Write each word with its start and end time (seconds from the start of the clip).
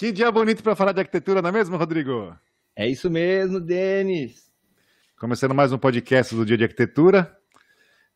Que 0.00 0.10
dia 0.12 0.32
bonito 0.32 0.62
para 0.62 0.74
falar 0.74 0.92
de 0.92 1.00
arquitetura, 1.00 1.42
não 1.42 1.50
é 1.50 1.52
mesmo, 1.52 1.76
Rodrigo? 1.76 2.34
É 2.74 2.88
isso 2.88 3.10
mesmo, 3.10 3.60
Denis. 3.60 4.50
Começando 5.18 5.54
mais 5.54 5.74
um 5.74 5.78
podcast 5.78 6.34
do 6.34 6.46
Dia 6.46 6.56
de 6.56 6.64
Arquitetura. 6.64 7.36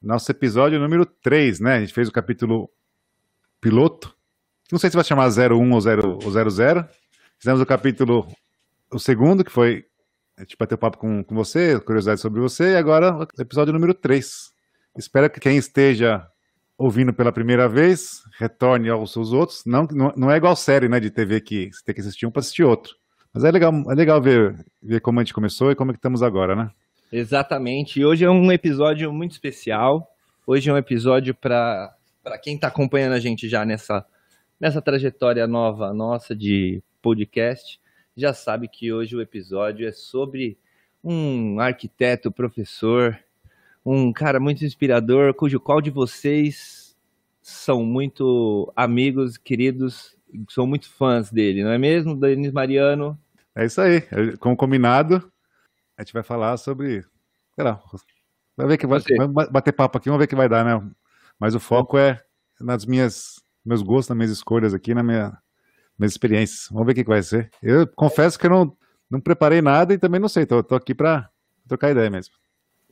Nosso 0.01 0.31
episódio 0.31 0.81
número 0.81 1.05
3, 1.05 1.61
né? 1.61 1.75
A 1.75 1.81
gente 1.81 1.93
fez 1.93 2.09
o 2.09 2.11
capítulo 2.11 2.71
piloto. 3.61 4.17
Não 4.73 4.79
sei 4.79 4.89
se 4.89 4.97
vai 4.97 5.05
chamar 5.05 5.29
01 5.29 5.73
ou 5.73 5.79
0, 5.79 6.19
ou 6.25 6.55
00. 6.55 6.89
Fizemos 7.39 7.61
o 7.61 7.67
capítulo, 7.67 8.27
o 8.91 8.99
segundo, 8.99 9.45
que 9.45 9.53
foi 9.53 9.85
a 10.39 10.41
gente 10.41 10.57
bater 10.57 10.79
papo 10.79 10.97
com, 10.97 11.23
com 11.23 11.35
você, 11.35 11.79
curiosidade 11.81 12.19
sobre 12.19 12.41
você, 12.41 12.73
e 12.73 12.77
agora 12.77 13.15
o 13.15 13.43
episódio 13.43 13.75
número 13.75 13.93
3. 13.93 14.55
Espero 14.97 15.29
que 15.29 15.39
quem 15.39 15.59
esteja 15.59 16.27
ouvindo 16.77 17.13
pela 17.13 17.33
primeira 17.33 17.69
vez, 17.69 18.23
retorne 18.39 18.89
aos 18.89 19.13
seus 19.13 19.33
outros. 19.33 19.63
Não, 19.65 19.87
não, 20.17 20.31
é 20.31 20.37
igual 20.37 20.57
série 20.57 20.89
né, 20.89 20.99
de 21.01 21.11
TV 21.11 21.41
que 21.41 21.71
você 21.73 21.85
tem 21.85 21.95
que 21.95 22.01
assistir 22.01 22.27
um 22.27 22.31
para 22.31 22.41
assistir 22.41 22.65
outro. 22.65 22.95
Mas 23.33 23.45
é 23.45 23.51
legal, 23.51 23.73
é 23.91 23.95
legal 23.95 24.21
ver, 24.21 24.65
ver 24.83 25.01
como 25.01 25.19
a 25.19 25.23
gente 25.23 25.35
começou 25.35 25.71
e 25.71 25.75
como 25.75 25.91
é 25.91 25.95
que 25.95 25.99
estamos 25.99 26.23
agora, 26.23 26.55
né? 26.55 26.71
Exatamente. 27.13 28.01
E 28.01 28.05
hoje 28.05 28.25
é 28.25 28.31
um 28.31 28.51
episódio 28.51 29.13
muito 29.13 29.33
especial. 29.33 30.09
Hoje 30.47 30.69
é 30.69 30.73
um 30.73 30.77
episódio 30.77 31.35
para 31.35 31.95
quem 32.43 32.57
está 32.57 32.69
acompanhando 32.69 33.15
a 33.15 33.21
gente 33.21 33.49
já 33.49 33.65
nessa, 33.65 34.05
nessa 34.61 34.81
trajetória 34.83 35.47
nova 35.47 35.93
nossa 35.93 36.35
de 36.35 36.83
podcast. 37.03 37.81
Já 38.17 38.33
sabe 38.33 38.69
que 38.69 38.93
hoje 38.93 39.17
o 39.17 39.21
episódio 39.21 39.87
é 39.87 39.93
sobre 39.93 40.57
um 41.03 41.59
arquiteto, 41.61 42.31
professor, 42.31 43.19
um 43.85 44.13
cara 44.13 44.41
muito 44.41 44.65
inspirador, 44.65 45.35
cujo 45.35 45.61
qual 45.61 45.81
de 45.81 45.91
vocês 45.91 46.97
são 47.43 47.85
muito 47.85 48.73
amigos, 48.75 49.37
queridos, 49.37 50.17
são 50.49 50.67
muito 50.67 50.91
fãs 50.91 51.31
dele, 51.31 51.63
não 51.63 51.71
é 51.71 51.79
mesmo, 51.79 52.19
Denis 52.19 52.53
Mariano? 52.53 53.19
É 53.55 53.67
isso 53.67 53.81
aí. 53.81 54.03
Como 54.39 54.57
combinado, 54.57 55.31
a 55.97 56.03
gente 56.03 56.13
vai 56.13 56.23
falar 56.23 56.57
sobre. 56.57 57.05
Sei 57.55 57.63
lá, 57.63 57.81
vai 58.57 58.67
ver 58.67 58.79
que 58.79 58.87
vai, 58.87 59.01
vai 59.01 59.49
bater 59.49 59.73
papo 59.73 59.99
aqui, 59.99 60.09
vamos 60.09 60.19
ver 60.19 60.25
o 60.25 60.29
que 60.29 60.35
vai 60.35 60.49
dar, 60.49 60.65
né? 60.65 60.91
Mas 61.39 61.55
o 61.55 61.61
foco 61.61 61.99
é 61.99 62.21
nas 62.61 62.87
minhas 62.87 63.41
meus 63.65 63.83
gostos, 63.83 64.09
nas 64.09 64.17
minhas 64.17 64.31
escolhas 64.31 64.75
aqui, 64.75 64.95
na 64.95 65.03
minha 65.03 65.39
minhas 65.97 66.13
experiências. 66.13 66.69
Vamos 66.71 66.87
ver 66.87 66.93
o 66.93 66.95
que, 66.97 67.05
que 67.05 67.11
vai 67.11 67.23
ser. 67.23 67.51
Eu 67.63 67.87
confesso 67.87 68.37
que 68.39 68.47
eu 68.47 68.51
não, 68.51 68.77
não 69.09 69.21
preparei 69.21 69.63
nada 69.63 69.95
e 69.95 69.99
também 69.99 70.21
não 70.21 70.29
sei, 70.29 70.45
tô, 70.47 70.63
tô 70.63 70.75
aqui 70.75 70.93
para 70.95 71.31
trocar 71.69 71.91
ideia 71.93 72.11
mesmo 72.11 72.35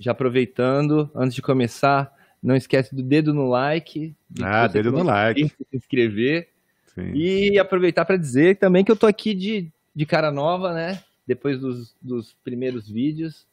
já 0.02 0.12
aproveitando, 0.12 1.10
antes 1.14 1.34
de 1.34 1.42
começar, 1.42 2.12
não 2.42 2.56
esquece 2.56 2.94
do 2.94 3.02
dedo 3.02 3.32
no 3.32 3.48
like. 3.48 4.14
Ah, 4.42 4.66
dedo 4.66 4.90
no 4.90 5.02
like. 5.02 5.48
Se 5.48 5.76
inscrever. 5.76 6.48
Sim. 6.94 7.12
E 7.14 7.58
aproveitar 7.58 8.04
para 8.04 8.16
dizer 8.16 8.58
também 8.58 8.84
que 8.84 8.90
eu 8.90 8.96
tô 8.96 9.06
aqui 9.06 9.32
de, 9.32 9.70
de 9.94 10.04
cara 10.04 10.30
nova, 10.30 10.74
né? 10.74 11.00
Depois 11.26 11.58
dos, 11.58 11.94
dos 12.02 12.34
primeiros 12.42 12.88
vídeos. 12.88 13.46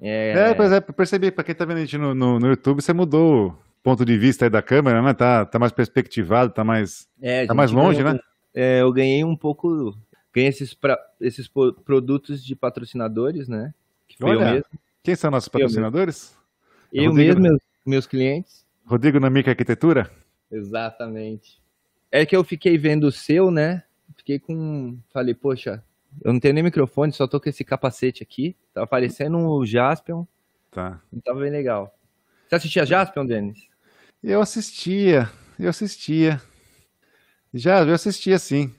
É... 0.00 0.50
é, 0.50 0.54
pois 0.54 0.70
é, 0.70 0.80
percebi, 0.80 1.30
para 1.30 1.44
quem 1.44 1.54
tá 1.54 1.64
vendo 1.64 1.78
a 1.78 1.80
gente 1.80 1.98
no, 1.98 2.14
no, 2.14 2.38
no, 2.38 2.46
YouTube, 2.46 2.80
você 2.80 2.92
mudou 2.92 3.48
o 3.48 3.58
ponto 3.82 4.04
de 4.04 4.16
vista 4.16 4.46
aí 4.46 4.50
da 4.50 4.62
câmera, 4.62 5.02
né? 5.02 5.12
Tá, 5.12 5.44
tá 5.44 5.58
mais 5.58 5.72
perspectivado, 5.72 6.52
tá 6.52 6.64
mais, 6.64 7.08
é, 7.20 7.46
tá 7.46 7.54
mais 7.54 7.70
longe, 7.70 8.02
ganhou, 8.02 8.14
né? 8.14 8.20
É, 8.54 8.80
eu 8.80 8.92
ganhei 8.92 9.22
um 9.24 9.36
pouco, 9.36 9.94
ganhei 10.32 10.48
esses, 10.48 10.72
pra, 10.72 10.98
esses 11.20 11.48
produtos 11.84 12.44
de 12.44 12.56
patrocinadores, 12.56 13.48
né? 13.48 13.74
Que 14.08 14.16
foi 14.16 14.30
Olha. 14.30 14.44
eu 14.44 14.54
mesmo. 14.54 14.80
Quem 15.02 15.14
são 15.14 15.30
nossos 15.30 15.48
patrocinadores? 15.48 16.36
Eu, 16.92 17.12
mesmo, 17.12 17.40
meus, 17.40 17.58
meus 17.86 18.06
clientes. 18.06 18.66
Rodrigo 18.84 19.18
Namica 19.18 19.50
Arquitetura? 19.50 20.10
Exatamente. 20.50 21.60
É 22.10 22.26
que 22.26 22.36
eu 22.36 22.44
fiquei 22.44 22.76
vendo 22.76 23.04
o 23.04 23.12
seu, 23.12 23.50
né? 23.50 23.82
Fiquei 24.16 24.38
com. 24.38 24.98
Falei, 25.12 25.34
poxa, 25.34 25.82
eu 26.22 26.32
não 26.32 26.40
tenho 26.40 26.54
nem 26.54 26.64
microfone, 26.64 27.12
só 27.12 27.26
tô 27.26 27.40
com 27.40 27.48
esse 27.48 27.64
capacete 27.64 28.22
aqui. 28.22 28.56
Tava 28.74 28.86
parecendo 28.86 29.38
o 29.38 29.64
Jaspion. 29.64 30.24
Tá. 30.70 31.00
Tava 31.24 31.40
bem 31.40 31.50
legal. 31.50 31.94
Você 32.48 32.56
assistia 32.56 32.84
Jaspion, 32.84 33.24
Denis? 33.24 33.68
Eu 34.22 34.40
assistia, 34.40 35.30
eu 35.58 35.70
assistia. 35.70 36.42
Já, 37.54 37.82
eu 37.82 37.94
assistia 37.94 38.38
sim. 38.38 38.74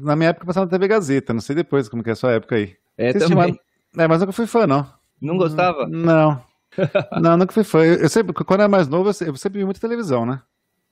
Na 0.00 0.14
minha 0.14 0.30
época 0.30 0.46
passava 0.46 0.66
na 0.66 0.70
TV 0.70 0.86
Gazeta, 0.88 1.34
não 1.34 1.40
sei 1.40 1.56
depois 1.56 1.88
como 1.88 2.02
que 2.02 2.10
é 2.10 2.12
a 2.12 2.16
sua 2.16 2.32
época 2.32 2.54
aí. 2.56 2.76
É, 2.96 3.12
Você 3.12 3.18
também. 3.18 3.58
É, 3.96 4.06
mas 4.06 4.20
nunca 4.20 4.32
fui 4.32 4.46
fã, 4.46 4.66
não. 4.66 4.93
Não 5.20 5.36
gostava? 5.36 5.86
Não. 5.88 6.42
Não, 7.20 7.36
nunca 7.36 7.52
fui 7.52 7.62
fã. 7.64 7.84
Eu 7.84 8.08
sempre, 8.08 8.32
quando 8.32 8.60
eu 8.60 8.64
era 8.64 8.68
mais 8.68 8.88
novo, 8.88 9.08
eu 9.08 9.36
sempre 9.36 9.60
vi 9.60 9.64
muita 9.64 9.80
televisão, 9.80 10.26
né? 10.26 10.42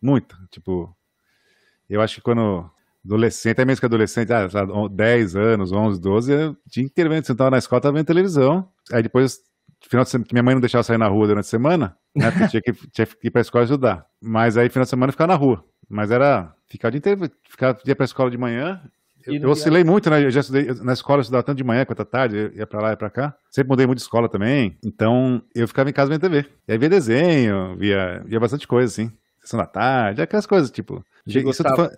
Muita. 0.00 0.36
Tipo, 0.50 0.96
eu 1.88 2.00
acho 2.00 2.16
que 2.16 2.20
quando 2.20 2.70
adolescente, 3.04 3.52
até 3.52 3.64
mesmo 3.64 3.80
que 3.80 3.86
adolescente, 3.86 4.32
ah, 4.32 4.46
10 4.90 5.36
anos, 5.36 5.72
11, 5.72 6.00
12, 6.00 6.32
eu 6.32 6.56
tinha 6.70 6.86
inteiro 6.86 7.10
vendo, 7.10 7.24
sentava 7.24 7.50
na 7.50 7.58
escola, 7.58 7.82
tava 7.82 7.94
vendo 7.96 8.06
televisão. 8.06 8.68
Aí 8.92 9.02
depois, 9.02 9.40
final 9.88 10.04
de 10.04 10.10
semana, 10.10 10.28
minha 10.32 10.42
mãe 10.42 10.54
não 10.54 10.60
deixava 10.60 10.84
sair 10.84 10.98
na 10.98 11.08
rua 11.08 11.26
durante 11.26 11.46
a 11.46 11.48
semana, 11.48 11.96
né? 12.14 12.30
Porque 12.30 12.48
tinha 12.48 12.62
que, 12.62 12.72
tinha 12.90 13.06
que 13.06 13.26
ir 13.26 13.30
pra 13.30 13.40
escola 13.40 13.64
ajudar. 13.64 14.06
Mas 14.20 14.56
aí, 14.56 14.68
final 14.68 14.84
de 14.84 14.90
semana, 14.90 15.10
eu 15.10 15.12
ficava 15.12 15.32
na 15.32 15.38
rua. 15.38 15.64
Mas 15.88 16.10
era 16.10 16.54
ficar 16.68 16.88
o 16.88 16.90
dia 16.92 16.98
inteiro, 16.98 17.30
ficar, 17.48 17.76
ia 17.84 17.96
pra 17.96 18.04
escola 18.04 18.30
de 18.30 18.38
manhã, 18.38 18.80
eu, 19.26 19.34
eu 19.34 19.50
oscilei 19.50 19.84
muito, 19.84 20.08
né? 20.10 20.24
Eu 20.24 20.30
já 20.30 20.40
estudei 20.40 20.66
na 20.82 20.92
escola, 20.92 21.18
eu 21.18 21.22
estudava 21.22 21.42
tanto 21.42 21.58
de 21.58 21.64
manhã 21.64 21.84
quanto 21.84 22.02
à 22.02 22.04
tarde, 22.04 22.52
ia 22.54 22.66
pra 22.66 22.80
lá 22.80 22.92
e 22.92 22.96
pra 22.96 23.10
cá. 23.10 23.36
Sempre 23.50 23.70
mudei 23.70 23.86
muito 23.86 23.98
de 23.98 24.02
escola 24.02 24.28
também. 24.28 24.76
Então, 24.84 25.42
eu 25.54 25.66
ficava 25.68 25.90
em 25.90 25.92
casa 25.92 26.10
vendo 26.10 26.20
TV. 26.20 26.46
E 26.66 26.72
aí 26.72 26.78
via 26.78 26.88
desenho, 26.88 27.76
via, 27.76 28.22
via 28.24 28.40
bastante 28.40 28.66
coisa, 28.66 28.92
assim. 28.92 29.12
Sessão 29.40 29.58
da 29.58 29.66
tarde, 29.66 30.22
aquelas 30.22 30.46
coisas, 30.46 30.70
tipo. 30.70 31.04
Você 31.26 31.42
gostava, 31.42 31.92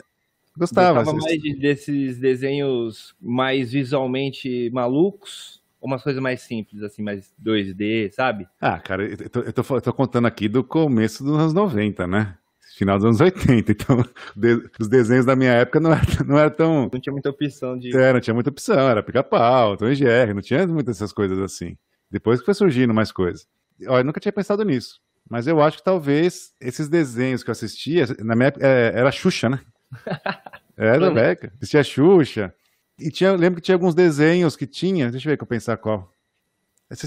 gostava, 0.56 1.02
gostava 1.02 1.18
mais 1.18 1.40
de, 1.40 1.56
desses 1.56 2.18
desenhos 2.18 3.14
mais 3.20 3.72
visualmente 3.72 4.70
malucos? 4.72 5.62
Ou 5.80 5.88
umas 5.88 6.02
coisas 6.02 6.22
mais 6.22 6.40
simples, 6.40 6.82
assim, 6.82 7.02
mais 7.02 7.34
2D, 7.42 8.10
sabe? 8.12 8.48
Ah, 8.58 8.78
cara, 8.78 9.04
eu 9.04 9.28
tô, 9.28 9.40
eu 9.40 9.52
tô, 9.52 9.76
eu 9.76 9.80
tô 9.82 9.92
contando 9.92 10.26
aqui 10.26 10.48
do 10.48 10.64
começo 10.64 11.22
dos 11.22 11.38
anos 11.38 11.52
90, 11.52 12.06
né? 12.06 12.38
Final 12.76 12.98
dos 12.98 13.04
anos 13.06 13.20
80. 13.20 13.72
Então, 13.72 14.04
de, 14.36 14.70
os 14.78 14.88
desenhos 14.88 15.24
da 15.24 15.36
minha 15.36 15.52
época 15.52 15.80
não 15.80 15.92
era, 15.92 16.24
não 16.26 16.38
era 16.38 16.50
tão. 16.50 16.90
Não 16.92 17.00
tinha 17.00 17.12
muita 17.12 17.30
opção 17.30 17.78
de. 17.78 17.96
É, 17.96 18.12
não 18.12 18.20
tinha 18.20 18.34
muita 18.34 18.50
opção. 18.50 18.88
Era 18.88 19.02
pica-pau, 19.02 19.76
Tom 19.76 19.92
Jerry, 19.94 20.34
não 20.34 20.42
tinha 20.42 20.66
muitas 20.66 20.96
essas 20.96 21.12
coisas 21.12 21.38
assim. 21.38 21.76
Depois 22.10 22.40
que 22.40 22.46
foi 22.46 22.54
surgindo 22.54 22.92
mais 22.92 23.10
coisas. 23.10 23.46
Olha, 23.86 24.00
eu 24.00 24.04
nunca 24.04 24.20
tinha 24.20 24.32
pensado 24.32 24.64
nisso. 24.64 25.00
Mas 25.28 25.46
eu 25.46 25.60
acho 25.60 25.78
que 25.78 25.84
talvez 25.84 26.52
esses 26.60 26.88
desenhos 26.88 27.42
que 27.42 27.50
eu 27.50 27.52
assistia, 27.52 28.06
na 28.20 28.36
minha 28.36 28.48
época, 28.48 28.66
é, 28.66 28.92
era 28.94 29.10
Xuxa, 29.10 29.48
né? 29.48 29.60
Era, 30.76 31.08
velho. 31.08 31.52
Assistia 31.56 31.84
Xuxa. 31.84 32.52
E 32.98 33.10
tinha, 33.10 33.32
lembro 33.32 33.60
que 33.60 33.64
tinha 33.64 33.76
alguns 33.76 33.94
desenhos 33.94 34.56
que 34.56 34.66
tinha. 34.66 35.10
Deixa 35.10 35.28
eu 35.28 35.30
ver 35.30 35.36
que 35.36 35.42
eu 35.42 35.46
pensar 35.46 35.76
qual. 35.76 36.12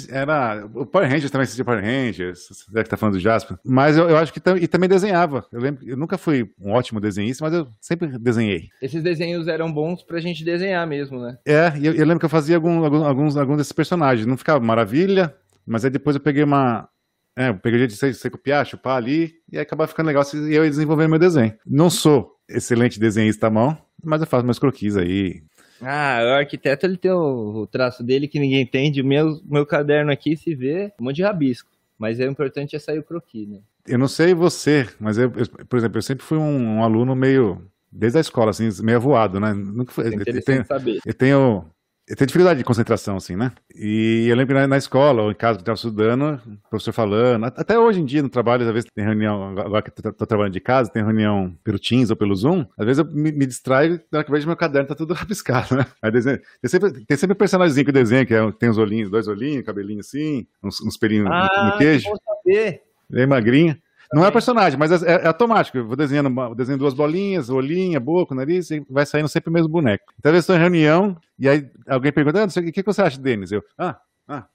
Era. 0.10 0.66
O 0.74 0.86
Power 0.86 1.10
Rangers 1.10 1.32
também 1.32 1.44
assistia 1.44 1.64
Power 1.64 1.84
Rangers, 1.84 2.48
você 2.50 2.84
que 2.84 2.90
tá 2.90 2.98
falando 2.98 3.16
do 3.16 3.20
Jasper. 3.20 3.58
Mas 3.64 3.98
eu, 3.98 4.10
eu 4.10 4.18
acho 4.18 4.34
que 4.34 4.42
e 4.60 4.68
também 4.68 4.90
desenhava. 4.90 5.46
Eu 5.52 5.62
lembro, 5.62 5.88
eu 5.88 5.96
nunca 5.96 6.18
fui 6.18 6.50
um 6.60 6.72
ótimo 6.72 7.00
desenhista, 7.00 7.44
mas 7.44 7.54
eu 7.54 7.68
sempre 7.80 8.18
desenhei. 8.18 8.70
Esses 8.82 9.04
desenhos 9.04 9.48
eram 9.48 9.72
bons 9.72 10.04
pra 10.04 10.20
gente 10.20 10.44
desenhar 10.44 10.86
mesmo, 10.88 11.22
né? 11.22 11.38
É, 11.46 11.74
e 11.78 11.86
eu, 11.86 11.94
eu 11.94 12.06
lembro 12.06 12.20
que 12.20 12.26
eu 12.26 12.30
fazia 12.30 12.56
algum, 12.56 12.84
alguns, 13.06 13.38
alguns 13.38 13.58
desses 13.58 13.74
personagens. 13.74 14.26
Não 14.26 14.38
ficava 14.38 14.60
maravilha, 14.60 15.34
mas 15.66 15.86
aí 15.86 15.92
depois 15.92 16.16
eu 16.16 16.22
peguei 16.22 16.44
uma. 16.44 16.90
É, 17.36 17.50
eu 17.50 17.56
peguei 17.56 17.78
o 17.78 17.80
jeito 17.80 17.92
de 17.92 17.98
você, 17.98 18.14
você 18.14 18.30
copiar, 18.32 18.66
chupar 18.66 18.98
ali, 18.98 19.36
e 19.52 19.58
aí 19.58 19.62
acabava 19.62 19.88
ficando 19.88 20.08
legal 20.08 20.24
e 20.34 20.56
eu 20.56 20.64
ia 20.64 20.70
desenvolver 20.70 21.08
meu 21.08 21.20
desenho. 21.20 21.54
Não 21.66 21.88
sou 21.88 22.32
excelente 22.50 23.00
desenhista 23.00 23.46
à 23.46 23.50
mão, 23.52 23.78
mas 24.04 24.22
eu 24.22 24.28
faço 24.28 24.44
meus 24.44 24.58
croquis 24.58 24.98
aí, 24.98 25.44
ah, 25.82 26.20
o 26.24 26.34
arquiteto 26.34 26.86
ele 26.86 26.98
tem 26.98 27.12
o, 27.12 27.62
o 27.62 27.68
traço 27.68 28.04
dele 28.04 28.28
que 28.28 28.40
ninguém 28.40 28.62
entende. 28.62 29.02
O 29.02 29.06
meu, 29.06 29.42
meu 29.46 29.66
caderno 29.66 30.12
aqui 30.12 30.36
se 30.36 30.56
vê 30.56 30.92
um 31.00 31.06
monte 31.06 31.18
de 31.18 31.24
rabisco. 31.24 31.70
Mas 31.98 32.20
é 32.20 32.26
importante 32.26 32.76
é 32.76 32.80
sair 32.80 33.00
o 33.00 33.04
croquis, 33.04 33.48
né? 33.48 33.60
Eu 33.88 33.98
não 33.98 34.08
sei 34.08 34.34
você, 34.34 34.88
mas 35.00 35.18
eu, 35.18 35.32
eu, 35.36 35.66
por 35.66 35.78
exemplo, 35.78 35.98
eu 35.98 36.02
sempre 36.02 36.26
fui 36.26 36.38
um, 36.38 36.78
um 36.78 36.84
aluno 36.84 37.16
meio 37.16 37.62
desde 37.92 38.18
a 38.18 38.22
escola, 38.22 38.52
assim, 38.52 38.70
meio 38.84 38.98
avoado, 38.98 39.40
né? 39.40 39.54
Nunca 39.54 39.92
foi, 39.94 40.06
é 40.06 40.08
interessante 40.10 40.38
eu 40.38 40.44
tenho, 40.44 40.66
saber. 40.66 41.00
Eu 41.06 41.14
tenho 41.14 41.66
eu 42.08 42.16
tenho 42.16 42.28
dificuldade 42.28 42.58
de 42.60 42.64
concentração, 42.64 43.18
assim, 43.18 43.36
né? 43.36 43.52
E 43.76 44.28
eu 44.30 44.36
lembro 44.36 44.56
na, 44.56 44.66
na 44.66 44.78
escola, 44.78 45.24
ou 45.24 45.32
em 45.32 45.36
casa 45.36 45.58
que 45.58 45.62
estava 45.64 45.76
estudando, 45.76 46.42
o 46.46 46.70
professor 46.70 46.94
falando, 46.94 47.44
até 47.46 47.78
hoje 47.78 48.00
em 48.00 48.06
dia 48.06 48.24
no 48.24 48.30
trabalho, 48.30 48.66
às 48.66 48.72
vezes 48.72 48.90
tem 48.96 49.04
reunião, 49.04 49.58
agora 49.60 49.82
que 49.82 49.90
estou 49.90 50.26
trabalhando 50.26 50.54
de 50.54 50.62
casa, 50.62 50.90
tem 50.90 51.04
reunião 51.04 51.54
pelo 51.66 51.78
Teams 51.78 52.10
ou 52.10 52.16
pelo 52.16 52.34
Zoom, 52.34 52.66
às 52.78 52.86
vezes 52.86 53.00
eu 53.00 53.12
me, 53.12 53.32
me 53.34 53.46
distraio, 53.46 54.00
na 54.10 54.20
hora 54.20 54.26
que 54.26 54.32
vejo 54.32 54.48
meu 54.48 54.56
caderno 54.56 54.88
tá 54.88 54.96
tudo 54.96 55.14
rabiscado, 55.16 55.76
né? 55.76 55.86
Aí 56.02 56.10
desenho, 56.10 56.40
tem, 56.62 56.70
sempre, 56.70 56.92
tem 57.06 57.18
sempre 57.18 57.34
um 57.34 57.38
personagemzinho 57.38 57.86
que 57.86 57.92
desenha, 57.92 58.26
que 58.26 58.34
é, 58.34 58.52
tem 58.54 58.70
uns 58.70 58.78
olhinhos, 58.78 59.10
dois 59.10 59.28
olhinhos, 59.28 59.66
cabelinho 59.66 60.00
assim, 60.00 60.48
uns, 60.64 60.80
uns 60.80 60.96
pelinhos 60.96 61.28
ah, 61.30 61.50
no, 61.58 61.72
no 61.72 61.78
queijo. 61.78 62.08
saber. 62.26 62.84
Bem 63.10 63.28
magrinha. 63.28 63.78
Não 64.14 64.26
é 64.26 64.32
personagem, 64.32 64.80
mas 64.80 65.04
é, 65.04 65.24
é, 65.24 65.28
automático. 65.28 65.78
Eu 65.78 65.88
vou 65.88 65.96
desenhando, 65.96 66.56
desenhando 66.56 66.82
duas 66.82 66.94
bolinhas, 66.94 67.50
olhinha, 67.50 68.00
boca, 68.00 68.34
nariz, 68.34 68.72
e 68.72 68.86
vai 68.90 69.06
saindo 69.06 69.28
sempre 69.28 69.50
o 69.50 69.54
mesmo 69.54 69.70
boneco. 69.70 70.14
Então 70.18 70.32
eu 70.32 70.40
estou 70.40 70.56
em 70.56 70.60
reunião, 70.60 71.18
e 71.38 71.48
aí 71.48 71.70
alguém 71.88 72.12
pergunta, 72.12 72.44
ah, 72.44 72.46
o 72.46 72.64
que, 72.64 72.72
que 72.72 72.84
você 72.84 73.02
acha 73.02 73.18
de 73.18 73.24
Denis? 73.24 73.52
Eu, 73.52 73.64
ah, 73.78 74.00
ah, 74.28 74.46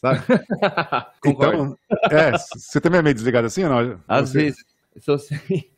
sabe? 0.00 0.20
então, 1.24 1.76
é, 2.10 2.32
você 2.32 2.80
também 2.80 3.00
é 3.00 3.02
meio 3.02 3.14
desligado 3.14 3.46
assim 3.46 3.64
ou 3.64 3.70
não? 3.70 4.00
Às 4.06 4.30
você... 4.30 4.38
vezes. 4.38 4.64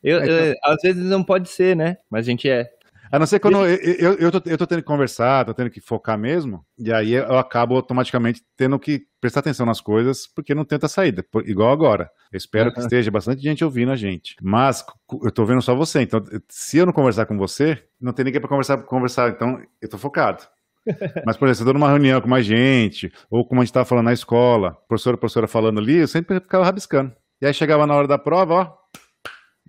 Eu, 0.03 0.19
eu, 0.19 0.19
é, 0.19 0.49
então... 0.51 0.73
às 0.73 0.81
vezes 0.81 1.05
não 1.05 1.23
pode 1.23 1.47
ser, 1.47 1.75
né? 1.75 1.97
Mas 2.09 2.25
a 2.25 2.29
gente 2.29 2.49
é. 2.49 2.71
A 3.11 3.19
não 3.19 3.25
ser 3.25 3.39
quando 3.39 3.65
eu, 3.65 3.75
eu, 3.75 4.13
eu, 4.13 4.31
tô, 4.31 4.49
eu 4.49 4.57
tô 4.57 4.65
tendo 4.65 4.81
que 4.81 4.87
conversar, 4.87 5.45
tô 5.45 5.53
tendo 5.53 5.69
que 5.69 5.81
focar 5.81 6.17
mesmo, 6.17 6.65
e 6.77 6.93
aí 6.93 7.11
eu 7.11 7.37
acabo 7.37 7.75
automaticamente 7.75 8.41
tendo 8.55 8.79
que 8.79 9.05
prestar 9.19 9.41
atenção 9.41 9.65
nas 9.65 9.81
coisas, 9.81 10.27
porque 10.27 10.55
não 10.55 10.63
tenta 10.63 10.87
saída, 10.87 11.25
igual 11.45 11.71
agora. 11.71 12.09
Eu 12.31 12.37
espero 12.37 12.69
uhum. 12.69 12.75
que 12.75 12.79
esteja 12.79 13.11
bastante 13.11 13.41
gente 13.41 13.65
ouvindo 13.65 13.91
a 13.91 13.95
gente. 13.95 14.35
Mas 14.41 14.85
eu 15.23 15.31
tô 15.31 15.43
vendo 15.45 15.61
só 15.61 15.75
você, 15.75 16.01
então 16.01 16.23
se 16.47 16.77
eu 16.77 16.85
não 16.85 16.93
conversar 16.93 17.25
com 17.25 17.37
você, 17.37 17.83
não 17.99 18.13
tem 18.13 18.23
ninguém 18.23 18.39
para 18.39 18.49
conversar, 18.49 18.77
conversar, 18.77 19.29
então 19.29 19.61
eu 19.81 19.89
tô 19.89 19.97
focado. 19.97 20.43
Mas, 21.25 21.37
por 21.37 21.47
exemplo, 21.47 21.55
se 21.55 21.61
eu 21.61 21.67
tô 21.67 21.73
numa 21.73 21.89
reunião 21.89 22.21
com 22.21 22.29
mais 22.29 22.45
gente, 22.45 23.11
ou 23.29 23.45
como 23.45 23.61
a 23.61 23.65
gente 23.65 23.73
tava 23.73 23.85
falando 23.85 24.05
na 24.05 24.13
escola, 24.13 24.77
professora, 24.87 25.17
professora 25.17 25.47
falando 25.47 25.79
ali, 25.79 25.97
eu 25.97 26.07
sempre 26.07 26.39
ficava 26.39 26.65
rabiscando. 26.65 27.13
E 27.41 27.45
aí 27.45 27.53
chegava 27.53 27.85
na 27.85 27.93
hora 27.93 28.07
da 28.07 28.17
prova, 28.17 28.53
ó, 28.53 28.73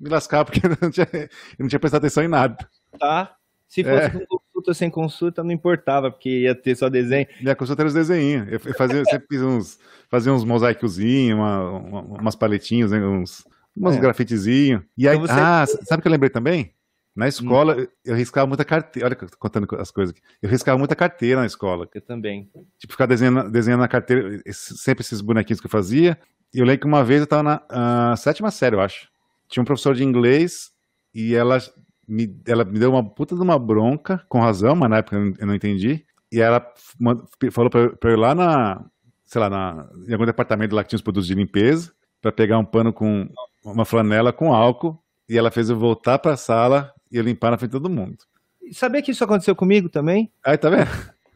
me 0.01 0.09
lascava 0.09 0.45
porque 0.45 0.61
eu 0.67 0.77
não 0.81 0.91
tinha, 0.91 1.09
eu 1.13 1.29
não 1.59 1.69
tinha 1.69 1.81
prestado 1.81 2.01
atenção 2.01 2.23
em 2.23 2.29
nada. 2.29 2.57
Tá. 2.99 3.37
Se 3.69 3.83
fosse 3.83 4.05
é. 4.05 4.11
com 4.11 4.27
consulta 4.27 4.75
sem 4.75 4.91
consulta, 4.91 5.43
não 5.43 5.51
importava, 5.51 6.11
porque 6.11 6.41
ia 6.41 6.55
ter 6.55 6.77
só 6.77 6.89
desenho. 6.89 7.27
Minha 7.41 7.57
consulta 7.57 7.83
era 7.83 7.89
os 7.89 7.95
desenhos. 7.95 8.47
Eu, 8.53 8.61
fazia, 8.75 9.05
sempre 9.05 9.27
fiz 9.29 9.41
uns, 9.41 9.79
fazia 10.11 10.33
uns 10.33 10.45
mosaicozinhos, 10.45 11.39
uma, 11.39 11.71
uma, 11.79 12.01
umas 12.21 12.37
paletinhas, 12.37 12.91
né, 12.91 12.99
uns, 13.05 13.45
uns 13.77 13.97
é. 13.97 14.01
grafitezinhos. 14.01 14.83
E 14.97 15.09
aí, 15.09 15.17
então 15.17 15.27
você... 15.27 15.41
ah, 15.41 15.65
sabe 15.67 16.01
o 16.01 16.03
que 16.03 16.09
eu 16.09 16.13
lembrei 16.13 16.31
também? 16.31 16.75
Na 17.15 17.29
escola, 17.29 17.77
hum. 17.77 17.87
eu 18.05 18.15
riscava 18.15 18.47
muita 18.47 18.65
carteira. 18.65 19.09
Olha, 19.09 19.17
contando 19.39 19.69
as 19.79 19.91
coisas 19.91 20.15
aqui. 20.15 20.23
Eu 20.41 20.49
riscava 20.49 20.79
muita 20.79 20.97
carteira 20.97 21.41
na 21.41 21.47
escola. 21.47 21.87
Eu 21.95 22.01
também. 22.01 22.51
Tipo, 22.79 22.93
ficar 22.95 23.07
desenhando, 23.07 23.51
desenhando 23.51 23.81
na 23.81 23.89
carteira, 23.89 24.41
sempre 24.51 25.03
esses 25.03 25.21
bonequinhos 25.21 25.61
que 25.61 25.67
eu 25.67 25.71
fazia. 25.71 26.19
E 26.55 26.59
eu 26.59 26.65
lembro 26.65 26.81
que 26.81 26.87
uma 26.87 27.05
vez 27.05 27.21
eu 27.21 27.25
estava 27.25 27.43
na 27.43 28.13
uh, 28.13 28.17
sétima 28.17 28.51
série, 28.51 28.77
eu 28.77 28.81
acho. 28.81 29.09
Tinha 29.49 29.63
um 29.63 29.67
professor 29.67 29.95
de 29.95 30.03
inglês 30.03 30.71
e 31.15 31.35
ela 31.35 31.59
me, 32.13 32.39
ela 32.47 32.63
me 32.63 32.79
deu 32.79 32.91
uma 32.91 33.03
puta 33.03 33.35
de 33.35 33.41
uma 33.41 33.59
bronca, 33.59 34.23
com 34.29 34.39
razão, 34.39 34.77
mas 34.77 34.91
na 34.91 34.99
época 34.99 35.17
eu 35.17 35.47
não 35.47 35.55
entendi. 35.55 36.05
E 36.31 36.41
ela 36.41 36.63
falou 37.51 37.71
pra, 37.71 37.89
pra 37.91 38.11
eu 38.11 38.15
ir 38.15 38.21
lá 38.21 38.35
na, 38.35 38.85
sei 39.25 39.41
lá, 39.41 39.49
na, 39.49 39.89
em 40.07 40.13
algum 40.13 40.27
departamento 40.27 40.75
lá 40.75 40.85
que 40.85 40.91
tinha 40.91 40.99
os 40.99 41.03
produtos 41.03 41.27
de 41.27 41.35
limpeza, 41.35 41.91
para 42.21 42.31
pegar 42.31 42.59
um 42.59 42.65
pano 42.65 42.93
com 42.93 43.27
uma 43.65 43.87
flanela 43.87 44.33
com 44.33 44.53
álcool. 44.53 45.03
E 45.29 45.39
ela 45.39 45.51
fez 45.51 45.71
eu 45.71 45.79
voltar 45.79 46.19
pra 46.19 46.37
sala 46.37 46.93
e 47.11 47.17
eu 47.17 47.23
limpar 47.23 47.51
na 47.51 47.57
frente 47.57 47.71
de 47.71 47.79
todo 47.79 47.89
mundo. 47.89 48.19
Sabia 48.73 49.01
que 49.01 49.13
isso 49.13 49.25
aconteceu 49.25 49.57
comigo 49.57 49.89
também? 49.89 50.31
Aí, 50.45 50.59
tá 50.59 50.69
vendo? 50.69 50.89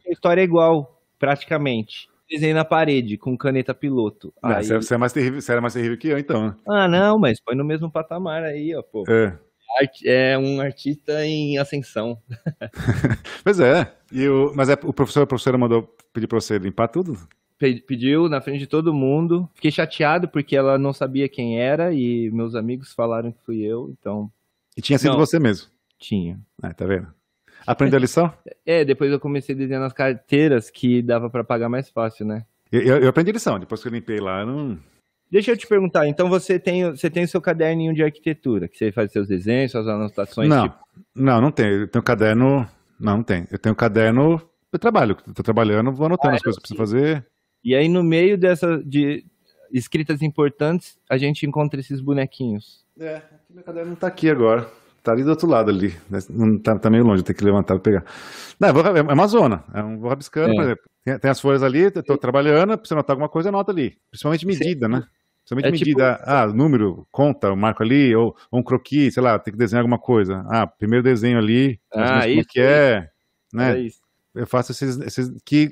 A 0.07 0.11
história 0.11 0.41
é 0.41 0.43
igual, 0.43 1.01
praticamente. 1.17 2.07
Desenhei 2.29 2.53
na 2.53 2.65
parede 2.65 3.17
com 3.17 3.37
caneta 3.37 3.73
piloto. 3.73 4.33
Não, 4.43 4.51
aí... 4.51 4.63
você, 4.63 4.93
é 4.93 4.97
mais 4.97 5.13
terrível, 5.13 5.41
você 5.41 5.51
era 5.51 5.61
mais 5.61 5.73
terrível 5.73 5.97
que 5.97 6.09
eu, 6.09 6.19
então. 6.19 6.49
Né? 6.49 6.55
Ah, 6.67 6.87
não, 6.87 7.17
mas 7.17 7.41
põe 7.41 7.55
no 7.55 7.65
mesmo 7.65 7.91
patamar 7.91 8.43
aí, 8.43 8.75
ó, 8.75 8.83
pô. 8.83 9.03
É 9.07 9.37
é 10.05 10.37
um 10.37 10.59
artista 10.61 11.25
em 11.25 11.57
ascensão. 11.57 12.21
pois 13.43 13.59
é. 13.59 13.93
E 14.11 14.27
o, 14.27 14.51
mas 14.55 14.69
é, 14.69 14.73
o 14.83 14.93
professor, 14.93 15.23
a 15.23 15.27
professora 15.27 15.57
mandou 15.57 15.83
pedir 16.13 16.27
para 16.27 16.39
você 16.39 16.57
limpar 16.57 16.87
tudo? 16.87 17.17
Pediu 17.59 18.29
na 18.29 18.39
frente 18.39 18.59
de 18.59 18.67
todo 18.67 18.93
mundo. 18.93 19.49
Fiquei 19.55 19.71
chateado 19.71 20.27
porque 20.27 20.55
ela 20.55 20.77
não 20.77 20.93
sabia 20.93 21.27
quem 21.27 21.59
era 21.59 21.91
e 21.91 22.29
meus 22.31 22.53
amigos 22.53 22.93
falaram 22.93 23.31
que 23.31 23.43
fui 23.43 23.61
eu, 23.61 23.89
então. 23.99 24.31
E 24.75 24.81
tinha 24.81 24.99
sido 24.99 25.13
não, 25.13 25.17
você 25.17 25.39
mesmo? 25.39 25.67
Tinha. 25.97 26.39
Ah, 26.61 26.71
tá 26.73 26.85
vendo? 26.85 27.07
Aprendeu 27.65 27.97
a 27.97 28.01
lição? 28.01 28.31
É, 28.65 28.83
depois 28.83 29.09
eu 29.09 29.19
comecei 29.19 29.55
a 29.55 29.57
desenhar 29.57 29.81
nas 29.81 29.93
carteiras 29.93 30.69
que 30.69 31.01
dava 31.01 31.29
para 31.29 31.41
pagar 31.41 31.69
mais 31.69 31.89
fácil, 31.89 32.25
né? 32.25 32.45
Eu, 32.69 32.81
eu, 32.81 33.07
aprendi 33.07 33.29
a 33.29 33.33
lição, 33.33 33.57
depois 33.57 33.81
que 33.81 33.87
eu 33.87 33.93
limpei 33.93 34.19
lá, 34.19 34.41
eu 34.41 34.45
não. 34.45 34.79
Deixa 35.29 35.51
eu 35.51 35.57
te 35.57 35.67
perguntar, 35.67 36.07
então 36.07 36.29
você 36.29 36.57
tem, 36.57 36.89
você 36.89 37.09
tem 37.09 37.25
o 37.25 37.27
seu 37.27 37.41
caderninho 37.41 37.93
de 37.93 38.01
arquitetura, 38.01 38.67
que 38.67 38.77
você 38.77 38.91
faz 38.91 39.11
seus 39.11 39.27
desenhos, 39.27 39.71
suas 39.71 39.87
anotações? 39.87 40.47
Não, 40.47 40.69
tipo... 40.69 40.79
não, 41.13 41.41
não 41.41 41.51
tenho. 41.51 41.81
Eu 41.81 41.87
tenho 41.87 42.03
caderno. 42.03 42.67
Não, 42.99 43.17
não 43.17 43.23
tem. 43.23 43.45
Eu 43.51 43.59
tenho 43.59 43.75
caderno. 43.75 44.41
Eu 44.71 44.79
trabalho, 44.79 45.17
estou 45.27 45.43
trabalhando, 45.43 45.91
vou 45.91 46.05
anotando 46.05 46.33
ah, 46.33 46.35
as 46.35 46.41
coisas 46.41 46.61
que 46.61 46.67
preciso 46.67 46.77
fazer. 46.77 47.25
E 47.63 47.75
aí, 47.75 47.89
no 47.89 48.03
meio 48.03 48.37
dessa 48.37 48.81
de 48.83 49.25
escritas 49.71 50.21
importantes, 50.21 50.97
a 51.09 51.17
gente 51.17 51.45
encontra 51.45 51.79
esses 51.79 51.99
bonequinhos. 51.99 52.85
É, 52.99 53.21
meu 53.49 53.63
caderno 53.63 53.87
não 53.87 53.93
está 53.95 54.07
aqui 54.07 54.29
agora. 54.29 54.69
Tá 55.07 55.13
ali 55.13 55.23
do 55.23 55.29
outro 55.29 55.47
lado 55.47 55.71
ali. 55.71 55.95
Não 56.29 56.59
tá, 56.59 56.77
tá 56.77 56.89
meio 56.89 57.05
longe, 57.05 57.23
tem 57.23 57.33
que 57.33 57.41
levantar 57.41 57.77
e 57.77 57.79
pegar. 57.79 58.03
Não, 58.59 58.67
é 58.67 59.01
uma 59.13 59.27
zona. 59.27 59.63
É 59.73 59.81
um, 59.81 59.97
vou 59.97 60.09
rabiscando, 60.09 60.51
é. 60.51 60.53
por 60.53 60.63
exemplo. 60.63 60.83
Tem, 61.01 61.17
tem, 61.17 61.31
as 61.31 61.39
folhas 61.39 61.63
ali, 61.63 61.83
estou 61.83 62.17
trabalhando, 62.17 62.77
precisa 62.77 62.95
anotar 62.95 63.13
alguma 63.13 63.29
coisa, 63.29 63.47
anota 63.47 63.71
ali. 63.71 63.97
Principalmente 64.11 64.45
medida, 64.45 64.87
Sim. 64.87 64.91
né? 64.91 65.07
Principalmente 65.45 65.65
é 65.65 65.71
medida, 65.71 66.15
tipo... 66.15 66.29
ah, 66.29 66.47
número, 66.47 67.07
conta, 67.09 67.55
marco 67.55 67.83
ali, 67.83 68.13
ou, 68.13 68.35
ou, 68.51 68.59
um 68.59 68.61
croquis, 68.61 69.13
sei 69.13 69.23
lá, 69.23 69.39
tem 69.39 69.53
que 69.53 69.57
desenhar 69.57 69.79
alguma 69.79 69.97
coisa. 69.97 70.45
Ah, 70.49 70.67
primeiro 70.67 71.01
desenho 71.01 71.37
ali, 71.37 71.79
ah, 71.93 72.27
isso, 72.27 72.49
que 72.49 72.59
é, 72.59 73.07
né? 73.53 73.77
É 73.77 73.79
isso. 73.79 74.01
Eu 74.35 74.45
faço 74.45 74.73
esses, 74.73 74.99
esses 74.99 75.41
que 75.45 75.71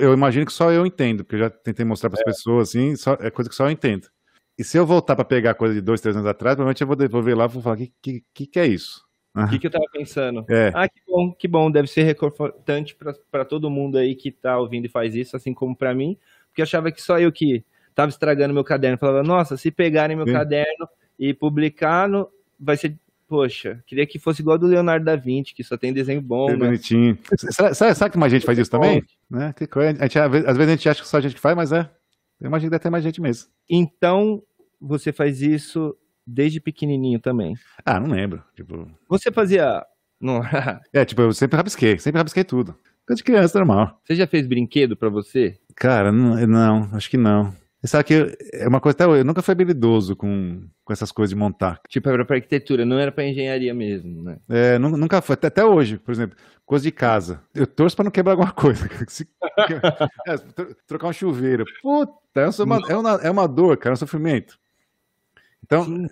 eu 0.00 0.14
imagino 0.14 0.46
que 0.46 0.52
só 0.54 0.72
eu 0.72 0.86
entendo, 0.86 1.22
porque 1.22 1.36
eu 1.36 1.40
já 1.40 1.50
tentei 1.50 1.84
mostrar 1.84 2.08
para 2.08 2.18
as 2.18 2.22
é. 2.22 2.24
pessoas, 2.24 2.70
assim, 2.70 2.96
só, 2.96 3.12
é 3.20 3.30
coisa 3.30 3.50
que 3.50 3.54
só 3.54 3.66
eu 3.66 3.70
entendo. 3.70 4.08
E 4.58 4.64
se 4.64 4.76
eu 4.76 4.84
voltar 4.84 5.14
para 5.14 5.24
pegar 5.24 5.54
coisa 5.54 5.72
de 5.72 5.80
dois, 5.80 6.00
três 6.00 6.16
anos 6.16 6.28
atrás, 6.28 6.56
provavelmente 6.56 6.80
eu 6.80 6.86
vou 6.86 6.96
devolver 6.96 7.36
lá 7.36 7.44
e 7.44 7.48
vou 7.48 7.62
falar, 7.62 7.76
o 7.76 7.78
que, 8.02 8.24
que, 8.34 8.46
que, 8.46 8.58
é 8.58 8.66
isso? 8.66 9.06
O 9.32 9.46
que, 9.48 9.58
que 9.58 9.68
eu 9.68 9.70
tava 9.70 9.84
pensando? 9.92 10.44
É. 10.50 10.72
Ah, 10.74 10.88
que 10.88 11.00
bom, 11.06 11.32
que 11.32 11.46
bom. 11.46 11.70
Deve 11.70 11.86
ser 11.86 12.02
reconfortante 12.02 12.96
para 13.30 13.44
todo 13.44 13.70
mundo 13.70 13.96
aí 13.96 14.16
que 14.16 14.32
tá 14.32 14.58
ouvindo 14.58 14.86
e 14.86 14.88
faz 14.88 15.14
isso, 15.14 15.36
assim 15.36 15.54
como 15.54 15.76
para 15.76 15.94
mim, 15.94 16.18
porque 16.48 16.60
eu 16.60 16.64
achava 16.64 16.90
que 16.90 17.00
só 17.00 17.20
eu 17.20 17.30
que 17.30 17.64
tava 17.94 18.08
estragando 18.08 18.52
meu 18.52 18.64
caderno. 18.64 18.98
Falava, 18.98 19.22
nossa, 19.22 19.56
se 19.56 19.70
pegarem 19.70 20.16
meu 20.16 20.26
Sim. 20.26 20.32
caderno 20.32 20.88
e 21.16 21.32
publicar, 21.32 22.08
no, 22.08 22.28
vai 22.58 22.76
ser. 22.76 22.96
Poxa, 23.28 23.84
queria 23.86 24.06
que 24.06 24.18
fosse 24.18 24.40
igual 24.40 24.56
do 24.56 24.66
Leonardo 24.66 25.04
da 25.04 25.14
Vinci, 25.14 25.54
que 25.54 25.62
só 25.62 25.76
tem 25.76 25.92
desenho 25.92 26.22
bom. 26.22 26.48
É 26.48 26.52
né? 26.56 26.58
bonitinho. 26.58 27.18
sabe, 27.50 27.94
sabe, 27.94 28.10
que 28.10 28.18
mais 28.18 28.32
gente 28.32 28.46
faz 28.46 28.58
isso 28.58 28.70
também? 28.70 29.04
Né? 29.30 29.54
A 29.98 30.04
gente, 30.04 30.18
às 30.18 30.56
vezes 30.56 30.60
a 30.60 30.76
gente 30.76 30.88
acha 30.88 31.02
que 31.02 31.08
só 31.08 31.18
a 31.18 31.20
gente 31.20 31.34
que 31.34 31.40
faz, 31.40 31.54
mas 31.54 31.70
é. 31.70 31.90
Eu 32.40 32.46
imagino 32.46 32.68
que 32.68 32.72
deve 32.72 32.82
ter 32.82 32.90
mais 32.90 33.04
gente 33.04 33.20
mesmo. 33.20 33.50
Então, 33.68 34.42
você 34.80 35.12
faz 35.12 35.42
isso 35.42 35.96
desde 36.26 36.60
pequenininho 36.60 37.18
também? 37.18 37.54
Ah, 37.84 37.98
não 37.98 38.08
lembro. 38.08 38.42
Tipo... 38.54 38.88
Você 39.08 39.32
fazia. 39.32 39.84
Não... 40.20 40.40
é, 40.92 41.04
tipo, 41.04 41.22
eu 41.22 41.32
sempre 41.32 41.56
rabisquei, 41.56 41.98
sempre 41.98 42.18
rabisquei 42.18 42.44
tudo. 42.44 42.76
Coisa 43.06 43.18
de 43.18 43.24
criança, 43.24 43.58
normal. 43.58 44.00
Você 44.04 44.14
já 44.14 44.26
fez 44.26 44.46
brinquedo 44.46 44.96
para 44.96 45.08
você? 45.08 45.58
Cara, 45.74 46.12
não, 46.12 46.46
não, 46.46 46.90
acho 46.92 47.08
que 47.08 47.16
não. 47.16 47.54
Sabe 47.84 48.04
que 48.04 48.38
é 48.52 48.66
uma 48.66 48.80
coisa 48.80 48.96
até 48.96 49.04
eu 49.04 49.24
nunca 49.24 49.40
fui 49.40 49.52
habilidoso 49.52 50.16
com, 50.16 50.68
com 50.84 50.92
essas 50.92 51.12
coisas 51.12 51.30
de 51.30 51.36
montar. 51.36 51.80
Tipo, 51.88 52.08
era 52.08 52.24
para 52.24 52.36
arquitetura, 52.36 52.84
não 52.84 52.98
era 52.98 53.12
para 53.12 53.24
engenharia 53.24 53.72
mesmo, 53.72 54.22
né? 54.22 54.38
É, 54.48 54.78
nunca 54.78 55.22
foi. 55.22 55.34
Até, 55.34 55.46
até, 55.46 55.64
hoje, 55.64 55.96
por 55.96 56.10
exemplo, 56.10 56.36
coisa 56.66 56.82
de 56.82 56.90
casa. 56.90 57.40
Eu 57.54 57.68
torço 57.68 57.94
para 57.94 58.04
não 58.04 58.10
quebrar 58.10 58.32
alguma 58.32 58.50
coisa. 58.50 58.88
Se, 59.06 59.28
é, 60.26 60.36
trocar 60.88 61.08
um 61.08 61.12
chuveiro. 61.12 61.64
Puta, 61.80 62.40
é 62.40 62.62
uma, 62.64 62.80
é, 62.88 62.96
uma, 62.96 63.10
é 63.22 63.30
uma 63.30 63.46
dor, 63.46 63.76
cara, 63.76 63.92
é 63.92 63.94
um 63.94 63.96
sofrimento. 63.96 64.58
Então, 65.62 65.84
Sim. 65.84 66.06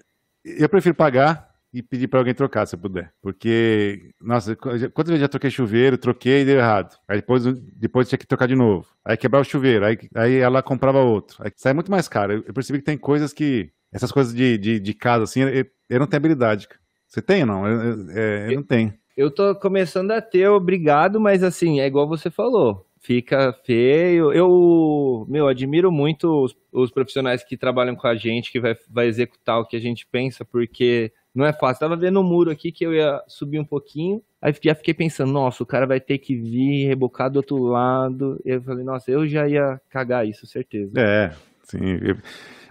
eu 0.44 0.68
prefiro 0.68 0.94
pagar 0.94 1.45
e 1.76 1.82
pedir 1.82 2.08
para 2.08 2.20
alguém 2.20 2.34
trocar, 2.34 2.64
se 2.64 2.74
puder. 2.74 3.12
Porque, 3.20 4.10
nossa, 4.20 4.56
quantas 4.56 5.08
vezes 5.08 5.20
já 5.20 5.28
troquei 5.28 5.50
chuveiro, 5.50 5.98
troquei 5.98 6.40
e 6.40 6.44
deu 6.46 6.58
errado. 6.58 6.96
Aí 7.06 7.18
depois, 7.18 7.44
depois 7.44 8.08
tinha 8.08 8.18
que 8.18 8.26
trocar 8.26 8.48
de 8.48 8.54
novo. 8.54 8.86
Aí 9.04 9.14
quebrar 9.16 9.40
o 9.40 9.44
chuveiro, 9.44 9.84
aí, 9.84 9.98
aí 10.14 10.36
ela 10.36 10.62
comprava 10.62 11.00
outro. 11.00 11.36
Aí 11.44 11.52
sai 11.54 11.74
muito 11.74 11.90
mais 11.90 12.08
caro. 12.08 12.44
Eu, 12.46 12.54
percebi 12.54 12.78
que 12.78 12.84
tem 12.86 12.96
coisas 12.96 13.32
que. 13.32 13.70
Essas 13.92 14.10
coisas 14.10 14.34
de, 14.34 14.56
de, 14.56 14.80
de 14.80 14.94
casa, 14.94 15.24
assim, 15.24 15.42
eu, 15.42 15.66
eu 15.88 16.00
não 16.00 16.06
tenho 16.06 16.18
habilidade. 16.18 16.66
Você 17.06 17.20
tem 17.20 17.42
ou 17.42 17.46
não? 17.46 17.66
Eu, 17.66 18.08
eu, 18.08 18.50
eu 18.50 18.56
não 18.56 18.62
tenho. 18.62 18.94
Eu 19.14 19.30
tô 19.30 19.54
começando 19.54 20.10
a 20.12 20.20
ter, 20.20 20.48
obrigado, 20.48 21.20
mas 21.20 21.42
assim, 21.42 21.80
é 21.80 21.86
igual 21.86 22.08
você 22.08 22.30
falou 22.30 22.86
fica 23.06 23.52
feio. 23.64 24.32
Eu, 24.32 25.24
meu, 25.28 25.46
admiro 25.46 25.92
muito 25.92 26.28
os, 26.44 26.56
os, 26.72 26.90
profissionais 26.90 27.44
que 27.44 27.56
trabalham 27.56 27.94
com 27.94 28.08
a 28.08 28.16
gente, 28.16 28.50
que 28.50 28.58
vai, 28.58 28.76
vai 28.90 29.06
executar 29.06 29.60
o 29.60 29.64
que 29.64 29.76
a 29.76 29.80
gente 29.80 30.04
pensa, 30.04 30.44
porque 30.44 31.12
não 31.36 31.44
é 31.44 31.52
fácil. 31.52 31.80
Tava 31.80 31.96
vendo 31.96 32.16
o 32.16 32.20
um 32.20 32.24
muro 32.24 32.50
aqui 32.50 32.72
que 32.72 32.84
eu 32.84 32.94
ia 32.94 33.22
subir 33.28 33.60
um 33.60 33.64
pouquinho, 33.64 34.22
aí 34.40 34.54
já 34.62 34.74
fiquei 34.74 34.94
pensando, 34.94 35.32
nossa, 35.32 35.62
o 35.62 35.66
cara 35.66 35.86
vai 35.86 36.00
ter 36.00 36.18
que 36.18 36.34
vir 36.34 36.86
rebocar 36.86 37.30
do 37.30 37.36
outro 37.36 37.56
lado. 37.58 38.40
Eu 38.44 38.62
falei, 38.62 38.84
nossa, 38.84 39.10
eu 39.10 39.26
já 39.26 39.46
ia 39.48 39.80
cagar 39.90 40.26
isso, 40.26 40.46
certeza. 40.46 40.92
É, 40.96 41.32
sim. 41.62 41.98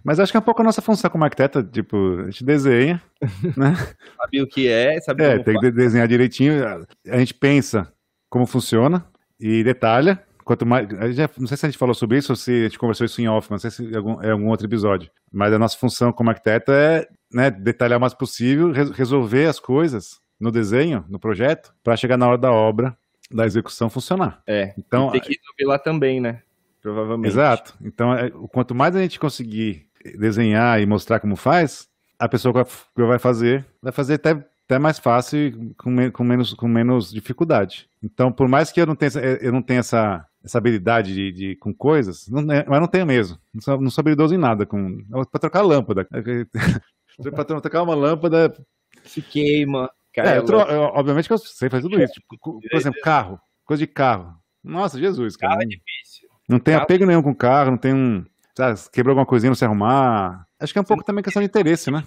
Mas 0.04 0.20
acho 0.20 0.32
que 0.32 0.38
é 0.38 0.40
um 0.40 0.44
pouco 0.44 0.62
a 0.62 0.66
nossa 0.66 0.82
função 0.82 1.10
como 1.10 1.24
arquiteta, 1.24 1.64
tipo, 1.64 2.20
a 2.20 2.26
gente 2.26 2.44
desenha, 2.44 3.02
né? 3.58 3.76
sabe 4.18 4.42
o 4.42 4.48
que 4.48 4.68
é, 4.68 5.00
sabe 5.02 5.24
É, 5.24 5.40
tem 5.40 5.60
que 5.60 5.72
desenhar 5.72 6.08
direitinho. 6.08 6.64
A 7.08 7.18
gente 7.18 7.34
pensa 7.34 7.92
como 8.30 8.46
funciona 8.46 9.06
e 9.40 9.64
detalha. 9.64 10.22
Quanto 10.46 10.64
mais. 10.64 10.88
Já, 11.16 11.28
não 11.40 11.48
sei 11.48 11.58
se 11.58 11.66
a 11.66 11.70
gente 11.70 11.78
falou 11.78 11.96
sobre 11.96 12.20
isso 12.20 12.32
ou 12.32 12.36
se 12.36 12.52
a 12.52 12.64
gente 12.66 12.78
conversou 12.78 13.04
isso 13.04 13.20
em 13.20 13.28
off, 13.28 13.50
não 13.50 13.58
sei 13.58 13.72
se 13.72 13.92
é 13.92 13.98
algum, 13.98 14.22
é 14.22 14.30
algum 14.30 14.48
outro 14.48 14.68
episódio. 14.68 15.10
Mas 15.34 15.52
a 15.52 15.58
nossa 15.58 15.76
função 15.76 16.14
como 16.14 16.30
arquiteto 16.30 16.72
é 16.72 17.08
né, 17.34 17.50
detalhar 17.50 17.98
o 17.98 18.02
mais 18.02 18.14
possível, 18.14 18.72
resolver 18.72 19.48
as 19.48 19.60
coisas 19.60 20.22
no 20.40 20.52
desenho, 20.52 21.04
no 21.10 21.20
projeto, 21.20 21.74
para 21.84 21.98
chegar 21.98 22.16
na 22.16 22.28
hora 22.28 22.38
da 22.38 22.52
obra, 22.52 22.96
da 23.32 23.44
execução 23.44 23.90
funcionar. 23.90 24.44
É. 24.46 24.72
Então, 24.78 25.10
tem 25.10 25.20
que 25.20 25.36
resolver 25.36 25.66
lá 25.66 25.80
também, 25.80 26.22
né? 26.22 26.44
Provavelmente. 26.80 27.32
Exato. 27.32 27.74
Então, 27.82 28.14
é, 28.14 28.30
quanto 28.52 28.76
mais 28.76 28.96
a 28.96 29.02
gente 29.02 29.20
conseguir 29.20 29.88
desenhar 30.16 30.80
e 30.80 30.86
mostrar 30.86 31.20
como 31.20 31.36
faz, 31.36 31.90
a 32.20 32.30
pessoa 32.30 32.64
que 32.64 33.02
vai 33.02 33.18
fazer 33.18 33.66
vai 33.82 33.92
fazer 33.92 34.14
até 34.14 34.46
até 34.66 34.80
mais 34.80 34.98
fácil 34.98 35.74
com, 35.78 36.12
com, 36.12 36.24
menos, 36.24 36.54
com 36.54 36.68
menos 36.68 37.12
dificuldade. 37.12 37.88
Então, 38.04 38.32
por 38.32 38.48
mais 38.48 38.72
que 38.72 38.82
eu 38.82 38.86
não 38.86 38.96
tenha, 38.96 39.12
eu 39.40 39.52
não 39.52 39.62
tenha 39.62 39.80
essa, 39.80 40.26
essa 40.46 40.60
habilidade 40.60 41.14
de, 41.14 41.32
de 41.32 41.56
com 41.56 41.74
coisas, 41.74 42.28
não, 42.30 42.40
é, 42.54 42.64
mas 42.68 42.80
não 42.80 42.88
tenho 42.88 43.06
mesmo. 43.06 43.38
Não 43.52 43.62
sou, 43.62 43.82
não 43.82 43.90
sou 43.90 44.02
habilidoso 44.02 44.36
em 44.36 44.38
nada. 44.38 44.66
Com, 44.66 45.04
para 45.32 45.40
trocar 45.40 45.62
lâmpada. 45.62 46.08
para 47.34 47.62
trocar 47.62 47.82
uma 47.82 47.96
lâmpada. 47.96 48.56
Se 49.04 49.22
queima. 49.22 49.90
É, 50.16 50.38
eu 50.38 50.46
tro, 50.46 50.60
eu, 50.62 50.82
obviamente 50.94 51.28
que 51.28 51.34
eu 51.34 51.38
sei 51.38 51.70
fazer 51.70 51.82
tudo 51.82 52.02
isso. 52.02 52.14
Tipo, 52.14 52.38
por 52.38 52.78
exemplo, 52.78 53.02
carro. 53.02 53.40
Coisa 53.66 53.82
de 53.82 53.88
carro. 53.88 54.36
Nossa, 54.64 55.00
Jesus, 55.00 55.36
cara. 55.36 55.54
Carro 55.54 55.64
é 55.64 55.66
difícil. 55.66 56.30
Não 56.48 56.60
tem 56.60 56.76
carro... 56.76 56.84
apego 56.84 57.06
nenhum 57.06 57.24
com 57.24 57.34
carro, 57.34 57.72
não 57.72 57.78
tem 57.78 57.94
um. 57.94 58.24
Sabe, 58.56 58.80
quebrou 58.94 59.12
alguma 59.12 59.26
coisinha, 59.26 59.50
não 59.50 59.56
se 59.56 59.66
arrumar. 59.66 60.48
Acho 60.60 60.72
que 60.72 60.80
é 60.80 60.82
um 60.82 60.86
pouco 60.86 61.04
também 61.04 61.24
questão 61.24 61.42
de 61.42 61.48
interesse, 61.48 61.92
né? 61.92 62.04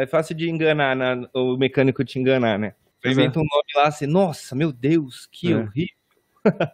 É 0.00 0.06
fácil 0.06 0.34
de 0.34 0.50
enganar, 0.50 0.96
né? 0.96 1.28
o 1.32 1.56
mecânico 1.56 2.04
te 2.04 2.18
enganar, 2.18 2.58
né? 2.58 2.74
Inventa 3.04 3.38
é. 3.38 3.42
um 3.42 3.44
nome 3.44 3.68
lá 3.76 3.88
assim, 3.88 4.06
nossa, 4.06 4.56
meu 4.56 4.72
Deus, 4.72 5.28
que 5.30 5.52
é. 5.52 5.56
horrível. 5.56 5.94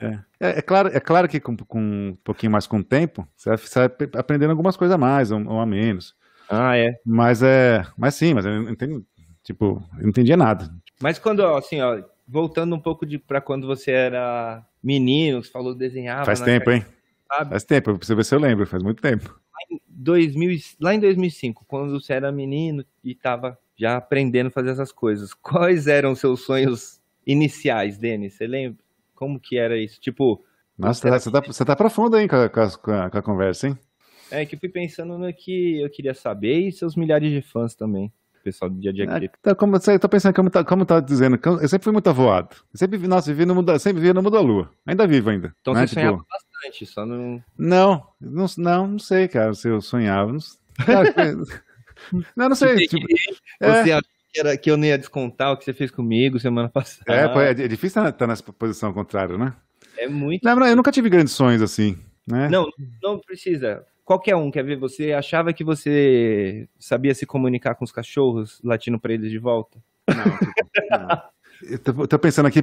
É. 0.01 0.19
É, 0.41 0.59
é. 0.59 0.63
claro, 0.63 0.89
é 0.93 1.01
claro 1.01 1.29
que 1.29 1.41
com, 1.41 1.57
com, 1.57 1.81
um 1.81 2.17
pouquinho 2.25 2.53
mais 2.53 2.67
com 2.67 2.79
o 2.79 2.85
tempo, 2.85 3.27
você 3.37 3.51
vai, 3.51 3.59
você 3.59 3.79
vai 3.79 4.09
aprendendo 4.21 4.51
algumas 4.51 4.77
coisas 4.77 4.95
a 4.95 4.99
mais 4.99 5.31
ou, 5.31 5.45
ou, 5.47 5.61
a 5.61 5.67
menos. 5.67 6.15
Ah, 6.49 6.77
é. 6.77 6.95
Mas 7.05 7.43
é. 7.43 7.87
Mas 7.97 8.15
sim, 8.15 8.35
mas 8.35 8.45
eu 8.45 8.63
não 8.63 8.71
entendi. 8.71 9.05
Tipo, 9.43 9.83
eu 9.97 10.03
não 10.03 10.09
entendia 10.11 10.37
nada. 10.37 10.71
Mas 11.01 11.19
quando, 11.19 11.45
assim, 11.45 11.81
ó, 11.81 12.03
voltando 12.27 12.75
um 12.75 12.81
pouco 12.81 13.05
de 13.05 13.19
para 13.19 13.41
quando 13.41 13.67
você 13.67 13.91
era 13.91 14.65
menino, 14.83 15.43
você 15.43 15.51
falou 15.51 15.75
desenhava. 15.75 16.25
Faz 16.25 16.41
tempo, 16.41 16.71
hein? 16.71 16.85
Sabe? 17.29 17.51
Faz 17.51 17.65
tempo, 17.65 17.97
pra 17.97 18.07
você 18.07 18.15
ver 18.15 18.25
se 18.25 18.35
eu 18.35 18.39
lembro, 18.39 18.67
faz 18.67 18.83
muito 18.83 19.01
tempo. 19.01 19.29
Lá 19.31 19.59
em, 19.71 19.81
2000, 19.89 20.59
lá 20.81 20.95
em 20.95 21.01
2005, 21.01 21.65
quando 21.67 21.99
você 21.99 22.13
era 22.13 22.31
menino 22.31 22.85
e 23.03 23.13
estava 23.13 23.59
já 23.77 23.97
aprendendo 23.97 24.49
a 24.49 24.51
fazer 24.51 24.71
essas 24.71 24.93
coisas, 24.93 25.33
quais 25.35 25.87
eram 25.87 26.13
os 26.13 26.21
seus 26.21 26.43
sonhos 26.43 27.01
iniciais, 27.27 27.99
Denis? 27.99 28.35
Você 28.35 28.47
lembra? 28.47 28.83
Como 29.23 29.39
que 29.39 29.57
era 29.57 29.79
isso? 29.79 30.01
Tipo. 30.01 30.45
Nossa, 30.77 31.09
você, 31.17 31.31
tá, 31.31 31.41
você 31.41 31.65
tá 31.65 31.77
profundo 31.77 32.17
aí 32.17 32.27
com 32.27 32.35
a, 32.35 32.49
com, 32.49 32.61
a, 32.91 33.09
com 33.09 33.19
a 33.19 33.23
conversa, 33.23 33.69
hein? 33.69 33.79
É 34.33 34.45
que 34.45 34.57
eu 34.57 34.59
fui 34.59 34.69
pensando 34.69 35.17
no 35.17 35.33
que 35.33 35.81
eu 35.81 35.89
queria 35.89 36.13
saber 36.13 36.59
e 36.59 36.73
seus 36.73 36.97
milhares 36.97 37.31
de 37.31 37.41
fãs 37.41 37.77
também 37.77 38.13
pessoal 38.43 38.69
do 38.69 38.81
dia 38.81 38.91
a 38.91 38.93
dia 38.93 39.05
aqui. 39.05 39.31
tá, 39.41 39.55
como, 39.55 39.77
eu 39.77 40.01
tô 40.01 40.09
pensando, 40.09 40.35
como 40.35 40.51
tá, 40.51 40.65
como 40.65 40.85
tá 40.85 40.99
dizendo, 40.99 41.39
eu 41.45 41.69
sempre 41.69 41.85
fui 41.85 41.93
muito 41.93 42.11
avoado. 42.11 42.57
Eu 42.75 42.77
sempre, 42.77 42.99
nossa, 43.07 43.33
vivi 43.33 43.47
no 43.47 43.55
mundo, 43.55 43.79
sempre 43.79 44.01
vivi 44.01 44.13
no 44.13 44.21
mundo 44.21 44.33
da 44.33 44.41
lua. 44.41 44.69
Ainda 44.85 45.07
vivo 45.07 45.31
ainda. 45.31 45.55
Então 45.61 45.73
né? 45.73 45.87
você 45.87 45.95
tipo... 45.95 46.01
sonhava 46.01 46.25
bastante, 46.29 46.87
só 46.87 47.07
não... 47.07 47.41
Não, 47.57 48.05
não, 48.21 48.47
não, 48.59 48.87
não 48.89 48.99
sei, 48.99 49.29
cara, 49.29 49.55
se 49.55 49.69
eu 49.69 49.81
sonhava. 49.81 50.33
Não, 50.33 50.39
não, 52.35 52.49
não 52.49 52.57
sei. 52.57 52.89
Tipo, 52.89 53.07
é... 53.61 53.85
Você 53.85 53.93
acha 53.93 54.03
que, 54.33 54.41
era, 54.41 54.57
que 54.57 54.71
eu 54.71 54.77
não 54.77 54.85
ia 54.85 54.99
descontar 54.99 55.53
o 55.53 55.57
que 55.57 55.65
você 55.65 55.73
fez 55.73 55.91
comigo 55.91 56.41
semana 56.41 56.69
passada? 56.73 57.13
É, 57.13 57.49
é, 57.49 57.51
é 57.51 57.69
difícil 57.69 58.03
estar 58.03 58.13
tá 58.13 58.27
nessa 58.27 58.43
posição 58.53 58.93
contrária, 58.93 59.37
né? 59.37 59.55
É 59.97 60.09
muito. 60.09 60.43
Não, 60.43 60.57
não, 60.57 60.67
eu 60.67 60.77
nunca 60.77 60.91
tive 60.91 61.11
grandes 61.11 61.33
sonhos 61.33 61.61
assim. 61.61 61.99
Né? 62.27 62.49
Não, 62.49 62.69
não 63.03 63.19
precisa 63.19 63.85
qualquer 64.05 64.37
um 64.37 64.51
quer 64.51 64.65
ver 64.65 64.77
você 64.77 65.13
achava 65.13 65.53
que 65.53 65.65
você 65.65 66.69
sabia 66.79 67.15
se 67.15 67.27
comunicar 67.27 67.75
com 67.75 67.85
os 67.85 67.93
cachorros, 67.93 68.61
latindo 68.63 68.99
para 68.99 69.15
eles 69.15 69.31
de 69.31 69.39
volta? 69.39 69.83
Não, 70.09 70.39
tipo, 70.39 70.71
não. 70.91 71.23
Eu 71.63 71.79
tô, 71.79 72.09
tô, 72.09 72.19
pensando 72.19 72.47
aqui, 72.47 72.61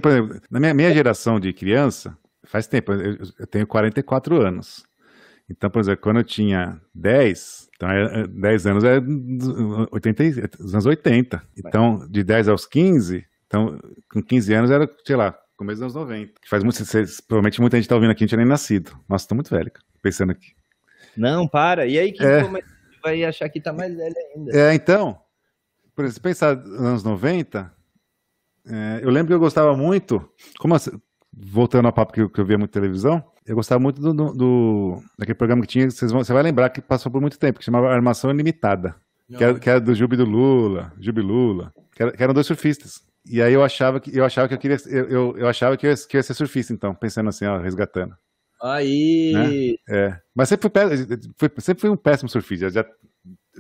na 0.52 0.60
minha, 0.60 0.74
minha 0.74 0.94
geração 0.94 1.40
de 1.40 1.54
criança, 1.54 2.18
faz 2.44 2.68
tempo, 2.68 2.92
eu, 2.92 3.18
eu, 3.40 3.48
tenho 3.48 3.66
44 3.66 4.42
anos. 4.42 4.84
Então, 5.50 5.70
por 5.70 5.80
exemplo, 5.80 6.02
quando 6.02 6.18
eu 6.18 6.24
tinha 6.24 6.80
10, 6.94 7.70
então 7.76 7.90
10 8.30 8.66
é, 8.66 8.70
anos 8.70 8.84
é 8.84 9.00
80, 9.92 10.48
dos 10.60 10.74
anos 10.74 10.86
80. 10.86 11.42
Então, 11.58 12.08
de 12.08 12.24
10 12.24 12.50
aos 12.50 12.66
15, 12.66 13.26
então, 13.48 13.80
com 14.12 14.22
15 14.22 14.54
anos 14.54 14.72
era, 14.72 14.88
sei 15.04 15.16
lá, 15.16 15.36
começo 15.58 15.82
dos 15.82 15.96
anos 15.96 16.10
90. 16.10 16.34
Faz 16.48 16.64
muito, 16.64 16.78
provavelmente 17.28 17.60
muita 17.60 17.78
gente 17.78 17.90
tá 17.90 17.96
ouvindo 17.96 18.12
aqui, 18.12 18.24
não 18.24 18.28
tinha 18.28 18.38
nem 18.38 18.48
nascido. 18.48 18.92
Nossa, 19.10 19.28
tô 19.28 19.34
muito 19.34 19.50
velho, 19.50 19.72
pensando 20.04 20.32
aqui. 20.32 20.54
Não, 21.18 21.48
para. 21.48 21.88
E 21.88 21.98
aí 21.98 22.12
que 22.12 22.24
é. 22.24 22.44
vai 23.02 23.24
achar 23.24 23.50
que 23.50 23.60
tá 23.60 23.74
mais 23.74 23.96
velho 23.96 24.16
ainda. 24.36 24.56
É, 24.56 24.74
então, 24.76 25.20
por 25.96 26.06
exemplo, 26.06 26.22
pensar 26.22 26.56
nos 26.56 26.80
anos 26.80 27.04
90, 27.04 27.74
é, 28.68 29.00
eu 29.02 29.10
lembro 29.10 29.28
que 29.28 29.34
eu 29.34 29.40
gostava 29.40 29.76
muito, 29.76 30.32
como 30.60 30.76
assim, 30.76 30.92
voltando 31.34 31.88
ao 31.88 31.94
papo 31.94 32.14
que 32.14 32.22
eu, 32.22 32.30
que 32.30 32.40
eu 32.40 32.46
via 32.46 32.58
muito 32.58 32.72
televisão, 32.72 33.24
eu 33.46 33.56
gostava 33.56 33.80
muito 33.80 34.02
do, 34.02 34.14
do, 34.14 35.04
daquele 35.18 35.36
programa 35.36 35.62
que 35.62 35.68
tinha, 35.68 35.90
vocês 35.90 36.12
vão, 36.12 36.24
você 36.24 36.34
vai 36.34 36.44
lembrar 36.44 36.70
que 36.70 36.82
passou 36.82 37.12
por 37.12 37.22
muito 37.22 37.40
tempo, 37.40 37.60
que 37.60 37.66
chamava 37.66 37.90
Armação 37.90 38.30
Ilimitada, 38.32 38.96
que 39.28 39.44
era, 39.44 39.60
que 39.60 39.70
era, 39.70 39.82
do 39.82 39.94
Jubi 39.96 40.16
do 40.16 40.26
Lula, 40.26 40.94
Jubi 41.00 41.22
Lula, 41.22 41.74
que, 41.94 42.04
era, 42.04 42.12
que, 42.12 42.24
eram 42.24 42.34
dois 42.34 42.48
surfistas. 42.48 43.02
E 43.26 43.42
aí 43.42 43.54
eu 43.54 43.64
achava 43.64 44.00
que 44.00 44.16
eu 44.16 44.26
achava 44.26 44.48
que 44.48 44.54
eu 44.54 44.58
queria 44.58 44.78
eu, 44.88 45.38
eu, 45.38 45.48
achava 45.48 45.76
que 45.78 45.86
eu, 45.86 45.92
ia, 45.92 45.96
que 45.96 46.16
eu 46.16 46.20
ia 46.20 46.24
ser 46.24 46.34
surfista 46.34 46.74
então, 46.74 46.96
pensando 46.96 47.30
assim, 47.30 47.46
ó, 47.46 47.58
resgatando. 47.58 48.16
Aí. 48.62 49.32
Né? 49.34 49.76
É. 49.88 50.20
Mas 50.36 50.50
sempre 50.50 50.70
fui, 51.38 51.50
sempre 51.60 51.82
fui 51.82 51.90
um 51.90 51.98
péssimo 51.98 52.30
surfista. 52.30 52.70
Já, 52.70 52.86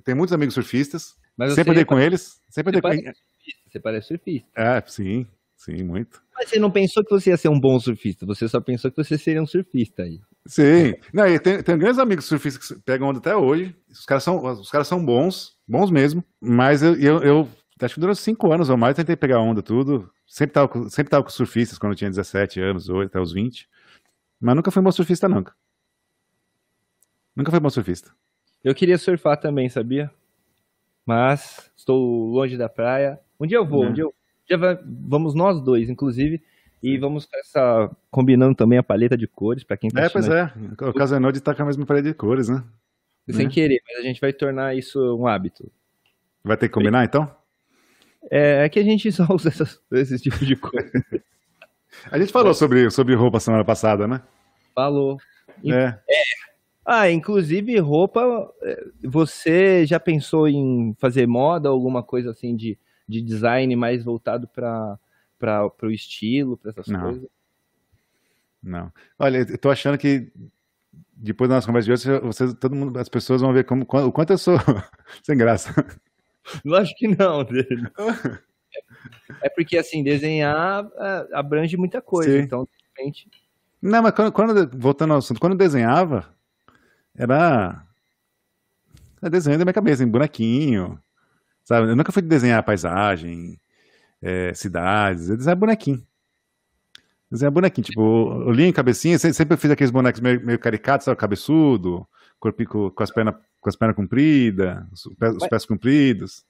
tenho 0.04 0.18
muitos 0.18 0.34
amigos 0.34 0.54
surfistas. 0.54 1.16
Mas 1.38 1.54
sempre 1.54 1.72
andei 1.72 1.86
com 1.86 2.00
eles. 2.00 2.42
Sempre 2.50 2.70
andei 2.72 2.82
com 2.82 2.90
eles. 2.90 3.18
Você 3.70 3.80
parece 3.80 4.08
surfista. 4.08 4.48
É, 4.56 4.84
sim, 4.86 5.26
sim, 5.56 5.84
muito. 5.84 6.22
Mas 6.40 6.50
você 6.50 6.58
não 6.58 6.72
pensou 6.72 7.04
que 7.04 7.10
você 7.10 7.32
ia 7.32 7.38
ser 7.38 7.50
um 7.50 7.60
bom 7.60 7.78
surfista, 7.82 8.26
você 8.26 8.48
só 8.48 8.62
pensou 8.62 8.90
que 8.90 8.96
você 8.96 9.18
seria 9.18 9.44
um 9.44 9.46
surfista 9.46 10.04
aí. 10.04 10.22
Sim. 10.48 10.94
Não, 11.14 11.28
eu 11.28 11.38
tenho, 11.38 11.62
tenho 11.62 11.78
grandes 11.78 12.00
amigos 12.00 12.24
surfistas 12.24 12.66
que 12.66 12.82
pegam 12.82 13.10
onda 13.10 13.20
até 13.20 13.36
hoje. 13.36 13.76
Os 13.92 14.06
caras 14.06 14.24
são, 14.24 14.42
os 14.42 14.72
caras 14.72 14.88
são 14.88 15.04
bons, 15.04 15.58
bons 15.68 15.92
mesmo. 15.92 16.24
Mas 16.40 16.82
eu, 16.82 16.96
eu, 16.96 17.22
eu 17.22 17.50
acho 17.82 17.96
que 17.96 18.00
durante 18.00 18.22
cinco 18.22 18.50
anos 18.54 18.70
ou 18.70 18.78
mais 18.78 18.96
tentei 18.96 19.18
pegar 19.18 19.42
onda 19.42 19.62
tudo. 19.62 20.10
Sempre 20.26 20.54
tava, 20.54 20.90
sempre 20.90 21.12
tava 21.12 21.24
com 21.26 21.30
surfistas 21.30 21.78
quando 21.78 21.92
eu 21.92 21.98
tinha 21.98 22.10
17 22.10 22.62
anos, 22.62 22.88
ou 22.88 23.02
até 23.02 23.20
os 23.20 23.34
20. 23.34 23.68
Mas 24.40 24.56
nunca 24.56 24.72
fui 24.72 24.82
bom 24.82 24.94
surfista, 24.94 25.28
nunca. 25.28 25.54
Nunca 27.36 27.52
fui 27.52 27.60
bom 27.60 27.70
surfista. 27.70 28.12
Eu 28.64 28.74
queria 28.74 28.98
surfar 28.98 29.38
também, 29.38 29.68
sabia? 29.68 30.10
Mas 31.06 31.70
estou 31.76 32.28
longe 32.28 32.56
da 32.56 32.70
praia. 32.70 33.20
Um 33.38 33.46
dia 33.46 33.58
eu 33.58 33.66
vou, 33.66 33.84
uhum. 33.84 33.90
um 33.90 33.94
dia, 33.94 34.04
eu, 34.04 34.14
vai, 34.58 34.78
vamos 34.86 35.34
nós 35.34 35.62
dois, 35.62 35.90
inclusive, 35.90 36.42
e 36.82 36.98
vamos 36.98 37.28
essa, 37.34 37.90
combinando 38.10 38.56
também 38.56 38.80
a 38.80 38.84
paleta 38.84 39.18
de 39.18 39.28
cores 39.28 39.64
para 39.64 39.78
quem 39.78 39.90
tá 39.90 40.02
É, 40.02 40.10
pois 40.10 40.28
é. 40.28 40.52
O 40.82 40.94
Casanode 40.94 41.42
tá 41.42 41.54
com 41.54 41.64
a 41.64 41.66
mesma 41.66 41.86
paleta 41.86 42.08
de 42.08 42.14
cores, 42.14 42.50
né? 42.50 42.64
Sem 43.30 43.46
né? 43.46 43.52
querer, 43.52 43.82
mas 43.88 43.98
a 43.98 44.02
gente 44.02 44.22
vai 44.22 44.34
tornar 44.34 44.76
isso 44.76 45.00
um 45.16 45.28
hábito. 45.28 45.72
Vai 46.44 46.58
ter 46.58 46.68
que 46.68 46.74
combinar, 46.74 47.04
então? 47.04 47.30
É, 48.32 48.66
é 48.66 48.70
que 48.70 48.80
a 48.80 48.84
gente 48.84 49.12
só 49.12 49.28
usa 49.30 49.50
essas, 49.50 49.80
esse 49.92 50.20
tipo 50.20 50.44
de 50.46 50.56
coisa. 50.56 50.92
A 52.12 52.20
gente 52.20 52.32
falou 52.32 52.54
sobre, 52.54 52.90
sobre 52.92 53.16
roupa 53.16 53.40
semana 53.40 53.66
passada, 53.66 54.08
né? 54.08 54.22
Falou. 54.76 55.18
É. 55.66 55.86
é. 55.86 55.96
Ah, 56.86 57.10
inclusive 57.12 57.78
roupa, 57.80 58.52
é, 58.62 58.84
você 59.04 59.86
já 59.86 60.00
pensou 60.00 60.48
em 60.48 60.96
fazer 61.00 61.28
moda, 61.28 61.68
alguma 61.68 62.02
coisa 62.02 62.32
assim 62.32 62.56
de, 62.56 62.78
de 63.10 63.24
design 63.24 63.76
mais 63.76 64.04
voltado 64.04 64.48
para 64.48 65.00
o 65.82 65.90
estilo, 65.90 66.56
para 66.56 66.70
essas 66.70 66.88
Não. 66.88 67.02
coisas? 67.02 67.30
Não. 68.62 68.94
Olha, 69.18 69.40
eu 69.40 69.58
tô 69.58 69.72
achando 69.72 69.98
que 69.98 70.32
depois 71.16 71.50
da 71.50 71.56
nossa 71.56 71.66
conversa 71.66 71.86
de 71.86 71.92
hoje, 71.92 72.20
você, 72.20 72.54
todo 72.54 72.76
mundo, 72.76 72.98
as 73.00 73.10
pessoas 73.10 73.42
vão 73.42 73.52
ver 73.52 73.66
como, 73.66 73.82
o 73.82 74.12
quanto 74.12 74.32
eu 74.32 74.38
sou 74.38 74.58
sem 75.24 75.36
graça. 75.36 75.74
Lógico 76.64 77.00
que 77.00 77.08
não, 77.08 77.44
dele. 77.44 77.90
É 79.42 79.50
porque, 79.50 79.78
assim, 79.78 80.04
desenhar 80.04 80.88
é, 80.98 81.28
abrange 81.34 81.76
muita 81.76 82.02
coisa, 82.02 82.32
Sim. 82.32 82.40
então, 82.40 82.66
de 82.66 82.70
repente... 82.88 83.28
Não, 83.82 84.04
mas 84.04 84.14
quando, 84.14 84.32
quando, 84.32 84.78
voltando 84.78 85.14
ao 85.14 85.20
assunto, 85.20 85.40
quando 85.40 85.54
eu 85.54 85.58
desenhava, 85.58 86.32
era... 87.16 87.84
Era 89.22 89.30
desenho 89.30 89.58
da 89.58 89.66
minha 89.66 89.74
cabeça, 89.74 90.04
em 90.04 90.08
bonequinho, 90.08 91.02
sabe? 91.70 91.92
Eu 91.92 91.96
nunca 91.96 92.12
fui 92.12 92.24
desenhar 92.24 92.64
paisagem, 92.64 93.60
é, 94.20 94.52
cidades, 94.56 95.30
eu 95.30 95.38
desenhava 95.38 95.60
bonequinho. 95.60 96.04
Desenhar 97.32 97.52
bonequinho, 97.52 97.86
tipo, 97.86 98.02
olhinho, 98.02 98.74
cabecinha, 98.74 99.20
sempre 99.20 99.54
eu 99.54 99.58
fiz 99.58 99.70
aqueles 99.70 99.92
bonecos 99.92 100.20
meio, 100.20 100.44
meio 100.44 100.58
caricatos, 100.58 101.06
sabe? 101.06 101.18
Cabeçudo, 101.18 102.08
corpico 102.40 102.90
com 102.90 103.04
as 103.04 103.12
pernas 103.12 103.36
com 103.62 103.68
as 103.70 103.76
pernas 103.76 103.96
compridas, 103.96 104.84
os 105.06 105.14
pés, 105.16 105.36
os 105.36 105.48
pés 105.48 105.66
compridos. 105.66 106.46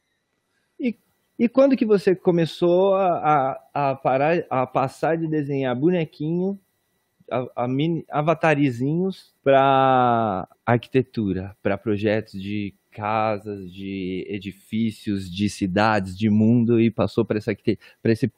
E 0.79 0.95
e 1.37 1.47
quando 1.47 1.77
que 1.77 1.85
você 1.85 2.13
começou 2.13 2.95
a, 2.95 3.59
a, 3.73 3.91
a 3.91 3.95
parar, 3.95 4.45
a 4.49 4.67
passar 4.67 5.17
de 5.17 5.25
desenhar 5.25 5.73
bonequinho, 5.73 6.59
a, 7.31 7.63
a 7.63 7.67
mini, 7.67 8.05
avatarizinhos 8.09 9.33
para 9.41 10.45
arquitetura, 10.65 11.55
para 11.63 11.77
projetos 11.77 12.41
de 12.41 12.73
casas, 12.99 13.71
de 13.71 14.25
edifícios, 14.27 15.29
de 15.29 15.49
cidades, 15.49 16.17
de 16.17 16.29
mundo 16.29 16.79
e 16.79 16.91
passou 16.91 17.23
para 17.23 17.37
essa 17.37 17.55
esse 18.03 18.31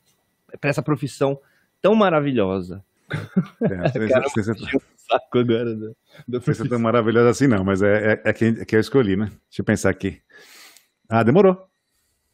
para 0.59 0.69
essa 0.69 0.81
profissão 0.81 1.39
tão 1.81 1.95
maravilhosa. 1.95 2.83
É, 3.61 3.67
Cara, 4.09 4.29
você, 4.29 4.43
você, 4.43 4.77
um 4.77 4.79
saco 4.95 5.39
agora 5.39 5.75
você 6.27 6.63
é 6.63 6.67
tão 6.67 6.79
maravilhosa 6.79 7.29
assim 7.29 7.47
não, 7.47 7.63
mas 7.63 7.81
é, 7.81 8.13
é, 8.13 8.21
é, 8.25 8.33
que, 8.33 8.45
é 8.45 8.65
que 8.65 8.75
eu 8.75 8.79
escolhi, 8.79 9.15
né? 9.15 9.25
Deixa 9.25 9.61
eu 9.61 9.65
pensar 9.65 9.89
aqui. 9.89 10.21
Ah, 11.09 11.23
demorou. 11.23 11.67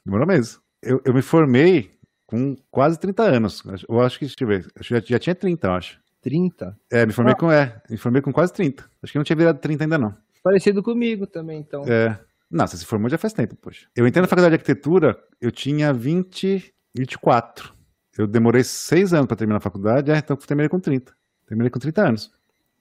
Demorou 0.06 0.28
mesmo. 0.28 0.62
eu, 0.82 1.02
eu 1.04 1.14
me 1.14 1.22
formei 1.22 1.98
com 2.26 2.56
quase 2.70 3.00
30 3.00 3.24
anos. 3.24 3.64
Eu 3.88 4.02
acho 4.02 4.20
que, 4.20 4.26
deixa 4.26 4.36
eu 4.42 4.48
ver, 4.48 4.68
já, 4.82 5.00
já 5.00 5.20
tinha 5.20 5.34
30, 5.34 5.68
eu 5.68 5.72
acho. 5.72 6.00
30? 6.22 6.78
É, 6.92 7.06
me 7.06 7.14
formei 7.14 7.34
ah. 7.34 7.38
com, 7.38 7.52
é, 7.52 7.82
me 7.90 7.98
formei 7.98 8.22
com 8.22 8.34
quase 8.34 8.54
30. 8.54 8.84
Acho 9.02 9.12
que 9.12 9.18
não 9.18 9.24
tinha 9.24 9.36
virado 9.36 9.60
30 9.60 9.86
ainda 9.86 9.98
não. 9.98 10.16
Parecido 10.48 10.82
comigo 10.82 11.28
também, 11.28 11.60
então. 11.60 11.84
É. 11.86 12.18
Não, 12.50 12.66
você 12.66 12.78
se 12.78 12.86
formou 12.86 13.10
já 13.10 13.18
faz 13.18 13.34
tempo, 13.34 13.54
poxa. 13.58 13.86
Eu 13.94 14.08
entrei 14.08 14.22
na 14.22 14.28
faculdade 14.30 14.52
de 14.52 14.62
arquitetura, 14.62 15.22
eu 15.42 15.52
tinha 15.52 15.92
20, 15.92 16.74
24. 16.96 17.74
Eu 18.18 18.26
demorei 18.26 18.64
seis 18.64 19.14
anos 19.14 19.28
para 19.28 19.36
terminar 19.36 19.58
a 19.58 19.62
faculdade, 19.62 20.10
é, 20.10 20.18
então 20.18 20.38
terminei 20.38 20.70
com 20.70 20.80
30. 20.80 21.14
Terminei 21.46 21.70
com 21.70 21.80
30 21.80 22.02
anos. 22.02 22.32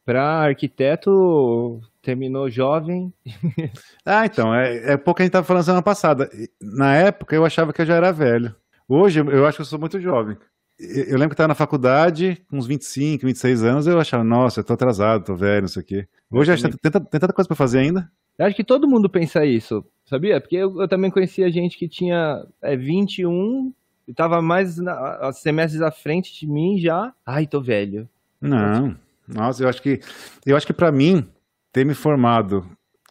Para 0.05 0.45
arquiteto, 0.45 1.81
terminou 2.01 2.49
jovem. 2.49 3.13
ah, 4.07 4.25
então, 4.25 4.55
é, 4.55 4.93
é 4.93 4.97
pouco 4.97 5.17
que 5.17 5.23
a 5.23 5.25
gente 5.25 5.31
estava 5.31 5.45
falando 5.45 5.65
semana 5.65 5.83
passada. 5.83 6.31
Na 6.63 6.95
época 6.95 7.35
eu 7.35 7.45
achava 7.45 7.73
que 7.73 7.83
eu 7.83 7.87
já 7.87 7.97
era 7.97 8.13
velho. 8.13 8.55
Hoje 8.89 9.19
eu 9.19 9.45
acho 9.45 9.57
que 9.57 9.63
eu 9.63 9.67
sou 9.67 9.81
muito 9.81 9.99
jovem. 9.99 10.37
Eu 10.79 11.15
lembro 11.15 11.31
que 11.31 11.35
estava 11.35 11.49
na 11.49 11.55
faculdade, 11.55 12.43
com 12.51 12.59
uns 12.59 12.67
25, 12.67 13.25
26 13.25 13.65
anos, 13.65 13.87
eu 13.87 13.99
achava, 13.99 14.23
nossa, 14.23 14.61
eu 14.61 14.65
tô 14.65 14.75
atrasado, 14.75 15.25
tô 15.25 15.35
velho, 15.35 15.63
não 15.63 15.69
sei 15.69 15.83
o 15.83 15.87
quê. 15.87 16.07
Hoje 16.31 16.53
acho 16.53 16.69
que 16.69 16.77
tem, 16.79 16.93
tem 16.93 17.21
tanta 17.21 17.33
coisa 17.33 17.49
para 17.49 17.57
fazer 17.57 17.79
ainda. 17.79 18.11
Eu 18.39 18.45
acho 18.45 18.55
que 18.55 18.65
todo 18.65 18.89
mundo 18.89 19.09
pensa 19.09 19.45
isso, 19.47 19.83
sabia? 20.05 20.39
Porque 20.39 20.57
eu, 20.57 20.83
eu 20.83 20.87
também 20.87 21.11
conhecia 21.11 21.51
gente 21.51 21.79
que 21.79 21.89
tinha 21.89 22.45
é, 22.61 22.77
21 22.77 23.73
e 24.07 24.13
tava 24.13 24.43
mais 24.43 24.77
na, 24.77 25.33
semestres 25.33 25.81
à 25.81 25.91
frente 25.91 26.39
de 26.39 26.47
mim 26.47 26.79
já. 26.79 27.13
Ai, 27.25 27.47
tô 27.47 27.63
velho. 27.63 28.07
Não. 28.41 28.95
Nossa, 29.27 29.65
eu 29.65 29.69
acho 29.69 29.83
que 29.83 30.01
eu 30.45 30.57
acho 30.57 30.67
que 30.67 30.75
para 30.75 30.93
mim 30.93 31.27
ter 31.73 31.85
me 31.85 31.95
formado 31.95 32.65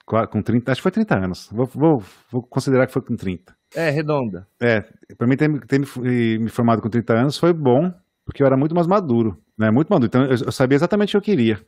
com 0.06 0.42
30, 0.42 0.72
acho 0.72 0.80
que 0.80 0.84
foi 0.84 0.92
30 0.92 1.16
anos. 1.18 1.50
Vou, 1.52 1.66
vou, 1.66 2.04
vou 2.32 2.44
considerar 2.44 2.86
que 2.86 2.94
foi 2.94 3.02
com 3.02 3.16
30. 3.16 3.55
É, 3.74 3.90
redonda. 3.90 4.48
É, 4.60 4.84
para 5.18 5.28
mim 5.28 5.36
ter, 5.36 5.50
ter 5.66 5.80
me, 5.80 6.40
me, 6.40 6.50
formado 6.50 6.82
com 6.82 6.90
30 6.90 7.14
anos 7.14 7.38
foi 7.38 7.54
bom, 7.54 7.94
porque 8.26 8.42
eu 8.42 8.48
era 8.48 8.58
muito 8.58 8.76
mais 8.76 8.88
maduro, 8.88 9.42
né? 9.58 9.72
Muito 9.72 9.90
maduro. 9.90 10.08
Então 10.08 10.24
eu, 10.24 10.46
eu 10.46 10.52
sabia 10.52 10.76
exatamente 10.76 11.16
o 11.16 11.22
que 11.22 11.32
eu 11.32 11.36
queria. 11.36 11.62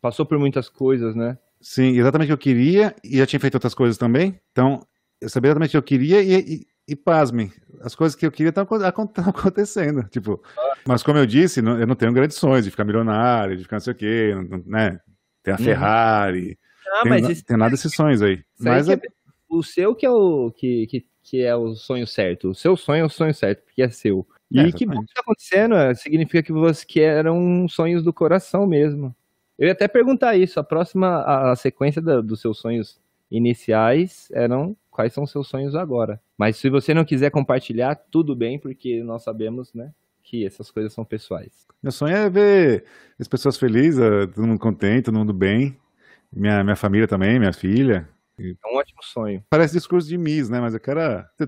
Passou 0.00 0.24
por 0.24 0.38
muitas 0.38 0.68
coisas, 0.68 1.14
né? 1.14 1.38
Sim, 1.60 1.98
exatamente 1.98 2.32
o 2.32 2.38
que 2.38 2.50
eu 2.50 2.54
queria 2.54 2.94
e 3.04 3.18
já 3.18 3.26
tinha 3.26 3.40
feito 3.40 3.54
outras 3.54 3.74
coisas 3.74 3.98
também. 3.98 4.40
Então, 4.50 4.86
eu 5.20 5.28
sabia 5.28 5.48
exatamente 5.48 5.70
o 5.70 5.72
que 5.72 5.76
eu 5.76 5.82
queria 5.98 6.22
e, 6.22 6.54
e, 6.54 6.66
e 6.88 6.96
pasmem, 6.96 7.52
as 7.82 7.94
coisas 7.94 8.16
que 8.16 8.24
eu 8.24 8.32
queria 8.32 8.48
estão 8.48 8.66
acontecendo. 9.28 10.02
Tipo, 10.04 10.42
mas 10.86 11.02
como 11.02 11.18
eu 11.18 11.26
disse, 11.26 11.60
eu 11.60 11.86
não 11.86 11.94
tenho 11.94 12.12
grandes 12.12 12.36
sonhos 12.36 12.64
de 12.64 12.70
ficar 12.70 12.84
milionário, 12.84 13.56
de 13.56 13.64
ficar 13.64 13.76
não 13.76 13.80
sei 13.80 13.92
o 13.92 13.96
quê, 13.96 14.32
né? 14.66 14.98
Ter 15.42 15.52
a 15.52 15.56
uhum. 15.56 15.64
Ferrari. 15.64 16.58
Ah, 16.92 17.02
tem, 17.02 17.10
mas 17.22 17.42
tem 17.42 17.56
nada 17.56 17.70
desses 17.70 17.94
sonhos 17.94 18.22
aí. 18.22 18.42
Mas 18.58 18.88
é... 18.88 18.98
o 19.48 19.62
seu 19.62 19.94
que 19.94 20.06
é 20.06 20.10
o 20.10 20.50
que, 20.50 20.86
que, 20.86 21.06
que, 21.30 21.42
é 21.42 21.54
o 21.54 21.74
sonho 21.74 22.06
certo. 22.06 22.50
O 22.50 22.54
seu 22.54 22.76
sonho 22.76 23.02
é 23.02 23.06
o 23.06 23.10
sonho 23.10 23.34
certo, 23.34 23.62
porque 23.64 23.82
é 23.82 23.90
seu. 23.90 24.26
E 24.50 24.58
é, 24.58 24.72
que 24.72 24.84
bom 24.84 25.00
que 25.00 25.14
tá 25.14 25.20
acontecendo, 25.20 25.74
é, 25.76 25.94
significa 25.94 26.42
que 26.42 26.52
você 26.52 26.84
que 26.84 27.00
eram 27.00 27.68
sonhos 27.68 28.02
do 28.02 28.12
coração 28.12 28.66
mesmo. 28.66 29.14
Eu 29.58 29.66
ia 29.66 29.72
até 29.72 29.86
perguntar 29.86 30.36
isso, 30.36 30.58
a 30.58 30.64
próxima, 30.64 31.06
a, 31.06 31.52
a 31.52 31.56
sequência 31.56 32.02
da, 32.02 32.20
dos 32.20 32.40
seus 32.40 32.58
sonhos 32.58 32.98
iniciais 33.30 34.28
eram 34.32 34.76
quais 34.90 35.12
são 35.12 35.24
os 35.24 35.30
seus 35.30 35.46
sonhos 35.48 35.74
agora. 35.74 36.20
Mas 36.36 36.56
se 36.56 36.68
você 36.68 36.92
não 36.92 37.04
quiser 37.04 37.30
compartilhar, 37.30 37.94
tudo 37.94 38.34
bem, 38.34 38.58
porque 38.58 39.02
nós 39.04 39.22
sabemos, 39.22 39.72
né, 39.72 39.92
que 40.22 40.44
essas 40.44 40.70
coisas 40.70 40.92
são 40.92 41.04
pessoais. 41.04 41.66
Meu 41.82 41.92
sonho 41.92 42.16
é 42.16 42.28
ver 42.28 42.84
as 43.18 43.28
pessoas 43.28 43.56
felizes, 43.56 44.00
todo 44.34 44.46
mundo 44.46 44.58
contente, 44.58 45.04
todo 45.04 45.18
mundo 45.18 45.32
bem. 45.32 45.76
Minha, 46.32 46.62
minha 46.62 46.76
família 46.76 47.08
também, 47.08 47.38
minha 47.38 47.52
filha. 47.52 48.08
É 48.62 48.74
um 48.74 48.78
ótimo 48.78 49.02
sonho. 49.02 49.44
Parece 49.48 49.74
discurso 49.74 50.08
de 50.08 50.16
Miss, 50.16 50.48
né? 50.48 50.60
Mas 50.60 50.74
eu 50.74 50.80
quero 50.80 51.00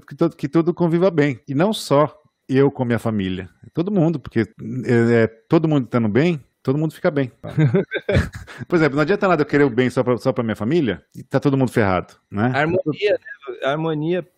que 0.07 0.15
todo, 0.15 0.37
que 0.37 0.49
todo 0.49 0.75
conviva 0.75 1.11
bem. 1.11 1.41
E 1.49 1.55
não 1.55 1.73
só 1.73 2.23
eu 2.49 2.71
com 2.71 2.85
minha 2.85 2.99
família. 2.99 3.49
Todo 3.73 3.91
mundo, 3.91 4.21
porque 4.21 4.41
é, 4.41 5.25
é 5.25 5.27
todo 5.27 5.69
mundo 5.69 5.85
estando 5.85 6.09
bem, 6.09 6.43
todo 6.63 6.79
mundo 6.79 6.95
fica 6.95 7.11
bem. 7.11 7.33
Por 8.69 8.77
exemplo, 8.77 8.97
não 8.97 9.03
adianta 9.03 9.29
nada 9.29 9.43
eu 9.43 9.47
querer 9.47 9.65
o 9.65 9.71
bem 9.71 9.91
só 9.91 10.03
para 10.03 10.17
só 10.19 10.35
minha 10.43 10.57
família 10.57 11.03
e 11.15 11.23
tá 11.23 11.41
todo 11.41 11.57
mundo 11.57 11.71
ferrado, 11.71 12.15
né? 12.31 12.53
harmonia, 12.55 13.13
né? 13.13 13.69
harmonia, 13.69 14.29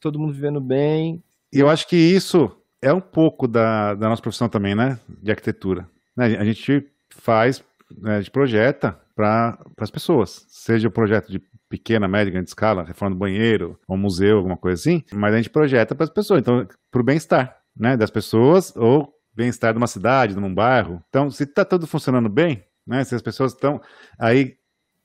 todo 0.00 0.18
mundo 0.18 0.32
vivendo 0.32 0.60
bem. 0.60 1.22
E 1.52 1.58
eu 1.58 1.68
acho 1.68 1.86
que 1.88 1.96
isso 1.96 2.50
é 2.80 2.92
um 2.92 3.00
pouco 3.00 3.48
da, 3.48 3.94
da 3.94 4.08
nossa 4.08 4.22
profissão 4.22 4.48
também, 4.48 4.74
né? 4.74 4.98
De 5.22 5.30
arquitetura. 5.30 5.88
Né? 6.16 6.36
A 6.36 6.44
gente 6.44 6.86
faz, 7.08 7.64
né, 7.96 8.16
a 8.16 8.20
gente 8.20 8.30
projeta 8.30 8.98
para 9.14 9.58
as 9.78 9.90
pessoas, 9.90 10.44
seja 10.48 10.88
o 10.88 10.90
projeto 10.90 11.30
de 11.30 11.40
pequena, 11.76 12.06
média, 12.06 12.32
grande 12.32 12.48
escala, 12.48 12.84
reforma 12.84 13.14
do 13.14 13.18
banheiro, 13.18 13.78
ou 13.86 13.96
um 13.96 13.98
museu, 13.98 14.38
alguma 14.38 14.56
coisa 14.56 14.80
assim, 14.80 15.02
mas 15.12 15.34
a 15.34 15.36
gente 15.36 15.50
projeta 15.50 15.94
para 15.94 16.04
as 16.04 16.10
pessoas, 16.10 16.40
então, 16.40 16.66
para 16.90 17.00
o 17.00 17.04
bem-estar, 17.04 17.56
né, 17.76 17.96
das 17.96 18.10
pessoas 18.10 18.74
ou 18.76 19.12
bem-estar 19.34 19.72
de 19.72 19.78
uma 19.78 19.86
cidade, 19.86 20.34
de 20.34 20.40
um 20.40 20.54
bairro. 20.54 21.02
Então, 21.08 21.30
se 21.30 21.42
está 21.42 21.64
tudo 21.64 21.86
funcionando 21.86 22.28
bem, 22.28 22.64
né? 22.86 23.02
Se 23.04 23.14
as 23.14 23.22
pessoas 23.22 23.52
estão 23.52 23.80
aí, 24.18 24.56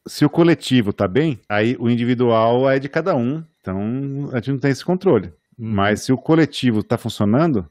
se 0.07 0.23
o 0.23 0.29
coletivo 0.29 0.91
está 0.91 1.07
bem, 1.07 1.39
aí 1.49 1.75
o 1.79 1.89
individual 1.89 2.69
é 2.69 2.77
de 2.79 2.87
cada 2.87 3.15
um. 3.15 3.43
Então, 3.61 4.29
a 4.31 4.35
gente 4.35 4.51
não 4.51 4.59
tem 4.59 4.71
esse 4.71 4.85
controle. 4.85 5.27
Uhum. 5.57 5.71
Mas 5.73 6.03
se 6.03 6.13
o 6.13 6.17
coletivo 6.17 6.79
está 6.79 6.97
funcionando, 6.97 7.67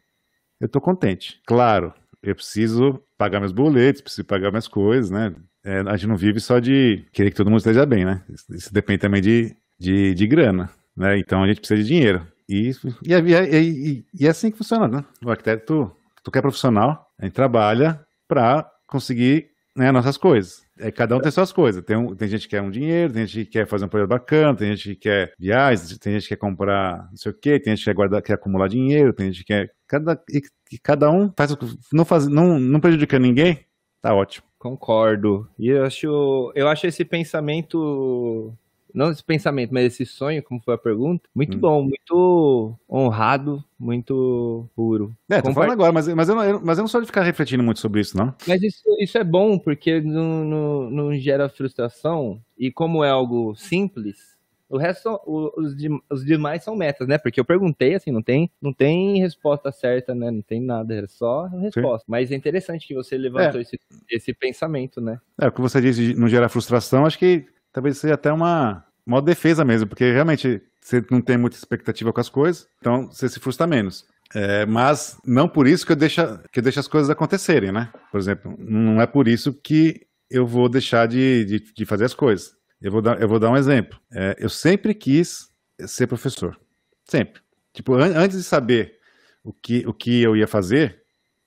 eu 0.61 0.67
estou 0.67 0.83
contente. 0.83 1.41
Claro, 1.47 1.95
eu 2.23 2.35
preciso 2.35 3.03
pagar 3.17 3.41
meus 3.41 3.53
boletos, 3.53 4.03
preciso 4.03 4.27
pagar 4.27 4.51
minhas 4.51 4.69
coisas, 4.69 5.11
né? 5.11 5.35
É, 5.69 5.81
a 5.81 5.97
gente 5.97 6.07
não 6.09 6.17
vive 6.17 6.41
só 6.41 6.59
de 6.59 7.05
querer 7.13 7.31
que 7.31 7.37
todo 7.37 7.51
mundo 7.51 7.59
esteja 7.59 7.85
bem, 7.85 8.03
né? 8.03 8.23
Isso 8.49 8.73
depende 8.73 9.01
também 9.01 9.21
de, 9.21 9.55
de, 9.79 10.15
de 10.15 10.27
grana, 10.27 10.71
né? 10.97 11.19
Então 11.19 11.43
a 11.43 11.47
gente 11.47 11.61
precisa 11.61 11.83
de 11.83 11.87
dinheiro. 11.87 12.27
E, 12.49 12.71
e, 13.03 13.13
e, 13.13 14.05
e, 14.19 14.27
é 14.27 14.31
assim 14.31 14.51
que 14.51 14.57
funciona, 14.57 14.89
né? 14.89 15.05
O 15.23 15.31
arquiteto 15.31 15.95
tu 16.25 16.31
que 16.31 16.39
é 16.39 16.41
profissional, 16.41 17.07
a 17.19 17.27
gente 17.27 17.35
trabalha 17.35 18.01
para 18.27 18.67
conseguir 18.87 19.51
né, 19.77 19.93
nossas 19.93 20.17
coisas. 20.17 20.63
É, 20.79 20.91
cada 20.91 21.15
um 21.15 21.21
tem 21.21 21.31
suas 21.31 21.53
coisas. 21.53 21.85
Tem, 21.85 21.97
um, 21.97 22.15
tem 22.17 22.29
gente 22.29 22.49
que 22.49 22.57
quer 22.57 22.63
um 22.63 22.71
dinheiro, 22.71 23.13
tem 23.13 23.27
gente 23.27 23.45
que 23.45 23.51
quer 23.53 23.67
fazer 23.67 23.85
um 23.85 23.89
projeto 23.89 24.09
bacana, 24.09 24.57
tem 24.57 24.75
gente 24.75 24.95
que 24.95 25.03
quer 25.03 25.35
viagens, 25.39 25.99
tem 25.99 26.15
gente 26.15 26.23
que 26.23 26.29
quer 26.31 26.37
comprar 26.37 27.09
não 27.11 27.17
sei 27.19 27.31
o 27.31 27.35
quê, 27.35 27.61
tem 27.61 27.77
gente 27.77 27.85
que 27.85 27.91
quer 27.91 27.95
guardar, 27.95 28.23
quer 28.23 28.33
acumular 28.33 28.69
dinheiro, 28.69 29.13
tem 29.13 29.27
gente 29.31 29.45
que 29.45 29.53
quer. 29.53 29.71
Cada, 29.87 30.19
e, 30.31 30.41
e 30.73 30.79
cada 30.79 31.11
um 31.11 31.31
faz 31.37 31.55
não, 31.93 32.05
faz, 32.07 32.27
não, 32.27 32.59
não 32.59 32.81
prejudica 32.81 33.19
ninguém, 33.19 33.61
tá 34.01 34.15
ótimo. 34.15 34.47
Concordo. 34.59 35.49
E 35.59 35.69
eu 35.69 35.85
acho, 35.85 36.53
eu 36.55 36.69
acho 36.69 36.87
esse 36.87 37.05
pensamento 37.05 38.53
não 38.93 39.11
esse 39.11 39.23
pensamento, 39.23 39.73
mas 39.73 39.85
esse 39.85 40.07
sonho, 40.07 40.43
como 40.43 40.61
foi 40.61 40.75
a 40.75 40.79
pergunta, 40.79 41.29
muito 41.35 41.57
hum. 41.57 41.61
bom, 41.61 41.83
muito 41.83 42.75
honrado, 42.91 43.63
muito 43.79 44.69
puro. 44.75 45.15
É, 45.31 45.43
tô 45.43 45.53
falando 45.53 45.73
agora, 45.73 45.93
mas, 45.93 46.09
mas, 46.09 46.29
eu 46.29 46.35
não, 46.35 46.61
mas 46.61 46.79
eu 46.79 46.83
não 46.83 46.89
sou 46.89 47.01
de 47.01 47.07
ficar 47.07 47.23
refletindo 47.23 47.63
muito 47.63 47.81
sobre 47.81 48.01
isso, 48.01 48.17
não. 48.17 48.35
Mas 48.47 48.63
isso, 48.63 48.83
isso 48.99 49.19
é 49.19 49.25
bom, 49.25 49.59
porque 49.59 50.01
não, 50.01 50.45
não, 50.45 50.91
não 50.91 51.15
gera 51.15 51.49
frustração, 51.49 52.41
e 52.59 52.71
como 52.71 53.05
é 53.05 53.11
algo 53.11 53.55
simples, 53.55 54.38
o 54.69 54.77
resto, 54.77 55.21
os, 55.27 55.75
os 56.11 56.25
demais 56.25 56.63
são 56.63 56.77
metas, 56.77 57.09
né? 57.09 57.17
Porque 57.17 57.41
eu 57.41 57.45
perguntei, 57.45 57.95
assim, 57.95 58.11
não 58.11 58.23
tem, 58.23 58.51
não 58.61 58.73
tem 58.73 59.19
resposta 59.19 59.73
certa, 59.73 60.15
né? 60.15 60.31
Não 60.31 60.43
tem 60.43 60.61
nada, 60.61 60.95
é 60.95 61.07
só 61.07 61.47
resposta. 61.47 62.05
Sim. 62.05 62.11
Mas 62.11 62.31
é 62.31 62.35
interessante 62.35 62.87
que 62.87 62.95
você 62.95 63.17
levantou 63.17 63.61
é. 63.61 63.63
esse, 63.63 63.81
esse 64.11 64.35
pensamento, 64.35 65.01
né? 65.01 65.19
É, 65.41 65.49
o 65.49 65.53
que 65.53 65.61
você 65.61 65.81
disse 65.81 66.09
de 66.09 66.15
não 66.15 66.29
gerar 66.29 66.49
frustração, 66.49 67.07
acho 67.07 67.19
que 67.19 67.47
talvez 67.73 67.97
seja 67.99 68.15
até 68.15 68.31
uma, 68.31 68.85
uma 69.07 69.23
defesa 69.23 69.65
mesmo, 69.65 69.89
porque 69.89 70.13
realmente 70.13 70.61
você 70.81 71.05
não 71.11 71.21
tem 71.21 71.39
muita 71.39 71.57
expectativa 71.57 72.13
com 72.13 72.21
as 72.21 72.29
coisas, 72.29 72.69
então 72.79 73.07
você 73.07 73.29
se 73.29 73.41
frustra 73.41 73.67
menos. 73.67 74.07
É, 74.35 74.67
mas 74.67 75.19
não 75.25 75.49
por 75.49 75.67
isso 75.67 75.87
que 75.87 75.93
eu, 75.93 75.97
deixo, 75.97 76.21
que 76.53 76.59
eu 76.59 76.63
deixo 76.63 76.81
as 76.81 76.89
coisas 76.89 77.09
acontecerem, 77.09 77.73
né? 77.73 77.91
Por 78.11 78.21
exemplo, 78.21 78.55
não 78.59 79.01
é 79.01 79.07
por 79.07 79.27
isso 79.27 79.55
que 79.55 80.07
eu 80.31 80.47
vou 80.47 80.69
deixar 80.69 81.07
de, 81.07 81.45
de, 81.47 81.73
de 81.73 81.87
fazer 81.87 82.05
as 82.05 82.13
coisas. 82.13 82.58
Eu 82.81 82.93
vou 82.93 83.03
dar, 83.03 83.21
eu 83.21 83.29
vou 83.29 83.39
dar 83.39 83.51
um 83.51 83.57
exemplo. 83.57 83.99
É, 84.13 84.37
eu 84.39 84.49
sempre 84.49 84.95
quis 84.95 85.49
ser 85.87 86.07
professor. 86.07 86.59
Sempre. 87.05 87.41
Tipo, 87.73 87.95
an 87.95 88.13
antes 88.17 88.37
de 88.37 88.45
saber 88.45 88.99
o 89.43 89.53
que, 89.53 89.87
o 89.87 89.93
que 89.93 90.23
eu 90.23 90.37
ia 90.37 90.47
fazer, 90.47 91.03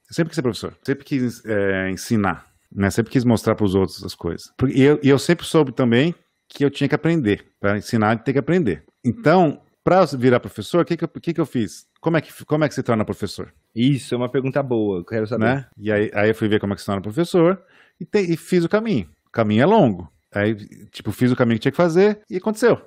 eu 0.10 0.14
sempre 0.14 0.30
quis 0.30 0.36
ser 0.36 0.42
professor. 0.42 0.78
Sempre 0.84 1.06
quis 1.06 1.46
é, 1.46 1.90
ensinar. 1.90 2.48
Né? 2.72 2.90
Sempre 2.90 3.12
quis 3.12 3.24
mostrar 3.24 3.56
para 3.56 3.66
os 3.66 3.76
outros 3.76 4.04
as 4.04 4.16
coisas. 4.16 4.52
E 4.74 4.82
eu, 4.82 5.00
e 5.04 5.10
eu 5.10 5.20
sempre 5.20 5.46
soube 5.46 5.72
também 5.72 6.16
que 6.48 6.66
eu 6.66 6.70
tinha 6.70 6.88
que 6.88 6.96
aprender. 6.96 7.46
Para 7.60 7.78
ensinar, 7.78 8.18
tem 8.24 8.34
que 8.34 8.40
aprender. 8.40 8.84
Então, 9.04 9.62
para 9.84 10.06
virar 10.06 10.40
professor, 10.40 10.82
o 10.82 10.86
que, 10.86 10.98
que, 10.98 11.08
que, 11.08 11.34
que 11.34 11.42
eu 11.42 11.46
fiz? 11.46 11.88
Como 12.00 12.18
é 12.18 12.22
que, 12.22 12.46
como 12.46 12.64
é 12.64 12.68
que 12.68 12.76
se 12.76 12.84
torna 12.84 13.06
professor? 13.06 13.54
Isso, 13.74 14.14
é 14.14 14.18
uma 14.18 14.30
pergunta 14.30 14.62
boa, 14.62 15.00
eu 15.00 15.06
quero 15.06 15.26
saber. 15.26 15.46
Né? 15.46 15.66
E 15.78 15.92
aí, 15.92 16.12
aí 16.14 16.30
eu 16.30 16.36
fui 16.36 16.48
ver 16.48 16.60
como 16.60 16.74
é 16.74 16.76
que 16.76 16.82
se 16.82 16.86
torna 16.86 17.02
professor 17.02 17.62
e, 18.00 18.06
te, 18.06 18.20
e 18.20 18.38
fiz 18.38 18.64
o 18.64 18.70
caminho. 18.70 19.10
O 19.26 19.32
caminho 19.32 19.64
é 19.64 19.66
longo. 19.66 20.12
Aí, 20.34 20.56
tipo, 20.88 21.12
fiz 21.12 21.32
o 21.32 21.36
caminho 21.36 21.58
que 21.58 21.64
tinha 21.64 21.72
que 21.72 21.78
fazer 21.78 22.22
e 22.30 22.38
aconteceu. 22.38 22.82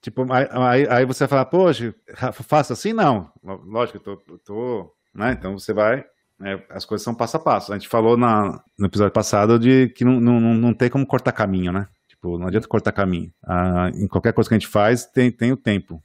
Tipo, 0.00 0.26
aí, 0.32 0.86
aí 0.88 1.04
você 1.04 1.24
vai 1.24 1.28
falar, 1.28 1.44
poxa, 1.46 1.94
faça 2.32 2.72
assim? 2.72 2.92
Não. 2.92 3.30
Lógico, 3.42 3.98
eu 3.98 4.02
tô, 4.02 4.32
eu 4.32 4.38
tô 4.38 4.92
né? 5.14 5.32
Então 5.32 5.58
você 5.58 5.72
vai 5.72 6.04
né? 6.38 6.62
As 6.68 6.84
coisas 6.84 7.02
são 7.02 7.14
passo 7.14 7.36
a 7.36 7.40
passo. 7.40 7.72
A 7.72 7.78
gente 7.78 7.88
falou 7.88 8.16
na, 8.16 8.62
no 8.78 8.86
episódio 8.86 9.12
passado 9.12 9.58
de 9.58 9.88
que 9.90 10.04
não, 10.04 10.20
não, 10.20 10.40
não 10.40 10.74
tem 10.74 10.90
como 10.90 11.06
cortar 11.06 11.32
caminho, 11.32 11.72
né? 11.72 11.88
Tipo, 12.06 12.38
não 12.38 12.46
adianta 12.46 12.68
cortar 12.68 12.92
caminho. 12.92 13.32
Ah, 13.44 13.90
em 13.94 14.06
qualquer 14.06 14.32
coisa 14.32 14.48
que 14.48 14.54
a 14.54 14.58
gente 14.58 14.68
faz, 14.68 15.06
tem, 15.06 15.30
tem 15.30 15.52
o 15.52 15.56
tempo 15.56 16.00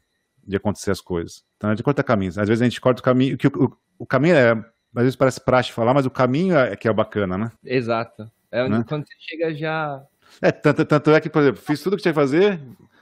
de 0.45 0.55
acontecer 0.55 0.91
as 0.91 1.01
coisas. 1.01 1.43
Então 1.57 1.69
a 1.69 1.73
gente 1.73 1.83
corta 1.83 2.03
caminhos. 2.03 2.37
Às 2.37 2.47
vezes 2.47 2.61
a 2.61 2.65
gente 2.65 2.81
corta 2.81 3.01
o 3.01 3.03
caminho, 3.03 3.37
que 3.37 3.47
o, 3.47 3.51
o, 3.55 3.77
o 3.99 4.05
caminho 4.05 4.35
é, 4.35 4.51
às 4.51 5.03
vezes 5.03 5.15
parece 5.15 5.43
praxe 5.43 5.71
falar, 5.71 5.93
mas 5.93 6.05
o 6.05 6.11
caminho 6.11 6.57
é 6.57 6.75
que 6.75 6.87
é 6.87 6.91
o 6.91 6.95
bacana, 6.95 7.37
né? 7.37 7.51
Exato. 7.63 8.31
É 8.51 8.63
onde, 8.63 8.79
né? 8.79 8.85
quando 8.87 9.05
você 9.05 9.13
chega 9.19 9.53
já. 9.53 10.01
É, 10.41 10.51
tanto, 10.51 10.85
tanto 10.85 11.11
é 11.11 11.19
que, 11.19 11.29
por 11.29 11.41
exemplo, 11.41 11.61
fiz 11.61 11.81
tudo 11.81 11.93
o 11.93 11.97
que 11.97 12.03
tinha 12.03 12.13
que 12.13 12.19
fazer, 12.19 12.59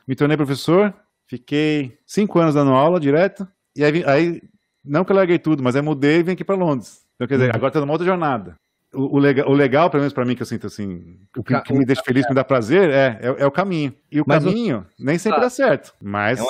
me 0.08 0.16
tornei 0.16 0.38
professor, 0.38 0.94
fiquei 1.28 1.98
cinco 2.06 2.40
anos 2.40 2.56
dando 2.56 2.72
aula 2.72 3.00
direto, 3.00 3.48
e 3.76 3.84
aí, 3.84 4.04
aí 4.06 4.42
não 4.84 5.04
que 5.04 5.12
eu 5.12 5.16
larguei 5.16 5.38
tudo, 5.38 5.62
mas 5.62 5.76
aí 5.76 5.82
mudei 5.82 6.20
e 6.20 6.24
vim 6.24 6.32
aqui 6.32 6.44
para 6.44 6.56
Londres. 6.56 7.06
Então, 7.16 7.28
quer 7.28 7.36
dizer, 7.36 7.50
uhum. 7.50 7.56
agora 7.56 7.72
tá 7.72 7.80
numa 7.80 7.94
outra 7.94 8.08
jornada. 8.08 8.56
O, 8.94 9.18
o, 9.18 9.20
legal, 9.20 9.48
o 9.48 9.54
legal, 9.54 9.90
pelo 9.90 10.02
menos 10.02 10.14
para 10.14 10.26
mim, 10.26 10.36
que 10.36 10.42
eu 10.42 10.48
sinto 10.48 10.66
assim, 10.66 11.20
o 11.38 11.44
que, 11.44 11.60
que 11.62 11.74
me 11.74 11.86
deixa 11.86 12.02
feliz, 12.04 12.28
me 12.28 12.34
dá 12.34 12.44
prazer, 12.44 12.90
é, 12.90 13.20
é, 13.22 13.44
é, 13.44 13.46
o 13.46 13.52
caminho. 13.52 13.94
E 14.12 14.20
o 14.20 14.26
mas 14.26 14.44
caminho 14.44 14.88
o... 15.00 15.04
nem 15.04 15.18
sempre 15.20 15.38
tá. 15.38 15.44
dá 15.46 15.50
certo, 15.50 15.94
mas... 16.02 16.40
É 16.40 16.44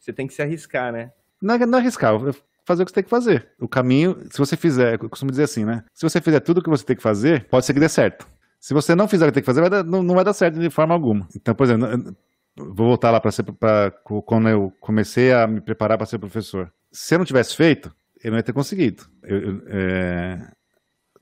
você 0.00 0.12
tem 0.12 0.26
que 0.26 0.34
se 0.34 0.42
arriscar, 0.42 0.92
né? 0.92 1.12
Não, 1.40 1.56
não 1.58 1.78
arriscar, 1.78 2.12
fazer 2.64 2.82
o 2.82 2.84
que 2.84 2.90
você 2.90 2.94
tem 2.94 3.04
que 3.04 3.10
fazer. 3.10 3.48
O 3.58 3.68
caminho, 3.68 4.18
se 4.30 4.38
você 4.38 4.56
fizer, 4.56 4.94
eu 4.94 5.08
costumo 5.08 5.30
dizer 5.30 5.44
assim, 5.44 5.64
né? 5.64 5.84
Se 5.94 6.02
você 6.02 6.20
fizer 6.20 6.40
tudo 6.40 6.58
o 6.58 6.62
que 6.62 6.68
você 6.68 6.84
tem 6.84 6.96
que 6.96 7.02
fazer, 7.02 7.46
pode 7.46 7.64
ser 7.64 7.72
que 7.72 7.80
dê 7.80 7.88
certo. 7.88 8.26
Se 8.64 8.72
você 8.72 8.94
não 8.94 9.06
fizer 9.06 9.26
o 9.26 9.28
que 9.28 9.34
tem 9.34 9.42
que 9.42 9.46
fazer, 9.46 9.60
vai 9.60 9.68
dar, 9.68 9.84
não, 9.84 10.02
não, 10.02 10.14
vai 10.14 10.24
dar 10.24 10.32
certo 10.32 10.58
de 10.58 10.70
forma 10.70 10.94
alguma. 10.94 11.28
Então, 11.36 11.54
por 11.54 11.64
exemplo, 11.64 12.16
vou 12.56 12.86
voltar 12.86 13.10
lá 13.10 13.20
para 13.20 13.90
quando 14.24 14.48
eu 14.48 14.72
comecei 14.80 15.34
a 15.34 15.46
me 15.46 15.60
preparar 15.60 15.98
para 15.98 16.06
ser 16.06 16.18
professor. 16.18 16.72
Se 16.90 17.14
eu 17.14 17.18
não 17.18 17.26
tivesse 17.26 17.54
feito, 17.54 17.94
eu 18.22 18.30
não 18.30 18.38
ia 18.38 18.42
ter 18.42 18.54
conseguido. 18.54 19.04
Eu, 19.22 19.38
eu, 19.38 19.62
é... 19.66 20.50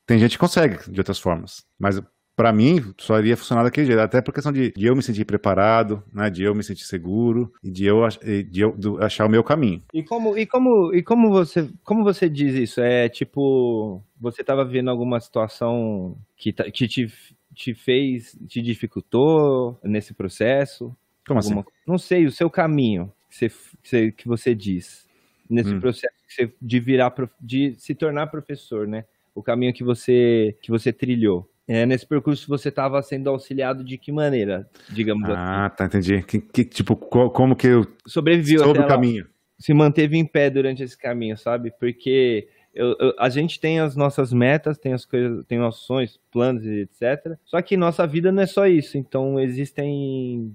Tem 0.06 0.20
gente 0.20 0.32
que 0.32 0.38
consegue 0.38 0.88
de 0.88 1.00
outras 1.00 1.18
formas, 1.18 1.66
mas 1.76 2.00
para 2.34 2.52
mim, 2.52 2.94
só 2.98 3.18
iria 3.18 3.36
funcionar 3.36 3.62
daquele 3.62 3.86
jeito. 3.86 4.00
Até 4.00 4.20
por 4.20 4.32
questão 4.32 4.52
de, 4.52 4.72
de, 4.72 4.86
eu 4.86 4.96
me 4.96 5.02
sentir 5.02 5.24
preparado, 5.24 6.02
né? 6.12 6.30
De 6.30 6.42
eu 6.42 6.54
me 6.54 6.62
sentir 6.62 6.84
seguro 6.84 7.52
e 7.62 7.70
de 7.70 7.84
eu, 7.86 8.06
de 8.48 8.60
eu 8.62 9.02
achar 9.02 9.26
o 9.26 9.30
meu 9.30 9.44
caminho. 9.44 9.82
E 9.92 10.02
como, 10.02 10.36
e 10.36 10.46
como, 10.46 10.94
e 10.94 11.02
como 11.02 11.30
você, 11.30 11.68
como 11.84 12.02
você 12.02 12.28
diz 12.28 12.54
isso? 12.54 12.80
É 12.80 13.08
tipo, 13.08 14.02
você 14.20 14.40
estava 14.40 14.64
vivendo 14.64 14.90
alguma 14.90 15.20
situação 15.20 16.16
que, 16.36 16.52
que 16.52 16.88
te, 16.88 17.12
te 17.54 17.74
fez, 17.74 18.36
te 18.48 18.62
dificultou 18.62 19.78
nesse 19.82 20.14
processo? 20.14 20.96
Como 21.26 21.38
assim? 21.38 21.50
alguma, 21.50 21.60
assim? 21.62 21.70
Não 21.86 21.98
sei, 21.98 22.26
o 22.26 22.32
seu 22.32 22.50
caminho 22.50 23.12
que 23.30 23.50
você, 23.82 24.12
que 24.12 24.26
você 24.26 24.54
diz 24.54 25.06
nesse 25.48 25.74
hum. 25.74 25.80
processo 25.80 26.14
de 26.60 26.80
virar, 26.80 27.14
de 27.40 27.74
se 27.78 27.94
tornar 27.94 28.28
professor, 28.28 28.88
né? 28.88 29.04
O 29.34 29.42
caminho 29.42 29.72
que 29.72 29.84
você, 29.84 30.56
que 30.62 30.70
você 30.70 30.92
trilhou. 30.92 31.48
É, 31.66 31.86
nesse 31.86 32.06
percurso 32.06 32.48
você 32.48 32.68
estava 32.68 33.00
sendo 33.02 33.30
auxiliado 33.30 33.84
de 33.84 33.96
que 33.96 34.10
maneira, 34.10 34.68
digamos 34.90 35.28
ah, 35.28 35.32
assim? 35.32 35.42
Ah, 35.42 35.70
tá, 35.70 35.84
entendi. 35.86 36.22
Que, 36.22 36.40
que, 36.40 36.64
tipo, 36.64 36.96
qual, 36.96 37.30
como 37.30 37.54
que 37.54 37.68
eu 37.68 37.86
sobreviveu 38.06 38.64
sobre 38.64 38.82
o 38.82 38.86
caminho? 38.86 39.26
Se 39.58 39.72
manteve 39.72 40.16
em 40.16 40.26
pé 40.26 40.50
durante 40.50 40.82
esse 40.82 40.98
caminho, 40.98 41.38
sabe? 41.38 41.72
Porque 41.78 42.48
eu, 42.74 42.96
eu, 42.98 43.14
a 43.18 43.28
gente 43.28 43.60
tem 43.60 43.78
as 43.78 43.94
nossas 43.94 44.32
metas, 44.32 44.78
tem 44.78 44.92
as 44.92 45.04
coisas, 45.04 45.44
tem 45.46 45.58
nossos 45.58 45.86
sonhos, 45.86 46.20
planos 46.32 46.64
etc. 46.66 47.36
Só 47.44 47.62
que 47.62 47.76
nossa 47.76 48.06
vida 48.06 48.32
não 48.32 48.42
é 48.42 48.46
só 48.46 48.66
isso. 48.66 48.98
Então 48.98 49.38
existem 49.38 50.52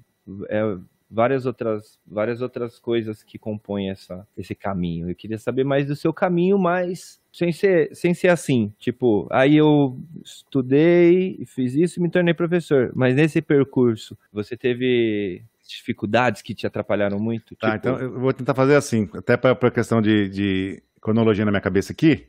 é, 0.50 0.78
várias 1.10 1.46
outras, 1.46 1.98
várias 2.06 2.42
outras 2.42 2.78
coisas 2.80 3.24
que 3.24 3.38
compõem 3.38 3.90
essa, 3.90 4.28
esse 4.38 4.54
caminho. 4.54 5.10
Eu 5.10 5.16
queria 5.16 5.38
saber 5.38 5.64
mais 5.64 5.88
do 5.88 5.96
seu 5.96 6.14
caminho, 6.14 6.58
mas 6.58 7.20
sem 7.32 7.52
ser, 7.52 7.96
sem 7.96 8.14
ser 8.14 8.30
assim. 8.30 8.74
Tipo, 8.78 9.28
aí 9.32 9.56
eu 9.56 9.98
estudei, 10.24 11.44
fiz 11.46 11.74
isso 11.74 12.00
e 12.00 12.04
me 12.04 12.10
tornei 12.10 12.34
professor. 12.34 12.92
Mas 12.94 13.16
nesse 13.16 13.42
percurso, 13.42 14.18
você 14.32 14.58
teve 14.58 15.44
dificuldades 15.68 16.42
que 16.42 16.56
te 16.56 16.68
atrapalharam 16.68 17.20
muito? 17.20 17.56
Tá, 17.56 17.72
tipo... 17.72 17.90
então 17.90 18.00
eu 18.00 18.20
vou 18.20 18.34
tentar 18.34 18.54
fazer 18.54 18.76
assim, 18.76 19.10
até 19.14 19.38
para 19.38 19.52
a 19.52 19.72
questão 19.72 20.02
de, 20.02 20.30
de 20.30 20.84
cronologia 21.02 21.46
na 21.46 21.52
minha 21.52 21.62
cabeça 21.62 21.94
aqui. 21.94 22.28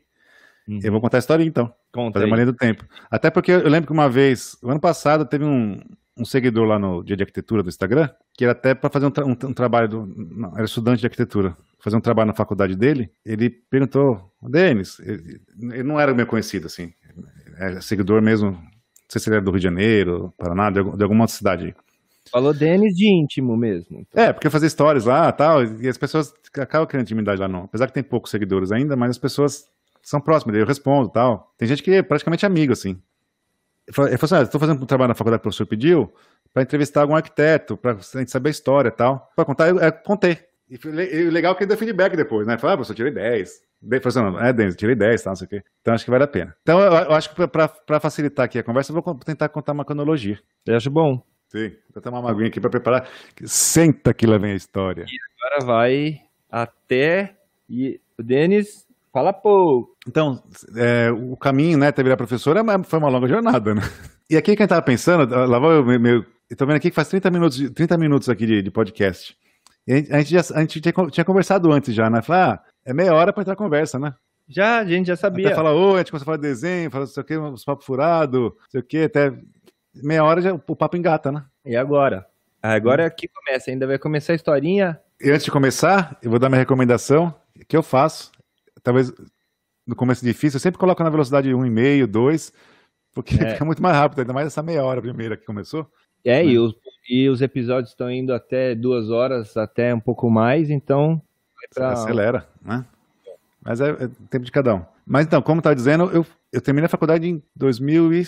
Uhum. 0.67 0.79
Eu 0.83 0.91
vou 0.91 1.01
contar 1.01 1.17
a 1.17 1.19
história 1.19 1.43
então. 1.43 1.73
Conta 1.91 2.13
fazer 2.13 2.25
aí. 2.25 2.31
uma 2.31 2.37
linha 2.37 2.45
do 2.45 2.53
tempo. 2.53 2.85
Até 3.09 3.31
porque 3.31 3.51
eu 3.51 3.69
lembro 3.69 3.87
que 3.87 3.93
uma 3.93 4.09
vez, 4.09 4.57
o 4.61 4.69
ano 4.69 4.79
passado, 4.79 5.25
teve 5.25 5.43
um, 5.43 5.79
um 6.19 6.25
seguidor 6.25 6.67
lá 6.67 6.77
no 6.77 7.03
Dia 7.03 7.15
de 7.15 7.23
Arquitetura 7.23 7.63
do 7.63 7.69
Instagram, 7.69 8.09
que 8.33 8.43
era 8.43 8.51
até 8.51 8.75
para 8.75 8.89
fazer 8.89 9.05
um, 9.05 9.11
tra 9.11 9.25
um, 9.25 9.31
um, 9.31 9.53
trabalho, 9.53 9.87
do, 9.87 10.05
não, 10.05 10.53
era 10.55 10.65
estudante 10.65 10.99
de 10.99 11.05
arquitetura, 11.05 11.55
fazer 11.79 11.95
um 11.95 12.01
trabalho 12.01 12.27
na 12.27 12.33
faculdade 12.33 12.75
dele, 12.75 13.09
ele 13.25 13.49
perguntou, 13.49 14.31
Denis, 14.43 14.99
ele, 14.99 15.41
ele 15.71 15.83
não 15.83 15.99
era 15.99 16.13
meu 16.13 16.27
conhecido, 16.27 16.67
assim, 16.67 16.93
é 17.57 17.79
seguidor 17.81 18.21
mesmo, 18.21 18.51
não 18.51 18.59
sei 19.07 19.21
se 19.21 19.29
ele 19.29 19.37
era 19.37 19.45
do 19.45 19.51
Rio 19.51 19.59
de 19.59 19.63
Janeiro, 19.63 20.33
Paraná, 20.37 20.69
de, 20.69 20.83
de 20.83 21.03
alguma 21.03 21.27
cidade. 21.27 21.75
Falou 22.31 22.53
Denis 22.53 22.95
de 22.95 23.07
íntimo 23.07 23.57
mesmo. 23.57 24.01
Então. 24.01 24.23
É, 24.23 24.31
porque 24.31 24.45
eu 24.45 24.51
fazia 24.51 24.69
stories 24.69 25.05
lá 25.05 25.31
tal, 25.31 25.63
e 25.63 25.87
as 25.87 25.97
pessoas 25.97 26.33
acabam 26.55 26.87
criando 26.87 27.05
intimidade 27.05 27.41
lá 27.41 27.47
não. 27.47 27.63
Apesar 27.63 27.87
que 27.87 27.93
tem 27.93 28.03
poucos 28.03 28.29
seguidores 28.29 28.71
ainda, 28.71 28.95
mas 28.95 29.11
as 29.11 29.17
pessoas 29.17 29.65
são 30.01 30.21
próximas, 30.21 30.55
eu 30.55 30.65
respondo 30.65 31.09
tal. 31.09 31.53
Tem 31.57 31.67
gente 31.67 31.83
que 31.83 31.91
é 31.91 32.01
praticamente 32.01 32.45
amigo, 32.45 32.73
assim. 32.73 33.01
Falou 33.91 34.11
assim: 34.11 34.35
ah, 34.35 34.41
estou 34.41 34.59
fazendo 34.59 34.81
um 34.81 34.85
trabalho 34.85 35.09
na 35.09 35.15
faculdade 35.15 35.41
que 35.41 35.47
o 35.47 35.49
professor 35.49 35.65
pediu 35.65 36.13
para 36.53 36.63
entrevistar 36.63 37.01
algum 37.01 37.15
arquiteto, 37.15 37.77
para 37.77 37.93
a 37.93 38.17
gente 38.19 38.31
saber 38.31 38.49
a 38.49 38.51
história 38.51 38.89
e 38.89 38.91
tal. 38.91 39.31
Para 39.35 39.45
contar, 39.45 39.69
eu, 39.69 39.79
eu, 39.79 39.91
contei. 39.91 40.37
E 40.69 41.23
o 41.23 41.31
legal 41.31 41.53
é 41.53 41.55
que 41.55 41.63
ele 41.63 41.69
deu 41.69 41.77
feedback 41.77 42.15
depois, 42.15 42.45
né? 42.45 42.57
Falei, 42.57 42.73
ah, 42.73 42.77
professor, 42.77 42.95
tirei 42.95 43.11
10. 43.11 43.69
Ele 43.81 44.01
falou 44.01 44.27
assim, 44.27 44.37
não, 44.37 44.45
é, 44.45 44.53
Denis, 44.53 44.75
tirei 44.75 44.95
10, 44.95 45.23
tá, 45.23 45.29
não 45.31 45.35
sei 45.35 45.45
o 45.45 45.49
quê. 45.49 45.63
Então 45.81 45.93
acho 45.93 46.03
que 46.03 46.11
vale 46.11 46.23
a 46.23 46.27
pena. 46.27 46.55
Então 46.61 46.79
eu, 46.79 46.91
eu 46.91 47.11
acho 47.13 47.33
que 47.33 47.47
para 47.47 47.99
facilitar 47.99 48.45
aqui 48.45 48.59
a 48.59 48.63
conversa, 48.63 48.91
eu 48.91 49.01
vou 49.01 49.15
tentar 49.15 49.49
contar 49.49 49.71
uma 49.71 49.85
cronologia. 49.85 50.39
Eu 50.65 50.75
acho 50.75 50.89
bom. 50.89 51.23
Sim, 51.47 51.71
vou 51.91 52.01
tomar 52.01 52.19
uma 52.19 52.29
aguinha 52.29 52.49
aqui 52.49 52.59
para 52.59 52.69
preparar. 52.69 53.09
Senta 53.45 54.13
que 54.13 54.27
lá 54.27 54.37
vem 54.37 54.51
a 54.51 54.55
história. 54.55 55.05
E 55.07 55.45
agora 55.45 55.65
vai 55.65 56.21
até. 56.51 57.35
E 57.67 57.99
o 58.19 58.23
Denis 58.23 58.85
Fala 59.11 59.33
pouco. 59.33 59.95
Então, 60.07 60.41
é, 60.75 61.11
o 61.11 61.35
caminho, 61.35 61.77
né, 61.77 61.87
até 61.87 62.03
virar 62.03 62.17
professora 62.17 62.61
é 62.61 62.83
foi 62.83 62.99
uma 62.99 63.09
longa 63.09 63.27
jornada, 63.27 63.73
né? 63.73 63.81
E 64.29 64.37
aqui 64.37 64.55
quem 64.55 64.67
tava 64.67 64.81
pensando, 64.81 65.27
lá 65.47 65.57
vou 65.57 65.71
eu, 65.71 66.25
eu 66.49 66.57
tô 66.57 66.65
vendo 66.65 66.75
aqui 66.75 66.89
que 66.89 66.95
faz 66.95 67.09
30 67.09 67.31
minutos, 67.31 67.71
30 67.71 67.97
minutos 67.97 68.29
aqui 68.29 68.45
de, 68.45 68.61
de 68.61 68.69
podcast. 68.69 69.35
E 69.87 69.93
a 70.11 70.19
gente, 70.19 70.29
já, 70.29 70.41
a 70.55 70.61
gente 70.61 70.79
tinha, 70.79 70.93
tinha, 71.09 71.25
conversado 71.25 71.71
antes 71.71 71.95
já, 71.95 72.09
né? 72.09 72.21
Falar, 72.21 72.53
ah, 72.53 72.69
é 72.85 72.93
meia 72.93 73.13
hora 73.13 73.33
para 73.33 73.41
entrar 73.41 73.55
conversa, 73.55 73.97
né? 73.97 74.13
Já, 74.47 74.79
a 74.79 74.85
gente 74.85 75.07
já 75.07 75.15
sabia. 75.15 75.47
Até 75.47 75.55
falar, 75.55 75.73
oi, 75.73 75.95
a 75.95 75.97
gente 75.97 76.11
começa 76.11 76.23
a 76.23 76.25
falar 76.25 76.37
de 76.37 76.43
desenho, 76.43 76.91
fala 76.91 77.05
não 77.05 77.11
sei 77.11 77.21
o 77.21 77.25
quê, 77.25 77.37
uns 77.37 77.63
papos 77.63 77.85
furados, 77.85 78.39
não 78.39 78.53
sei 78.69 78.81
o 78.81 78.83
quê, 78.83 78.99
até 78.99 79.33
meia 79.95 80.23
hora 80.23 80.41
já 80.41 80.53
o 80.53 80.75
papo 80.75 80.95
engata, 80.97 81.31
né? 81.31 81.43
E 81.65 81.75
agora? 81.75 82.27
Agora 82.61 83.03
é 83.03 83.09
que 83.09 83.27
começa, 83.27 83.71
ainda 83.71 83.87
vai 83.87 83.97
começar 83.97 84.33
a 84.33 84.35
historinha. 84.35 84.99
E 85.21 85.31
antes 85.31 85.45
de 85.45 85.51
começar, 85.51 86.17
eu 86.21 86.29
vou 86.29 86.39
dar 86.39 86.49
minha 86.49 86.59
recomendação, 86.59 87.33
que 87.67 87.75
eu 87.75 87.83
faço, 87.83 88.31
talvez 88.83 89.13
no 89.85 89.95
começo 89.95 90.23
difícil, 90.23 90.57
eu 90.57 90.61
sempre 90.61 90.79
coloco 90.79 91.03
na 91.03 91.09
velocidade 91.09 91.49
1,5, 91.49 92.05
2, 92.05 92.53
porque 93.13 93.35
é. 93.35 93.51
fica 93.51 93.65
muito 93.65 93.81
mais 93.81 93.95
rápido, 93.95 94.19
ainda 94.19 94.33
mais 94.33 94.47
essa 94.47 94.61
meia 94.61 94.83
hora 94.83 95.01
primeira 95.01 95.35
que 95.35 95.45
começou. 95.45 95.89
É, 96.23 96.43
né? 96.43 96.45
e, 96.45 96.59
os, 96.59 96.75
e 97.09 97.29
os 97.29 97.41
episódios 97.41 97.91
estão 97.91 98.11
indo 98.11 98.33
até 98.33 98.75
duas 98.75 99.09
horas, 99.09 99.57
até 99.57 99.93
um 99.93 99.99
pouco 99.99 100.29
mais, 100.29 100.69
então. 100.69 101.21
Pra... 101.73 101.93
Acelera, 101.93 102.47
né? 102.61 102.85
Mas 103.61 103.81
é, 103.81 103.89
é, 103.89 104.09
tempo 104.29 104.45
de 104.45 104.51
cada 104.51 104.75
um. 104.75 104.85
Mas 105.05 105.25
então, 105.25 105.41
como 105.41 105.59
estava 105.59 105.75
dizendo, 105.75 106.05
eu, 106.11 106.25
eu 106.51 106.61
terminei 106.61 106.85
a 106.85 106.89
faculdade 106.89 107.27
em 107.27 107.41
2000 107.55 108.13
e, 108.13 108.23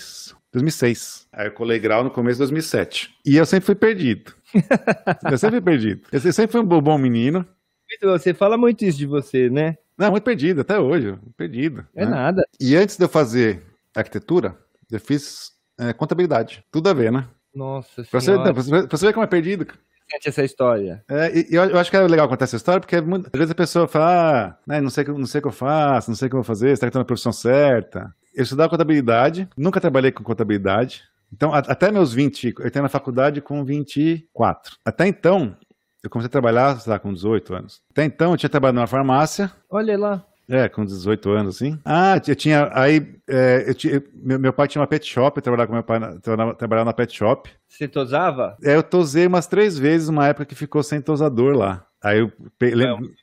2006. 0.51 1.27
Aí 1.31 1.47
eu 1.47 1.51
colei 1.51 1.79
grau 1.79 2.03
no 2.03 2.11
começo 2.11 2.35
de 2.35 2.39
2007. 2.39 3.15
E 3.25 3.37
eu 3.37 3.45
sempre 3.45 3.65
fui 3.65 3.75
perdido. 3.75 4.33
eu 5.31 5.37
sempre 5.37 5.61
fui 5.61 5.61
perdido. 5.61 6.01
Eu 6.11 6.19
sempre 6.19 6.51
fui 6.51 6.61
um 6.61 6.65
bom 6.65 6.97
menino. 6.97 7.45
Você 8.01 8.33
fala 8.33 8.57
muito 8.57 8.83
isso 8.83 8.97
de 8.97 9.05
você, 9.05 9.49
né? 9.49 9.77
Não, 10.01 10.09
muito 10.09 10.23
perdido, 10.23 10.61
até 10.61 10.79
hoje. 10.79 11.15
Perdido. 11.37 11.85
É 11.95 12.03
né? 12.05 12.11
nada. 12.11 12.43
E 12.59 12.75
antes 12.75 12.97
de 12.97 13.03
eu 13.03 13.09
fazer 13.09 13.61
arquitetura, 13.95 14.57
eu 14.91 14.99
fiz 14.99 15.51
é, 15.79 15.93
contabilidade. 15.93 16.63
Tudo 16.71 16.89
a 16.89 16.93
ver, 16.93 17.11
né? 17.11 17.27
Nossa 17.53 18.03
pra 18.03 18.19
você, 18.19 18.31
não, 18.31 18.41
pra, 18.41 18.51
você, 18.51 18.69
pra 18.87 18.97
você 18.97 19.05
ver 19.05 19.13
como 19.13 19.23
é 19.23 19.27
perdido. 19.27 19.67
essa 20.25 20.43
história. 20.43 21.03
É, 21.07 21.37
e, 21.37 21.47
eu, 21.51 21.65
eu, 21.65 21.77
acho 21.77 21.91
que 21.91 21.97
é 21.97 22.01
legal 22.01 22.27
contar 22.27 22.45
essa 22.45 22.55
história, 22.55 22.79
porque 22.79 22.95
às 22.95 23.03
vezes 23.31 23.51
a 23.51 23.55
pessoa 23.55 23.87
fala, 23.87 24.47
ah, 24.47 24.57
né, 24.65 24.81
não, 24.81 24.89
sei, 24.89 25.03
não 25.03 25.27
sei 25.27 25.37
o 25.37 25.41
que 25.43 25.47
eu 25.49 25.51
faço, 25.51 26.09
não 26.09 26.15
sei 26.15 26.25
o 26.25 26.29
que 26.29 26.35
eu 26.35 26.41
vou 26.41 26.45
fazer, 26.45 26.75
será 26.75 26.87
que 26.87 26.89
estou 26.89 27.01
na 27.01 27.05
profissão 27.05 27.31
certa? 27.31 28.11
Eu 28.33 28.41
estudava 28.41 28.69
contabilidade, 28.69 29.47
nunca 29.55 29.79
trabalhei 29.79 30.11
com 30.11 30.23
contabilidade, 30.23 31.03
então, 31.31 31.53
até 31.53 31.91
meus 31.91 32.13
20, 32.13 32.55
eu 32.59 32.67
entrei 32.67 32.81
na 32.81 32.89
faculdade 32.89 33.39
com 33.39 33.63
24. 33.63 34.75
Até 34.83 35.07
então, 35.07 35.55
eu 36.03 36.09
comecei 36.09 36.27
a 36.27 36.31
trabalhar, 36.31 36.79
sei 36.79 36.91
lá, 36.91 36.99
com 36.99 37.13
18 37.13 37.53
anos. 37.53 37.81
Até 37.91 38.03
então, 38.03 38.31
eu 38.31 38.37
tinha 38.37 38.49
trabalhado 38.49 38.77
numa 38.77 38.87
farmácia. 38.87 39.51
Olha 39.69 39.97
lá. 39.97 40.25
É, 40.49 40.67
com 40.67 40.83
18 40.83 41.29
anos, 41.29 41.55
assim. 41.55 41.79
Ah, 41.85 42.19
eu 42.27 42.35
tinha. 42.35 42.69
Aí, 42.73 43.15
é, 43.29 43.63
eu 43.67 43.73
tinha, 43.73 44.03
meu, 44.13 44.37
meu, 44.37 44.51
pai 44.51 44.67
tinha 44.67 44.81
uma 44.81 44.87
pet 44.87 45.07
shop, 45.07 45.37
eu 45.37 45.41
trabalhava 45.41 45.67
com 45.67 45.73
meu 45.73 45.83
pai, 45.83 45.99
na, 45.99 46.53
trabalhava 46.53 46.85
na 46.85 46.93
pet 46.93 47.15
shop. 47.15 47.49
Você 47.69 47.87
tosava? 47.87 48.57
É, 48.61 48.75
eu 48.75 48.83
tosei 48.83 49.27
umas 49.27 49.47
três 49.47 49.77
vezes, 49.77 50.09
uma 50.09 50.27
época 50.27 50.45
que 50.45 50.55
ficou 50.55 50.83
sem 50.83 50.99
tosador 50.99 51.55
lá. 51.55 51.85
Aí 52.03 52.19
eu 52.19 52.31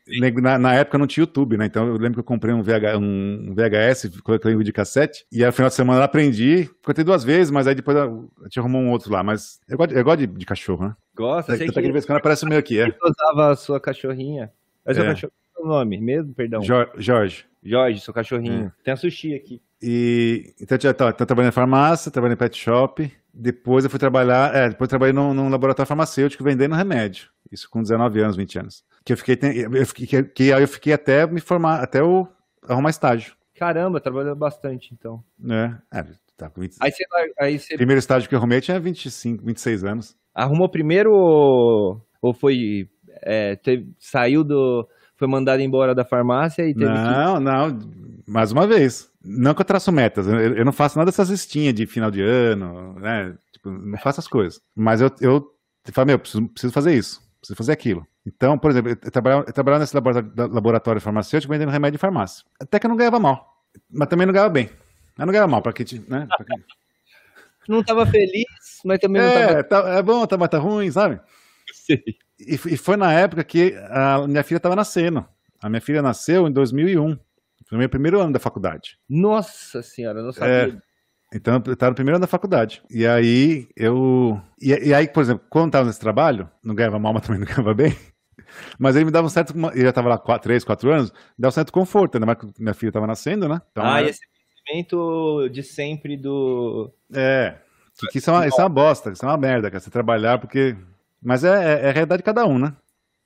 lembro, 0.06 0.40
na, 0.40 0.56
na, 0.56 0.74
época 0.74 0.98
não 0.98 1.06
tinha 1.06 1.22
YouTube, 1.22 1.56
né? 1.56 1.66
Então 1.66 1.86
eu 1.88 1.94
lembro 1.94 2.14
que 2.14 2.20
eu 2.20 2.24
comprei 2.24 2.54
um, 2.54 2.62
VH, 2.62 2.96
um 2.96 3.52
VHS, 3.52 4.20
coloquei 4.22 4.54
um 4.54 4.58
vídeo 4.58 4.66
de 4.66 4.72
cassete, 4.72 5.26
e 5.32 5.42
aí 5.42 5.46
no 5.46 5.52
final 5.52 5.68
de 5.68 5.74
semana 5.74 5.98
eu 6.00 6.04
aprendi, 6.04 6.70
contei 6.84 7.02
duas 7.02 7.24
vezes, 7.24 7.50
mas 7.50 7.66
aí 7.66 7.74
depois 7.74 7.96
eu 7.96 8.30
tinha 8.48 8.62
arrumado 8.62 8.84
um 8.84 8.90
outro 8.90 9.12
lá. 9.12 9.22
Mas 9.24 9.60
eu 9.68 9.76
gosto, 9.76 9.92
eu 9.94 10.04
gosto 10.04 10.18
de, 10.18 10.26
de 10.26 10.46
cachorro, 10.46 10.86
né? 10.86 10.96
Gosta, 11.16 11.56
sei 11.56 11.66
Até 11.66 11.80
que 11.80 11.86
de 11.86 11.92
vez 11.92 12.04
em 12.04 12.06
quando 12.06 12.18
aparece 12.18 12.44
o 12.44 12.48
meu 12.48 12.58
aqui, 12.58 12.78
é. 12.78 12.86
Você 12.86 12.98
usava 13.02 13.50
a 13.50 13.56
sua 13.56 13.80
cachorrinha. 13.80 14.52
Mas 14.86 14.96
é. 14.96 15.04
cachorro 15.04 15.32
seu 15.58 15.66
nome 15.66 15.98
mesmo, 15.98 16.32
perdão? 16.32 16.62
Jorge. 16.62 17.44
Jorge, 17.62 18.00
seu 18.00 18.14
cachorrinho. 18.14 18.72
Tem 18.84 18.94
a 18.94 18.96
sushi 18.96 19.34
aqui. 19.34 19.60
E 19.82 20.54
então 20.60 20.78
eu 20.82 20.94
tô, 20.94 21.12
tô 21.12 21.26
trabalhando 21.26 21.50
em 21.50 21.54
farmácia, 21.54 22.10
trabalhando 22.10 22.36
em 22.36 22.38
pet 22.38 22.56
shop. 22.56 23.12
Depois 23.40 23.85
eu 23.85 23.90
fui 23.90 24.01
trabalhar, 24.01 24.53
é, 24.53 24.68
depois 24.68 24.88
eu 24.88 24.90
trabalhei 24.90 25.12
num, 25.12 25.33
num, 25.33 25.48
laboratório 25.48 25.87
farmacêutico 25.87 26.42
vendendo 26.42 26.74
remédio. 26.74 27.31
Isso 27.53 27.70
com 27.70 27.81
19 27.81 28.20
anos, 28.20 28.37
20 28.37 28.59
anos. 28.59 28.85
Que 29.05 29.12
eu 29.12 29.16
fiquei, 29.16 29.38
eu 29.72 29.87
fiquei 29.87 30.22
que 30.24 30.53
aí 30.53 30.62
eu 30.62 30.66
fiquei 30.66 30.92
até 30.92 31.24
me 31.24 31.40
formar, 31.40 31.81
até 31.81 32.01
eu 32.01 32.27
arrumar 32.68 32.90
estágio. 32.90 33.35
Caramba, 33.55 34.01
trabalhou 34.01 34.35
bastante 34.35 34.92
então. 34.92 35.22
É, 35.48 35.98
é 35.98 36.05
tá 36.37 36.51
com 36.51 36.61
20... 36.61 36.77
aí, 36.81 36.90
você, 36.90 37.05
aí 37.38 37.59
você... 37.59 37.77
Primeiro 37.77 37.98
estágio 37.98 38.29
que 38.29 38.35
eu 38.35 38.38
arrumei 38.38 38.61
tinha 38.61 38.81
25, 38.81 39.44
26 39.44 39.85
anos. 39.85 40.16
Arrumou 40.35 40.68
primeiro 40.68 41.12
ou, 41.12 42.01
ou 42.20 42.35
foi 42.35 42.88
é, 43.22 43.57
teve, 43.57 43.92
saiu 43.98 44.42
do 44.42 44.88
foi 45.16 45.27
mandado 45.27 45.61
embora 45.61 45.94
da 45.94 46.05
farmácia 46.05 46.62
e 46.62 46.74
teve 46.74 46.87
não, 46.87 47.38
que... 47.38 47.40
Não, 47.42 47.79
mais 48.27 48.53
uma 48.53 48.66
vez. 48.66 49.08
Não 49.22 49.54
que 49.54 49.61
eu 49.61 49.64
traço 49.64 49.90
metas. 49.90 50.26
Eu, 50.26 50.57
eu 50.57 50.64
não 50.64 50.72
faço 50.72 50.96
nada 50.96 51.11
dessas 51.11 51.28
listinhas 51.28 51.74
de 51.74 51.87
final 51.87 52.11
de 52.11 52.22
ano, 52.22 52.98
né? 53.00 53.37
Tipo, 53.52 53.70
não 53.70 53.98
faço 53.98 54.20
as 54.20 54.28
coisas. 54.28 54.61
Mas 54.74 55.00
eu, 55.00 55.11
eu 55.20 55.52
falo, 55.92 56.07
meu, 56.07 56.18
preciso, 56.18 56.48
preciso 56.48 56.72
fazer 56.72 56.94
isso, 56.94 57.20
preciso 57.40 57.57
fazer 57.57 57.72
aquilo. 57.72 58.07
Então, 58.26 58.59
por 58.59 58.70
exemplo, 58.70 58.90
eu 58.90 59.11
trabalhava, 59.11 59.44
eu 59.46 59.52
trabalhava 59.52 59.83
nesse 59.83 59.96
laboratório, 60.37 61.00
farmacêutico 61.00 61.52
vendendo 61.52 61.70
remédio 61.70 61.96
de 61.96 62.00
farmácia. 62.00 62.44
Até 62.61 62.78
que 62.78 62.87
eu 62.87 62.90
não 62.90 62.96
ganhava 62.96 63.18
mal. 63.18 63.64
Mas 63.90 64.09
também 64.09 64.26
não 64.26 64.33
ganhava 64.33 64.50
bem. 64.50 64.70
Eu 65.18 65.26
não 65.26 65.33
ganhava 65.33 65.50
mal, 65.50 65.62
pra 65.62 65.72
que, 65.72 65.85
né? 66.09 66.26
Pra 66.37 66.44
que... 66.44 66.52
Não 67.68 67.81
estava 67.81 68.07
feliz, 68.07 68.46
mas 68.83 68.98
também 68.98 69.20
não 69.20 69.28
é, 69.28 69.62
tava... 69.62 69.85
Tá, 69.85 69.98
é 69.98 70.02
bom, 70.02 70.26
tá, 70.26 70.38
mas 70.38 70.48
tá 70.48 70.57
ruim, 70.57 70.90
sabe? 70.90 71.20
Sim. 71.70 71.98
E, 72.40 72.54
e 72.54 72.76
foi 72.78 72.96
na 72.96 73.12
época 73.12 73.44
que 73.44 73.74
a 73.90 74.26
minha 74.26 74.42
filha 74.42 74.57
estava 74.57 74.74
nascendo. 74.74 75.28
A 75.61 75.68
minha 75.68 75.83
filha 75.83 76.00
nasceu 76.00 76.48
em 76.48 76.50
2001. 76.50 77.18
Foi 77.68 77.76
o 77.76 77.78
meu 77.78 77.88
primeiro 77.88 78.20
ano 78.20 78.33
da 78.33 78.38
faculdade. 78.38 78.98
Nossa 79.09 79.83
senhora, 79.83 80.22
não 80.22 80.33
sabia. 80.33 80.81
É, 81.33 81.37
então 81.37 81.62
eu 81.66 81.72
estava 81.72 81.90
no 81.90 81.94
primeiro 81.94 82.16
ano 82.16 82.22
da 82.22 82.26
faculdade. 82.26 82.83
E 82.90 83.07
aí 83.07 83.68
eu. 83.76 84.40
E, 84.61 84.70
e 84.70 84.94
aí, 84.94 85.07
por 85.09 85.22
exemplo, 85.22 85.44
quando 85.50 85.64
eu 85.64 85.68
estava 85.68 85.87
nesse 85.87 86.00
trabalho, 86.00 86.50
não 86.62 86.74
ganhava 86.74 86.98
mal, 86.98 87.12
mas 87.12 87.26
também 87.26 87.40
não 87.44 87.46
ganhava 87.46 87.74
bem. 87.74 87.96
Mas 88.78 88.96
ele 88.96 89.04
me 89.04 89.11
dava 89.11 89.26
um 89.26 89.31
certo. 89.31 89.54
Eu 89.74 89.83
já 89.83 89.90
estava 89.90 90.09
lá 90.09 90.18
4, 90.18 90.42
3, 90.42 90.64
4 90.64 90.90
anos, 90.90 91.12
dava 91.38 91.50
um 91.50 91.54
certo 91.54 91.72
conforto, 91.72 92.16
ainda 92.16 92.26
mais 92.26 92.38
que 92.38 92.46
minha 92.59 92.74
filha 92.74 92.90
estava 92.90 93.07
nascendo, 93.07 93.48
né? 93.48 93.61
Então, 93.70 93.85
ah, 93.85 93.98
era... 93.98 94.07
e 94.07 94.11
esse 94.11 94.20
pensamento 94.64 95.48
de 95.50 95.62
sempre 95.62 96.16
do. 96.16 96.90
É. 97.12 97.57
Que, 97.98 98.07
que 98.07 98.18
isso, 98.18 98.31
é 98.31 98.33
uma, 98.33 98.46
isso 98.46 98.61
é 98.61 98.62
uma 98.62 98.70
bosta, 98.70 99.11
isso 99.11 99.24
é 99.24 99.28
uma 99.28 99.37
merda, 99.37 99.70
cara. 99.70 99.81
Você 99.81 99.90
trabalhar 99.90 100.38
porque 100.38 100.76
mas 101.22 101.44
é, 101.44 101.48
é, 101.48 101.87
é, 101.87 101.88
a 101.88 101.92
realidade 101.92 102.18
de 102.18 102.24
cada 102.24 102.46
um, 102.46 102.59
né? 102.59 102.74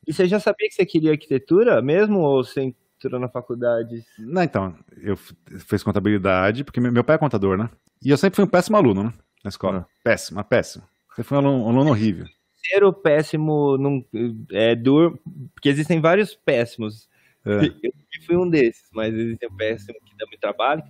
E 0.07 0.12
você 0.12 0.26
já 0.26 0.40
sabia 0.40 0.68
que 0.68 0.74
você 0.74 0.85
queria 0.85 1.12
arquitetura 1.12 1.81
mesmo 1.81 2.20
ou 2.20 2.42
você 2.42 2.74
entrou 3.06 3.20
na 3.20 3.28
faculdade? 3.28 4.04
Não, 4.18 4.42
então, 4.42 4.76
eu 4.96 5.16
fiz 5.16 5.82
contabilidade, 5.82 6.64
porque 6.64 6.80
meu 6.80 7.04
pai 7.04 7.16
é 7.16 7.18
contador, 7.18 7.56
né? 7.56 7.70
E 8.04 8.10
eu 8.10 8.16
sempre 8.16 8.36
fui 8.36 8.44
um 8.44 8.48
péssimo 8.48 8.76
aluno, 8.76 9.04
né? 9.04 9.14
Na 9.44 9.48
escola. 9.48 9.86
Ah. 9.88 9.96
Péssimo, 10.04 10.44
péssimo. 10.44 10.84
Você 11.14 11.22
foi 11.22 11.38
um 11.38 11.40
aluno, 11.40 11.64
um 11.64 11.68
aluno 11.68 11.90
horrível. 11.90 12.26
Ser 12.54 12.84
o 12.84 12.92
péssimo 12.92 13.76
num, 13.76 14.04
é 14.52 14.74
duro, 14.74 15.18
porque 15.54 15.68
existem 15.68 16.00
vários 16.00 16.34
péssimos. 16.34 17.08
É. 17.44 17.66
Eu 17.66 17.92
fui 18.26 18.36
um 18.36 18.48
desses, 18.48 18.88
mas 18.92 19.12
existem 19.12 19.48
o 19.48 19.56
péssimo 19.56 19.98
que 20.04 20.16
dá 20.16 20.26
muito 20.26 20.40
trabalho, 20.40 20.82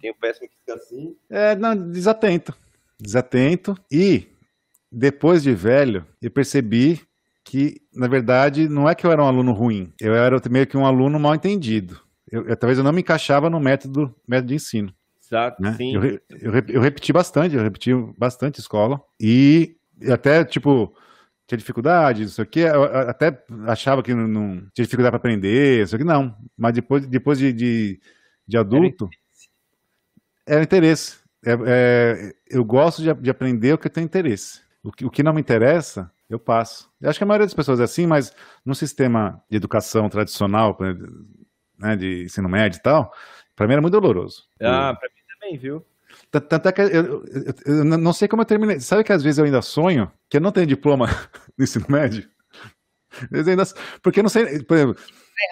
tem 0.00 0.10
o 0.10 0.14
péssimo 0.14 0.48
que 0.48 0.56
fica 0.58 0.74
assim. 0.74 1.16
É, 1.30 1.54
não, 1.54 1.74
desatento. 1.90 2.54
Desatento. 3.00 3.76
E 3.90 4.26
depois 4.90 5.42
de 5.42 5.54
velho, 5.54 6.06
eu 6.20 6.30
percebi 6.30 7.00
que, 7.54 7.80
na 7.94 8.08
verdade, 8.08 8.68
não 8.68 8.88
é 8.88 8.96
que 8.96 9.06
eu 9.06 9.12
era 9.12 9.22
um 9.22 9.28
aluno 9.28 9.52
ruim, 9.52 9.92
eu 10.00 10.12
era 10.12 10.42
meio 10.50 10.66
que 10.66 10.76
um 10.76 10.84
aluno 10.84 11.20
mal 11.20 11.36
entendido. 11.36 12.00
Eu, 12.28 12.48
eu, 12.48 12.56
talvez 12.56 12.78
eu 12.78 12.82
não 12.82 12.92
me 12.92 13.00
encaixava 13.00 13.48
no 13.48 13.60
método, 13.60 14.12
método 14.26 14.48
de 14.48 14.54
ensino. 14.56 14.92
Exato, 15.24 15.62
né? 15.62 15.72
sim. 15.74 15.94
Eu, 15.94 16.04
eu, 16.04 16.64
eu, 16.66 16.80
repeti 16.80 17.12
bastante, 17.12 17.54
eu 17.54 17.62
repeti 17.62 17.92
bastante 18.18 18.58
escola. 18.58 19.00
E 19.20 19.76
até, 20.10 20.44
tipo, 20.44 20.92
tinha 21.46 21.56
dificuldade, 21.56 22.22
não 22.22 22.28
sei 22.28 22.42
o 22.42 22.46
quê. 22.48 22.60
Eu 22.62 22.82
até 23.08 23.40
achava 23.68 24.02
que 24.02 24.12
não, 24.12 24.26
não 24.26 24.56
tinha 24.74 24.84
dificuldade 24.84 25.12
para 25.12 25.18
aprender, 25.18 25.82
não 25.82 25.86
sei 25.86 25.96
o 25.96 25.98
quê. 26.00 26.04
Não. 26.04 26.36
Mas 26.58 26.74
depois, 26.74 27.06
depois 27.06 27.38
de, 27.38 27.52
de, 27.52 28.00
de 28.48 28.56
adulto, 28.58 29.08
era 30.44 30.64
interesse. 30.64 31.18
É, 31.46 31.56
é, 31.66 32.34
eu 32.50 32.64
gosto 32.64 33.00
de, 33.00 33.14
de 33.14 33.30
aprender 33.30 33.74
o 33.74 33.78
que 33.78 33.86
eu 33.86 33.92
tenho 33.92 34.06
interesse. 34.06 34.60
O 34.82 34.90
que, 34.90 35.04
o 35.06 35.10
que 35.10 35.22
não 35.22 35.32
me 35.32 35.40
interessa, 35.40 36.10
eu 36.34 36.38
passo. 36.38 36.90
Eu 37.00 37.08
acho 37.08 37.18
que 37.18 37.24
a 37.24 37.26
maioria 37.26 37.46
das 37.46 37.54
pessoas 37.54 37.80
é 37.80 37.84
assim, 37.84 38.06
mas 38.06 38.34
no 38.64 38.74
sistema 38.74 39.42
de 39.50 39.56
educação 39.56 40.08
tradicional, 40.08 40.76
né, 41.78 41.96
de 41.96 42.24
ensino 42.24 42.48
médio 42.48 42.78
e 42.78 42.82
tal, 42.82 43.12
para 43.54 43.66
mim 43.66 43.74
era 43.74 43.82
muito 43.82 43.98
doloroso. 43.98 44.44
Ah, 44.60 44.94
para 44.98 45.08
mim 45.08 45.20
também, 45.40 45.58
viu? 45.58 45.84
Tanto 46.30 46.68
é 46.68 46.72
que 46.72 46.80
eu, 46.80 46.88
eu, 46.88 47.24
eu, 47.66 47.84
não 47.84 48.12
sei 48.12 48.28
como 48.28 48.42
eu 48.42 48.46
terminei. 48.46 48.80
Sabe 48.80 49.04
que 49.04 49.12
às 49.12 49.22
vezes 49.22 49.38
eu 49.38 49.44
ainda 49.44 49.62
sonho 49.62 50.10
que 50.28 50.36
eu 50.36 50.40
não 50.40 50.52
tenho 50.52 50.66
diploma 50.66 51.06
no 51.56 51.64
ensino 51.64 51.86
médio? 51.88 52.28
Ainda, 53.32 53.64
porque 54.02 54.20
eu 54.20 54.22
não 54.22 54.30
sei, 54.30 54.62
por 54.62 54.76
exemplo. 54.76 54.96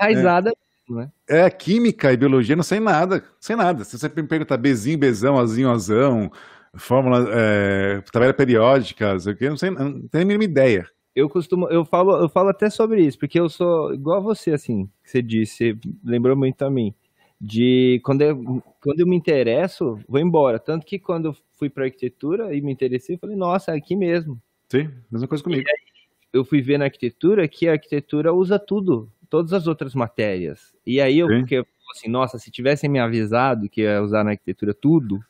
É 0.00 0.10
enraizada. 0.10 0.50
É, 0.50 0.92
né? 0.92 1.10
é, 1.28 1.50
química 1.50 2.12
e 2.12 2.16
biologia, 2.16 2.56
não 2.56 2.62
sei 2.62 2.80
nada. 2.80 3.24
Sem 3.40 3.56
nada. 3.56 3.84
Se 3.84 3.98
você 3.98 4.08
me 4.08 4.24
perguntar 4.24 4.56
Bzinho, 4.56 4.98
Bzão, 4.98 5.38
Azinho, 5.38 5.70
Azão, 5.70 6.30
fórmula, 6.76 7.26
é, 7.30 8.00
tabela 8.12 8.32
periódica, 8.32 9.16
que, 9.36 9.48
não, 9.48 9.56
sei, 9.56 9.70
não 9.70 10.08
tenho 10.08 10.24
a 10.24 10.26
mínima 10.26 10.44
ideia. 10.44 10.86
Eu 11.14 11.28
costumo, 11.28 11.68
eu 11.68 11.84
falo, 11.84 12.16
eu 12.16 12.28
falo 12.28 12.48
até 12.48 12.70
sobre 12.70 13.02
isso, 13.04 13.18
porque 13.18 13.38
eu 13.38 13.48
sou 13.48 13.92
igual 13.92 14.18
a 14.18 14.20
você, 14.20 14.52
assim, 14.52 14.88
que 15.04 15.10
você 15.10 15.20
disse, 15.20 15.78
lembrou 16.02 16.34
muito 16.34 16.62
a 16.62 16.70
mim. 16.70 16.94
De 17.38 18.00
quando 18.04 18.22
eu, 18.22 18.62
quando 18.80 19.00
eu 19.00 19.06
me 19.06 19.16
interesso, 19.16 19.98
vou 20.08 20.20
embora. 20.20 20.60
Tanto 20.60 20.86
que 20.86 20.98
quando 20.98 21.26
eu 21.26 21.36
fui 21.58 21.68
para 21.68 21.84
arquitetura 21.84 22.54
e 22.54 22.60
me 22.62 22.72
interessei, 22.72 23.16
eu 23.16 23.18
falei, 23.18 23.36
nossa, 23.36 23.72
é 23.72 23.76
aqui 23.76 23.96
mesmo. 23.96 24.40
Sim, 24.70 24.88
mesma 25.10 25.28
coisa 25.28 25.42
comigo. 25.42 25.64
eu 26.32 26.44
fui 26.44 26.62
ver 26.62 26.78
na 26.78 26.84
arquitetura 26.84 27.46
que 27.48 27.68
a 27.68 27.72
arquitetura 27.72 28.32
usa 28.32 28.58
tudo, 28.58 29.10
todas 29.28 29.52
as 29.52 29.66
outras 29.66 29.94
matérias. 29.94 30.72
E 30.86 31.00
aí 31.00 31.18
eu 31.18 31.28
fiquei 31.28 31.64
assim, 31.90 32.08
nossa, 32.08 32.38
se 32.38 32.50
tivessem 32.50 32.88
me 32.88 32.98
avisado 32.98 33.68
que 33.68 33.82
ia 33.82 34.00
usar 34.00 34.24
na 34.24 34.30
arquitetura 34.30 34.72
tudo, 34.72 35.22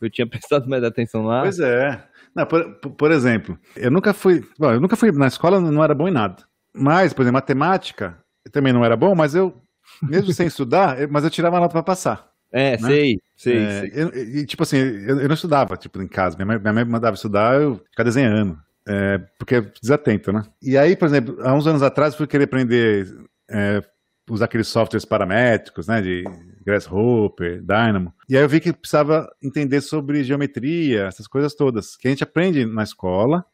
eu 0.00 0.10
tinha 0.10 0.26
prestado 0.28 0.68
mais 0.68 0.82
atenção 0.84 1.24
lá. 1.24 1.42
Pois 1.42 1.58
é. 1.58 2.02
Não, 2.34 2.44
por, 2.44 2.74
por, 2.74 3.10
exemplo, 3.10 3.58
eu 3.74 3.90
nunca 3.90 4.12
fui. 4.12 4.44
Bom, 4.58 4.72
eu 4.72 4.80
nunca 4.80 4.96
fui 4.96 5.10
na 5.10 5.26
escola, 5.26 5.60
não 5.60 5.82
era 5.82 5.94
bom 5.94 6.06
em 6.08 6.12
nada. 6.12 6.44
Mas, 6.74 7.12
por 7.12 7.22
exemplo, 7.22 7.34
matemática 7.34 8.18
também 8.52 8.72
não 8.72 8.84
era 8.84 8.96
bom, 8.96 9.14
mas 9.14 9.34
eu, 9.34 9.54
mesmo 10.02 10.32
sem 10.32 10.46
estudar, 10.46 11.08
mas 11.08 11.24
eu 11.24 11.30
tirava 11.30 11.58
nota 11.58 11.72
para 11.72 11.82
passar. 11.82 12.30
É, 12.52 12.72
né? 12.72 12.88
sei, 12.88 13.20
sei. 13.36 13.56
É, 13.56 13.80
sei. 13.80 13.92
Eu, 13.94 14.08
e, 14.14 14.46
tipo 14.46 14.62
assim, 14.62 14.76
eu, 14.76 15.20
eu, 15.20 15.28
não 15.28 15.34
estudava, 15.34 15.76
tipo, 15.76 16.00
em 16.02 16.06
casa. 16.08 16.36
Minha 16.36 16.46
mãe, 16.46 16.58
minha 16.58 16.72
mãe 16.72 16.84
mandava 16.84 17.14
estudar, 17.14 17.60
eu 17.60 17.80
ficava 17.90 18.04
desenhando. 18.04 18.58
É, 18.88 19.18
porque 19.38 19.62
desatento, 19.82 20.32
né? 20.32 20.44
E 20.62 20.78
aí, 20.78 20.94
por 20.94 21.06
exemplo, 21.08 21.36
há 21.40 21.52
uns 21.52 21.66
anos 21.66 21.82
atrás, 21.82 22.12
eu 22.12 22.18
fui 22.18 22.26
querer 22.26 22.44
aprender 22.44 23.18
é, 23.50 23.82
usar 24.28 24.46
aqueles 24.46 24.68
softwares 24.68 25.04
paramétricos, 25.04 25.86
né, 25.86 26.00
de 26.02 26.24
Grasshopper, 26.64 27.60
Dynamo. 27.62 28.12
E 28.28 28.36
aí 28.36 28.42
eu 28.42 28.48
vi 28.48 28.60
que 28.60 28.72
precisava 28.72 29.28
entender 29.42 29.80
sobre 29.80 30.24
geometria, 30.24 31.04
essas 31.04 31.26
coisas 31.26 31.54
todas, 31.54 31.96
que 31.96 32.08
a 32.08 32.10
gente 32.10 32.24
aprende 32.24 32.64
na 32.64 32.82
escola, 32.82 33.44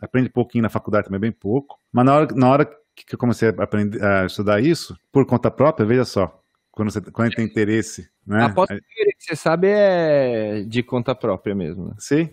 aprende 0.00 0.28
pouquinho 0.28 0.62
na 0.62 0.68
faculdade 0.68 1.06
também, 1.06 1.20
bem 1.20 1.32
pouco, 1.32 1.78
mas 1.92 2.04
na 2.04 2.14
hora, 2.14 2.34
na 2.34 2.50
hora 2.50 2.64
que 2.94 3.14
eu 3.14 3.18
comecei 3.18 3.48
a, 3.48 3.62
aprender, 3.62 4.02
a 4.02 4.26
estudar 4.26 4.60
isso, 4.60 4.96
por 5.12 5.26
conta 5.26 5.50
própria, 5.50 5.86
veja 5.86 6.04
só, 6.04 6.42
quando 6.70 6.90
você 6.90 7.00
quando 7.00 7.34
tem 7.34 7.44
interesse, 7.44 8.08
né? 8.26 8.44
A 8.44 8.50
que 8.50 8.82
você 9.18 9.36
sabe 9.36 9.68
é 9.68 10.62
de 10.62 10.82
conta 10.82 11.14
própria 11.14 11.54
mesmo. 11.54 11.88
Né? 11.88 11.94
Sim, 11.98 12.30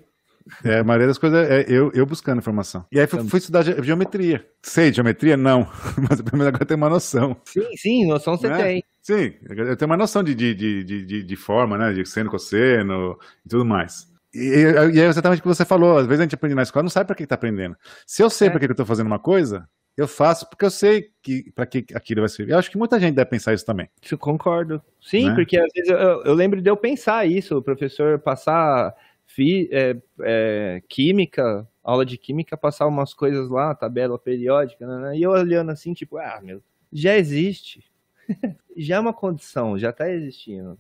é, 0.64 0.80
a 0.80 0.84
maioria 0.84 1.08
das 1.08 1.18
coisas 1.18 1.50
é 1.50 1.66
eu, 1.68 1.92
eu 1.94 2.06
buscando 2.06 2.40
informação. 2.40 2.86
E 2.92 3.00
aí 3.00 3.08
fui, 3.08 3.24
fui 3.28 3.40
estudar 3.40 3.64
geometria. 3.64 4.46
Sei 4.62 4.92
geometria? 4.92 5.38
Não. 5.38 5.68
Mas 5.98 6.22
pelo 6.22 6.38
menos 6.38 6.48
agora 6.48 6.64
eu 6.64 6.68
tenho 6.68 6.78
uma 6.78 6.90
noção. 6.90 7.38
Sim, 7.46 7.76
sim, 7.76 8.06
noção 8.06 8.38
você 8.38 8.48
é? 8.48 8.58
tem. 8.58 8.84
Sim, 9.02 9.34
eu 9.50 9.76
tenho 9.76 9.90
uma 9.90 9.98
noção 9.98 10.24
de, 10.24 10.34
de, 10.34 10.54
de, 10.54 10.84
de, 10.84 11.24
de 11.24 11.36
forma, 11.36 11.78
né? 11.78 11.94
De 11.94 12.06
seno, 12.06 12.30
cosseno 12.30 13.18
e 13.46 13.50
tudo 13.50 13.66
mais. 13.66 14.12
E, 14.34 14.66
e, 14.94 15.00
é 15.00 15.06
exatamente 15.06 15.40
o 15.40 15.42
que 15.44 15.48
você 15.48 15.66
falou. 15.66 15.98
Às 15.98 16.08
vezes 16.08 16.22
a 16.22 16.24
gente 16.24 16.36
aprende 16.36 16.56
na 16.56 16.64
escola 16.64 16.84
não 16.84 16.90
sabe 16.90 17.08
para 17.08 17.16
que 17.16 17.24
está 17.24 17.36
aprendendo. 17.36 17.76
Se 18.06 18.24
eu 18.24 18.30
sei 18.30 18.48
é. 18.48 18.52
para 18.52 18.60
que 18.60 18.66
eu 18.66 18.72
estou 18.72 18.86
fazendo 18.86 19.08
uma 19.08 19.20
coisa, 19.20 19.68
eu 19.96 20.08
faço 20.08 20.50
porque 20.50 20.66
eu 20.66 20.72
sei 20.72 21.10
que 21.22 21.52
para 21.52 21.66
que 21.66 21.86
aquilo 21.94 22.22
vai 22.22 22.30
servir. 22.30 22.54
Eu 22.54 22.58
acho 22.58 22.72
que 22.72 22.78
muita 22.78 23.00
gente 23.00 23.16
deve 23.16 23.30
pensar 23.30 23.54
isso 23.54 23.66
também. 23.66 23.88
Eu 24.10 24.18
concordo. 24.18 24.82
Sim, 25.00 25.30
né? 25.30 25.36
porque 25.36 25.58
às 25.58 25.72
vezes 25.74 25.90
eu, 25.90 26.24
eu, 26.24 26.34
lembro 26.34 26.62
de 26.62 26.70
eu 26.70 26.76
pensar 26.76 27.28
isso, 27.28 27.58
o 27.58 27.62
professor 27.62 28.18
passar 28.20 28.94
fi, 29.34 29.68
é, 29.72 29.98
é, 30.22 30.82
química, 30.88 31.68
aula 31.84 32.06
de 32.06 32.18
química, 32.18 32.56
passar 32.56 32.86
umas 32.86 33.14
coisas 33.14 33.50
lá, 33.50 33.74
tabela 33.74 34.18
periódica, 34.18 34.86
né, 34.86 35.10
né? 35.10 35.18
e 35.18 35.24
eu 35.24 35.32
olhando 35.32 35.72
assim, 35.72 35.94
tipo, 35.94 36.18
ah, 36.18 36.40
meu, 36.42 36.62
já 36.92 37.18
existe. 37.18 37.84
já 38.78 38.96
é 38.96 39.00
uma 39.00 39.14
condição, 39.14 39.78
já 39.78 39.92
tá 39.92 40.10
existindo. 40.10 40.78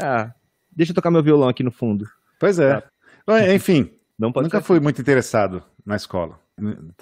Ah, 0.00 0.32
deixa 0.70 0.92
eu 0.92 0.94
tocar 0.94 1.10
meu 1.10 1.22
violão 1.22 1.48
aqui 1.48 1.62
no 1.62 1.72
fundo. 1.72 2.06
Pois 2.38 2.58
é. 2.58 2.82
Tá. 3.26 3.54
Enfim, 3.54 3.90
nunca 4.18 4.60
ser. 4.60 4.66
fui 4.66 4.78
muito 4.78 5.00
interessado 5.00 5.62
na 5.84 5.96
escola. 5.96 6.38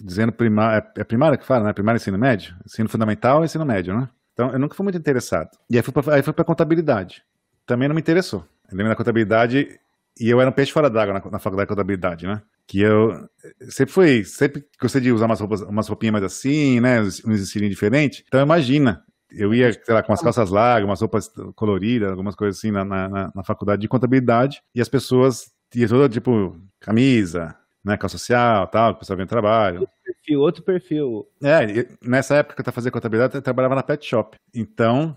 Dizendo 0.01 0.33
primária, 0.33 0.87
é, 0.97 1.01
é 1.01 1.05
primária 1.05 1.37
que 1.37 1.45
fala, 1.45 1.65
né? 1.65 1.73
Primário 1.73 1.99
ensino 1.99 2.17
médio? 2.17 2.55
Ensino 2.65 2.89
fundamental 2.89 3.43
e 3.43 3.47
ensino 3.47 3.67
médio, 3.67 3.99
né? 3.99 4.09
Então, 4.33 4.53
eu 4.53 4.59
nunca 4.59 4.77
fui 4.77 4.85
muito 4.85 4.99
interessado. 4.99 5.51
E 5.69 5.77
aí 5.77 5.83
fui 5.83 5.93
pra, 5.93 6.15
aí 6.15 6.23
fui 6.23 6.33
pra 6.33 6.45
contabilidade. 6.45 7.25
Também 7.67 7.89
não 7.89 7.95
me 7.95 8.01
interessou. 8.01 8.47
Eu 8.71 8.77
lembro 8.77 8.91
da 8.91 8.97
contabilidade, 8.97 9.81
e 10.21 10.29
eu 10.29 10.41
era 10.41 10.51
um 10.51 10.53
peixe 10.53 10.73
fora 10.73 10.91
d'água 10.91 11.15
na, 11.15 11.31
na 11.31 11.39
faculdade 11.39 11.67
de 11.69 11.75
contabilidade, 11.75 12.27
né? 12.27 12.43
Que 12.67 12.81
eu 12.81 13.29
sempre 13.69 13.93
fui, 13.93 14.25
sempre 14.25 14.65
gostei 14.81 15.01
de 15.01 15.13
usar 15.13 15.27
umas 15.27 15.41
roupas, 15.41 15.63
umas 15.63 15.89
roupinhas 15.89 16.13
mais 16.13 16.25
assim, 16.25 16.81
né? 16.81 17.01
Uns 17.01 17.41
estilinhos 17.41 17.75
diferentes. 17.75 18.25
Então, 18.27 18.41
imagina, 18.41 19.05
eu 19.31 19.55
ia, 19.55 19.73
sei 19.73 19.95
lá, 19.95 20.03
com 20.03 20.13
as 20.13 20.23
calças 20.23 20.51
largas, 20.51 20.89
umas 20.89 21.01
roupas 21.01 21.31
coloridas, 21.55 22.11
algumas 22.11 22.35
coisas 22.35 22.59
assim 22.59 22.71
na, 22.71 22.85
na, 22.85 23.33
na 23.35 23.45
faculdade 23.45 23.83
de 23.83 23.89
contabilidade, 23.89 24.63
e 24.75 24.81
as 24.81 24.89
pessoas 24.89 25.51
iam 25.75 25.89
toda, 25.89 26.09
tipo, 26.09 26.57
camisa, 26.81 27.55
né, 27.85 27.97
calça 27.97 28.19
social, 28.19 28.67
tal, 28.69 28.93
o 28.93 28.95
pessoal 28.97 29.17
vem 29.17 29.27
trabalho. 29.27 29.81
Outro 29.81 29.95
perfil, 30.05 30.41
outro 30.41 30.63
perfil. 30.63 31.29
É, 31.43 31.87
nessa 32.03 32.37
época 32.37 32.63
que 32.63 32.69
eu 32.69 32.73
fazia 32.73 32.91
contabilidade, 32.91 33.35
eu 33.35 33.43
trabalhava 33.43 33.75
na 33.75 33.83
pet 33.83 34.05
shop. 34.05 34.37
Então, 34.55 35.15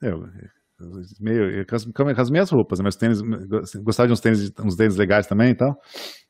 eu, 0.00 0.28
meio, 1.20 1.66
com, 1.66 1.76
as, 1.76 1.84
com 1.84 2.08
as 2.08 2.30
minhas 2.30 2.50
roupas, 2.50 2.78
né, 2.78 2.84
meus 2.84 2.96
tênis, 2.96 3.20
gostava 3.82 4.06
de 4.06 4.12
uns 4.12 4.20
tênis, 4.20 4.52
uns 4.60 4.76
tênis 4.76 4.96
legais 4.96 5.26
também 5.26 5.50
e 5.50 5.54
tal. 5.54 5.80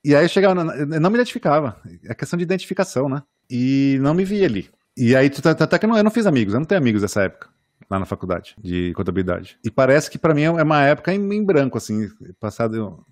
E 0.04 0.14
aí 0.14 0.24
eu 0.24 0.28
chegava, 0.28 0.54
não 0.54 1.11
me 1.11 1.16
identificava. 1.16 1.80
É 2.04 2.14
questão 2.14 2.37
de 2.37 2.42
identificação, 2.44 3.08
né? 3.08 3.22
E 3.50 3.98
não 4.00 4.14
me 4.14 4.24
via 4.24 4.46
ali. 4.46 4.68
E 4.96 5.14
aí, 5.14 5.30
até 5.61 5.78
que 5.78 5.84
eu 5.84 5.88
não, 5.88 5.96
eu 5.96 6.04
não 6.04 6.11
fiz 6.11 6.26
amigos, 6.26 6.54
eu 6.54 6.61
não 6.61 6.66
tenho 6.66 6.80
amigos 6.80 7.02
dessa 7.02 7.22
época 7.22 7.48
lá 7.90 7.98
na 7.98 8.06
faculdade 8.06 8.54
de 8.58 8.92
contabilidade. 8.94 9.58
E 9.64 9.70
parece 9.70 10.11
que 10.11 10.18
para 10.18 10.34
mim 10.34 10.42
é 10.42 10.50
uma 10.50 10.82
época 10.84 11.12
em, 11.12 11.34
em 11.34 11.44
branco, 11.44 11.78
assim, 11.78 12.08
passado 12.38 13.04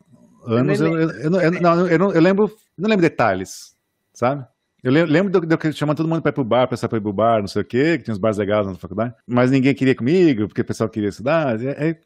anos, 0.46 0.81
eu, 0.81 0.96
eu, 0.96 1.11
eu, 1.11 1.20
eu, 1.20 1.31
não, 1.31 1.87
eu, 1.88 1.99
não, 1.99 2.12
eu 2.12 2.20
lembro, 2.20 2.51
não 2.77 2.88
lembro 2.88 3.03
detalhes, 3.03 3.75
sabe? 4.12 4.46
Eu 4.87 4.92
lembro 4.92 5.44
de 5.44 5.53
eu 5.53 5.72
chamando 5.72 5.96
todo 5.96 6.09
mundo 6.09 6.22
para 6.22 6.29
ir 6.29 6.33
pro 6.33 6.44
bar, 6.44 6.68
pessoal 6.68 6.88
para 6.88 6.99
ir 6.99 7.01
pro 7.01 7.12
bar, 7.12 7.40
não 7.40 7.49
sei 7.49 7.62
o 7.62 7.64
quê, 7.64 7.99
que 7.99 8.05
tinha 8.05 8.12
uns 8.12 8.20
bares 8.20 8.38
legais 8.38 8.68
na 8.68 8.77
faculdade, 8.77 9.16
mas 9.27 9.51
ninguém 9.51 9.75
queria 9.75 9.96
comigo, 9.96 10.46
porque 10.46 10.61
o 10.61 10.64
pessoal 10.64 10.88
queria 10.88 11.09
estudar. 11.09 11.61
É, 11.61 11.88
é, 11.88 12.01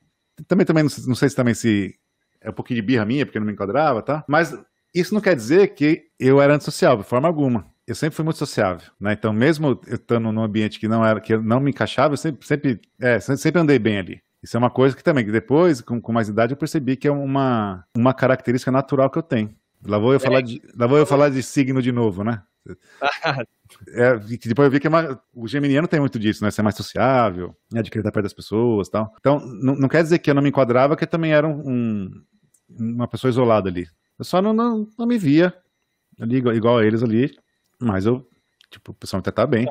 também, 0.48 0.64
também 0.64 0.84
não, 0.84 0.90
não 1.08 1.14
sei 1.14 1.28
se 1.28 1.36
também 1.36 1.52
se 1.52 1.94
é 2.40 2.48
um 2.48 2.54
pouquinho 2.54 2.80
de 2.80 2.86
birra 2.86 3.04
minha, 3.04 3.26
porque 3.26 3.36
eu 3.36 3.40
não 3.40 3.46
me 3.46 3.52
enquadrava, 3.52 4.00
tá? 4.00 4.24
Mas 4.26 4.58
isso 4.94 5.12
não 5.12 5.20
quer 5.20 5.36
dizer 5.36 5.74
que 5.74 6.04
eu 6.18 6.40
era 6.40 6.54
antissocial, 6.54 6.96
de 6.96 7.04
forma 7.04 7.28
alguma. 7.28 7.66
Eu 7.86 7.94
sempre 7.94 8.16
fui 8.16 8.24
muito 8.24 8.38
sociável, 8.38 8.90
né? 8.98 9.12
Então, 9.12 9.30
mesmo 9.30 9.78
eu 9.86 9.94
estando 9.96 10.32
num 10.32 10.42
ambiente 10.42 10.80
que 10.80 10.88
não 10.88 11.04
era, 11.04 11.20
que 11.20 11.36
não 11.36 11.60
me 11.60 11.72
encaixava, 11.72 12.14
eu 12.14 12.16
sempre, 12.16 12.46
sempre, 12.46 12.80
é, 12.98 13.20
sempre 13.20 13.60
andei 13.60 13.78
bem 13.78 13.98
ali. 13.98 14.22
Isso 14.42 14.56
é 14.56 14.58
uma 14.58 14.70
coisa 14.70 14.96
que 14.96 15.04
também, 15.04 15.22
que 15.22 15.30
depois, 15.30 15.82
com, 15.82 16.00
com 16.00 16.12
mais 16.14 16.30
idade, 16.30 16.54
eu 16.54 16.56
percebi 16.56 16.96
que 16.96 17.06
é 17.06 17.12
uma, 17.12 17.84
uma 17.94 18.14
característica 18.14 18.72
natural 18.72 19.10
que 19.10 19.18
eu 19.18 19.22
tenho. 19.22 19.54
Lá 19.86 19.98
vou 19.98 20.12
eu, 20.12 20.16
é. 20.16 20.20
falar, 20.20 20.40
de, 20.40 20.62
lá 20.74 20.86
vou 20.86 20.96
eu 20.96 21.04
falar 21.04 21.28
de 21.28 21.42
signo 21.42 21.82
de 21.82 21.92
novo, 21.92 22.24
né? 22.24 22.42
É, 23.88 24.16
depois 24.18 24.66
eu 24.66 24.70
vi 24.70 24.80
que 24.80 24.86
é 24.86 24.90
uma, 24.90 25.22
o 25.34 25.48
geminiano 25.48 25.88
tem 25.88 26.00
muito 26.00 26.18
disso, 26.18 26.44
né? 26.44 26.50
Ser 26.50 26.62
mais 26.62 26.76
sociável, 26.76 27.56
né? 27.72 27.82
de 27.82 27.90
querer 27.90 28.02
estar 28.02 28.12
perto 28.12 28.24
das 28.24 28.32
pessoas 28.32 28.88
tal. 28.88 29.14
Então, 29.18 29.40
não, 29.40 29.74
não 29.76 29.88
quer 29.88 30.02
dizer 30.02 30.18
que 30.18 30.30
eu 30.30 30.34
não 30.34 30.42
me 30.42 30.48
enquadrava, 30.48 30.96
que 30.96 31.04
eu 31.04 31.08
também 31.08 31.32
era 31.32 31.46
um, 31.48 32.10
uma 32.68 33.08
pessoa 33.08 33.30
isolada 33.30 33.68
ali. 33.68 33.86
Eu 34.18 34.24
só 34.24 34.42
não, 34.42 34.52
não, 34.52 34.88
não 34.98 35.06
me 35.06 35.18
via 35.18 35.54
ali 36.18 36.36
igual, 36.36 36.54
igual, 36.54 36.78
a 36.78 36.84
eles 36.84 37.02
ali, 37.02 37.34
mas 37.80 38.04
eu, 38.04 38.28
tipo, 38.70 38.92
o 38.92 38.94
pessoal 38.94 39.20
até 39.20 39.30
tá 39.30 39.46
bem. 39.46 39.66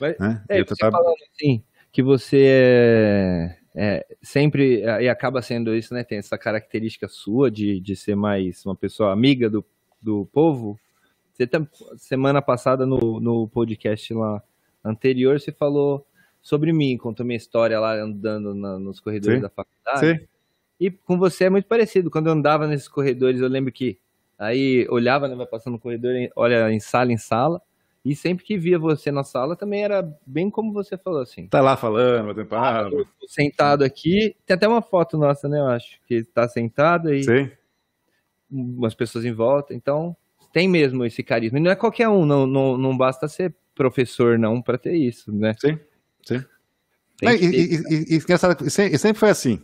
Mas, 0.00 0.18
né? 0.18 0.44
É, 0.48 0.64
você 0.64 0.76
tá... 0.76 0.90
falando 0.90 1.16
assim, 1.34 1.64
que 1.90 2.02
você 2.02 2.46
é 2.46 3.62
é, 3.74 4.06
sempre, 4.22 4.82
e 4.82 5.08
acaba 5.08 5.40
sendo 5.40 5.74
isso, 5.74 5.94
né? 5.94 6.04
Tem 6.04 6.18
essa 6.18 6.36
característica 6.36 7.08
sua 7.08 7.50
de, 7.50 7.80
de 7.80 7.96
ser 7.96 8.14
mais 8.14 8.64
uma 8.66 8.76
pessoa 8.76 9.12
amiga 9.12 9.48
do, 9.48 9.64
do 10.00 10.26
povo. 10.26 10.78
Você 11.32 11.46
tá, 11.46 11.66
semana 11.96 12.42
passada 12.42 12.84
no, 12.84 13.20
no 13.20 13.48
podcast 13.48 14.12
lá 14.12 14.42
anterior, 14.84 15.40
você 15.40 15.50
falou 15.50 16.06
sobre 16.42 16.72
mim, 16.72 16.98
contou 16.98 17.24
minha 17.24 17.36
história 17.36 17.78
lá 17.78 17.94
andando 17.94 18.54
na, 18.54 18.78
nos 18.78 19.00
corredores 19.00 19.36
Sim. 19.36 19.42
da 19.42 19.48
faculdade. 19.48 20.18
Sim. 20.18 20.28
E 20.78 20.90
com 20.90 21.16
você 21.16 21.44
é 21.44 21.50
muito 21.50 21.68
parecido. 21.68 22.10
Quando 22.10 22.26
eu 22.26 22.32
andava 22.32 22.66
nesses 22.66 22.88
corredores, 22.88 23.40
eu 23.40 23.48
lembro 23.48 23.72
que 23.72 23.98
aí 24.36 24.86
olhava, 24.90 25.28
né, 25.28 25.36
vai 25.36 25.46
passando 25.46 25.74
no 25.74 25.78
corredor, 25.78 26.12
olha 26.34 26.70
em 26.72 26.80
sala 26.80 27.12
em 27.12 27.16
sala. 27.16 27.62
E 28.04 28.16
sempre 28.16 28.44
que 28.44 28.58
via 28.58 28.80
você 28.80 29.12
na 29.12 29.22
sala 29.22 29.54
também 29.54 29.84
era 29.84 30.02
bem 30.26 30.50
como 30.50 30.72
você 30.72 30.98
falou, 30.98 31.20
assim. 31.20 31.46
Tá 31.46 31.60
lá 31.60 31.76
falando, 31.76 32.26
batendo 32.26 32.48
papo. 32.48 33.06
Sentado 33.28 33.84
aqui. 33.84 34.34
Tem 34.44 34.56
até 34.56 34.66
uma 34.66 34.82
foto 34.82 35.16
nossa, 35.16 35.48
né, 35.48 35.60
eu 35.60 35.68
acho, 35.68 36.00
que 36.08 36.24
tá 36.24 36.48
sentado 36.48 37.10
aí. 37.10 37.22
Sim. 37.22 37.48
Umas 38.50 38.92
pessoas 38.92 39.24
em 39.24 39.32
volta. 39.32 39.72
Então, 39.72 40.16
tem 40.52 40.68
mesmo 40.68 41.04
esse 41.04 41.22
carisma. 41.22 41.58
E 41.58 41.62
não 41.62 41.70
é 41.70 41.76
qualquer 41.76 42.08
um, 42.08 42.26
não, 42.26 42.46
não, 42.46 42.76
não 42.76 42.96
basta 42.96 43.26
ser 43.28 43.54
professor, 43.74 44.38
não, 44.38 44.60
para 44.60 44.78
ter 44.78 44.94
isso, 44.94 45.32
né? 45.32 45.54
Sim, 45.58 45.78
sim. 46.22 46.44
e, 47.22 47.26
e, 47.26 48.14
e, 48.14 48.16
e, 48.16 48.98
sempre 48.98 49.18
foi 49.18 49.30
assim. 49.30 49.62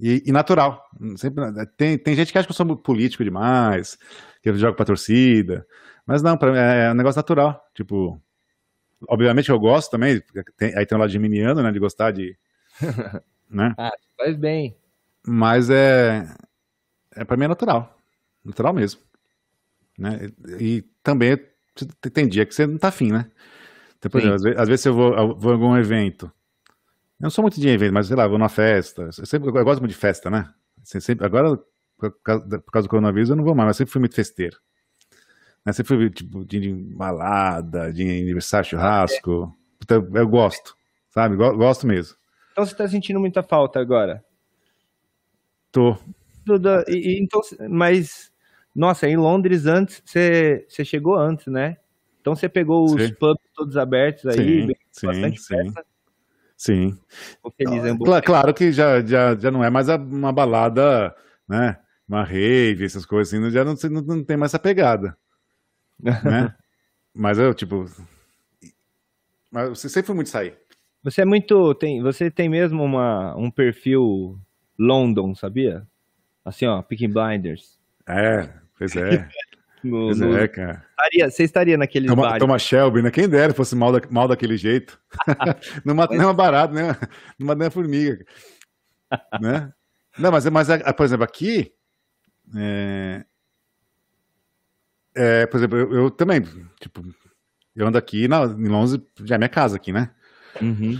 E, 0.00 0.22
e, 0.26 0.32
natural. 0.32 0.84
Sempre, 1.16 1.44
tem, 1.76 1.98
tem 1.98 2.14
gente 2.14 2.32
que 2.32 2.38
acha 2.38 2.46
que 2.46 2.52
eu 2.52 2.56
sou 2.56 2.76
político 2.76 3.22
demais, 3.22 3.98
que 4.42 4.48
eu 4.48 4.56
jogo 4.56 4.76
pra 4.76 4.84
torcida. 4.84 5.66
Mas 6.06 6.22
não, 6.22 6.36
pra 6.36 6.50
mim 6.50 6.58
é, 6.58 6.86
é 6.86 6.90
um 6.90 6.94
negócio 6.94 7.18
natural. 7.18 7.64
Tipo, 7.74 8.20
obviamente 9.08 9.50
eu 9.50 9.58
gosto 9.58 9.90
também, 9.90 10.20
tem, 10.56 10.76
aí 10.76 10.86
tem 10.86 10.96
um 10.96 11.00
lado 11.00 11.12
geminiano, 11.12 11.62
né, 11.62 11.70
de 11.70 11.78
gostar 11.78 12.10
de... 12.10 12.36
né? 13.48 13.74
Ah, 13.78 13.92
faz 14.16 14.36
bem. 14.36 14.76
Mas 15.24 15.70
é, 15.70 16.26
é 17.14 17.24
pra 17.24 17.36
mim 17.36 17.44
é 17.44 17.48
natural. 17.48 17.96
Natural 18.44 18.72
mesmo. 18.72 19.00
Né? 20.02 20.30
E, 20.58 20.84
também 21.02 21.38
tem 22.12 22.28
dia 22.28 22.44
que 22.44 22.54
você 22.54 22.66
não 22.66 22.76
tá 22.76 22.88
afim, 22.88 23.12
né? 23.12 23.30
Então, 23.98 24.10
por 24.10 24.18
exemplo, 24.18 24.34
às 24.34 24.42
vezes, 24.42 24.58
às 24.58 24.68
vezes 24.68 24.86
eu 24.86 24.94
vou, 24.94 25.14
eu 25.16 25.36
vou 25.36 25.52
a 25.52 25.54
algum 25.54 25.76
evento, 25.76 26.26
eu 26.26 27.26
não 27.26 27.30
sou 27.30 27.42
muito 27.42 27.60
de 27.60 27.68
evento, 27.68 27.94
mas 27.94 28.08
sei 28.08 28.16
lá, 28.16 28.26
vou 28.26 28.36
numa 28.36 28.48
festa. 28.48 29.02
Eu, 29.02 29.26
sempre, 29.26 29.48
eu 29.48 29.52
gosto 29.52 29.78
muito 29.78 29.92
de 29.92 29.96
festa, 29.96 30.28
né? 30.28 30.52
Sempre, 30.82 31.24
agora, 31.24 31.56
por 31.96 32.10
causa, 32.20 32.44
por 32.58 32.72
causa 32.72 32.88
do 32.88 32.90
coronavírus, 32.90 33.30
eu 33.30 33.36
não 33.36 33.44
vou 33.44 33.54
mais, 33.54 33.68
mas 33.68 33.76
sempre 33.76 33.92
fui 33.92 34.00
muito 34.00 34.16
festeiro. 34.16 34.56
Né? 35.64 35.72
Sempre 35.72 35.96
fui 35.96 36.10
tipo, 36.10 36.44
de 36.44 36.72
balada, 36.96 37.92
de 37.92 38.02
aniversário, 38.02 38.68
churrasco. 38.68 39.56
Então, 39.80 40.04
eu 40.14 40.28
gosto, 40.28 40.74
sabe? 41.10 41.36
Gosto 41.36 41.86
mesmo. 41.86 42.16
Então 42.50 42.66
você 42.66 42.74
tá 42.74 42.88
sentindo 42.88 43.20
muita 43.20 43.40
falta 43.40 43.78
agora? 43.78 44.24
Tô. 45.70 45.96
Duda, 46.44 46.84
e, 46.88 46.96
e, 46.96 47.22
então, 47.22 47.40
mas, 47.70 48.31
nossa, 48.74 49.08
em 49.08 49.16
Londres 49.16 49.66
antes, 49.66 50.02
você, 50.04 50.66
chegou 50.84 51.16
antes, 51.16 51.46
né? 51.46 51.76
Então 52.20 52.34
você 52.34 52.48
pegou 52.48 52.84
os 52.84 53.02
sim. 53.02 53.14
pubs 53.14 53.42
todos 53.54 53.76
abertos 53.76 54.26
aí, 54.26 54.74
sim, 54.90 55.06
bastante 55.06 55.40
sim, 55.40 55.46
festa. 55.46 55.84
Sim. 56.56 56.98
Feliz, 57.56 57.98
claro, 58.04 58.24
claro, 58.24 58.54
que 58.54 58.70
já, 58.70 59.04
já, 59.04 59.34
já 59.36 59.50
não 59.50 59.64
é 59.64 59.68
mais 59.68 59.88
uma 59.88 60.32
balada, 60.32 61.14
né? 61.48 61.78
Uma 62.08 62.22
rave, 62.22 62.84
essas 62.84 63.04
coisas 63.04 63.34
assim, 63.34 63.50
já 63.50 63.64
não, 63.64 63.74
não, 63.90 64.02
não 64.02 64.24
tem 64.24 64.36
mais 64.36 64.50
essa 64.50 64.58
pegada 64.58 65.16
né? 66.24 66.54
Mas 67.14 67.38
eu, 67.38 67.52
tipo. 67.54 67.86
Mas 69.50 69.68
você 69.68 69.88
sempre 69.88 70.06
foi 70.06 70.16
muito 70.16 70.30
sair. 70.30 70.56
Você 71.02 71.22
é 71.22 71.24
muito. 71.24 71.74
Tem, 71.74 72.02
você 72.02 72.30
tem 72.30 72.48
mesmo 72.48 72.82
uma, 72.82 73.36
um 73.36 73.50
perfil 73.50 74.38
London, 74.78 75.34
sabia? 75.34 75.86
Assim, 76.44 76.66
ó, 76.66 76.82
Picking 76.82 77.12
Blinders. 77.12 77.78
É, 78.08 78.48
pois 78.90 78.96
é. 78.96 79.28
no, 79.82 80.06
pois 80.06 80.18
no... 80.18 80.36
é, 80.36 80.48
cara. 80.48 80.84
Estaria, 80.90 81.30
você 81.30 81.44
estaria 81.44 81.78
naquele 81.78 82.06
Toma, 82.06 82.38
Toma 82.38 82.58
Shelby, 82.58 83.02
né? 83.02 83.10
Quem 83.10 83.28
dera 83.28 83.54
fosse 83.54 83.76
mal, 83.76 83.92
da, 83.92 84.00
mal 84.10 84.28
daquele 84.28 84.56
jeito. 84.56 84.98
não 85.84 85.94
mata 85.94 86.14
nem 86.14 86.24
uma 86.24 86.34
barata, 86.34 86.72
né? 86.72 86.96
Não 87.38 87.46
mata 87.46 87.58
nem 87.58 87.66
uma 87.66 87.70
formiga. 87.70 88.24
né? 89.40 89.72
Não, 90.18 90.30
mas, 90.30 90.46
mas 90.46 90.68
por 90.96 91.04
exemplo, 91.04 91.24
aqui. 91.24 91.72
É, 92.56 93.24
é, 95.14 95.46
por 95.46 95.58
exemplo, 95.58 95.78
eu, 95.78 95.92
eu, 95.92 96.10
também, 96.10 96.42
tipo, 96.80 97.02
eu 97.74 97.86
ando 97.86 97.98
aqui 97.98 98.26
na, 98.28 98.44
em 98.44 98.68
Londres, 98.68 99.00
já 99.24 99.34
é 99.34 99.38
minha 99.38 99.48
casa 99.48 99.76
aqui, 99.76 99.92
né? 99.92 100.10
Uhum. 100.60 100.98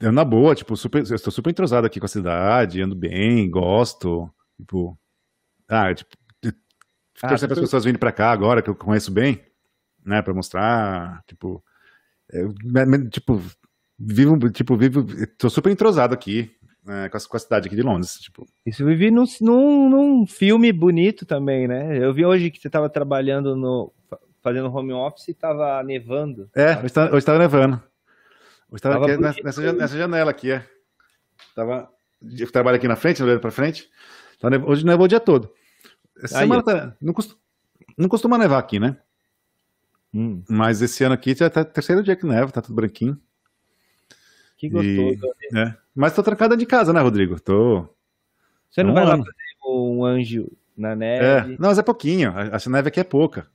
Eu 0.00 0.12
na 0.12 0.24
boa, 0.24 0.54
tipo, 0.54 0.76
super, 0.76 0.98
eu 1.08 1.14
estou 1.14 1.32
super 1.32 1.50
entrosado 1.50 1.86
aqui 1.86 2.00
com 2.00 2.06
a 2.06 2.08
cidade, 2.08 2.82
ando 2.82 2.94
bem, 2.94 3.48
gosto, 3.48 4.28
tipo, 4.58 4.98
ah, 5.68 5.94
tipo, 5.94 6.16
ah, 7.20 7.28
torcer 7.28 7.48
para 7.48 7.54
as 7.54 7.60
pessoas 7.60 7.84
virem 7.84 7.98
para 7.98 8.12
cá 8.12 8.30
agora, 8.30 8.62
que 8.62 8.70
eu 8.70 8.74
conheço 8.74 9.10
bem, 9.10 9.40
né, 10.04 10.22
para 10.22 10.32
mostrar, 10.32 11.22
tipo, 11.26 11.62
eu, 12.30 12.54
tipo, 13.10 13.42
vivo, 13.98 14.50
tipo, 14.50 14.76
vivo, 14.76 15.06
tô 15.36 15.50
super 15.50 15.70
entrosado 15.70 16.14
aqui, 16.14 16.50
é, 16.88 17.08
com, 17.08 17.16
a, 17.16 17.20
com, 17.20 17.36
a, 17.36 17.40
cidade 17.40 17.66
aqui 17.66 17.76
de 17.76 17.82
Londres. 17.82 18.14
Tipo. 18.14 18.46
Isso 18.66 18.82
eu 18.82 18.86
vivi 18.86 19.10
num, 19.10 19.24
num, 19.40 19.88
num, 19.88 20.26
filme 20.26 20.72
bonito 20.72 21.24
também, 21.24 21.68
né? 21.68 21.96
Eu 21.96 22.12
vi 22.12 22.24
hoje 22.24 22.50
que 22.50 22.58
você 22.58 22.68
estava 22.68 22.88
trabalhando 22.88 23.54
no. 23.54 23.92
fazendo 24.42 24.74
home 24.74 24.92
office 24.92 25.28
e 25.28 25.30
estava 25.30 25.82
nevando. 25.84 26.50
É, 26.56 26.76
hoje 26.78 27.18
estava 27.18 27.38
nevando. 27.38 27.80
Hoje 28.68 28.78
estava 28.78 29.06
nessa, 29.16 29.72
nessa, 29.72 29.96
janela 29.96 30.30
aqui, 30.30 30.50
é. 30.50 30.66
Tava, 31.54 31.88
eu 32.38 32.50
trabalho 32.50 32.78
aqui 32.78 32.88
na 32.88 32.96
frente, 32.96 33.22
olhando 33.22 33.40
para 33.40 33.50
frente. 33.50 33.88
hoje 34.66 34.84
nevou 34.84 35.04
o 35.04 35.08
dia 35.08 35.20
todo. 35.20 35.52
Essa 36.22 36.38
Aí, 36.38 36.42
semana 36.44 36.62
tá, 36.62 36.96
não, 37.00 37.12
costuma, 37.12 37.40
não 37.96 38.08
costuma 38.08 38.38
nevar 38.38 38.58
aqui, 38.58 38.78
né? 38.80 38.96
Hum. 40.14 40.42
Mas 40.48 40.82
esse 40.82 41.02
ano 41.04 41.14
aqui 41.14 41.34
já 41.34 41.48
tá 41.48 41.64
terceiro 41.64 42.02
dia 42.02 42.16
que 42.16 42.26
neva, 42.26 42.50
tá 42.52 42.60
tudo 42.60 42.74
branquinho. 42.74 43.18
que 44.58 44.68
gostoso. 44.68 45.34
E, 45.52 45.58
é. 45.58 45.74
Mas 45.94 46.14
tô 46.14 46.22
trancada 46.22 46.56
de 46.56 46.66
casa, 46.66 46.92
né, 46.92 47.00
Rodrigo? 47.00 47.40
Tô. 47.40 47.88
Você 48.70 48.82
não 48.82 48.90
Um 48.90 48.94
vai 48.94 49.04
lá 49.04 49.14
ano. 49.14 49.24
fazer 49.24 49.36
um 49.66 50.04
anjo 50.04 50.50
na 50.76 50.92
É. 50.92 50.96
neve? 50.96 51.56
Não, 51.58 51.68
mas 51.68 51.78
é 51.78 51.82
pouquinho. 51.82 52.30
A- 52.36 52.44
Essa 52.56 52.70
neve 52.70 52.88
aqui 52.88 53.00
é 53.00 53.04
pouca. 53.04 53.46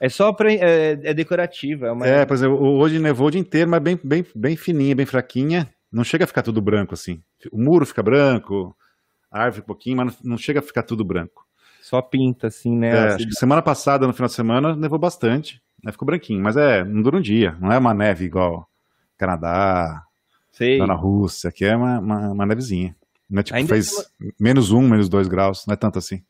É, 0.00 0.08
só 0.08 0.32
pra. 0.32 0.52
É, 0.52 0.92
é 1.02 1.14
decorativa. 1.14 1.86
É 1.86 1.92
uma... 1.92 2.06
É, 2.06 2.26
por 2.26 2.34
exemplo, 2.34 2.58
hoje 2.60 2.98
nevou 2.98 3.28
o 3.28 3.30
dia 3.30 3.40
inteiro, 3.40 3.70
mas 3.70 3.80
bem, 3.80 3.98
bem, 4.02 4.26
bem 4.34 4.56
fininha, 4.56 4.94
bem 4.96 5.06
fraquinha. 5.06 5.72
Não 5.90 6.02
chega 6.04 6.24
a 6.24 6.26
ficar 6.26 6.42
tudo 6.42 6.60
branco 6.60 6.94
assim. 6.94 7.22
O 7.52 7.58
muro 7.60 7.86
fica 7.86 8.02
branco, 8.02 8.76
a 9.30 9.42
árvore 9.42 9.62
um 9.62 9.66
pouquinho, 9.66 9.96
mas 9.98 10.06
não, 10.22 10.32
não 10.32 10.38
chega 10.38 10.58
a 10.58 10.62
ficar 10.62 10.82
tudo 10.82 11.04
branco. 11.04 11.46
Só 11.82 12.00
pinta, 12.00 12.46
assim, 12.46 12.76
né? 12.76 12.88
É, 12.88 12.92
a 12.92 12.94
acho 12.94 13.12
cidade. 13.14 13.26
que 13.26 13.34
semana 13.34 13.60
passada, 13.60 14.06
no 14.06 14.14
final 14.14 14.28
de 14.28 14.34
semana, 14.34 14.76
nevou 14.76 15.00
bastante. 15.00 15.60
Né, 15.82 15.90
ficou 15.90 16.06
branquinho, 16.06 16.40
mas 16.40 16.56
é, 16.56 16.84
não 16.84 17.02
dura 17.02 17.16
um 17.16 17.20
dia. 17.20 17.56
Não 17.60 17.72
é 17.72 17.76
uma 17.76 17.92
neve 17.92 18.24
igual 18.24 18.68
Canadá, 19.18 20.00
Sei. 20.52 20.78
na 20.78 20.94
Rússia. 20.94 21.48
Aqui 21.48 21.64
é 21.64 21.76
uma, 21.76 21.98
uma, 21.98 22.30
uma 22.30 22.46
nevezinha. 22.46 22.94
Não 23.28 23.40
é 23.40 23.42
tipo, 23.42 23.56
Ainda 23.56 23.68
fez 23.68 23.92
menos 24.38 24.70
um, 24.70 24.88
menos 24.88 25.08
dois 25.08 25.26
graus. 25.26 25.66
Não 25.66 25.74
é 25.74 25.76
tanto 25.76 25.98
assim. 25.98 26.22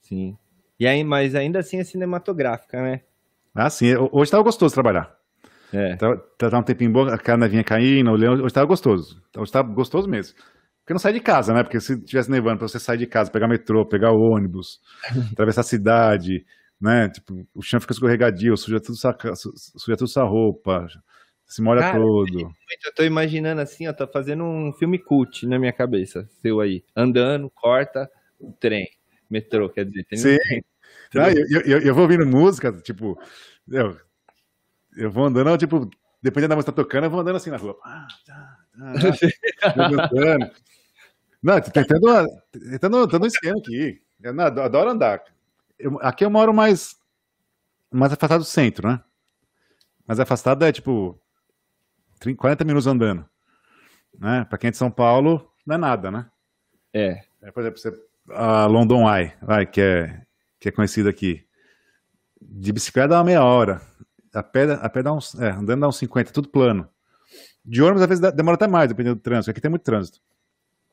Sim. 0.00 0.38
E 0.80 0.86
aí, 0.86 1.04
mas 1.04 1.34
ainda 1.34 1.58
assim 1.58 1.78
é 1.78 1.84
cinematográfica, 1.84 2.80
né? 2.80 3.02
Ah, 3.54 3.68
sim. 3.68 3.94
Hoje 4.10 4.30
tava 4.30 4.42
gostoso 4.42 4.72
trabalhar. 4.72 5.14
É. 5.72 5.96
Tava, 5.96 6.16
tava 6.38 6.58
um 6.58 6.62
tempinho 6.62 6.92
bom, 6.92 7.06
a 7.08 7.36
nevinha 7.36 7.64
caindo, 7.64 8.10
olhando, 8.10 8.42
hoje 8.42 8.54
tava 8.54 8.66
gostoso. 8.66 9.22
Hoje 9.36 9.52
tava 9.52 9.68
gostoso 9.70 10.08
mesmo. 10.08 10.38
Porque 10.86 10.94
não 10.94 11.00
sai 11.00 11.12
de 11.12 11.18
casa, 11.18 11.52
né? 11.52 11.64
Porque 11.64 11.80
se 11.80 12.00
tivesse 12.00 12.30
nevando, 12.30 12.58
pra 12.58 12.68
você 12.68 12.78
sair 12.78 12.96
de 12.96 13.08
casa, 13.08 13.28
pegar 13.28 13.48
metrô, 13.48 13.84
pegar 13.84 14.12
ônibus, 14.12 14.80
atravessar 15.32 15.62
a 15.62 15.64
cidade, 15.64 16.46
né? 16.80 17.08
Tipo, 17.08 17.44
o 17.52 17.60
chão 17.60 17.80
fica 17.80 17.92
escorregadio, 17.92 18.56
suja 18.56 18.78
tudo 18.78 18.96
sua, 18.96 19.16
suja 19.34 19.96
tudo 19.96 20.06
sua 20.06 20.22
roupa, 20.22 20.86
se 21.44 21.60
molha 21.60 21.80
Cara, 21.80 21.98
todo. 21.98 22.38
Eu 22.84 22.94
tô 22.94 23.02
imaginando 23.02 23.60
assim, 23.60 23.88
ó, 23.88 23.92
tá 23.92 24.06
fazendo 24.06 24.44
um 24.44 24.72
filme 24.74 24.96
cult 24.96 25.44
na 25.44 25.58
minha 25.58 25.72
cabeça, 25.72 26.24
seu 26.40 26.60
aí. 26.60 26.84
Andando, 26.94 27.50
corta, 27.50 28.08
trem, 28.60 28.86
metrô, 29.28 29.68
quer 29.68 29.86
dizer. 29.86 30.04
Tem 30.04 30.18
Sim. 30.20 30.36
Ah, 31.16 31.32
eu, 31.32 31.62
eu, 31.62 31.80
eu 31.80 31.94
vou 31.94 32.04
ouvindo 32.04 32.24
música, 32.24 32.70
tipo, 32.82 33.20
eu, 33.68 33.98
eu 34.96 35.10
vou 35.10 35.24
andando, 35.24 35.58
tipo, 35.58 35.90
dependendo 36.22 36.50
da 36.50 36.54
música 36.54 36.70
tá 36.70 36.80
tocando, 36.80 37.04
eu 37.04 37.10
vou 37.10 37.18
andando 37.18 37.36
assim 37.38 37.50
na 37.50 37.56
rua. 37.56 37.76
Ah, 37.84 38.06
tá, 38.24 38.56
tá, 39.74 39.98
tá. 40.08 40.50
Não, 41.46 41.60
tô 41.60 41.70
tentando, 41.70 42.26
tentando, 42.50 43.06
tentando 43.06 43.22
um 43.22 43.26
esquema 43.28 43.56
aqui. 43.60 44.02
Eu 44.20 44.34
não, 44.34 44.44
adoro 44.46 44.90
andar. 44.90 45.22
Eu- 45.78 45.96
aqui 46.02 46.24
eu 46.24 46.30
moro 46.30 46.52
mais, 46.52 46.96
mais 47.88 48.12
afastado 48.12 48.40
do 48.40 48.44
centro, 48.44 48.88
né? 48.88 49.00
Mais 50.08 50.18
afastado 50.18 50.64
é 50.64 50.72
tipo 50.72 51.16
30, 52.18 52.36
40 52.36 52.64
minutos 52.64 52.88
andando. 52.88 53.24
Né? 54.18 54.44
Pra 54.46 54.58
quem 54.58 54.66
é 54.66 54.70
de 54.72 54.76
São 54.76 54.90
Paulo, 54.90 55.48
não 55.64 55.76
é 55.76 55.78
nada, 55.78 56.10
né? 56.10 56.26
É. 56.92 57.20
É, 57.40 57.52
por 57.52 57.60
exemplo, 57.60 57.78
você, 57.78 57.92
a 58.30 58.66
London 58.66 59.08
Eye, 59.08 59.32
vai, 59.40 59.66
que 59.66 59.80
é, 59.80 60.22
que 60.58 60.68
é 60.68 60.72
conhecida 60.72 61.08
aqui. 61.08 61.46
De 62.42 62.72
bicicleta 62.72 63.10
dá 63.10 63.18
uma 63.18 63.24
meia 63.24 63.44
hora. 63.44 63.80
A 64.34 64.42
pé, 64.42 64.66
dá- 64.66 64.74
a 64.80 64.88
pé 64.88 65.00
dá 65.00 65.12
uns. 65.12 65.32
É, 65.40 65.50
andando 65.50 65.80
dá 65.82 65.86
uns 65.88 65.96
50, 65.98 66.32
tudo 66.32 66.48
plano. 66.48 66.88
De 67.64 67.80
ônibus, 67.82 68.02
às 68.02 68.08
vezes, 68.08 68.20
dá- 68.20 68.32
demora 68.32 68.56
até 68.56 68.66
mais, 68.66 68.88
dependendo 68.88 69.14
do 69.14 69.22
trânsito. 69.22 69.52
Aqui 69.52 69.60
tem 69.60 69.70
muito 69.70 69.84
trânsito. 69.84 70.18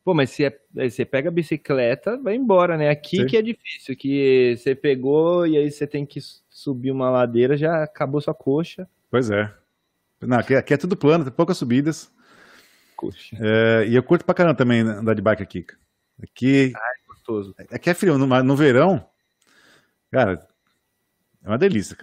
Pô, 0.04 0.14
mas 0.14 0.32
se 0.32 0.43
é- 0.45 0.60
você 0.74 1.06
pega 1.06 1.30
a 1.30 1.32
bicicleta, 1.32 2.18
vai 2.18 2.36
embora, 2.36 2.76
né? 2.78 2.89
Aqui 2.89 3.18
Sim. 3.18 3.26
que 3.26 3.38
é 3.38 3.41
difícil, 3.41 3.95
que 3.95 4.56
você 4.58 4.76
pegou 4.76 5.47
e 5.47 5.58
aí 5.58 5.72
você 5.72 5.88
tem 5.88 6.06
que 6.06 6.20
subir 6.49 6.91
uma 6.91 7.10
ladeira, 7.10 7.56
já 7.56 7.84
acabou 7.84 8.20
sua 8.20 8.34
coxa. 8.34 8.88
Pois 9.10 9.30
é. 9.30 9.54
Não, 10.22 10.38
aqui, 10.39 10.56
aqui 10.56 10.74
é 10.74 10.78
tudo 10.78 10.97
plano, 10.97 11.24
tem 11.24 11.32
poucas 11.34 11.58
subidas. 11.58 12.12
Coxa. 12.97 13.38
É, 13.39 13.86
e 13.88 13.95
eu 13.95 14.04
curto 14.04 14.26
pra 14.26 14.36
caramba 14.36 14.56
também 14.56 14.82
andar 14.82 15.14
de 15.14 15.22
bike 15.22 15.43
aqui. 15.43 15.66
Aqui, 16.22 16.74
Gostoso. 17.08 17.56
aqui 17.72 17.89
é 17.89 17.93
frio, 17.93 18.18
no, 18.18 18.28
mas 18.28 18.43
no 18.43 18.56
verão, 18.56 19.06
cara, 20.12 20.45
é 21.43 21.47
uma 21.47 21.58
delícia. 21.58 21.97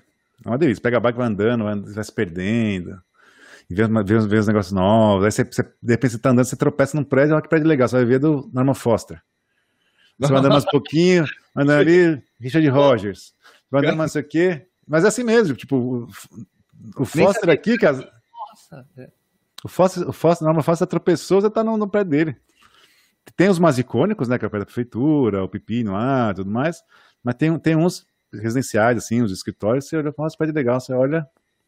É 0.44 0.48
uma 0.48 0.58
delícia. 0.58 0.82
Pega 0.82 0.96
a 0.96 1.00
bike, 1.00 1.18
vai 1.18 1.26
andando, 1.26 1.64
vai, 1.64 1.78
vai 1.78 2.04
se 2.04 2.12
perdendo. 2.12 3.00
Vê, 3.70 3.84
uns- 3.84 4.26
vê 4.26 4.38
uns 4.38 4.46
negócios 4.46 4.72
novos. 4.72 5.24
Aí 5.24 5.30
você, 5.30 5.44
você, 5.44 5.62
de 5.62 5.92
repente 5.92 6.12
você 6.12 6.18
tá 6.18 6.30
andando, 6.30 6.44
você 6.44 6.56
tropeça 6.56 6.96
num 6.96 7.04
prédio, 7.04 7.34
olha 7.34 7.42
que 7.42 7.48
prédio 7.48 7.68
legal. 7.68 7.88
Você 7.88 7.96
vai 7.96 8.04
ver 8.04 8.18
do 8.18 8.50
Norman 8.52 8.74
Foster. 8.74 9.22
Você 10.18 10.28
vai 10.32 10.38
andando 10.40 10.52
mais 10.52 10.64
um 10.64 10.68
pouquinho, 10.72 11.24
andando 11.56 11.78
ali, 11.80 12.22
Richard 12.40 12.68
Rogers. 12.68 13.34
Vai 13.70 13.82
andando 13.82 13.96
mais 13.96 14.10
não 14.10 14.12
sei 14.12 14.22
o 14.22 14.28
quê. 14.28 14.66
Mas 14.86 15.04
é 15.04 15.08
assim 15.08 15.22
mesmo, 15.22 15.54
tipo, 15.54 15.76
o, 15.76 16.08
o 16.96 17.04
Foster 17.04 17.48
aqui, 17.48 17.78
cara, 17.78 17.96
Nossa, 17.96 18.86
é. 18.96 19.08
o 19.62 19.68
Foster, 19.68 20.08
o 20.08 20.12
Foster, 20.12 20.44
Norman 20.44 20.62
Foster 20.62 20.86
tropeçou, 20.88 21.40
você 21.40 21.48
tá 21.48 21.62
no, 21.62 21.76
no 21.76 21.88
prédio 21.88 22.10
dele. 22.10 22.36
Tem 23.36 23.48
os 23.48 23.60
mais 23.60 23.78
icônicos, 23.78 24.26
né, 24.26 24.36
que 24.36 24.44
é 24.44 24.48
o 24.48 24.50
prédio 24.50 24.64
da 24.66 24.72
prefeitura, 24.72 25.44
o 25.44 25.48
Pepino 25.48 25.92
lá, 25.92 26.34
tudo 26.34 26.50
mais, 26.50 26.82
mas 27.22 27.36
tem, 27.36 27.56
tem 27.60 27.76
uns 27.76 28.04
residenciais, 28.32 28.98
assim, 28.98 29.22
os 29.22 29.30
escritórios, 29.30 29.86
você 29.86 29.96
olha, 29.96 30.12
nossa, 30.18 30.36
prédio 30.36 30.56
legal, 30.56 30.80
você 30.80 30.92
olha, 30.92 31.24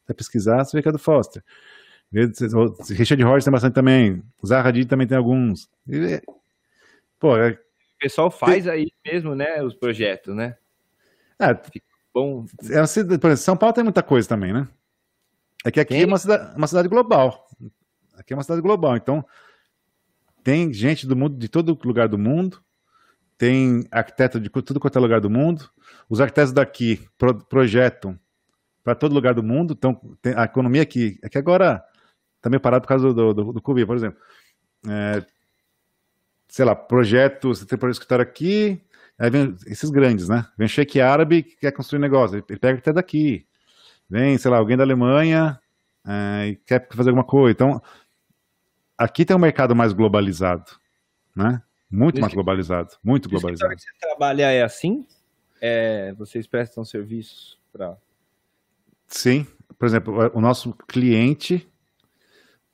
vai 0.08 0.14
pesquisar, 0.16 0.64
você 0.64 0.76
vê 0.76 0.82
que 0.82 0.88
é 0.88 0.92
do 0.92 0.98
Foster. 0.98 1.44
Richard 2.12 3.22
Rogers 3.22 3.44
tem 3.44 3.52
bastante 3.52 3.74
também, 3.74 4.22
Hadid 4.50 4.86
também 4.88 5.06
tem 5.06 5.16
alguns. 5.16 5.68
E, 5.88 6.22
pô, 7.18 7.36
é, 7.36 7.52
O 7.52 7.58
pessoal 7.98 8.30
faz 8.30 8.66
aí 8.68 8.92
mesmo, 9.04 9.34
né? 9.34 9.62
Os 9.62 9.74
projetos, 9.74 10.34
né? 10.34 10.56
é, 11.38 11.54
Bom, 12.14 12.44
é 12.70 12.78
uma 12.80 12.86
cidade- 12.86 13.18
por 13.18 13.28
exemplo, 13.28 13.42
São 13.44 13.56
Paulo 13.56 13.74
tem 13.74 13.82
muita 13.84 14.02
coisa 14.02 14.28
também, 14.28 14.52
né? 14.52 14.68
É 15.64 15.70
que 15.70 15.80
aqui 15.80 15.94
Tem. 15.94 16.02
é 16.02 16.06
uma 16.06 16.18
cidade, 16.18 16.56
uma 16.56 16.66
cidade 16.66 16.88
global. 16.88 17.46
Aqui 18.18 18.34
é 18.34 18.36
uma 18.36 18.42
cidade 18.42 18.60
global, 18.60 18.96
então 18.96 19.24
tem 20.44 20.72
gente 20.72 21.06
do 21.06 21.16
mundo, 21.16 21.36
de 21.38 21.48
todo 21.48 21.78
lugar 21.84 22.08
do 22.08 22.18
mundo, 22.18 22.62
tem 23.38 23.86
arquiteto 23.90 24.38
de 24.38 24.50
tudo 24.50 24.78
quanto 24.78 24.98
é 24.98 25.00
lugar 25.00 25.20
do 25.20 25.30
mundo. 25.30 25.70
Os 26.08 26.20
arquitetos 26.20 26.52
daqui 26.52 27.00
pro- 27.16 27.44
projetam 27.46 28.18
para 28.84 28.94
todo 28.94 29.14
lugar 29.14 29.32
do 29.34 29.42
mundo, 29.42 29.72
então 29.72 29.94
tem 30.20 30.34
a 30.36 30.44
economia 30.44 30.82
aqui, 30.82 31.18
é 31.22 31.28
que 31.28 31.38
agora 31.38 31.82
meio 32.50 32.60
parado 32.60 32.82
por 32.82 32.88
causa 32.88 33.12
do, 33.12 33.34
do, 33.34 33.52
do 33.52 33.62
Covid, 33.62 33.86
por 33.86 33.96
exemplo. 33.96 34.20
É, 34.88 35.24
sei 36.48 36.64
lá, 36.64 36.74
projeto, 36.74 37.48
você 37.48 37.64
tem 37.64 37.78
projeto 37.78 37.94
escritório 37.94 38.22
aqui, 38.22 38.80
aí 39.18 39.30
vem 39.30 39.56
esses 39.66 39.88
grandes, 39.90 40.28
né? 40.28 40.46
Vem 40.58 40.68
cheque 40.68 41.00
árabe 41.00 41.42
que 41.42 41.56
quer 41.56 41.72
construir 41.72 41.98
negócio, 41.98 42.44
ele 42.48 42.58
pega 42.58 42.78
até 42.78 42.92
daqui. 42.92 43.46
Vem, 44.08 44.36
sei 44.36 44.50
lá, 44.50 44.58
alguém 44.58 44.76
da 44.76 44.82
Alemanha 44.82 45.58
é, 46.06 46.48
e 46.48 46.56
quer 46.56 46.86
fazer 46.92 47.10
alguma 47.10 47.24
coisa. 47.24 47.52
Então, 47.52 47.82
aqui 48.98 49.24
tem 49.24 49.34
um 49.34 49.40
mercado 49.40 49.74
mais 49.74 49.92
globalizado, 49.92 50.72
né? 51.34 51.62
Muito 51.90 52.20
mais 52.20 52.32
globalizado, 52.32 52.90
muito 53.02 53.26
o 53.26 53.28
globalizado. 53.30 53.72
escritório 53.72 53.76
que 53.76 54.00
você 54.00 54.06
trabalha 54.06 54.50
é 54.50 54.62
assim? 54.62 55.06
É, 55.60 56.12
vocês 56.14 56.46
prestam 56.46 56.84
serviços 56.84 57.58
para. 57.72 57.96
Sim, 59.06 59.46
por 59.78 59.86
exemplo, 59.86 60.30
o 60.34 60.40
nosso 60.40 60.74
cliente, 60.88 61.66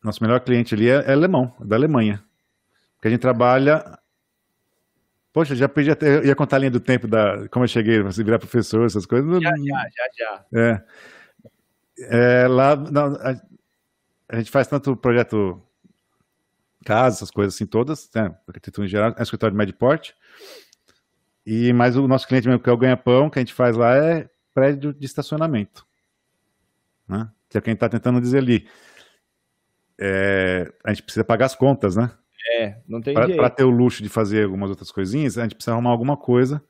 nosso 0.02 0.22
melhor 0.22 0.40
cliente 0.40 0.74
ali 0.74 0.88
é, 0.88 1.04
é 1.06 1.12
alemão, 1.12 1.54
da 1.60 1.76
Alemanha. 1.76 2.22
Porque 2.94 3.08
a 3.08 3.10
gente 3.10 3.20
trabalha. 3.20 3.98
Poxa, 5.32 5.54
já 5.54 5.68
podia 5.68 5.94
ter, 5.94 6.18
eu 6.18 6.26
ia 6.26 6.34
contar 6.34 6.56
a 6.56 6.58
linha 6.58 6.70
do 6.70 6.80
tempo 6.80 7.06
da 7.06 7.48
como 7.48 7.64
eu 7.64 7.68
cheguei, 7.68 8.02
você 8.02 8.24
virar 8.24 8.38
professor, 8.38 8.86
essas 8.86 9.06
coisas. 9.06 9.42
Já, 9.42 9.50
já, 9.50 9.56
já, 9.56 10.08
já. 10.18 10.44
É. 10.54 10.84
É, 12.00 12.46
lá 12.48 12.76
não, 12.76 13.14
a, 13.16 13.40
a 14.28 14.36
gente 14.36 14.50
faz 14.50 14.68
tanto 14.68 14.96
projeto 14.96 15.60
casa, 16.84 17.16
essas 17.16 17.30
coisas 17.30 17.54
assim 17.54 17.66
todas, 17.66 18.08
né? 18.14 18.34
Arquitetura 18.46 18.86
em 18.86 18.90
geral, 18.90 19.14
é 19.16 19.20
um 19.20 19.22
escritório 19.22 19.52
de 19.52 19.58
médio 19.58 19.74
porte. 19.74 20.14
E 21.44 21.72
mais 21.72 21.96
o 21.96 22.06
nosso 22.06 22.26
cliente 22.28 22.46
mesmo, 22.46 22.62
que 22.62 22.68
é 22.68 22.72
o 22.72 22.76
ganha-pão, 22.76 23.30
que 23.30 23.38
a 23.38 23.42
gente 23.42 23.54
faz 23.54 23.76
lá 23.76 23.96
é 23.96 24.28
prédio 24.54 24.92
de 24.92 25.06
estacionamento. 25.06 25.86
Né? 27.06 27.28
Que 27.48 27.56
é 27.56 27.58
o 27.58 27.62
que 27.62 27.70
a 27.70 27.72
gente 27.72 27.76
está 27.76 27.88
tentando 27.88 28.20
dizer 28.20 28.38
ali. 28.38 28.68
É, 29.98 30.72
a 30.84 30.90
gente 30.92 31.02
precisa 31.02 31.24
pagar 31.24 31.46
as 31.46 31.54
contas, 31.54 31.96
né? 31.96 32.10
É, 32.52 32.76
não 32.88 33.00
tem 33.00 33.14
Para 33.14 33.26
jeito. 33.26 33.50
ter 33.50 33.64
o 33.64 33.70
luxo 33.70 34.02
de 34.02 34.08
fazer 34.08 34.44
algumas 34.44 34.70
outras 34.70 34.90
coisinhas, 34.90 35.36
a 35.36 35.42
gente 35.42 35.54
precisa 35.54 35.72
arrumar 35.72 35.90
alguma 35.90 36.16
coisa 36.16 36.62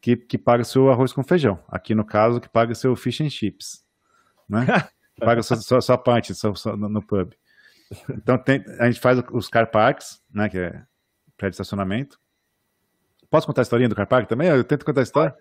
que, 0.00 0.16
que 0.16 0.38
paga 0.38 0.64
seu 0.64 0.90
arroz 0.90 1.12
com 1.12 1.22
feijão. 1.22 1.58
Aqui 1.68 1.94
no 1.94 2.04
caso, 2.04 2.40
que 2.40 2.48
paga 2.48 2.74
seu 2.74 2.96
fish 2.96 3.20
and 3.20 3.30
chips. 3.30 3.84
Né? 4.48 4.66
Que 5.14 5.20
paga 5.24 5.42
sua, 5.42 5.56
sua, 5.58 5.80
sua 5.80 5.98
parte 5.98 6.34
sua, 6.34 6.54
sua, 6.54 6.76
no, 6.76 6.88
no 6.88 7.02
pub. 7.02 7.32
Então 8.10 8.38
tem, 8.38 8.64
a 8.78 8.86
gente 8.86 9.00
faz 9.00 9.22
os 9.32 9.48
car 9.48 9.70
parks, 9.70 10.22
né? 10.32 10.48
Que 10.48 10.58
é 10.58 10.70
prédio 11.36 11.52
de 11.52 11.54
estacionamento. 11.54 12.18
Posso 13.28 13.46
contar 13.46 13.60
a 13.60 13.64
historinha 13.64 13.88
do 13.88 13.94
car 13.94 14.06
park 14.06 14.28
também? 14.28 14.48
Eu 14.48 14.64
tento 14.64 14.84
contar 14.84 15.00
a 15.00 15.04
história. 15.04 15.36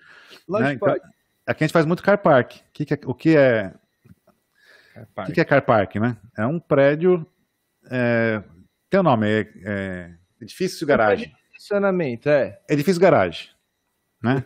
Lógico 0.48 0.86
né? 0.86 0.94
pode. 0.94 1.02
Aqui 1.46 1.64
a 1.64 1.68
gente 1.68 1.74
faz 1.74 1.86
muito 1.86 2.04
car 2.04 2.22
park. 2.22 2.58
O 2.58 2.62
que, 2.74 2.86
que 2.86 2.94
é, 2.94 3.00
o 3.06 3.14
que 3.14 3.36
é 3.36 3.74
o 5.18 5.26
que, 5.26 5.34
que 5.34 5.42
é 5.42 5.46
car 5.46 5.66
park, 5.66 5.96
né? 5.96 6.18
É 6.38 6.46
um 6.46 6.60
prédio. 6.60 7.26
É, 7.90 8.44
tem 8.90 9.00
o 9.00 9.04
nome, 9.04 9.28
é, 9.28 9.52
é 9.64 10.12
edifício 10.42 10.86
garagem. 10.86 11.34
Estacionamento, 11.54 12.30
é. 12.30 12.60
Edifício 12.70 13.02
garagem, 13.02 13.50
né? 14.22 14.44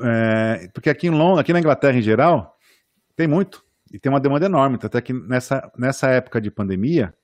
É, 0.00 0.68
porque 0.72 0.88
aqui 0.90 1.08
em 1.08 1.10
Londres, 1.10 1.40
aqui 1.40 1.52
na 1.52 1.58
Inglaterra 1.58 1.98
em 1.98 2.02
geral, 2.02 2.56
tem 3.16 3.26
muito 3.26 3.64
E 3.92 3.98
tem 3.98 4.10
uma 4.10 4.20
demanda 4.20 4.46
enorme, 4.46 4.78
até 4.82 5.00
que 5.00 5.12
nessa, 5.12 5.72
nessa 5.76 6.08
época 6.08 6.40
de 6.40 6.50
pandemia, 6.50 7.14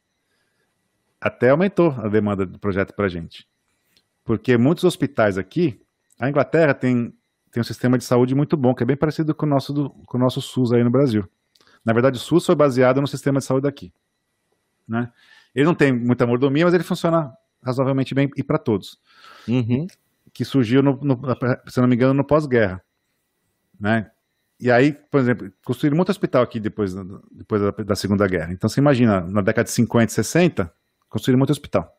até 1.20 1.50
aumentou 1.50 1.90
a 1.98 2.08
demanda 2.08 2.46
do 2.46 2.58
projeto 2.58 2.94
para 2.94 3.06
a 3.06 3.08
gente. 3.08 3.46
Porque 4.24 4.56
muitos 4.56 4.84
hospitais 4.84 5.36
aqui, 5.36 5.80
a 6.18 6.28
Inglaterra 6.28 6.72
tem, 6.72 7.12
tem 7.50 7.60
um 7.60 7.64
sistema 7.64 7.98
de 7.98 8.04
saúde 8.04 8.34
muito 8.34 8.56
bom, 8.56 8.74
que 8.74 8.82
é 8.82 8.86
bem 8.86 8.96
parecido 8.96 9.34
com 9.34 9.44
o 9.44 9.48
nosso, 9.48 9.72
do, 9.72 9.90
com 9.90 10.16
o 10.16 10.20
nosso 10.20 10.40
SUS 10.40 10.72
aí 10.72 10.82
no 10.82 10.90
Brasil. 10.90 11.28
Na 11.84 11.92
verdade, 11.92 12.16
o 12.16 12.20
SUS 12.20 12.46
foi 12.46 12.54
baseado 12.54 13.00
no 13.00 13.06
sistema 13.06 13.38
de 13.38 13.44
saúde 13.44 13.64
daqui. 13.64 13.92
Né? 14.88 15.10
Ele 15.54 15.64
não 15.64 15.74
tem 15.74 15.92
muita 15.92 16.26
mordomia, 16.26 16.64
mas 16.64 16.74
ele 16.74 16.84
funciona 16.84 17.32
razoavelmente 17.62 18.14
bem 18.14 18.30
e 18.36 18.42
para 18.42 18.58
todos. 18.58 18.98
Uhum. 19.46 19.86
Que 20.32 20.44
surgiu, 20.44 20.82
no, 20.82 20.98
no, 21.02 21.20
se 21.68 21.80
não 21.80 21.88
me 21.88 21.94
engano, 21.94 22.14
no 22.14 22.24
pós-guerra. 22.24 22.82
Né? 23.78 24.10
E 24.58 24.70
aí, 24.70 24.92
por 24.92 25.20
exemplo, 25.20 25.52
construíram 25.64 25.96
muito 25.96 26.10
hospital 26.10 26.42
aqui 26.42 26.58
depois, 26.60 26.94
depois 27.30 27.60
da, 27.60 27.70
da, 27.70 27.96
Segunda 27.96 28.26
Guerra. 28.26 28.52
Então, 28.52 28.68
você 28.68 28.80
imagina, 28.80 29.20
na 29.20 29.42
década 29.42 29.64
de 29.64 29.72
50 29.72 30.10
e 30.10 30.14
60, 30.14 30.72
construíram 31.08 31.38
muito 31.38 31.50
hospital. 31.50 31.94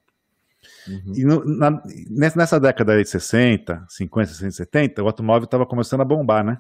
Uhum. 0.88 1.14
E 1.16 1.24
no, 1.24 1.46
na, 1.46 1.84
nessa 2.10 2.60
década 2.60 2.98
de 2.98 3.08
60, 3.08 3.86
50, 3.90 4.32
60, 4.32 4.52
70, 4.52 5.04
o 5.04 5.08
automóvel 5.08 5.46
estava 5.46 5.66
começando 5.66 6.02
a 6.02 6.06
bombar, 6.06 6.44
né? 6.44 6.60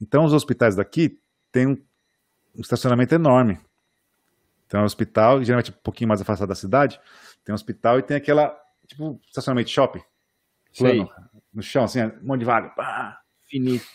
Então, 0.00 0.24
os 0.24 0.32
hospitais 0.32 0.76
daqui 0.76 1.18
têm 1.50 1.66
um, 1.66 1.82
um 2.56 2.60
estacionamento 2.60 3.14
enorme. 3.14 3.60
Então, 4.66 4.80
é 4.80 4.82
um 4.82 4.86
hospital, 4.86 5.42
geralmente 5.44 5.70
um 5.70 5.74
pouquinho 5.82 6.08
mais 6.08 6.20
afastado 6.20 6.48
da 6.48 6.54
cidade, 6.54 7.00
tem 7.44 7.52
um 7.52 7.54
hospital 7.54 7.98
e 7.98 8.02
tem 8.02 8.16
aquela, 8.16 8.56
tipo, 8.86 9.20
estacionamento 9.26 9.70
shopping. 9.70 10.02
Plano, 10.76 11.08
no 11.54 11.62
chão, 11.62 11.84
assim, 11.84 12.02
um 12.02 12.12
monte 12.22 12.40
de 12.40 12.46
vaga. 12.46 12.68
Pá. 12.70 13.20
Finito. 13.48 13.86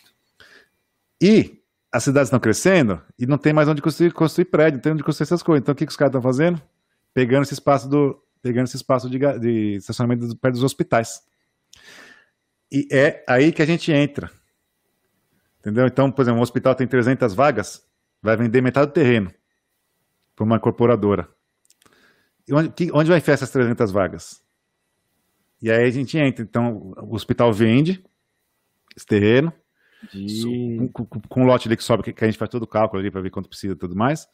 E 1.22 1.62
as 1.91 2.03
cidades 2.03 2.28
estão 2.28 2.39
crescendo 2.39 3.01
e 3.20 3.28
não 3.28 3.38
tem 3.38 3.51
mais 3.51 3.68
onde 3.68 3.82
construir, 3.82 4.14
construir 4.14 4.45
prédio, 4.45 4.78
não 4.78 4.82
tem 4.82 4.93
onde 4.93 5.03
construir 5.03 5.26
essas 5.26 5.43
coisas. 5.43 5.62
Então, 5.62 5.74
o 5.74 5.76
que, 5.76 5.86
que 5.86 5.91
os 5.91 5.97
caras 5.97 6.12
estão 6.12 6.22
fazendo? 6.22 6.62
Pegando 7.14 7.43
esse 7.43 7.53
espaço 7.53 7.89
do, 7.89 8.24
pegando 8.41 8.66
esse 8.66 8.78
espaço 8.78 9.09
de, 9.09 9.20
de 9.39 9.76
estacionamento 9.76 10.36
perto 10.38 10.55
dos 10.55 10.64
hospitais. 10.64 11.22
E 12.72 12.88
é 12.91 13.24
aí 13.28 13.51
que 13.51 13.62
a 13.62 13.66
gente 13.66 13.91
entra. 13.91 14.32
Entendeu? 15.59 15.86
Então, 15.86 16.09
por 16.09 16.24
exemplo, 16.24 16.39
um 16.39 16.43
hospital 16.43 16.74
tem 16.74 16.88
300 16.88 17.36
vagas, 17.36 17.86
vai 18.22 18.38
vender 18.38 18.61
metade 18.61 18.88
do 18.88 18.93
terreno 18.93 19.34
para 20.36 20.45
uma 20.45 20.57
incorporadora. 20.57 21.28
E 22.47 22.53
onde, 22.53 22.69
que, 22.69 22.91
onde 22.91 23.09
vai 23.09 23.19
enfiar 23.19 23.36
essas 23.36 23.51
300 23.51 23.91
vagas? 23.91 24.43
E 25.61 25.72
aí 25.72 25.86
a 25.86 25.91
gente 25.91 26.17
entra. 26.17 26.43
Então, 26.43 26.93
o 26.97 27.15
hospital 27.15 27.53
vende 27.53 28.03
esse 28.95 29.05
terreno, 29.05 29.53
de... 30.11 30.89
com, 30.93 31.05
com, 31.05 31.22
com, 31.22 31.41
um 31.41 31.45
lote 31.45 31.67
ali 31.67 31.78
que 31.78 31.84
sobe, 31.84 32.11
que 32.11 32.24
a 32.24 32.28
gente 32.28 32.38
faz 32.38 32.49
todo 32.49 32.63
o 32.63 32.67
cálculo 32.67 32.99
ali 32.99 33.11
para 33.11 33.22
ver 33.22 33.30
quanto 33.30 33.47
precisa 33.47 33.74
e 33.74 33.78
tudo 33.78 33.95
mais. 33.95 34.28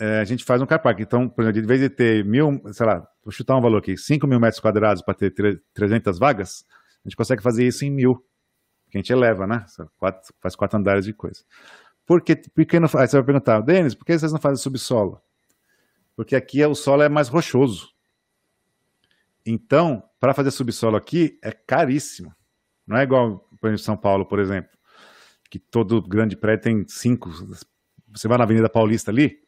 É, 0.00 0.20
a 0.20 0.24
gente 0.24 0.44
faz 0.44 0.60
um 0.60 0.66
car 0.66 0.80
park. 0.80 1.00
Então, 1.00 1.28
por 1.28 1.42
exemplo, 1.42 1.60
de 1.60 1.66
vez 1.66 1.80
de 1.80 1.88
ter 1.88 2.24
mil, 2.24 2.60
sei 2.72 2.86
lá, 2.86 3.06
vou 3.24 3.32
chutar 3.32 3.56
um 3.56 3.60
valor 3.60 3.78
aqui, 3.78 3.96
5 3.96 4.26
mil 4.26 4.38
metros 4.38 4.60
quadrados 4.60 5.02
para 5.02 5.14
ter 5.14 5.32
300 5.74 6.18
vagas, 6.18 6.64
a 7.04 7.08
gente 7.08 7.16
consegue 7.16 7.42
fazer 7.42 7.66
isso 7.66 7.84
em 7.84 7.90
mil. 7.90 8.16
Que 8.90 8.96
a 8.96 9.00
gente 9.00 9.12
eleva, 9.12 9.46
né? 9.46 9.66
Quatro, 9.98 10.34
faz 10.40 10.56
quatro 10.56 10.78
andares 10.78 11.04
de 11.04 11.12
coisa. 11.12 11.42
Por 12.08 12.22
que, 12.22 12.34
por 12.34 12.64
que 12.64 12.80
não, 12.80 12.88
aí 12.96 13.06
você 13.06 13.16
vai 13.16 13.24
perguntar, 13.24 13.60
Denis, 13.60 13.94
por 13.94 14.04
que 14.04 14.18
vocês 14.18 14.32
não 14.32 14.40
fazem 14.40 14.60
subsolo? 14.60 15.22
porque 16.18 16.34
aqui 16.34 16.66
o 16.66 16.74
solo 16.74 17.04
é 17.04 17.08
mais 17.08 17.28
rochoso. 17.28 17.90
Então, 19.46 20.02
para 20.18 20.34
fazer 20.34 20.50
subsolo 20.50 20.96
aqui 20.96 21.38
é 21.40 21.52
caríssimo. 21.52 22.34
Não 22.84 22.96
é 22.96 23.04
igual 23.04 23.48
em 23.62 23.78
São 23.78 23.96
Paulo, 23.96 24.26
por 24.26 24.40
exemplo, 24.40 24.68
que 25.48 25.60
todo 25.60 26.02
grande 26.02 26.34
prédio 26.34 26.64
tem 26.64 26.84
cinco. 26.88 27.30
Você 28.08 28.26
vai 28.26 28.36
na 28.36 28.42
Avenida 28.42 28.68
Paulista 28.68 29.12
ali, 29.12 29.38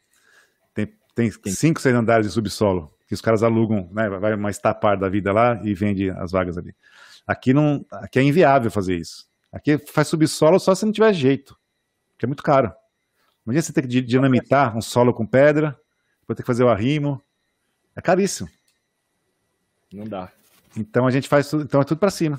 tem, 0.73 0.95
tem 1.13 1.33
cinco, 1.33 1.81
seis 1.81 1.93
andares 1.93 2.25
de 2.25 2.33
subsolo, 2.33 2.95
que 3.09 3.15
os 3.15 3.21
caras 3.21 3.43
alugam, 3.43 3.91
né? 3.93 4.09
Vai 4.09 4.35
uma 4.35 4.51
estapar 4.51 4.97
da 4.97 5.09
vida 5.09 5.33
lá 5.33 5.61
e 5.65 5.75
vende 5.75 6.09
as 6.11 6.31
vagas 6.31 6.57
ali. 6.57 6.73
Aqui 7.27 7.53
não, 7.53 7.85
aqui 7.91 8.21
é 8.21 8.23
inviável 8.23 8.71
fazer 8.71 8.95
isso. 8.95 9.29
Aqui 9.51 9.77
faz 9.77 10.07
subsolo 10.07 10.61
só 10.61 10.73
se 10.73 10.85
não 10.85 10.93
tiver 10.93 11.13
jeito, 11.15 11.59
que 12.21 12.27
é 12.27 12.29
muito 12.29 12.43
caro. 12.43 12.71
Imagina 13.47 13.63
você 13.63 13.73
ter 13.73 13.89
que 13.89 14.03
dinamitar 14.03 14.77
um 14.77 14.83
solo 14.83 15.15
com 15.15 15.27
pedra, 15.27 15.75
vou 16.29 16.37
ter 16.37 16.43
que 16.43 16.47
fazer 16.47 16.63
o 16.63 16.69
arrimo. 16.69 17.21
É 17.97 18.03
caríssimo. 18.03 18.49
Não 19.91 20.05
dá. 20.05 20.31
Então 20.77 21.07
a 21.07 21.11
gente 21.11 21.27
faz 21.27 21.49
tudo, 21.49 21.65
então 21.65 21.81
é 21.81 21.85
tudo 21.85 21.99
para 21.99 22.11
cima. 22.11 22.39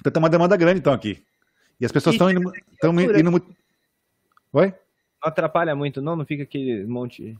Então 0.00 0.10
tem 0.10 0.20
uma 0.20 0.30
demanda 0.30 0.56
grande 0.56 0.80
então 0.80 0.94
aqui. 0.94 1.22
E 1.78 1.84
as 1.84 1.92
pessoas 1.92 2.14
estão 2.14 2.30
indo, 2.30 2.50
estão 2.72 2.98
indo 2.98 3.30
muito. 3.30 3.54
Oi? 4.54 4.68
Não 5.22 5.28
atrapalha 5.28 5.76
muito, 5.76 6.00
não? 6.00 6.16
Não 6.16 6.24
fica 6.24 6.44
aquele 6.44 6.86
monte. 6.86 7.38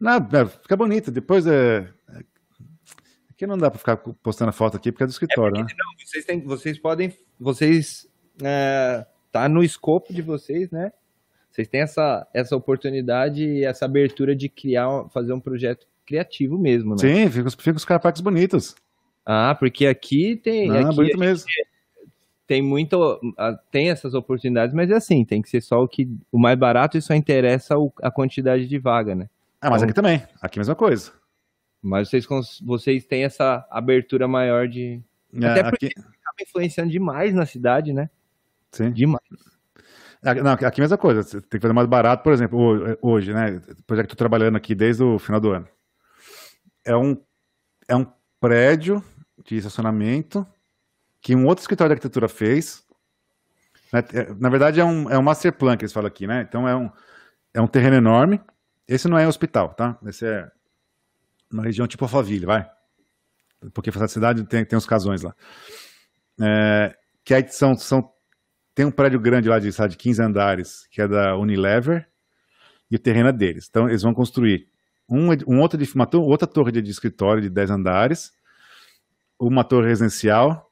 Não, 0.00 0.16
é, 0.16 0.46
fica 0.46 0.76
bonito. 0.76 1.12
Depois 1.12 1.46
é. 1.46 1.88
Aqui 3.30 3.46
não 3.46 3.56
dá 3.56 3.70
para 3.70 3.78
ficar 3.78 3.96
postando 3.96 4.52
foto 4.52 4.76
aqui 4.76 4.90
porque 4.90 5.04
é 5.04 5.06
do 5.06 5.10
escritório, 5.10 5.56
é 5.56 5.60
porque, 5.60 5.74
né? 5.74 5.78
Não, 5.78 6.04
vocês, 6.04 6.24
têm, 6.24 6.40
vocês 6.40 6.78
podem. 6.78 7.16
Vocês. 7.38 8.08
É, 8.42 9.06
tá 9.38 9.48
no 9.48 9.62
escopo 9.62 10.12
de 10.12 10.22
vocês, 10.22 10.70
né? 10.70 10.92
Vocês 11.50 11.68
têm 11.68 11.80
essa, 11.80 12.26
essa 12.34 12.54
oportunidade 12.54 13.42
e 13.42 13.64
essa 13.64 13.86
abertura 13.86 14.36
de 14.36 14.48
criar, 14.48 15.08
fazer 15.08 15.32
um 15.32 15.40
projeto 15.40 15.86
criativo 16.04 16.58
mesmo, 16.58 16.90
né? 16.90 16.98
Sim, 16.98 17.30
fica, 17.30 17.50
fica 17.50 17.76
os 17.76 17.84
carpacos 17.84 18.20
bonitos. 18.20 18.74
Ah, 19.24 19.56
porque 19.58 19.86
aqui 19.86 20.36
tem. 20.36 20.70
Ah, 20.70 20.86
aqui 20.86 20.96
bonito 20.96 21.18
mesmo. 21.18 21.46
Tem 22.46 22.62
muito. 22.62 23.20
Tem 23.70 23.90
essas 23.90 24.14
oportunidades, 24.14 24.74
mas 24.74 24.90
é 24.90 24.94
assim, 24.94 25.24
tem 25.24 25.42
que 25.42 25.50
ser 25.50 25.60
só 25.60 25.82
o 25.82 25.88
que. 25.88 26.08
O 26.30 26.38
mais 26.38 26.56
barato 26.56 26.96
e 26.96 27.02
só 27.02 27.14
interessa 27.14 27.74
a 28.02 28.10
quantidade 28.10 28.68
de 28.68 28.78
vaga, 28.78 29.14
né? 29.14 29.28
Ah, 29.60 29.70
mas 29.70 29.82
então, 29.82 29.90
aqui 29.90 29.94
também. 29.94 30.22
Aqui 30.40 30.58
é 30.58 30.60
a 30.60 30.62
mesma 30.62 30.76
coisa. 30.76 31.10
Mas 31.82 32.08
vocês, 32.08 32.26
vocês 32.62 33.04
têm 33.04 33.24
essa 33.24 33.66
abertura 33.70 34.28
maior 34.28 34.68
de. 34.68 35.00
É, 35.34 35.46
Até 35.46 35.62
porque 35.64 35.86
aqui... 35.86 35.98
acaba 35.98 36.36
influenciando 36.42 36.90
demais 36.90 37.34
na 37.34 37.46
cidade, 37.46 37.92
né? 37.92 38.08
Sim. 38.72 38.92
Demais. 38.92 39.22
Não, 40.22 40.52
aqui 40.52 40.64
é 40.64 40.68
a 40.68 40.72
mesma 40.80 40.98
coisa. 40.98 41.22
Você 41.22 41.40
tem 41.40 41.60
que 41.60 41.60
fazer 41.60 41.72
mais 41.72 41.86
barato, 41.86 42.22
por 42.22 42.32
exemplo, 42.32 42.98
hoje, 43.00 43.32
né? 43.32 43.60
Projeto 43.86 44.06
que 44.06 44.14
estou 44.14 44.16
trabalhando 44.16 44.56
aqui 44.56 44.74
desde 44.74 45.02
o 45.02 45.18
final 45.18 45.40
do 45.40 45.52
ano. 45.52 45.68
É 46.84 46.96
um, 46.96 47.16
é 47.86 47.94
um 47.94 48.06
prédio 48.40 49.02
de 49.44 49.56
estacionamento 49.56 50.46
que 51.20 51.34
um 51.34 51.46
outro 51.46 51.62
escritório 51.62 51.90
de 51.90 51.94
arquitetura 51.94 52.28
fez. 52.28 52.84
Né? 53.92 54.02
É, 54.12 54.34
na 54.34 54.48
verdade, 54.48 54.80
é 54.80 54.84
um, 54.84 55.10
é 55.10 55.18
um 55.18 55.22
master 55.22 55.52
plan 55.52 55.76
que 55.76 55.84
eles 55.84 55.92
falam 55.92 56.08
aqui, 56.08 56.26
né? 56.26 56.44
Então, 56.48 56.66
é 56.66 56.74
um, 56.74 56.90
é 57.54 57.60
um 57.60 57.66
terreno 57.66 57.96
enorme. 57.96 58.40
Esse 58.88 59.08
não 59.08 59.18
é 59.18 59.26
hospital, 59.26 59.74
tá? 59.74 59.98
Esse 60.06 60.26
é 60.26 60.50
uma 61.50 61.62
região 61.62 61.86
tipo 61.86 62.04
Alphaville, 62.04 62.46
vai. 62.46 62.68
Porque 63.72 63.90
essa 63.90 64.08
cidade 64.08 64.44
tem, 64.44 64.64
tem 64.64 64.76
uns 64.76 64.86
casões 64.86 65.22
lá. 65.22 65.34
É, 66.40 66.96
que 67.24 67.34
aí 67.34 67.46
são, 67.48 67.76
são 67.76 68.12
tem 68.76 68.84
um 68.84 68.90
prédio 68.90 69.18
grande 69.18 69.48
lá 69.48 69.58
de, 69.58 69.72
sabe, 69.72 69.92
de 69.92 69.96
15 69.96 70.22
andares, 70.22 70.86
que 70.90 71.00
é 71.00 71.08
da 71.08 71.34
Unilever, 71.34 72.06
e 72.90 72.96
o 72.96 72.98
terreno 72.98 73.30
é 73.30 73.32
deles. 73.32 73.66
Então, 73.70 73.88
eles 73.88 74.02
vão 74.02 74.12
construir 74.12 74.68
um, 75.08 75.30
um 75.48 75.60
outro, 75.60 75.80
uma 75.94 76.08
outra 76.18 76.46
torre 76.46 76.70
de, 76.70 76.90
escritório 76.90 77.40
de 77.40 77.48
10 77.48 77.70
andares, 77.70 78.34
uma 79.40 79.64
torre 79.64 79.88
residencial, 79.88 80.70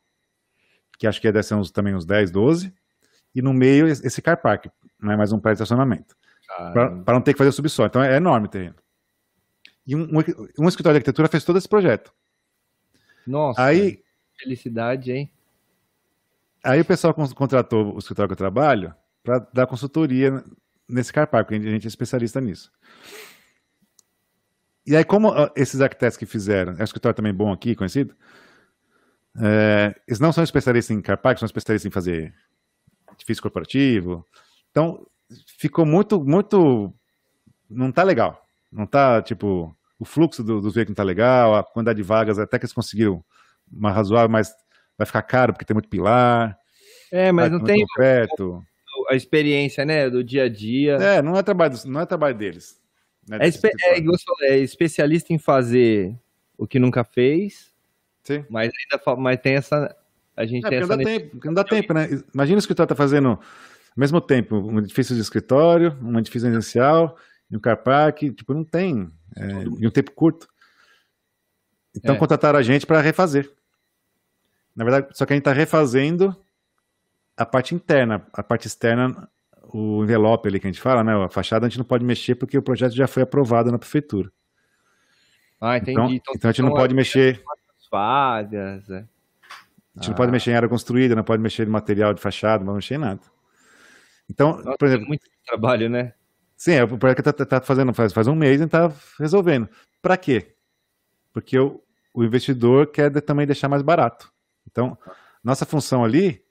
que 0.99 1.07
acho 1.07 1.19
que 1.19 1.33
deve 1.33 1.43
ser 1.45 1.55
uns, 1.55 1.71
também 1.71 1.95
uns 1.95 2.05
10, 2.05 2.31
12, 2.31 2.75
e 3.35 3.41
no 3.41 3.55
meio 3.55 3.87
esse 3.87 4.21
car 4.21 4.37
park, 4.37 4.67
né, 5.01 5.17
mais 5.17 5.33
um 5.33 5.41
prédio 5.41 5.57
de 5.57 5.63
estacionamento. 5.63 6.15
Para 6.75 7.15
não 7.15 7.23
ter 7.23 7.33
que 7.33 7.39
fazer 7.39 7.53
subsolo. 7.53 7.87
Então, 7.87 8.03
é 8.03 8.17
enorme 8.17 8.49
o 8.49 8.51
terreno. 8.51 8.77
E 9.87 9.97
um, 9.97 10.03
um, 10.03 10.19
um 10.59 10.69
escritório 10.69 10.95
de 10.95 10.99
arquitetura 10.99 11.27
fez 11.27 11.43
todo 11.43 11.57
esse 11.57 11.69
projeto. 11.69 12.13
Nossa, 13.27 13.65
Aí, 13.65 14.03
felicidade, 14.39 15.11
hein? 15.11 15.34
Aí 16.65 16.81
o 16.81 16.85
pessoal 16.85 17.12
contratou 17.12 17.95
o 17.95 17.99
escritório 17.99 18.29
que 18.29 18.33
eu 18.33 18.39
trabalho 18.39 18.95
para 19.23 19.39
dar 19.53 19.67
consultoria 19.67 20.43
nesse 20.89 21.12
car 21.12 21.27
park, 21.29 21.49
porque 21.49 21.67
a 21.67 21.71
gente 21.71 21.87
é 21.87 21.89
especialista 21.89 22.41
nisso. 22.41 22.73
E 24.87 24.97
aí, 24.97 25.05
como 25.05 25.33
esses 25.57 25.81
arquitetos 25.81 26.17
que 26.17 26.27
fizeram, 26.27 26.75
é 26.75 26.81
um 26.81 26.85
escritório 26.85 27.17
também 27.17 27.33
bom 27.33 27.53
aqui, 27.53 27.75
conhecido, 27.75 28.15
é, 29.41 29.95
eles 30.07 30.21
não 30.21 30.33
são 30.33 30.45
especialistas 30.45 30.97
em 30.97 31.01
car 31.01 31.19
park, 31.19 31.39
são 31.39 31.47
especialistas 31.47 31.89
em 31.89 31.93
fazer 31.93 32.35
edifício 33.12 33.43
corporativo. 33.43 34.27
Então, 34.71 35.07
ficou 35.59 35.85
muito, 35.85 36.23
muito. 36.23 36.93
Não 37.69 37.91
tá 37.93 38.03
legal. 38.03 38.47
Não 38.71 38.87
tá, 38.87 39.23
tipo, 39.23 39.75
o 39.99 40.05
fluxo 40.05 40.43
do, 40.43 40.61
dos 40.61 40.75
veículos 40.75 40.97
não 40.97 41.03
tá 41.03 41.03
legal, 41.03 41.55
a 41.55 41.65
quantidade 41.65 41.97
de 41.97 42.03
vagas, 42.03 42.39
até 42.39 42.59
que 42.59 42.65
eles 42.65 42.73
conseguiram 42.73 43.25
uma 43.71 43.91
razoável, 43.91 44.29
mas 44.29 44.53
vai 44.97 45.07
ficar 45.07 45.23
caro 45.23 45.53
porque 45.53 45.65
tem 45.65 45.75
muito 45.75 45.89
pilar. 45.89 46.59
É, 47.11 47.31
mas 47.31 47.51
não 47.51 47.63
tem 47.63 47.85
concreto. 47.87 48.63
a 49.09 49.15
experiência, 49.15 49.85
né, 49.85 50.11
do 50.11 50.23
dia 50.23 50.45
a 50.45 50.49
dia. 50.49 50.95
É, 50.95 51.23
não 51.23 51.37
é 51.37 51.43
trabalho, 51.43 51.77
não 51.87 52.01
é 52.01 52.07
trabalho 52.07 52.35
deles. 52.35 52.81
Né, 53.29 53.39
é, 53.41 53.49
espe 53.49 53.69
é, 53.69 53.99
é, 54.43 54.59
especialista 54.59 55.33
em 55.33 55.39
fazer 55.39 56.19
o 56.59 56.67
que 56.67 56.79
nunca 56.79 57.05
fez. 57.05 57.73
Sim. 58.23 58.45
Mas 58.49 58.71
ainda 58.93 59.21
mas 59.21 59.41
tem 59.41 59.55
essa 59.55 59.95
a 60.37 60.45
gente 60.45 60.67
é, 60.67 60.69
tem 60.69 60.79
essa 60.79 60.97
não 60.97 60.97
dá, 60.97 61.05
tempo, 61.05 61.41
não 61.45 61.55
dá 61.55 61.65
tempo, 61.65 61.95
né? 61.95 62.09
Imagina 62.33 62.57
o 62.57 62.59
escritório 62.59 62.89
tá 62.89 62.97
fazendo 62.97 63.29
Ao 63.29 63.39
mesmo 63.97 64.21
tempo, 64.21 64.57
um 64.57 64.79
edifício 64.79 65.15
de 65.15 65.21
escritório, 65.21 65.97
um 66.03 66.19
edifício 66.19 66.47
residencial 66.47 67.17
e 67.51 67.57
um 67.57 67.61
car 67.61 67.77
park, 67.83 68.23
tipo, 68.35 68.53
não 68.53 68.65
tem. 68.65 69.11
É, 69.37 69.63
em 69.63 69.87
um 69.87 69.91
tempo 69.91 70.11
curto. 70.13 70.49
Então, 71.97 72.15
é. 72.17 72.19
contrataram 72.19 72.59
a 72.59 72.63
gente 72.63 72.87
para 72.87 73.01
refazer. 73.01 73.51
Na 74.75 74.85
verdade, 74.85 75.09
só 75.16 75.25
que 75.25 75.33
a 75.33 75.37
gente 75.37 75.43
está 75.43 75.53
refazendo 75.53 76.37
a 77.37 77.47
parte 77.47 77.75
interna. 77.75 78.27
A 78.33 78.43
parte 78.43 78.66
externa, 78.66 79.29
o 79.62 80.03
envelope 80.03 80.49
ali 80.49 80.61
que 80.61 80.66
a 80.66 80.70
gente 80.70 80.81
fala, 80.81 81.05
né? 81.05 81.14
A 81.25 81.29
fachada 81.29 81.66
a 81.66 81.68
gente 81.68 81.79
não 81.79 81.85
pode 81.85 82.05
mexer 82.05 82.35
porque 82.35 82.59
o 82.59 82.62
projeto 82.62 82.95
já 82.95 83.07
foi 83.07 83.22
aprovado 83.22 83.70
na 83.70 83.79
prefeitura. 83.79 84.31
Ah, 85.61 85.77
entendi. 85.77 85.93
Então, 85.93 86.11
então, 86.11 86.35
então 86.37 86.51
a 86.51 86.53
gente 86.53 86.62
não 86.62 86.75
pode 86.75 86.95
mexer. 86.95 87.43
Vagas, 87.91 88.91
é. 88.91 88.97
A 88.97 90.01
gente 90.01 90.07
ah. 90.07 90.09
não 90.09 90.14
pode 90.14 90.33
mexer 90.33 90.51
em 90.51 90.55
área 90.55 90.68
construída, 90.68 91.14
não 91.14 91.22
pode 91.22 91.41
mexer 91.41 91.66
em 91.66 91.70
material 91.70 92.12
de 92.12 92.20
fachada, 92.20 92.59
não 92.59 92.72
pode 92.72 92.77
mexer 92.77 92.95
em 92.95 92.99
nada. 92.99 93.20
Então, 94.29 94.57
Nossa, 94.57 94.77
por 94.77 94.89
exemplo. 94.89 95.07
muito 95.07 95.25
trabalho, 95.47 95.89
né? 95.89 96.12
Sim, 96.57 96.72
é 96.72 96.85
o 96.85 96.99
projeto 96.99 97.22
que 97.22 97.33
tá, 97.33 97.33
tá 97.33 97.61
fazendo 97.61 97.93
faz, 97.93 98.12
faz 98.12 98.27
um 98.27 98.35
mês 98.35 98.61
e 98.61 98.64
está 98.64 98.93
resolvendo. 99.18 99.68
Para 100.03 100.16
quê? 100.16 100.55
Porque 101.33 101.59
o, 101.59 101.81
o 102.12 102.25
investidor 102.25 102.89
quer 102.89 103.11
também 103.22 103.47
deixar 103.47 103.68
mais 103.68 103.83
barato. 103.83 104.34
Então, 104.71 104.97
nossa 105.43 105.65
função 105.67 106.05
ali, 106.05 106.43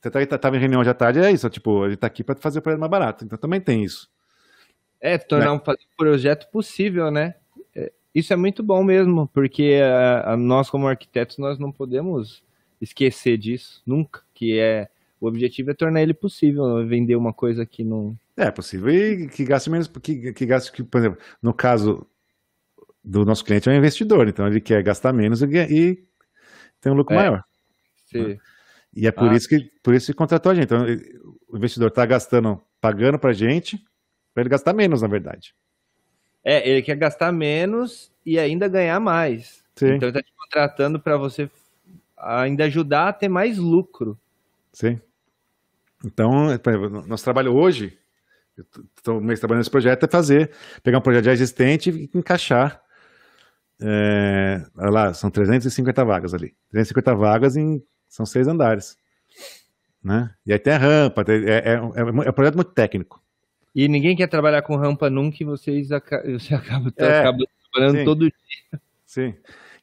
você 0.00 0.08
estava 0.08 0.38
tá, 0.38 0.48
em 0.56 0.58
reunião 0.58 0.82
de 0.82 0.88
à 0.90 0.94
tarde, 0.94 1.20
é 1.20 1.30
isso, 1.30 1.48
tipo, 1.48 1.84
ele 1.84 1.94
está 1.94 2.06
aqui 2.06 2.22
para 2.22 2.36
fazer 2.36 2.58
o 2.58 2.62
projeto 2.62 2.80
mais 2.80 2.90
barato. 2.90 3.24
Então 3.24 3.38
também 3.38 3.60
tem 3.60 3.82
isso. 3.82 4.10
É, 5.00 5.18
tornar 5.18 5.46
né? 5.46 5.50
um 5.52 5.60
projeto 5.96 6.50
possível, 6.50 7.10
né? 7.10 7.34
É, 7.74 7.92
isso 8.14 8.32
é 8.32 8.36
muito 8.36 8.62
bom 8.62 8.82
mesmo, 8.82 9.28
porque 9.28 9.80
a, 9.82 10.32
a, 10.32 10.36
nós 10.36 10.68
como 10.68 10.88
arquitetos 10.88 11.38
nós 11.38 11.58
não 11.58 11.72
podemos 11.72 12.42
esquecer 12.80 13.38
disso, 13.38 13.82
nunca, 13.86 14.22
que 14.34 14.58
é 14.58 14.88
o 15.20 15.26
objetivo 15.26 15.70
é 15.70 15.74
tornar 15.74 16.02
ele 16.02 16.12
possível, 16.12 16.86
vender 16.86 17.16
uma 17.16 17.32
coisa 17.32 17.64
que 17.64 17.82
não 17.82 18.16
é 18.36 18.50
possível 18.50 18.90
e 18.90 19.28
que 19.28 19.44
gaste 19.44 19.70
menos, 19.70 19.88
que, 19.88 20.32
que 20.32 20.46
gaste, 20.46 20.72
que, 20.72 20.82
por 20.82 20.98
exemplo, 20.98 21.18
no 21.40 21.54
caso 21.54 22.06
do 23.02 23.24
nosso 23.24 23.44
cliente 23.44 23.68
é 23.68 23.72
um 23.72 23.76
investidor, 23.76 24.28
então 24.28 24.46
ele 24.46 24.60
quer 24.60 24.82
gastar 24.82 25.12
menos 25.12 25.40
e, 25.40 25.46
e 25.46 26.04
tem 26.84 26.92
um 26.92 26.96
lucro 26.96 27.14
é, 27.14 27.18
maior. 27.18 27.44
Sim. 28.06 28.28
Né? 28.28 28.38
E 28.94 29.06
é 29.06 29.10
por 29.10 29.30
ah, 29.30 29.34
isso 29.34 29.48
que 29.48 29.70
por 29.82 29.94
isso 29.94 30.06
que 30.06 30.16
contratou 30.16 30.52
a 30.52 30.54
gente. 30.54 30.66
Então, 30.66 30.84
o 31.48 31.56
investidor 31.56 31.88
está 31.88 32.06
gastando, 32.06 32.62
pagando 32.80 33.18
para 33.18 33.30
a 33.30 33.34
gente, 33.34 33.82
para 34.32 34.42
ele 34.42 34.50
gastar 34.50 34.72
menos, 34.72 35.02
na 35.02 35.08
verdade. 35.08 35.54
É, 36.44 36.68
ele 36.68 36.82
quer 36.82 36.96
gastar 36.96 37.32
menos 37.32 38.12
e 38.24 38.38
ainda 38.38 38.68
ganhar 38.68 39.00
mais. 39.00 39.64
Sim. 39.74 39.94
Então 39.94 40.08
ele 40.08 40.18
está 40.18 40.22
te 40.22 40.32
contratando 40.36 41.00
para 41.00 41.16
você 41.16 41.50
ainda 42.16 42.64
ajudar 42.64 43.08
a 43.08 43.12
ter 43.12 43.28
mais 43.28 43.58
lucro. 43.58 44.18
Sim. 44.72 45.00
Então, 46.04 46.48
nosso 47.06 47.24
trabalho 47.24 47.54
hoje, 47.54 47.98
estou 48.58 49.20
trabalhando 49.20 49.58
nesse 49.58 49.70
projeto, 49.70 50.04
é 50.04 50.08
fazer, 50.08 50.50
pegar 50.82 50.98
um 50.98 51.00
projeto 51.00 51.24
já 51.24 51.32
existente 51.32 51.90
e 51.90 52.10
encaixar 52.14 52.83
é, 53.80 54.64
olha 54.76 54.90
lá, 54.90 55.14
são 55.14 55.30
350 55.30 56.04
vagas 56.04 56.34
ali. 56.34 56.54
350 56.70 57.14
vagas 57.14 57.56
em. 57.56 57.82
São 58.08 58.24
seis 58.24 58.46
andares. 58.46 58.96
Né? 60.02 60.30
E 60.46 60.52
aí 60.52 60.58
tem 60.58 60.74
a 60.74 60.78
rampa, 60.78 61.24
tem, 61.24 61.44
é, 61.44 61.56
é, 61.56 61.72
é, 61.72 62.00
é, 62.00 62.04
um 62.04 62.32
projeto 62.32 62.54
muito 62.54 62.72
técnico. 62.72 63.22
E 63.74 63.88
ninguém 63.88 64.14
quer 64.14 64.28
trabalhar 64.28 64.62
com 64.62 64.76
rampa 64.76 65.10
nunca 65.10 65.38
e 65.40 65.46
vocês 65.46 65.90
acabam, 65.90 66.32
você 66.38 66.54
acaba, 66.54 66.92
é, 66.96 67.20
acaba 67.20 67.38
trabalhando 67.72 67.98
sim, 67.98 68.04
todo 68.04 68.20
dia. 68.20 68.80
Sim. 69.06 69.34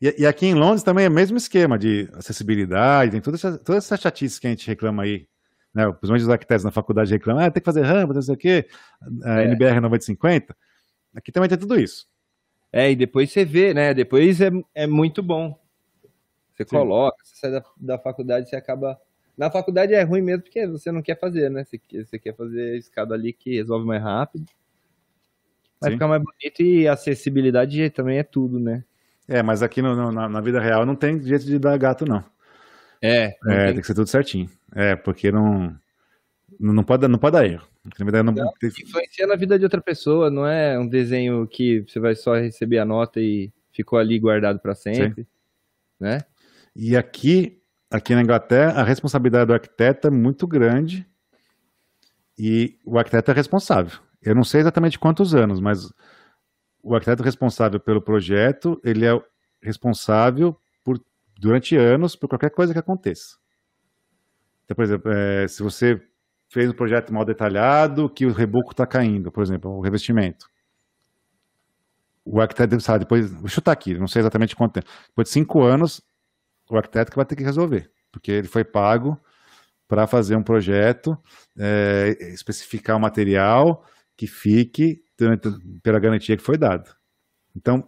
E, 0.02 0.22
e, 0.22 0.26
aqui 0.26 0.46
em 0.46 0.54
Londres 0.54 0.84
também 0.84 1.06
é 1.06 1.10
o 1.10 1.12
mesmo 1.12 1.38
esquema 1.38 1.78
de 1.78 2.10
acessibilidade, 2.14 3.12
tem 3.12 3.22
toda 3.22 3.36
essa, 3.36 3.58
toda 3.58 3.78
essa 3.78 3.98
chatice 3.98 4.40
que 4.40 4.48
a 4.48 4.50
gente 4.50 4.68
reclama 4.68 5.04
aí. 5.04 5.28
Né? 5.74 5.86
Principalmente 5.86 6.24
os 6.24 6.30
arquitetos 6.30 6.64
na 6.64 6.72
faculdade 6.72 7.12
reclamam, 7.12 7.44
ah, 7.44 7.52
tem 7.52 7.62
que 7.62 7.66
fazer 7.66 7.82
rampa, 7.82 8.14
não 8.14 8.22
sei 8.22 8.36
o 8.36 8.38
quê, 8.38 8.68
a 9.24 9.42
é. 9.42 9.46
NBR 9.46 9.80
9050. 9.82 10.56
Aqui 11.16 11.32
também 11.32 11.50
tem 11.50 11.58
tudo 11.58 11.80
isso. 11.80 12.08
É, 12.72 12.92
e 12.92 12.96
depois 12.96 13.32
você 13.32 13.44
vê, 13.44 13.74
né? 13.74 13.94
Depois 13.94 14.40
é, 14.40 14.50
é 14.74 14.88
muito 14.88 15.22
bom. 15.22 15.60
Você 16.54 16.64
Sim. 16.64 16.78
coloca, 16.78 17.18
você 17.24 17.36
sai 17.36 17.52
da, 17.52 17.64
da 17.78 18.00
faculdade, 18.00 18.50
você 18.50 18.56
acaba. 18.56 19.00
Na 19.38 19.50
faculdade 19.50 19.94
é 19.94 20.04
ruim 20.04 20.22
mesmo 20.22 20.44
porque 20.44 20.66
você 20.68 20.92
não 20.92 21.02
quer 21.02 21.20
fazer, 21.20 21.50
né? 21.50 21.64
Você, 21.66 21.82
você 22.04 22.20
quer 22.20 22.36
fazer 22.36 22.74
a 22.74 22.78
escada 22.78 23.14
ali 23.14 23.34
que 23.34 23.56
resolve 23.56 23.86
mais 23.86 24.02
rápido. 24.02 24.46
Vai 25.80 25.92
Sim. 25.92 25.96
ficar 25.96 26.08
mais 26.08 26.22
bonito 26.22 26.62
e 26.62 26.88
acessibilidade 26.88 27.90
também 27.90 28.20
é 28.20 28.24
tudo, 28.24 28.60
né? 28.60 28.84
É, 29.28 29.42
mas 29.42 29.64
aqui 29.64 29.82
no, 29.82 29.96
no, 29.96 30.12
na, 30.12 30.30
na, 30.30 30.42
vida 30.42 30.60
real 30.60 30.86
não 30.86 30.96
tem 30.96 31.22
jeito 31.24 31.46
de 31.46 31.58
dar 31.58 31.78
gato, 31.78 32.06
não. 32.06 32.24
É. 33.02 33.34
É, 33.48 33.66
tem... 33.66 33.74
tem 33.74 33.82
que 33.82 33.88
ser 33.88 33.96
tudo 33.96 34.08
certinho. 34.08 34.50
É, 34.76 34.96
porque 34.96 35.32
não. 35.32 35.76
Não 36.60 36.84
pode, 36.84 37.08
não 37.08 37.18
pode 37.18 37.34
dar 37.34 37.46
erro. 37.46 37.68
Não, 37.84 38.24
não, 38.24 38.54
influencia 38.64 39.26
na 39.26 39.36
vida 39.36 39.58
de 39.58 39.66
outra 39.66 39.82
pessoa, 39.82 40.30
não 40.30 40.46
é 40.46 40.78
um 40.78 40.88
desenho 40.88 41.48
que 41.48 41.82
você 41.82 42.00
vai 42.00 42.14
só 42.14 42.36
receber 42.36 42.78
a 42.78 42.86
nota 42.86 43.20
e 43.20 43.52
ficou 43.72 43.98
ali 43.98 44.20
guardado 44.20 44.60
para 44.60 44.76
sempre, 44.76 45.24
Sim. 45.24 45.28
né? 46.00 46.20
E 46.76 46.96
aqui, 46.96 47.60
aqui 47.90 48.14
na 48.14 48.22
Inglaterra, 48.22 48.80
a 48.80 48.84
responsabilidade 48.84 49.48
do 49.48 49.54
arquiteto 49.54 50.08
é 50.08 50.12
muito 50.12 50.46
grande 50.46 51.08
e 52.38 52.78
o 52.86 53.00
arquiteto 53.00 53.32
é 53.32 53.34
responsável. 53.34 54.00
Eu 54.22 54.36
não 54.36 54.44
sei 54.44 54.62
exatamente 54.62 55.00
quantos 55.00 55.34
anos, 55.34 55.60
mas 55.60 55.92
o 56.84 56.94
arquiteto 56.94 57.24
responsável 57.24 57.80
pelo 57.80 58.02
projeto, 58.02 58.80
ele 58.84 59.06
é 59.06 59.22
responsável 59.62 60.56
por 60.84 61.04
durante 61.36 61.76
anos 61.76 62.16
por 62.16 62.30
qualquer 62.30 62.52
coisa 62.52 62.74
que 62.74 62.80
aconteça. 62.80 63.38
Então, 64.64 64.76
por 64.76 64.84
exemplo, 64.84 65.12
é, 65.12 65.48
se 65.48 65.64
você 65.64 66.00
fez 66.52 66.70
um 66.70 66.74
projeto 66.74 67.14
mal 67.14 67.24
detalhado, 67.24 68.10
que 68.10 68.26
o 68.26 68.34
reboco 68.34 68.72
está 68.72 68.86
caindo, 68.86 69.32
por 69.32 69.42
exemplo, 69.42 69.72
o 69.72 69.80
revestimento. 69.80 70.50
O 72.26 72.42
arquiteto, 72.42 72.78
sabe, 72.82 73.06
depois, 73.06 73.32
vou 73.32 73.48
chutar 73.48 73.72
aqui, 73.72 73.98
não 73.98 74.08
sei 74.08 74.20
exatamente 74.20 74.54
quanto 74.54 74.74
tempo, 74.74 74.88
depois 75.08 75.30
de 75.30 75.34
cinco 75.34 75.64
anos, 75.64 76.02
o 76.70 76.76
arquiteto 76.76 77.10
que 77.10 77.16
vai 77.16 77.26
ter 77.26 77.38
que 77.38 77.44
resolver, 77.44 77.90
porque 78.12 78.32
ele 78.34 78.50
foi 78.50 78.66
pago 78.66 79.18
para 79.88 80.06
fazer 80.08 80.36
um 80.36 80.44
projeto, 80.44 81.18
é, 81.58 82.18
especificar 82.34 82.98
o 82.98 83.00
material 83.00 83.86
que 84.18 84.28
fique 84.28 85.04
pela 85.82 86.00
garantia 86.00 86.36
que 86.36 86.44
foi 86.44 86.58
dada. 86.58 86.94
Então, 87.56 87.88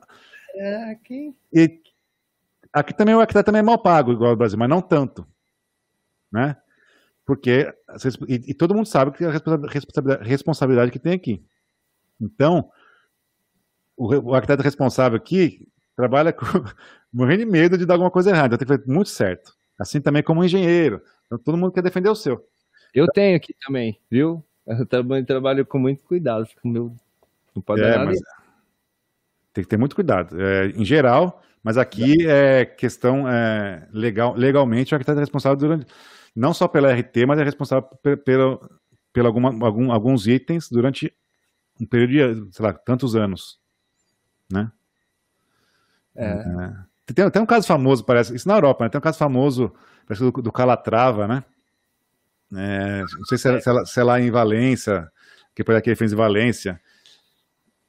é, 0.55 0.91
aqui... 0.91 1.36
E, 1.51 1.82
aqui 2.72 2.93
também 2.93 3.14
o 3.14 3.20
arquiteto 3.20 3.45
também 3.45 3.59
é 3.59 3.64
mal 3.64 3.78
pago, 3.78 4.14
igual 4.14 4.32
ao 4.32 4.38
Brasil, 4.38 4.57
mas 4.57 4.70
não 4.70 4.82
tanto, 4.82 5.28
né? 6.32 6.55
Porque, 7.26 7.74
e, 8.28 8.51
e 8.51 8.53
todo 8.53 8.76
mundo 8.76 8.86
sabe 8.86 9.11
que 9.11 9.24
é 9.24 9.28
a 9.28 9.32
responsabilidade, 9.32 10.30
responsabilidade 10.30 10.91
que 10.91 10.99
tem 10.99 11.13
aqui. 11.13 11.43
Então, 12.19 12.69
o, 13.95 14.32
o 14.32 14.34
arquiteto 14.36 14.61
responsável 14.61 15.17
aqui 15.17 15.67
trabalha 15.95 16.34
com, 16.34 16.45
morrendo 17.11 17.45
de 17.45 17.51
medo 17.51 17.78
de 17.78 17.86
dar 17.86 17.93
alguma 17.93 18.11
coisa 18.11 18.30
errada, 18.30 18.55
então 18.55 18.57
tem 18.57 18.67
que 18.67 18.82
fazer 18.82 18.91
muito 18.91 19.09
certo. 19.09 19.53
Assim 19.80 20.01
também 20.01 20.21
como 20.21 20.41
um 20.41 20.43
engenheiro. 20.43 21.01
Então, 21.26 21.38
todo 21.38 21.57
mundo 21.57 21.71
quer 21.71 21.82
defender 21.82 22.09
o 22.09 22.15
seu. 22.15 22.45
Eu 22.93 23.07
tenho 23.07 23.36
aqui 23.36 23.55
também, 23.65 23.99
viu? 24.09 24.43
Eu 24.67 24.86
trabalho, 24.86 25.26
trabalho 25.26 25.65
com 25.65 25.80
muito 25.80 26.03
cuidado. 26.03 26.47
Com 26.61 26.69
meu, 26.69 26.95
não 27.55 27.61
pode 27.61 27.82
é, 27.82 27.89
dar 27.89 28.05
nada. 28.05 28.17
Tem 29.51 29.63
que 29.63 29.69
ter 29.69 29.78
muito 29.78 29.95
cuidado. 29.95 30.39
É, 30.39 30.67
em 30.67 30.86
geral, 30.86 31.41
mas 31.63 31.78
aqui 31.78 32.28
é 32.28 32.65
questão 32.65 33.28
é, 33.28 33.88
legal, 33.91 34.36
legalmente 34.36 34.93
o 34.93 34.95
arquiteto 34.95 35.17
é 35.17 35.21
responsável 35.21 35.57
durante 35.57 35.88
não 36.36 36.53
só 36.53 36.67
pela 36.67 36.93
RT, 36.93 37.25
mas 37.27 37.39
é 37.39 37.43
responsável 37.43 37.88
pelo, 38.25 38.59
pelo 39.11 39.27
alguma, 39.27 39.49
algum, 39.65 39.91
alguns 39.91 40.27
itens 40.27 40.69
durante 40.69 41.13
um 41.79 41.86
período 41.86 42.45
de, 42.45 42.55
sei 42.55 42.65
lá, 42.65 42.73
tantos 42.73 43.15
anos, 43.15 43.59
né? 44.51 44.71
É. 46.15 46.25
é. 46.25 47.13
Tem, 47.13 47.29
tem 47.29 47.41
um 47.41 47.45
caso 47.45 47.67
famoso, 47.67 48.03
parece, 48.05 48.36
isso 48.36 48.47
na 48.47 48.55
Europa, 48.55 48.84
né? 48.86 48.89
Tem 48.89 48.97
um 48.97 49.01
caso 49.01 49.17
famoso, 49.17 49.73
parece 50.07 50.23
do, 50.23 50.31
do 50.31 50.51
Calatrava, 50.51 51.27
né? 51.27 51.43
É, 52.55 53.01
não 53.01 53.25
sei 53.25 53.38
se 53.38 53.49
é, 53.49 53.59
se, 53.59 53.69
é, 53.69 53.86
se 53.86 53.99
é 53.99 54.03
lá 54.03 54.19
em 54.19 54.31
Valência, 54.31 55.11
que 55.55 55.63
por 55.63 55.75
aqui 55.75 55.89
ele 55.89 55.95
fez 55.95 56.13
em 56.13 56.15
Valência, 56.15 56.79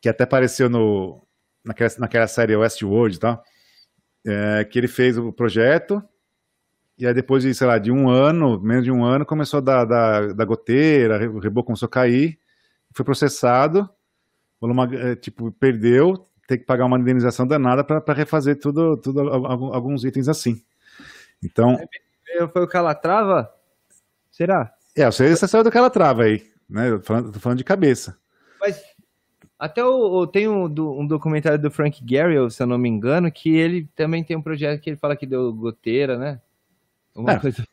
que 0.00 0.08
até 0.08 0.24
apareceu 0.24 0.68
no, 0.68 1.24
naquela, 1.64 1.90
naquela 1.98 2.26
série 2.26 2.56
Westworld 2.56 3.18
tal, 3.18 3.42
é, 4.26 4.64
que 4.64 4.78
ele 4.78 4.88
fez 4.88 5.16
o 5.16 5.32
projeto, 5.32 6.02
e 6.98 7.06
aí 7.06 7.14
depois 7.14 7.42
de, 7.42 7.54
sei 7.54 7.66
lá, 7.66 7.78
de 7.78 7.90
um 7.90 8.08
ano, 8.08 8.60
menos 8.60 8.84
de 8.84 8.90
um 8.90 9.04
ano, 9.04 9.26
começou 9.26 9.58
a 9.58 9.60
dar, 9.60 9.84
dar, 9.84 10.34
dar 10.34 10.44
goteira, 10.44 11.30
o 11.30 11.38
reboco 11.38 11.66
começou 11.66 11.86
a 11.86 11.90
cair, 11.90 12.38
foi 12.92 13.04
processado, 13.04 13.88
uma, 14.60 14.84
é, 14.94 15.16
tipo, 15.16 15.50
perdeu, 15.52 16.24
tem 16.46 16.58
que 16.58 16.64
pagar 16.64 16.86
uma 16.86 16.98
indenização 16.98 17.46
danada 17.46 17.82
para 17.84 18.14
refazer 18.14 18.58
tudo, 18.58 18.96
tudo, 18.96 19.20
alguns 19.20 20.04
itens 20.04 20.28
assim. 20.28 20.62
Então... 21.42 21.78
Foi 22.52 22.62
o 22.62 22.68
Calatrava? 22.68 23.52
Será? 24.30 24.72
É, 24.96 25.06
você, 25.06 25.36
saiu 25.36 25.62
do 25.62 25.70
Calatrava 25.70 26.24
aí, 26.24 26.44
né? 26.68 26.90
Eu 26.90 26.98
tô 26.98 27.06
falando, 27.06 27.32
tô 27.32 27.40
falando 27.40 27.58
de 27.58 27.64
cabeça. 27.64 28.16
Mas 28.60 28.82
até 29.58 29.84
o, 29.84 30.26
tem 30.26 30.48
um, 30.48 30.64
um, 30.64 31.06
documentário 31.06 31.58
do 31.58 31.70
Frank 31.70 32.02
Gehry, 32.06 32.50
se 32.50 32.62
eu 32.62 32.66
não 32.66 32.76
me 32.78 32.88
engano, 32.88 33.30
que 33.30 33.56
ele 33.56 33.88
também 33.94 34.24
tem 34.24 34.36
um 34.36 34.42
projeto 34.42 34.80
que 34.80 34.90
ele 34.90 34.96
fala 34.96 35.16
que 35.16 35.26
deu 35.26 35.52
goteira, 35.52 36.18
né? 36.18 36.40
Uma 37.14 37.32
é, 37.32 37.38
coisa. 37.38 37.64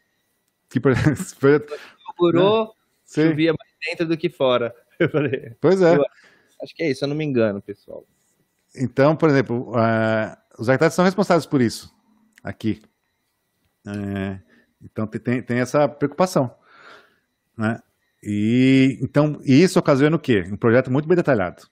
Que, 0.70 0.80
por, 0.80 0.94
Procurou, 2.06 2.74
Sim. 3.04 3.30
chovia 3.30 3.54
mais 3.54 3.72
dentro 3.86 4.08
do 4.08 4.18
que 4.18 4.30
fora. 4.30 4.74
Eu 5.00 5.10
falei, 5.10 5.56
pois 5.60 5.82
é. 5.82 5.98
acho 6.62 6.76
que 6.76 6.84
é 6.84 6.92
isso, 6.92 7.04
eu 7.04 7.10
não 7.10 7.16
me 7.16 7.26
engano, 7.26 7.60
pessoal. 7.60 8.06
Então, 8.76 9.16
por 9.16 9.30
exemplo, 9.30 9.72
uh, 9.72 10.38
os 10.60 10.70
arquitetos 10.70 10.96
são 10.96 11.04
responsáveis 11.04 11.48
por 11.48 11.60
isso 11.60 11.92
aqui. 12.44 12.82
É, 13.88 14.40
então 14.84 15.08
tem, 15.08 15.42
tem 15.42 15.60
essa 15.60 15.88
preocupação. 15.90 16.54
Né? 17.58 17.80
E 18.24 19.00
então 19.02 19.40
isso 19.44 19.80
ocasiona 19.80 20.16
o 20.16 20.20
quê? 20.20 20.44
Um 20.52 20.58
projeto 20.58 20.92
muito 20.92 21.08
bem 21.08 21.16
detalhado. 21.16 21.64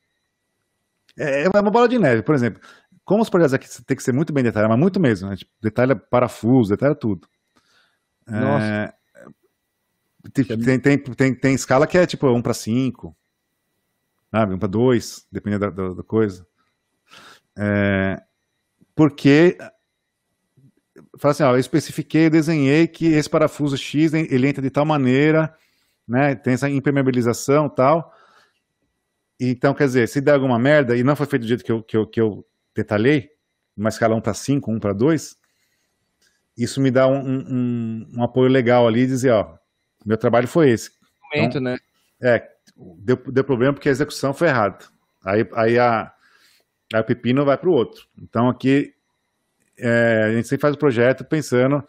É, 1.18 1.44
é 1.44 1.50
uma 1.50 1.72
bola 1.72 1.88
de 1.88 2.00
neve, 2.00 2.24
por 2.24 2.36
exemplo. 2.36 2.62
Como 3.06 3.22
os 3.22 3.30
projetos 3.30 3.54
aqui 3.54 3.68
tem 3.86 3.98
que 3.98 4.04
ser 4.04 4.14
muito 4.14 4.32
bem 4.32 4.44
detalhados, 4.44 4.76
mas 4.76 4.80
muito 4.80 5.00
mesmo, 5.00 5.30
né? 5.30 5.36
tipo, 5.36 5.52
detalha 5.62 5.96
parafuso, 5.96 6.70
detalha 6.70 6.96
tudo. 6.96 7.28
Nossa. 8.30 8.66
É, 8.66 8.94
tem, 10.34 10.80
tem, 10.80 10.98
tem, 11.00 11.36
tem, 11.36 11.54
escala 11.54 11.88
que 11.88 11.98
é 11.98 12.06
tipo 12.06 12.28
1 12.28 12.42
para 12.42 12.54
5, 12.54 13.16
sabe? 14.32 14.54
1 14.54 14.60
para 14.60 14.68
2, 14.68 15.28
dependendo 15.32 15.66
da, 15.66 15.70
da, 15.70 15.94
da 15.96 16.04
coisa. 16.04 16.46
É, 17.58 18.22
porque 18.96 19.58
fala 21.18 21.32
assim, 21.32 21.44
ó, 21.44 21.52
eu 21.54 21.60
especifiquei, 21.60 22.28
eu 22.28 22.30
desenhei 22.30 22.88
que 22.88 23.08
esse 23.08 23.30
parafuso 23.30 23.78
X 23.78 24.14
ele 24.14 24.48
entra 24.48 24.62
de 24.62 24.70
tal 24.70 24.86
maneira, 24.86 25.54
né? 26.08 26.36
Tem 26.36 26.54
essa 26.54 26.70
impermeabilização 26.70 27.68
e 27.68 27.76
tal. 27.76 28.14
Então, 29.40 29.74
quer 29.74 29.86
dizer, 29.86 30.08
se 30.08 30.20
der 30.20 30.34
alguma 30.34 30.60
merda 30.60 30.98
e 30.98 31.04
não 31.04 31.16
foi 31.16 31.26
feito 31.26 31.44
do 31.44 31.48
jeito 31.48 31.64
que 31.64 31.72
eu, 31.72 31.84
que 31.84 31.96
eu, 31.96 32.08
que 32.08 32.20
eu 32.20 32.46
detalhei, 32.76 33.30
uma 33.76 33.90
escala 33.90 34.16
1 34.16 34.22
para 34.22 34.34
5, 34.34 34.72
1 34.72 34.80
para 34.80 34.94
2, 34.94 35.38
isso 36.64 36.82
me 36.82 36.92
dá 36.92 37.08
um, 37.08 37.20
um, 37.20 38.08
um, 38.18 38.24
apoio 38.24 38.50
legal 38.50 38.88
ali 38.88 39.08
dizer, 39.08 39.32
ó, 39.32 39.56
meu 40.06 40.18
trabalho 40.18 40.48
foi 40.48 40.70
esse. 40.72 40.92
Momento, 41.34 41.58
então, 41.58 41.62
né? 41.62 41.78
É, 42.22 42.46
deu, 42.98 43.16
deu 43.16 43.44
problema 43.44 43.74
porque 43.74 43.88
a 43.88 43.92
execução 43.92 44.34
foi 44.34 44.50
errada. 44.50 44.80
Aí, 45.24 45.48
aí, 45.54 45.80
a, 45.80 46.12
aí 46.94 47.00
o 47.00 47.04
pepino 47.04 47.46
vai 47.46 47.58
para 47.58 47.70
o 47.70 47.74
outro. 47.74 48.06
Então 48.22 48.50
aqui 48.50 48.94
é, 49.78 50.24
a 50.26 50.32
gente 50.34 50.48
sempre 50.48 50.62
faz 50.62 50.76
o 50.76 50.80
projeto 50.80 51.24
pensando, 51.24 51.84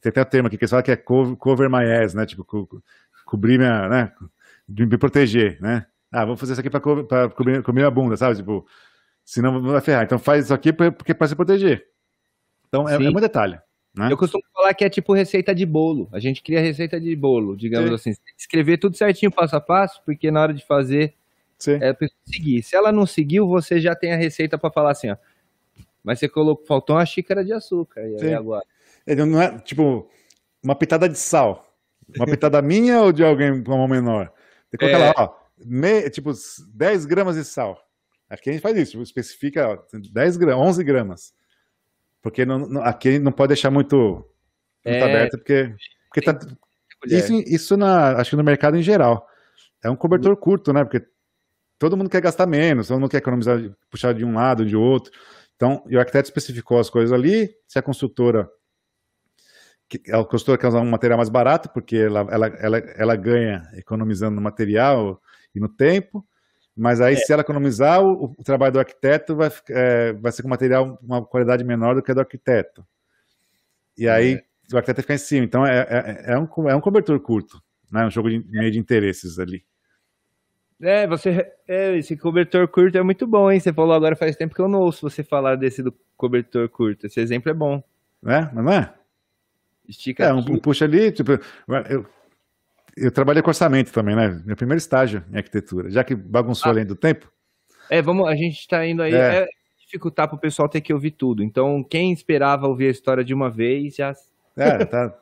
tem 0.00 0.10
até 0.10 0.20
o 0.20 0.26
termo 0.26 0.46
aqui 0.48 0.58
que 0.58 0.64
eles 0.64 0.70
falam 0.70 0.84
que 0.84 0.90
é 0.90 0.96
cover, 0.96 1.36
cover 1.36 1.70
my 1.70 1.84
ass, 1.84 2.14
né? 2.14 2.26
Tipo, 2.26 2.44
co 2.44 2.68
cobrir 3.24 3.58
minha, 3.58 3.88
né? 3.88 4.12
Me 4.68 4.98
proteger, 4.98 5.60
né? 5.60 5.86
Ah, 6.12 6.24
vou 6.24 6.36
fazer 6.36 6.52
isso 6.52 6.60
aqui 6.60 6.70
para 6.70 6.80
co 6.80 7.06
cobrir, 7.34 7.62
cobrir 7.62 7.84
a 7.84 7.90
bunda, 7.90 8.16
sabe? 8.16 8.36
Tipo, 8.36 8.66
senão 9.24 9.52
não 9.60 9.72
vai 9.72 9.80
ferrar. 9.80 10.04
Então 10.04 10.18
faz 10.18 10.44
isso 10.44 10.54
aqui 10.54 10.72
porque 10.72 11.14
para 11.14 11.28
se 11.28 11.36
proteger. 11.36 11.86
Então 12.68 12.88
é, 12.88 12.94
é 12.94 12.98
um 13.10 13.14
detalhe. 13.14 13.58
Né? 13.94 14.12
Eu 14.12 14.16
costumo 14.16 14.42
falar 14.54 14.72
que 14.72 14.84
é 14.84 14.88
tipo 14.88 15.12
receita 15.12 15.54
de 15.54 15.66
bolo. 15.66 16.08
A 16.12 16.20
gente 16.20 16.42
cria 16.42 16.60
receita 16.60 17.00
de 17.00 17.14
bolo, 17.16 17.56
digamos 17.56 17.88
Sim. 18.02 18.10
assim. 18.10 18.20
Escrever 18.38 18.78
tudo 18.78 18.96
certinho, 18.96 19.32
passo 19.32 19.56
a 19.56 19.60
passo, 19.60 20.00
porque 20.04 20.30
na 20.30 20.42
hora 20.42 20.54
de 20.54 20.64
fazer 20.64 21.14
Sim. 21.58 21.78
é 21.80 21.88
a 21.88 21.94
pessoa 21.94 22.18
seguir. 22.24 22.62
Se 22.62 22.76
ela 22.76 22.92
não 22.92 23.04
seguiu, 23.04 23.48
você 23.48 23.80
já 23.80 23.94
tem 23.94 24.12
a 24.12 24.16
receita 24.16 24.56
para 24.56 24.70
falar 24.70 24.92
assim, 24.92 25.10
ó. 25.10 25.16
Mas 26.02 26.18
você 26.18 26.28
colocou, 26.28 26.64
faltou 26.66 26.96
uma 26.96 27.04
xícara 27.04 27.44
de 27.44 27.52
açúcar. 27.52 28.00
E 28.08 28.22
aí 28.22 28.34
agora? 28.34 28.64
Ele 29.06 29.24
não 29.24 29.42
é 29.42 29.58
tipo 29.58 30.08
uma 30.62 30.74
pitada 30.74 31.08
de 31.08 31.18
sal. 31.18 31.74
Uma 32.16 32.26
pitada 32.26 32.60
minha 32.62 33.02
ou 33.02 33.12
de 33.12 33.24
alguém 33.24 33.62
com 33.62 33.72
uma 33.72 33.78
mão 33.78 33.88
menor? 33.88 34.32
Tem 34.70 34.78
que 34.78 34.86
colocar 34.86 34.98
é... 34.98 35.08
lá, 35.08 35.14
ó. 35.16 35.40
Me, 35.62 36.08
tipo, 36.08 36.32
10 36.74 37.04
gramas 37.04 37.36
de 37.36 37.44
sal. 37.44 37.78
Aqui 38.30 38.48
a 38.48 38.52
gente 38.52 38.62
faz 38.62 38.76
isso, 38.78 38.92
tipo, 38.92 39.02
especifica 39.02 39.68
ó, 39.68 39.78
10 39.92 40.36
gramas, 40.36 40.68
11 40.68 40.84
gramas. 40.84 41.34
Porque 42.22 42.44
não, 42.44 42.58
não, 42.60 42.82
aqui 42.82 43.18
não 43.18 43.32
pode 43.32 43.48
deixar 43.48 43.70
muito, 43.70 44.24
muito 44.84 44.98
é... 44.98 45.02
aberto, 45.02 45.38
porque, 45.38 45.74
porque 46.08 46.20
tá, 46.20 46.38
isso, 47.06 47.32
isso 47.46 47.76
na, 47.76 48.16
acho 48.16 48.30
que 48.30 48.36
no 48.36 48.44
mercado 48.44 48.76
em 48.76 48.82
geral. 48.82 49.26
É 49.82 49.88
um 49.88 49.96
cobertor 49.96 50.36
curto, 50.36 50.72
né? 50.72 50.84
Porque 50.84 51.02
todo 51.78 51.96
mundo 51.96 52.10
quer 52.10 52.20
gastar 52.20 52.46
menos, 52.46 52.88
todo 52.88 53.00
mundo 53.00 53.10
quer 53.10 53.18
economizar, 53.18 53.58
puxar 53.90 54.12
de 54.12 54.24
um 54.24 54.34
lado, 54.34 54.66
de 54.66 54.76
outro. 54.76 55.10
Então, 55.56 55.82
o 55.90 55.98
arquiteto 55.98 56.28
especificou 56.28 56.78
as 56.78 56.90
coisas 56.90 57.12
ali, 57.12 57.50
se 57.66 57.78
a 57.78 57.82
construtora 57.82 58.48
a 60.12 60.24
construtora 60.24 60.58
quer 60.58 60.68
usar 60.68 60.80
um 60.80 60.90
material 60.90 61.16
mais 61.16 61.28
barato, 61.28 61.68
porque 61.70 61.96
ela, 61.96 62.20
ela, 62.30 62.46
ela, 62.46 62.78
ela 62.78 63.16
ganha 63.16 63.62
economizando 63.74 64.36
no 64.36 64.40
material 64.40 65.20
e 65.54 65.58
no 65.58 65.68
tempo, 65.68 66.24
mas 66.80 66.98
aí, 66.98 67.12
é. 67.12 67.16
se 67.16 67.30
ela 67.30 67.42
economizar, 67.42 68.02
o, 68.02 68.34
o, 68.38 68.42
trabalho 68.42 68.72
do 68.72 68.78
arquiteto 68.78 69.36
vai, 69.36 69.52
é, 69.68 70.14
vai 70.14 70.32
ser 70.32 70.42
com 70.42 70.48
material 70.48 70.98
uma 71.02 71.22
qualidade 71.22 71.62
menor 71.62 71.94
do 71.94 72.02
que 72.02 72.10
a 72.10 72.14
do 72.14 72.20
arquiteto. 72.20 72.82
E 73.98 74.08
aí, 74.08 74.32
é. 74.32 74.42
o 74.72 74.76
arquiteto 74.78 75.02
fica 75.02 75.12
em 75.12 75.18
cima. 75.18 75.44
Então, 75.44 75.66
é, 75.66 75.80
é, 75.80 76.32
é, 76.32 76.38
um, 76.38 76.48
é 76.70 76.74
um 76.74 76.80
cobertor 76.80 77.20
curto, 77.20 77.62
né? 77.92 78.06
um 78.06 78.10
jogo 78.10 78.30
de 78.30 78.42
meio 78.50 78.70
de 78.70 78.78
interesses 78.78 79.38
ali. 79.38 79.62
É, 80.80 81.06
você. 81.06 81.52
É, 81.68 81.98
esse 81.98 82.16
cobertor 82.16 82.66
curto 82.66 82.96
é 82.96 83.02
muito 83.02 83.26
bom, 83.26 83.52
hein? 83.52 83.60
Você 83.60 83.74
falou 83.74 83.92
agora 83.92 84.16
faz 84.16 84.34
tempo 84.34 84.54
que 84.54 84.62
eu 84.62 84.68
não 84.68 84.80
ouço 84.80 85.08
você 85.08 85.22
falar 85.22 85.56
desse 85.56 85.82
do 85.82 85.94
cobertor 86.16 86.66
curto. 86.70 87.06
Esse 87.06 87.20
exemplo 87.20 87.50
é 87.50 87.54
bom. 87.54 87.82
É, 88.24 88.40
mas 88.54 88.64
não 88.64 88.72
é? 88.72 88.94
Estica 89.86 90.24
é, 90.24 90.32
um, 90.32 90.38
um, 90.38 90.58
puxa 90.58 90.86
ali, 90.86 91.12
tipo, 91.12 91.32
eu, 91.90 92.06
eu 93.00 93.10
trabalhei 93.10 93.42
com 93.42 93.50
orçamento 93.50 93.92
também, 93.92 94.14
né? 94.14 94.42
Meu 94.44 94.56
primeiro 94.56 94.78
estágio 94.78 95.24
em 95.32 95.36
arquitetura, 95.36 95.90
já 95.90 96.04
que 96.04 96.14
bagunçou 96.14 96.68
ah. 96.68 96.72
além 96.72 96.86
do 96.86 96.94
tempo. 96.94 97.30
É, 97.88 98.00
vamos, 98.00 98.28
a 98.28 98.34
gente 98.34 98.58
está 98.58 98.86
indo 98.86 99.02
aí. 99.02 99.14
É. 99.14 99.42
é 99.42 99.48
dificultar 99.90 100.28
para 100.28 100.36
o 100.36 100.40
pessoal 100.40 100.68
ter 100.68 100.80
que 100.80 100.94
ouvir 100.94 101.10
tudo. 101.10 101.42
Então, 101.42 101.82
quem 101.82 102.12
esperava 102.12 102.68
ouvir 102.68 102.86
a 102.86 102.90
história 102.90 103.24
de 103.24 103.34
uma 103.34 103.50
vez 103.50 103.96
já. 103.96 104.14
É, 104.56 104.84
tá. 104.84 105.12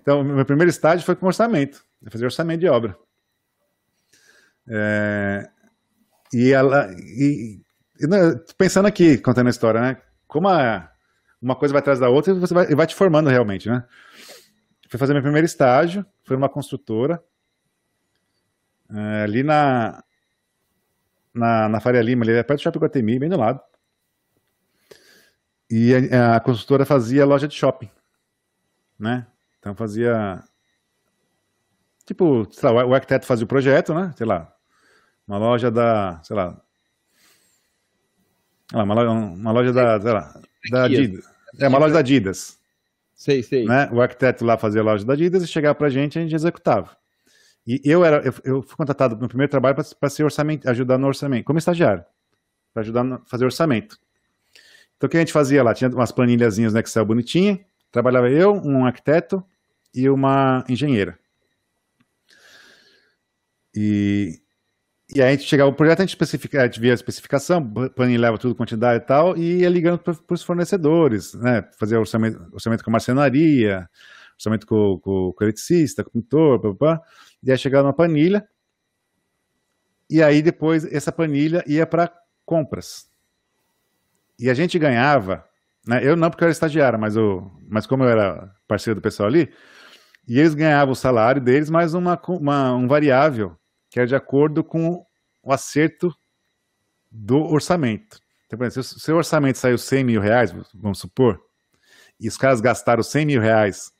Então, 0.00 0.22
meu 0.22 0.44
primeiro 0.44 0.70
estágio 0.70 1.04
foi 1.04 1.16
com 1.16 1.26
orçamento. 1.26 1.84
Eu 2.02 2.10
fazia 2.10 2.26
orçamento 2.26 2.60
de 2.60 2.68
obra. 2.68 2.96
É, 4.68 5.48
e 6.32 6.52
ela. 6.52 6.92
E, 6.96 7.60
e, 8.00 8.06
né, 8.06 8.40
pensando 8.56 8.86
aqui, 8.86 9.18
contando 9.18 9.48
a 9.48 9.50
história, 9.50 9.80
né? 9.80 9.96
Como 10.28 10.48
a, 10.48 10.90
uma 11.42 11.56
coisa 11.56 11.72
vai 11.72 11.80
atrás 11.80 11.98
da 11.98 12.08
outra 12.08 12.32
e 12.32 12.38
você 12.38 12.54
vai, 12.54 12.66
vai 12.74 12.86
te 12.86 12.94
formando 12.94 13.30
realmente, 13.30 13.68
né? 13.68 13.84
Fui 14.88 14.98
fazer 14.98 15.12
meu 15.12 15.22
primeiro 15.22 15.46
estágio, 15.46 16.06
foi 16.24 16.36
numa 16.36 16.48
construtora, 16.48 17.22
é, 18.90 19.22
ali 19.22 19.42
na, 19.42 20.02
na, 21.32 21.68
na 21.68 21.80
Faria 21.80 22.02
Lima, 22.02 22.24
ali 22.24 22.32
é 22.32 22.42
perto 22.42 22.60
do 22.60 22.62
Shopping 22.62 22.78
Guatemi, 22.78 23.18
bem 23.18 23.28
do 23.28 23.38
lado. 23.38 23.60
E 25.70 25.92
a, 26.12 26.36
a 26.36 26.40
construtora 26.40 26.84
fazia 26.84 27.24
loja 27.24 27.48
de 27.48 27.54
shopping, 27.54 27.90
né? 28.98 29.26
Então 29.58 29.74
fazia 29.74 30.42
tipo, 32.04 32.46
sei 32.52 32.70
lá, 32.70 32.84
o 32.84 32.94
arquiteto 32.94 33.26
fazia 33.26 33.44
o 33.44 33.48
projeto, 33.48 33.94
né? 33.94 34.12
Sei 34.16 34.26
lá, 34.26 34.54
uma 35.26 35.38
loja 35.38 35.70
da, 35.70 36.22
sei 36.22 36.36
lá, 36.36 36.60
uma 38.72 38.94
loja, 38.94 39.10
uma 39.10 39.52
loja 39.52 39.72
da, 39.72 40.00
sei 40.00 40.12
lá, 40.12 40.40
da 40.70 40.84
Adidas. 40.84 41.24
É 41.58 41.68
uma 41.68 41.78
loja 41.78 41.94
da 41.94 42.00
Adidas. 42.00 42.58
Sei, 43.24 43.42
sei. 43.42 43.64
Né? 43.64 43.88
O 43.90 44.02
arquiteto 44.02 44.44
lá 44.44 44.58
fazia 44.58 44.82
a 44.82 44.84
loja 44.84 45.02
da 45.02 45.14
Adidas 45.14 45.42
e 45.42 45.46
chegava 45.46 45.74
pra 45.74 45.88
gente 45.88 46.16
e 46.16 46.18
a 46.18 46.22
gente 46.22 46.34
executava. 46.34 46.94
E 47.66 47.80
eu 47.82 48.04
era, 48.04 48.18
eu, 48.18 48.34
eu 48.44 48.62
fui 48.62 48.76
contratado 48.76 49.16
no 49.16 49.26
primeiro 49.28 49.50
trabalho 49.50 49.74
para 49.74 50.10
ser 50.10 50.24
orçamento, 50.24 50.68
ajudar 50.68 50.98
no 50.98 51.06
orçamento, 51.06 51.46
como 51.46 51.58
estagiário, 51.58 52.04
para 52.74 52.82
ajudar 52.82 53.00
a 53.10 53.20
fazer 53.24 53.46
orçamento. 53.46 53.98
Então 54.98 55.06
o 55.06 55.10
que 55.10 55.16
a 55.16 55.20
gente 55.20 55.32
fazia 55.32 55.62
lá? 55.62 55.72
Tinha 55.72 55.88
umas 55.88 56.12
planilhazinhas 56.12 56.74
no 56.74 56.80
Excel 56.80 57.06
bonitinha, 57.06 57.64
trabalhava 57.90 58.28
eu, 58.28 58.52
um 58.52 58.84
arquiteto 58.84 59.42
e 59.94 60.06
uma 60.10 60.62
engenheira. 60.68 61.18
E 63.74 64.38
e 65.12 65.20
aí 65.20 65.28
a 65.28 65.30
gente 65.32 65.44
chegava 65.44 65.68
o 65.70 65.74
projeto, 65.74 66.00
a 66.00 66.02
gente, 66.02 66.10
especifica, 66.10 66.62
a 66.62 66.64
gente 66.64 66.80
via 66.80 66.92
a 66.92 66.94
especificação, 66.94 67.62
planilhava 67.94 68.38
tudo, 68.38 68.54
quantidade 68.54 69.04
e 69.04 69.06
tal, 69.06 69.36
e 69.36 69.60
ia 69.60 69.68
ligando 69.68 69.98
para 69.98 70.16
os 70.30 70.42
fornecedores, 70.42 71.34
né? 71.34 71.68
Fazia 71.78 72.00
orçamento, 72.00 72.40
orçamento 72.52 72.82
com 72.82 72.90
a 72.90 72.92
marcenaria, 72.92 73.88
orçamento 74.34 74.66
com, 74.66 74.98
com, 75.00 75.32
com 75.32 75.44
o 75.44 75.46
eletricista, 75.46 76.02
com 76.02 76.10
o 76.10 76.12
pintor, 76.12 76.60
papá, 76.60 77.02
e 77.42 77.52
aí 77.52 77.58
chegava 77.58 77.86
uma 77.86 77.92
planilha, 77.92 78.48
e 80.08 80.22
aí 80.22 80.40
depois 80.40 80.84
essa 80.90 81.12
planilha 81.12 81.62
ia 81.66 81.86
para 81.86 82.10
compras. 82.46 83.06
E 84.38 84.48
a 84.48 84.54
gente 84.54 84.78
ganhava, 84.78 85.44
né? 85.86 86.00
Eu 86.02 86.16
não 86.16 86.30
porque 86.30 86.44
eu 86.44 86.46
era 86.46 86.52
estagiário, 86.52 86.98
mas, 86.98 87.14
o, 87.14 87.50
mas 87.68 87.86
como 87.86 88.04
eu 88.04 88.08
era 88.08 88.50
parceiro 88.66 89.00
do 89.00 89.02
pessoal 89.02 89.28
ali, 89.28 89.52
e 90.26 90.38
eles 90.40 90.54
ganhavam 90.54 90.92
o 90.92 90.96
salário 90.96 91.42
deles 91.42 91.68
mais 91.68 91.92
uma, 91.92 92.18
uma 92.26 92.72
um 92.74 92.88
variável 92.88 93.54
que 93.94 94.00
é 94.00 94.06
de 94.06 94.16
acordo 94.16 94.64
com 94.64 95.06
o 95.40 95.52
acerto 95.52 96.12
do 97.08 97.44
orçamento. 97.44 98.18
Então, 98.44 98.58
por 98.58 98.66
exemplo, 98.66 98.82
se 98.82 98.96
o 98.96 98.98
seu 98.98 99.16
orçamento 99.16 99.56
saiu 99.56 99.78
100 99.78 100.02
mil 100.02 100.20
reais, 100.20 100.52
vamos 100.74 100.98
supor, 100.98 101.40
e 102.18 102.26
os 102.26 102.36
caras 102.36 102.60
gastaram 102.60 103.04
100 103.04 103.24
mil 103.24 103.40
reais 103.40 103.92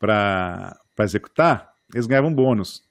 para 0.00 0.76
executar, 0.98 1.72
eles 1.94 2.08
ganhavam 2.08 2.30
um 2.30 2.34
bônus. 2.34 2.82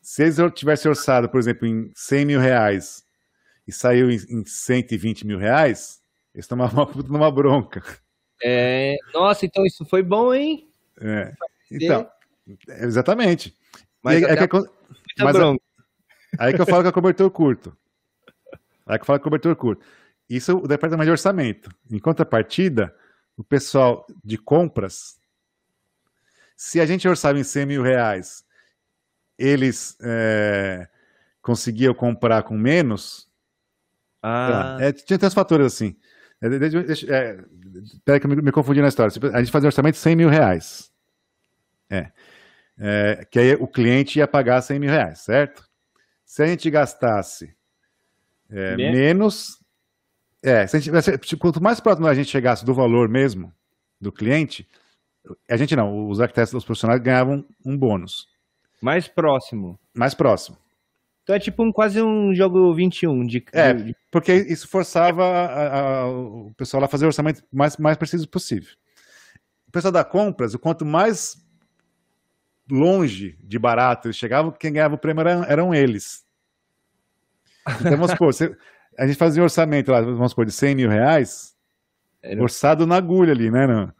Se 0.00 0.22
eles 0.22 0.38
tivessem 0.54 0.88
orçado, 0.88 1.28
por 1.28 1.38
exemplo, 1.38 1.68
em 1.68 1.92
100 1.94 2.24
mil 2.24 2.40
reais 2.40 3.04
e 3.68 3.72
saiu 3.72 4.10
em, 4.10 4.16
em 4.30 4.46
120 4.46 5.26
mil 5.26 5.38
reais, 5.38 6.00
eles 6.34 6.46
tomavam 6.46 6.86
uma, 6.86 7.02
uma 7.18 7.30
bronca. 7.30 7.84
É, 8.42 8.96
nossa, 9.12 9.44
então 9.44 9.66
isso 9.66 9.84
foi 9.84 10.02
bom, 10.02 10.32
hein? 10.32 10.66
É. 11.02 11.34
Então, 11.70 12.10
Exatamente. 12.80 13.54
Mas 14.04 14.22
aí, 14.22 14.30
aí 14.38 14.48
que, 14.48 14.54
Muita 14.56 14.70
mas- 15.20 15.36
bronca. 15.36 15.62
aí 16.38 16.54
que 16.54 16.60
eu 16.60 16.66
falo 16.66 16.82
que 16.82 16.88
é 16.88 16.92
cobertor 16.92 17.30
curto. 17.30 17.76
Aí 18.86 18.98
que 18.98 19.02
eu 19.02 19.06
falo 19.06 19.18
que 19.18 19.22
é 19.22 19.24
cobertor 19.24 19.56
curto. 19.56 19.84
Isso 20.28 20.50
é 20.50 20.54
o 20.54 20.66
departamento 20.66 21.06
de 21.06 21.10
orçamento. 21.10 21.70
Em 21.90 21.98
contrapartida, 21.98 22.94
o 23.36 23.42
pessoal 23.42 24.06
de 24.24 24.36
compras, 24.38 25.18
se 26.56 26.80
a 26.80 26.86
gente 26.86 27.06
orçava 27.08 27.38
em 27.38 27.44
100 27.44 27.66
mil 27.66 27.82
reais, 27.82 28.44
eles 29.38 29.96
é, 30.02 30.86
conseguiam 31.42 31.94
comprar 31.94 32.42
com 32.42 32.56
menos, 32.56 33.28
Ah, 34.26 34.78
É, 34.80 34.90
tinha 34.90 35.18
tantos 35.18 35.34
fatores 35.34 35.66
assim. 35.66 35.94
É, 36.40 36.48
de- 36.48 36.58
deixa- 36.58 36.82
deixa- 36.82 37.14
é, 37.14 37.44
peraí 38.06 38.18
que 38.18 38.24
eu 38.26 38.30
me, 38.30 38.36
me 38.40 38.50
confundi 38.52 38.80
na 38.80 38.88
história. 38.88 39.10
Tipo, 39.12 39.26
A 39.26 39.38
gente 39.42 39.52
fazia 39.52 39.66
um 39.66 39.68
orçamento 39.68 39.96
de 39.96 40.00
100 40.00 40.16
mil 40.16 40.30
reais. 40.30 40.90
É. 41.90 42.10
É, 42.78 43.24
que 43.30 43.38
aí 43.38 43.54
o 43.54 43.66
cliente 43.68 44.18
ia 44.18 44.26
pagar 44.26 44.60
100 44.60 44.78
mil 44.80 44.90
reais, 44.90 45.20
certo? 45.20 45.68
Se 46.24 46.42
a 46.42 46.46
gente 46.46 46.68
gastasse 46.70 47.54
é, 48.50 48.76
Me- 48.76 48.90
menos. 48.92 49.58
É, 50.42 50.66
se 50.66 50.78
gente, 50.80 51.18
tipo, 51.18 51.40
quanto 51.40 51.62
mais 51.62 51.80
próximo 51.80 52.06
a 52.06 52.14
gente 52.14 52.30
chegasse 52.30 52.64
do 52.64 52.74
valor 52.74 53.08
mesmo 53.08 53.52
do 54.00 54.12
cliente, 54.12 54.68
a 55.48 55.56
gente 55.56 55.74
não, 55.74 56.08
os 56.08 56.20
arquitetos, 56.20 56.52
os 56.52 56.64
profissionais 56.64 57.00
ganhavam 57.00 57.44
um 57.64 57.76
bônus. 57.78 58.28
mais 58.82 59.08
próximo. 59.08 59.78
Mais 59.94 60.12
próximo. 60.14 60.58
Então 61.22 61.34
é 61.34 61.38
tipo 61.38 61.62
um, 61.64 61.72
quase 61.72 62.02
um 62.02 62.34
jogo 62.34 62.74
21 62.74 63.24
de, 63.26 63.42
É, 63.52 63.72
de- 63.72 63.96
porque 64.10 64.34
isso 64.34 64.68
forçava 64.68 65.24
a- 65.24 66.00
a- 66.02 66.06
o 66.10 66.52
pessoal 66.54 66.84
a 66.84 66.88
fazer 66.88 67.06
o 67.06 67.08
orçamento 67.08 67.42
mais, 67.50 67.78
mais 67.78 67.96
preciso 67.96 68.28
possível. 68.28 68.74
O 69.66 69.70
pessoal 69.70 69.90
da 69.92 70.04
compras, 70.04 70.52
o 70.52 70.58
quanto 70.58 70.84
mais 70.84 71.42
longe 72.70 73.36
de 73.42 73.58
barato 73.58 74.08
eles 74.08 74.16
chegavam, 74.16 74.50
quem 74.52 74.72
ganhava 74.72 74.94
o 74.94 74.98
prêmio 74.98 75.20
eram, 75.20 75.44
eram 75.44 75.74
eles. 75.74 76.24
Então, 77.80 77.92
vamos 77.92 78.10
supor, 78.12 78.32
você- 78.32 78.54
a 78.98 79.06
gente 79.06 79.16
fazia 79.16 79.42
um 79.42 79.44
orçamento 79.44 79.90
lá, 79.90 80.00
vamos 80.00 80.30
supor, 80.32 80.44
de 80.46 80.52
100 80.52 80.74
mil 80.74 80.88
reais, 80.88 81.54
Era- 82.22 82.42
orçado 82.42 82.86
na 82.86 82.96
agulha 82.96 83.32
ali, 83.32 83.50
né? 83.50 83.66
não? 83.66 83.92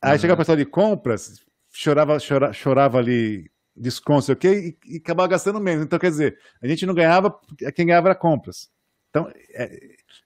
Aí 0.00 0.12
Uhum. 0.14 0.18
chegava 0.18 0.34
o 0.34 0.42
pessoal 0.42 0.56
de 0.56 0.64
compras, 0.66 1.44
chorava, 1.72 2.18
chora- 2.18 2.52
chorava 2.52 2.98
ali 2.98 3.50
desconto, 3.74 4.22
sei 4.26 4.32
o 4.34 4.36
quê, 4.36 4.76
e, 4.86 4.94
e 4.94 4.96
acabava 4.98 5.28
gastando 5.28 5.60
menos. 5.60 5.84
Então, 5.84 5.98
quer 5.98 6.10
dizer, 6.10 6.38
a 6.62 6.66
gente 6.66 6.84
não 6.84 6.94
ganhava, 6.94 7.34
quem 7.74 7.86
ganhava 7.86 8.08
era 8.08 8.14
compras. 8.14 8.70
Então, 9.10 9.30
é, 9.54 9.78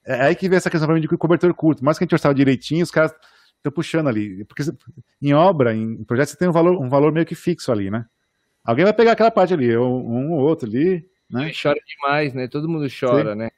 é 0.05 0.21
aí 0.25 0.35
que 0.35 0.49
vem 0.49 0.57
essa 0.57 0.69
questão 0.69 0.87
pra 0.87 0.95
mim 0.95 1.01
de 1.01 1.07
cobertor 1.07 1.53
curto. 1.53 1.83
Mais 1.85 1.97
que 1.97 2.03
a 2.03 2.05
gente 2.05 2.13
orçava 2.15 2.33
direitinho, 2.35 2.83
os 2.83 2.91
caras 2.91 3.13
puxando 3.71 4.07
ali. 4.07 4.43
Porque 4.45 4.63
em 5.21 5.33
obra, 5.33 5.73
em 5.75 6.03
projeto, 6.03 6.29
você 6.29 6.37
tem 6.37 6.47
um 6.47 6.51
valor, 6.51 6.77
um 6.81 6.89
valor 6.89 7.11
meio 7.11 7.25
que 7.25 7.35
fixo 7.35 7.71
ali, 7.71 7.89
né? 7.89 8.05
Alguém 8.63 8.83
vai 8.85 8.93
pegar 8.93 9.13
aquela 9.13 9.31
parte 9.31 9.53
ali, 9.53 9.75
um 9.77 10.33
ou 10.33 10.39
outro 10.39 10.67
ali, 10.67 11.07
né? 11.29 11.51
Chora 11.61 11.79
demais, 11.87 12.33
né? 12.33 12.47
Todo 12.47 12.67
mundo 12.67 12.87
chora, 12.99 13.33
né? 13.35 13.49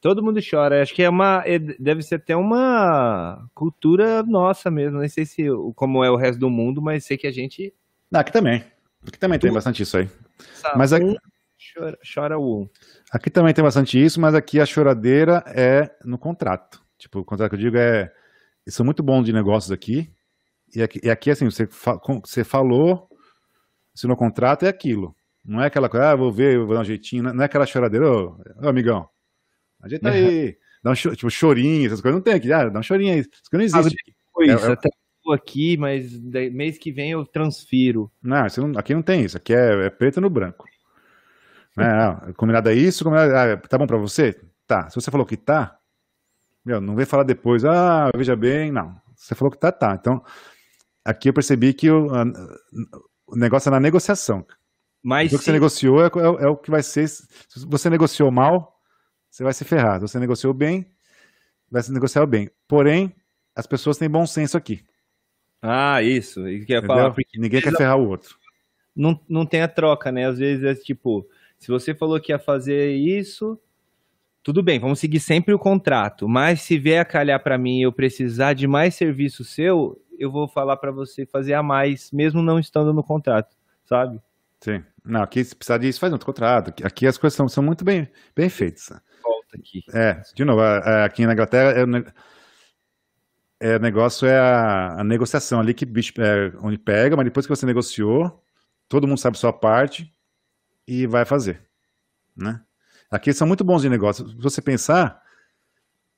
Todo 0.00 0.22
mundo 0.22 0.40
chora. 0.48 0.82
Acho 0.82 0.94
que 0.94 1.02
é 1.02 1.08
uma. 1.10 1.42
é- 1.46 1.58
Deve 1.58 2.02
ser 2.02 2.16
até 2.16 2.36
uma 2.36 3.48
cultura 3.54 4.22
nossa 4.22 4.70
mesmo. 4.70 4.98
Nem 5.00 5.08
sei 5.08 5.26
se 5.26 5.44
como 5.74 6.04
é 6.04 6.10
o 6.10 6.16
resto 6.16 6.38
do 6.38 6.48
mundo, 6.50 6.80
mas 6.80 7.04
sei 7.04 7.16
que 7.16 7.26
a 7.26 7.32
gente. 7.32 7.74
Ah, 8.12 8.20
aqui 8.20 8.32
também. 8.32 8.64
Aqui 9.06 9.18
também 9.18 9.38
tem 9.38 9.52
bastante 9.52 9.82
isso 9.82 9.96
aí. 9.98 10.08
sabe, 10.54 10.78
Mas 10.78 10.92
a- 10.92 10.98
um 10.98 11.14
chora, 11.74 11.98
chora 12.14 12.38
o. 12.38 12.68
Aqui 13.10 13.30
também 13.30 13.52
tem 13.54 13.64
bastante 13.64 14.02
isso, 14.02 14.20
mas 14.20 14.34
aqui 14.34 14.60
a 14.60 14.66
choradeira 14.66 15.42
é 15.48 15.90
no 16.04 16.18
contrato. 16.18 16.82
Tipo, 16.98 17.20
o 17.20 17.24
contrato 17.24 17.50
que 17.50 17.56
eu 17.56 17.60
digo 17.60 17.76
é. 17.76 18.12
Eles 18.66 18.74
são 18.74 18.84
muito 18.84 19.02
bons 19.02 19.24
de 19.24 19.32
negócios 19.32 19.70
aqui. 19.70 20.10
E 20.74 20.82
aqui, 20.82 21.00
e 21.02 21.08
aqui, 21.08 21.30
assim, 21.30 21.44
você, 21.44 21.66
fa- 21.66 22.00
você 22.24 22.42
falou, 22.42 23.08
se 23.94 24.06
no 24.06 24.16
contrato 24.16 24.64
é 24.64 24.68
aquilo. 24.68 25.14
Não 25.44 25.62
é 25.62 25.66
aquela 25.66 25.88
coisa, 25.88 26.10
ah, 26.10 26.16
vou 26.16 26.32
ver, 26.32 26.58
vou 26.58 26.74
dar 26.74 26.80
um 26.80 26.84
jeitinho. 26.84 27.22
Não 27.22 27.32
não 27.34 27.42
é 27.42 27.46
aquela 27.46 27.64
choradeira, 27.66 28.10
ô, 28.10 28.36
ô 28.62 28.68
amigão, 28.68 29.08
ajeita 29.80 30.08
aí. 30.10 30.56
Dá 30.82 30.90
um 30.90 30.94
tipo, 30.94 31.30
chorinho, 31.30 31.86
essas 31.86 32.00
coisas 32.00 32.16
não 32.18 32.22
tem 32.22 32.34
aqui. 32.34 32.52
Ah, 32.52 32.68
dá 32.68 32.80
um 32.80 32.82
chorinho 32.82 33.12
aí. 33.14 33.20
Isso 33.20 33.30
que 33.50 33.56
não 33.56 33.64
existe. 33.64 33.96
Foi 34.32 34.48
É- 34.48 34.54
isso. 34.54 34.66
é- 34.66 34.72
Até 34.72 34.88
tô 35.22 35.32
aqui, 35.32 35.76
mas 35.76 36.12
mês 36.52 36.78
que 36.78 36.90
vem 36.92 37.12
eu 37.12 37.24
transfiro. 37.24 38.10
Não, 38.22 38.44
não- 38.58 38.78
aqui 38.78 38.92
não 38.94 39.02
tem 39.02 39.24
isso. 39.24 39.36
Aqui 39.36 39.54
é, 39.54 39.86
é 39.86 39.90
preto 39.90 40.20
no 40.20 40.28
branco. 40.28 40.64
Né, 41.76 41.84
ah, 41.86 42.32
combinado 42.36 42.68
é 42.70 42.74
isso, 42.74 43.04
combinado, 43.04 43.32
ah, 43.34 43.56
tá 43.56 43.78
bom 43.78 43.86
pra 43.86 43.96
você? 43.98 44.34
Tá. 44.66 44.88
Se 44.90 44.94
você 44.96 45.10
falou 45.10 45.26
que 45.26 45.36
tá, 45.36 45.78
meu, 46.66 46.80
não 46.80 46.96
vem 46.96 47.06
falar 47.06 47.22
depois, 47.22 47.64
ah, 47.64 48.10
veja 48.16 48.34
bem, 48.36 48.72
não. 48.72 49.00
Você 49.14 49.34
falou 49.34 49.50
que 49.52 49.58
tá, 49.58 49.70
tá. 49.72 49.94
Então, 49.98 50.22
aqui 51.04 51.28
eu 51.28 51.32
percebi 51.32 51.72
que 51.72 51.90
o, 51.90 52.12
a- 52.14 52.24
o 53.28 53.36
negócio 53.36 53.68
é 53.68 53.72
na 53.72 53.80
negociação. 53.80 54.44
Mas 55.02 55.28
O 55.32 55.36
que 55.36 55.38
se- 55.38 55.44
você 55.44 55.52
negociou 55.52 56.02
é, 56.04 56.06
é 56.06 56.28
o- 56.28 56.38
é 56.40 56.48
o 56.48 56.56
que 56.56 56.70
vai 56.70 56.82
ser. 56.82 57.06
Se 57.08 57.24
você 57.66 57.88
negociou 57.88 58.30
mal, 58.30 58.78
você 59.30 59.44
vai 59.44 59.54
se 59.54 59.64
ferrar. 59.64 59.96
Se 60.00 60.08
você 60.08 60.18
negociou 60.18 60.52
bem, 60.52 60.90
vai 61.70 61.82
se 61.82 61.92
negociar 61.92 62.26
bem. 62.26 62.50
Porém, 62.66 63.14
as 63.54 63.66
pessoas 63.66 63.96
têm 63.96 64.10
bom 64.10 64.26
senso 64.26 64.56
aqui. 64.56 64.84
Ah, 65.62 66.02
isso. 66.02 66.46
Isso 66.48 66.66
que 66.66 66.72
eu 66.72 66.76
ia 66.76 66.78
Entendeu? 66.78 66.96
falar. 66.96 67.10
Porque 67.12 67.38
Ninguém 67.38 67.62
quer 67.62 67.72
ferrar 67.76 67.96
o 67.98 68.08
outro. 68.08 68.36
não, 68.94 69.18
não 69.28 69.46
tem 69.46 69.62
a 69.62 69.68
troca, 69.68 70.10
né? 70.10 70.26
Às 70.26 70.38
vezes 70.38 70.64
é 70.64 70.74
tipo, 70.74 71.28
se 71.58 71.68
você 71.68 71.94
falou 71.94 72.20
que 72.20 72.32
ia 72.32 72.38
fazer 72.38 72.92
isso, 72.96 73.58
tudo 74.46 74.62
bem, 74.62 74.78
vamos 74.78 75.00
seguir 75.00 75.18
sempre 75.18 75.52
o 75.52 75.58
contrato. 75.58 76.28
Mas 76.28 76.62
se 76.62 76.78
vier 76.78 77.00
a 77.00 77.04
calhar 77.04 77.42
para 77.42 77.58
mim 77.58 77.80
e 77.80 77.82
eu 77.82 77.92
precisar 77.92 78.52
de 78.52 78.68
mais 78.68 78.94
serviço 78.94 79.42
seu, 79.42 80.00
eu 80.20 80.30
vou 80.30 80.46
falar 80.46 80.76
para 80.76 80.92
você 80.92 81.26
fazer 81.26 81.52
a 81.54 81.64
mais, 81.64 82.12
mesmo 82.12 82.40
não 82.40 82.56
estando 82.56 82.92
no 82.92 83.02
contrato, 83.02 83.56
sabe? 83.84 84.20
Sim. 84.60 84.84
Não, 85.04 85.20
aqui 85.20 85.42
se 85.42 85.52
precisar 85.52 85.78
disso, 85.78 85.98
faz 85.98 86.12
outro 86.12 86.26
contrato. 86.26 86.72
Aqui- 86.84 87.08
as 87.08 87.18
coisas 87.18 87.36
são, 87.36 87.48
são 87.48 87.60
muito 87.60 87.84
bem, 87.84 88.08
bem 88.36 88.48
feitas. 88.48 88.88
Volta 89.20 89.56
aqui. 89.58 89.82
É, 89.92 90.22
de 90.32 90.44
novo, 90.44 90.60
aqui 90.60 91.26
na 91.26 91.32
Inglaterra 91.32 91.72
é 91.72 91.82
o, 91.82 92.04
é, 93.58 93.80
negócio 93.80 94.28
é 94.28 94.38
a, 94.38 95.00
a 95.00 95.02
negociação 95.02 95.58
ali 95.58 95.74
que 95.74 95.84
o 95.84 95.88
bicho 95.88 96.12
é, 96.22 96.52
onde 96.62 96.78
pega, 96.78 97.16
mas 97.16 97.24
depois 97.24 97.46
que 97.46 97.50
você 97.50 97.66
negociou, 97.66 98.40
todo 98.88 99.08
mundo 99.08 99.18
sabe 99.18 99.36
a 99.36 99.40
sua 99.40 99.52
parte 99.52 100.14
e 100.86 101.04
vai 101.04 101.24
fazer, 101.24 101.68
né? 102.36 102.60
Aqui 103.10 103.30
eles 103.30 103.38
são 103.38 103.46
muito 103.46 103.64
bons 103.64 103.82
de 103.82 103.88
negócio. 103.88 104.28
Se 104.28 104.34
você 104.36 104.60
pensar, 104.60 105.22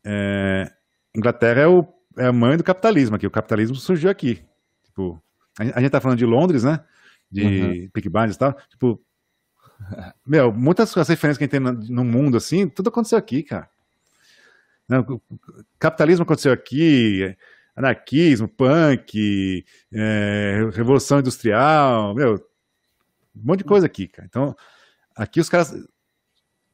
é, 0.05 0.71
Inglaterra 1.15 1.61
é, 1.63 1.67
o, 1.67 1.87
é 2.17 2.27
a 2.27 2.33
mãe 2.33 2.57
do 2.57 2.65
capitalismo 2.65 3.17
aqui. 3.17 3.27
O 3.27 3.31
capitalismo 3.31 3.77
surgiu 3.77 4.11
aqui. 4.11 4.43
Tipo, 4.85 5.23
a, 5.59 5.65
gente- 5.65 5.75
a 5.77 5.81
gente 5.81 5.91
tá 5.91 6.01
falando 6.01 6.19
de 6.19 6.27
Londres, 6.27 6.65
né? 6.65 6.85
De 7.31 7.91
Uhum. 7.95 8.11
Blinders 8.11 8.37
e 8.37 8.39
tal. 8.39 8.53
Tipo, 8.71 9.01
meu, 10.27 10.53
muitas 10.53 10.93
das 10.95 11.09
referências 11.09 11.39
que 11.39 11.45
a 11.45 11.47
gente 11.47 11.51
tem 11.51 11.91
no, 11.95 12.05
mundo, 12.05 12.37
assim, 12.37 12.69
tudo 12.69 12.89
aconteceu 12.89 13.19
aqui, 13.19 13.43
cara. 13.43 13.69
Não, 14.89 15.21
capitalismo 15.79 16.23
aconteceu 16.23 16.51
aqui, 16.53 17.37
anarquismo, 17.77 18.49
punk, 18.49 19.65
é, 19.93 20.69
revolução 20.73 21.19
industrial, 21.21 22.15
meu, 22.15 22.37
um 22.37 22.41
monte 23.45 23.59
de 23.59 23.65
coisa 23.65 23.85
aqui, 23.87 24.09
cara. 24.09 24.27
Então, 24.27 24.57
aqui 25.15 25.41
os 25.41 25.49
caras 25.51 25.75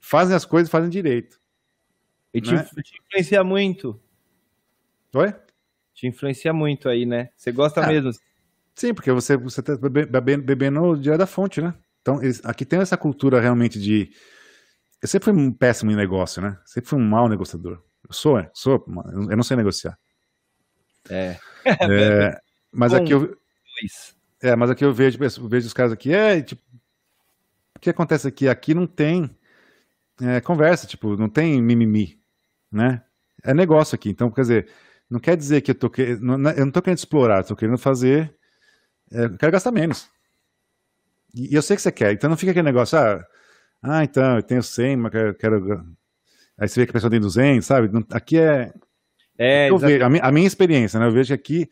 fazem 0.04 0.36
as 0.36 0.44
coisas 0.44 0.70
fazem 0.70 0.90
direito. 0.90 1.38
E 2.32 2.40
te, 2.40 2.52
Né? 2.52 2.62
te 2.82 2.98
influencia 2.98 3.42
muito. 3.42 3.98
Oi? 5.14 5.32
Te 5.94 6.06
influencia 6.06 6.52
muito 6.52 6.88
aí, 6.88 7.06
né? 7.06 7.30
Você 7.36 7.50
gosta 7.52 7.82
Ah. 7.82 7.86
mesmo. 7.86 8.10
Sim, 8.74 8.92
porque 8.92 9.10
você 9.12 9.36
você 9.36 9.60
está 9.60 9.76
bebendo, 9.76 10.42
bebendo 10.42 10.96
direto 10.98 11.20
da 11.20 11.26
fonte, 11.26 11.60
né? 11.62 11.72
Então, 12.02 12.20
eles- 12.22 12.44
aqui 12.44 12.66
tem 12.66 12.80
essa 12.80 12.96
cultura 12.96 13.40
realmente 13.40 13.80
de. 13.80 14.10
Eu 15.00 15.08
sempre 15.08 15.26
fui 15.26 15.32
um 15.34 15.52
péssimo 15.52 15.90
em 15.90 15.96
negócio, 15.96 16.42
né? 16.42 16.58
Sempre 16.66 16.90
fui 16.90 16.98
um 16.98 17.04
mau 17.08 17.28
negociador. 17.28 17.82
Eu 18.06 18.12
sou, 18.12 18.38
é, 18.38 18.50
sou, 18.52 18.84
eu 19.30 19.36
não 19.36 19.42
sei 19.44 19.56
negociar. 19.56 19.96
É. 21.08 21.38
É, 21.64 21.64
mas 22.72 22.92
Bom. 22.92 22.98
aqui 23.02 23.12
eu, 23.12 23.38
Pois. 23.80 24.16
é, 24.42 24.56
mas 24.56 24.70
aqui 24.70 24.84
eu 24.84 24.92
vejo, 24.92 25.18
eu 25.22 25.48
vejo 25.48 25.66
os 25.66 25.72
caras 25.72 25.92
aqui, 25.92 26.12
é, 26.12 26.42
tipo, 26.42 26.62
o 27.76 27.78
que 27.78 27.90
acontece 27.90 28.26
aqui? 28.26 28.48
Aqui 28.48 28.74
não 28.74 28.86
tem 28.86 29.30
é, 30.20 30.40
conversa, 30.40 30.86
tipo, 30.86 31.16
não 31.16 31.28
tem 31.28 31.60
mimimi, 31.62 32.20
né? 32.70 33.02
É 33.42 33.52
negócio 33.54 33.94
aqui, 33.94 34.10
então, 34.10 34.30
quer 34.30 34.42
dizer, 34.42 34.68
não 35.10 35.20
quer 35.20 35.36
dizer 35.36 35.60
que 35.60 35.70
eu 35.72 35.74
tô, 35.74 35.90
que- 35.90 36.16
não- 36.16 36.50
eu 36.52 36.64
não 36.64 36.72
tô 36.72 36.80
querendo 36.82 36.98
explorar, 36.98 37.38
eu 37.40 37.44
tô 37.48 37.56
querendo 37.56 37.78
fazer, 37.78 38.34
é, 39.12 39.24
eu 39.26 39.38
quero 39.38 39.52
gastar 39.52 39.72
menos. 39.72 40.08
E, 41.34 41.52
e 41.52 41.54
eu 41.54 41.62
sei 41.62 41.76
que 41.76 41.82
você 41.82 41.92
quer, 41.92 42.12
então 42.12 42.30
não 42.30 42.36
fica 42.36 42.52
aquele 42.52 42.64
negócio, 42.66 42.98
ah, 42.98 43.24
ah 43.82 44.04
então, 44.04 44.36
eu 44.36 44.42
tenho 44.42 44.62
100, 44.62 44.96
mas 44.96 45.12
quero, 45.12 45.34
quero... 45.34 45.96
Aí 46.58 46.68
você 46.68 46.80
vê 46.80 46.86
que 46.86 46.90
a 46.90 46.94
pessoa 46.94 47.10
tem 47.10 47.20
200, 47.20 47.66
sabe? 47.66 47.88
Não- 47.92 48.04
aqui 48.12 48.38
é, 48.38 48.72
É, 49.38 49.70
eu 49.70 49.76
exa- 49.76 49.86
vejo, 49.86 50.04
a, 50.04 50.10
minha, 50.10 50.22
a 50.22 50.32
minha 50.32 50.46
experiência, 50.46 51.00
né? 51.00 51.06
Eu 51.06 51.12
vejo 51.12 51.28
que 51.28 51.34
aqui, 51.34 51.70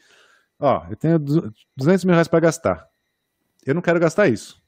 ó, 0.59 0.86
eu 0.90 0.97
tenho 0.97 1.18
du- 1.18 1.53
200 1.76 2.05
mil 2.05 2.14
reais 2.14 2.28
para 2.28 2.40
gastar. 2.40 2.88
Eu 3.66 3.74
não 3.74 3.82
quero 3.82 4.01
gastar 4.01 4.28
isso. 4.28 4.61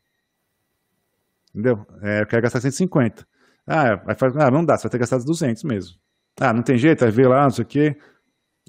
Entendeu? 1.51 1.87
É, 2.03 2.23
eu 2.23 2.27
quero 2.27 2.43
gastar 2.43 2.61
150. 2.61 3.27
Ah, 3.67 3.97
vai 3.97 4.15
fazer, 4.15 4.41
ah, 4.43 4.51
não 4.51 4.65
dá, 4.65 4.77
você 4.77 4.85
vai 4.85 4.91
ter 4.93 4.99
gastado 4.99 5.25
200 5.25 5.63
mesmo. 5.65 5.97
Ah, 6.41 6.53
não 6.53 6.63
tem 6.63 6.77
jeito, 6.77 7.09
ver 7.11 7.29
lá, 7.29 7.45
não 7.45 7.51
sei 7.51 7.65
o 7.65 7.67
quê. 7.69 7.97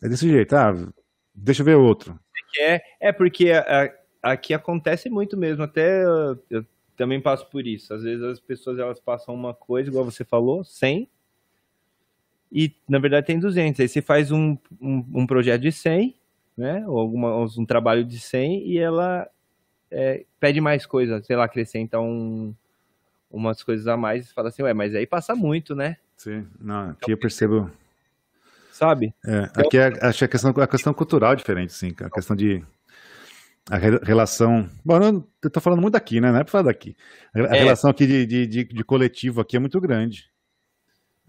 É 0.04 0.10
desse 0.10 0.30
jeito. 0.30 0.56
Ah, 0.56 0.74
deixa 1.34 1.62
eu 1.62 1.66
ver 1.66 1.76
outro. 1.76 2.20
é, 2.60 2.82
é 3.02 3.12
porque 3.12 3.52
a- 3.52 3.94
aqui 4.24 4.54
acontece 4.54 5.10
muito 5.10 5.38
mesmo, 5.38 5.64
até 5.64 6.04
eu, 6.06 6.40
eu 6.50 6.66
também 6.98 7.22
passo 7.22 7.50
por 7.50 7.66
isso. 7.68 7.94
Às 7.94 8.04
vezes 8.04 8.24
as 8.24 8.40
pessoas 8.40 8.80
elas 8.80 9.00
passam 9.00 9.34
uma 9.36 9.54
coisa, 9.54 9.90
igual 9.90 10.06
você 10.06 10.24
falou, 10.26 10.64
100, 10.64 11.10
e 12.52 12.74
na 12.88 13.00
verdade 13.00 13.28
tem 13.28 13.40
200. 13.40 13.80
Aí 13.80 13.88
você 13.88 14.02
faz 14.02 14.32
um, 14.32 14.58
um, 14.80 15.06
um 15.14 15.28
projeto 15.28 15.62
de 15.62 15.72
100, 15.72 16.16
né, 16.58 16.86
ou 16.88 16.98
alguma, 16.98 17.36
um 17.38 17.66
trabalho 17.66 18.04
de 18.06 18.20
100, 18.20 18.66
e 18.68 18.78
ela 18.78 19.28
é, 19.92 20.26
pede 20.40 20.62
mais 20.62 20.86
coisas, 20.86 21.26
sei 21.26 21.36
lá, 21.36 21.46
acrescenta 21.46 22.00
um, 22.00 22.54
umas 23.36 23.62
coisas 23.62 23.86
a 23.88 23.98
mais 23.98 24.26
e 24.30 24.34
fala 24.34 24.50
assim, 24.50 24.64
ué, 24.64 24.74
mas 24.74 24.96
aí 24.96 25.06
passa 25.06 25.36
muito, 25.36 25.76
né? 25.76 25.98
Sim, 26.16 26.48
não, 26.60 26.92
aqui 26.92 27.12
eu 27.12 27.18
percebo. 27.18 27.70
Sabe? 28.72 29.14
É, 29.26 29.50
aqui 29.56 29.78
é, 29.78 29.92
acho 30.02 30.20
que 30.20 30.26
a 30.26 30.28
questão, 30.28 30.52
a 30.52 30.68
questão 30.68 30.94
cultural 30.94 31.34
é 31.34 31.36
diferente, 31.36 31.74
sim, 31.74 31.94
a 32.02 32.10
questão 32.10 32.36
de 32.36 32.64
a 33.70 33.78
relação. 33.78 34.70
Bom, 34.84 35.24
eu 35.44 35.50
tô 35.50 35.60
falando 35.60 35.82
muito 35.82 35.94
daqui, 35.94 36.22
né? 36.22 36.32
Não 36.32 36.40
é 36.40 36.44
pra 36.44 36.52
falar 36.52 36.66
daqui. 36.66 36.96
A 37.34 37.40
é. 37.40 37.60
relação 37.60 37.90
aqui 37.90 38.06
de, 38.06 38.26
de, 38.26 38.48
de, 38.48 38.64
de, 38.64 38.84
coletivo 38.84 39.42
aqui 39.42 39.58
é 39.58 39.60
muito 39.60 39.82
grande. 39.82 40.30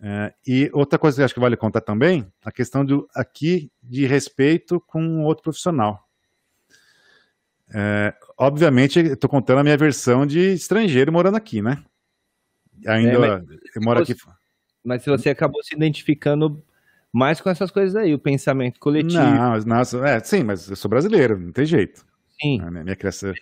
É, 0.02 0.34
e 0.46 0.70
outra 0.74 0.98
coisa 0.98 1.16
que 1.16 1.22
acho 1.22 1.32
que 1.32 1.40
vale 1.40 1.56
contar 1.56 1.80
também, 1.80 2.30
a 2.44 2.52
questão 2.52 2.84
do 2.84 3.08
aqui 3.14 3.70
de 3.82 4.06
respeito 4.06 4.78
com 4.86 5.22
outro 5.22 5.44
profissional. 5.44 6.06
É, 7.74 8.14
obviamente, 8.38 9.00
estou 9.00 9.30
contando 9.30 9.58
a 9.60 9.64
minha 9.64 9.76
versão 9.76 10.26
de 10.26 10.52
estrangeiro 10.52 11.12
morando 11.12 11.36
aqui, 11.36 11.62
né? 11.62 11.82
Ainda 12.86 13.44
é, 13.74 13.80
moro 13.80 14.02
aqui. 14.02 14.14
Mas 14.84 15.02
se 15.02 15.10
você 15.10 15.30
acabou 15.30 15.62
se 15.62 15.74
identificando 15.74 16.62
mais 17.12 17.40
com 17.40 17.48
essas 17.48 17.70
coisas 17.70 17.96
aí, 17.96 18.12
o 18.12 18.18
pensamento 18.18 18.78
coletivo. 18.78 19.22
Não, 19.22 19.58
nossa, 19.60 20.06
é, 20.06 20.20
sim, 20.20 20.42
mas 20.42 20.68
eu 20.68 20.76
sou 20.76 20.88
brasileiro, 20.88 21.38
não 21.38 21.52
tem 21.52 21.64
jeito. 21.64 22.04
Sim. 22.40 22.60
A 22.60 22.70
minha 22.70 22.96
criação. 22.96 23.32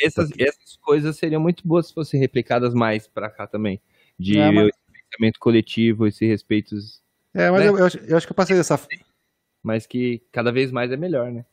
Essas, 0.00 0.30
essas 0.38 0.76
coisas 0.76 1.16
seriam 1.16 1.40
muito 1.40 1.66
boas 1.66 1.86
se 1.88 1.94
fossem 1.94 2.20
replicadas 2.20 2.74
mais 2.74 3.06
para 3.06 3.30
cá 3.30 3.46
também. 3.46 3.80
De 4.18 4.38
é, 4.38 4.50
mas... 4.50 4.70
pensamento 5.10 5.38
coletivo, 5.40 6.06
esse 6.06 6.26
respeito. 6.26 6.76
É, 7.34 7.50
mas 7.50 7.60
né? 7.60 7.68
eu, 7.68 7.78
eu, 7.78 7.86
acho, 7.86 7.98
eu 7.98 8.16
acho 8.16 8.26
que 8.26 8.32
eu 8.32 8.36
passei 8.36 8.56
dessa. 8.56 8.78
Mas 9.62 9.86
que 9.86 10.22
cada 10.30 10.52
vez 10.52 10.70
mais 10.70 10.90
é 10.90 10.96
melhor, 10.96 11.30
né? 11.30 11.44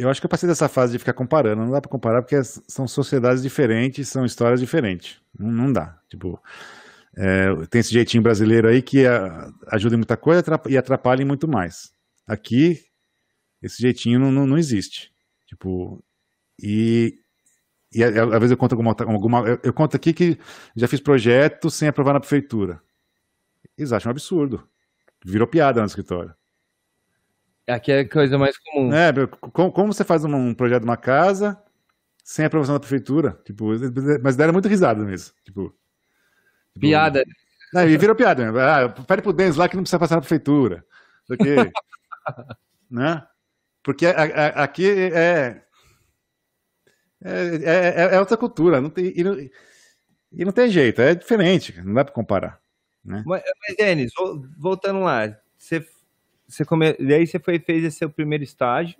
Eu 0.00 0.08
acho 0.08 0.18
que 0.18 0.24
eu 0.24 0.30
passei 0.30 0.48
dessa 0.48 0.66
fase 0.66 0.92
de 0.92 0.98
ficar 0.98 1.12
comparando. 1.12 1.62
Não 1.62 1.70
dá 1.70 1.80
para 1.80 1.90
comparar 1.90 2.22
porque 2.22 2.42
são 2.42 2.88
sociedades 2.88 3.42
diferentes, 3.42 4.08
são 4.08 4.24
histórias 4.24 4.58
diferentes. 4.58 5.20
Não, 5.38 5.50
não 5.52 5.70
dá. 5.70 6.00
Tipo, 6.08 6.40
é, 7.16 7.54
tem 7.66 7.80
esse 7.80 7.92
jeitinho 7.92 8.22
brasileiro 8.22 8.66
aí 8.66 8.80
que 8.80 9.04
ajuda 9.66 9.94
em 9.94 9.98
muita 9.98 10.16
coisa 10.16 10.42
e 10.68 10.78
atrapalha 10.78 11.22
em 11.22 11.26
muito 11.26 11.46
mais. 11.46 11.92
Aqui, 12.26 12.80
esse 13.60 13.82
jeitinho 13.82 14.18
não, 14.18 14.32
não, 14.32 14.46
não 14.46 14.56
existe. 14.56 15.12
Tipo, 15.46 16.02
e, 16.58 17.18
e 17.92 18.02
às 18.02 18.14
vezes 18.14 18.52
eu 18.52 18.56
conto 18.56 18.72
alguma. 18.72 18.96
alguma 18.98 19.40
eu, 19.46 19.60
eu, 19.62 19.72
conto 19.74 19.96
aqui 19.96 20.14
que 20.14 20.38
já 20.74 20.88
fiz 20.88 21.00
projeto 21.00 21.68
sem 21.68 21.88
aprovar 21.88 22.14
na 22.14 22.20
prefeitura. 22.20 22.80
Eles 23.76 23.92
acham 23.92 24.08
um 24.08 24.12
absurdo. 24.12 24.66
Virou 25.22 25.46
piada 25.46 25.80
no 25.80 25.86
escritório. 25.86 26.34
Aqui 27.70 27.92
é 27.92 28.00
a 28.00 28.08
coisa 28.08 28.38
mais 28.38 28.58
comum. 28.58 28.92
É, 28.92 29.12
como, 29.52 29.72
como 29.72 29.92
você 29.92 30.04
faz 30.04 30.24
um, 30.24 30.34
um, 30.34 30.54
projeto 30.54 30.82
de 30.82 30.88
uma 30.88 30.96
casa 30.96 31.60
sem 32.24 32.44
aprovação 32.44 32.74
da 32.74 32.80
prefeitura? 32.80 33.40
Tipo, 33.44 33.70
mas 34.22 34.36
deram 34.36 34.52
muito 34.52 34.68
risada 34.68 35.02
mesmo. 35.04 35.34
Tipo, 35.44 35.74
tipo 36.72 36.80
piada. 36.80 37.24
Não, 37.72 37.88
e 37.88 37.96
virou 37.96 38.16
piada. 38.16 38.50
Ah, 38.60 38.88
pede 38.88 39.22
pro 39.22 39.32
Denis 39.32 39.56
lá 39.56 39.68
que 39.68 39.76
não 39.76 39.82
precisa 39.82 39.98
passar 39.98 40.16
na 40.16 40.22
prefeitura. 40.22 40.84
Porque, 41.26 41.54
né? 42.90 43.26
Porque 43.82 44.06
a, 44.06 44.22
a, 44.22 44.46
aqui 44.64 44.86
é 44.88 45.62
é, 47.22 47.32
é, 47.32 48.12
é, 48.12 48.14
é, 48.14 48.20
outra 48.20 48.36
cultura. 48.36 48.80
Não 48.80 48.90
tem, 48.90 49.12
e, 49.14 49.22
não, 49.22 49.38
e 49.38 50.44
não 50.44 50.52
tem 50.52 50.70
jeito, 50.70 51.00
é 51.00 51.14
diferente, 51.14 51.78
não 51.82 51.94
dá 51.94 52.04
para 52.04 52.14
comparar. 52.14 52.60
Né? 53.04 53.22
Mas, 53.26 53.42
mas 53.66 53.76
Denis, 53.76 54.12
voltando 54.58 55.00
lá, 55.00 55.36
você, 56.50 56.64
come... 56.64 56.92
daí 56.94 57.26
você 57.26 57.38
foi, 57.38 57.58
fez 57.60 57.84
esse 57.84 57.98
seu 57.98 58.10
primeiro 58.10 58.42
estágio, 58.42 58.98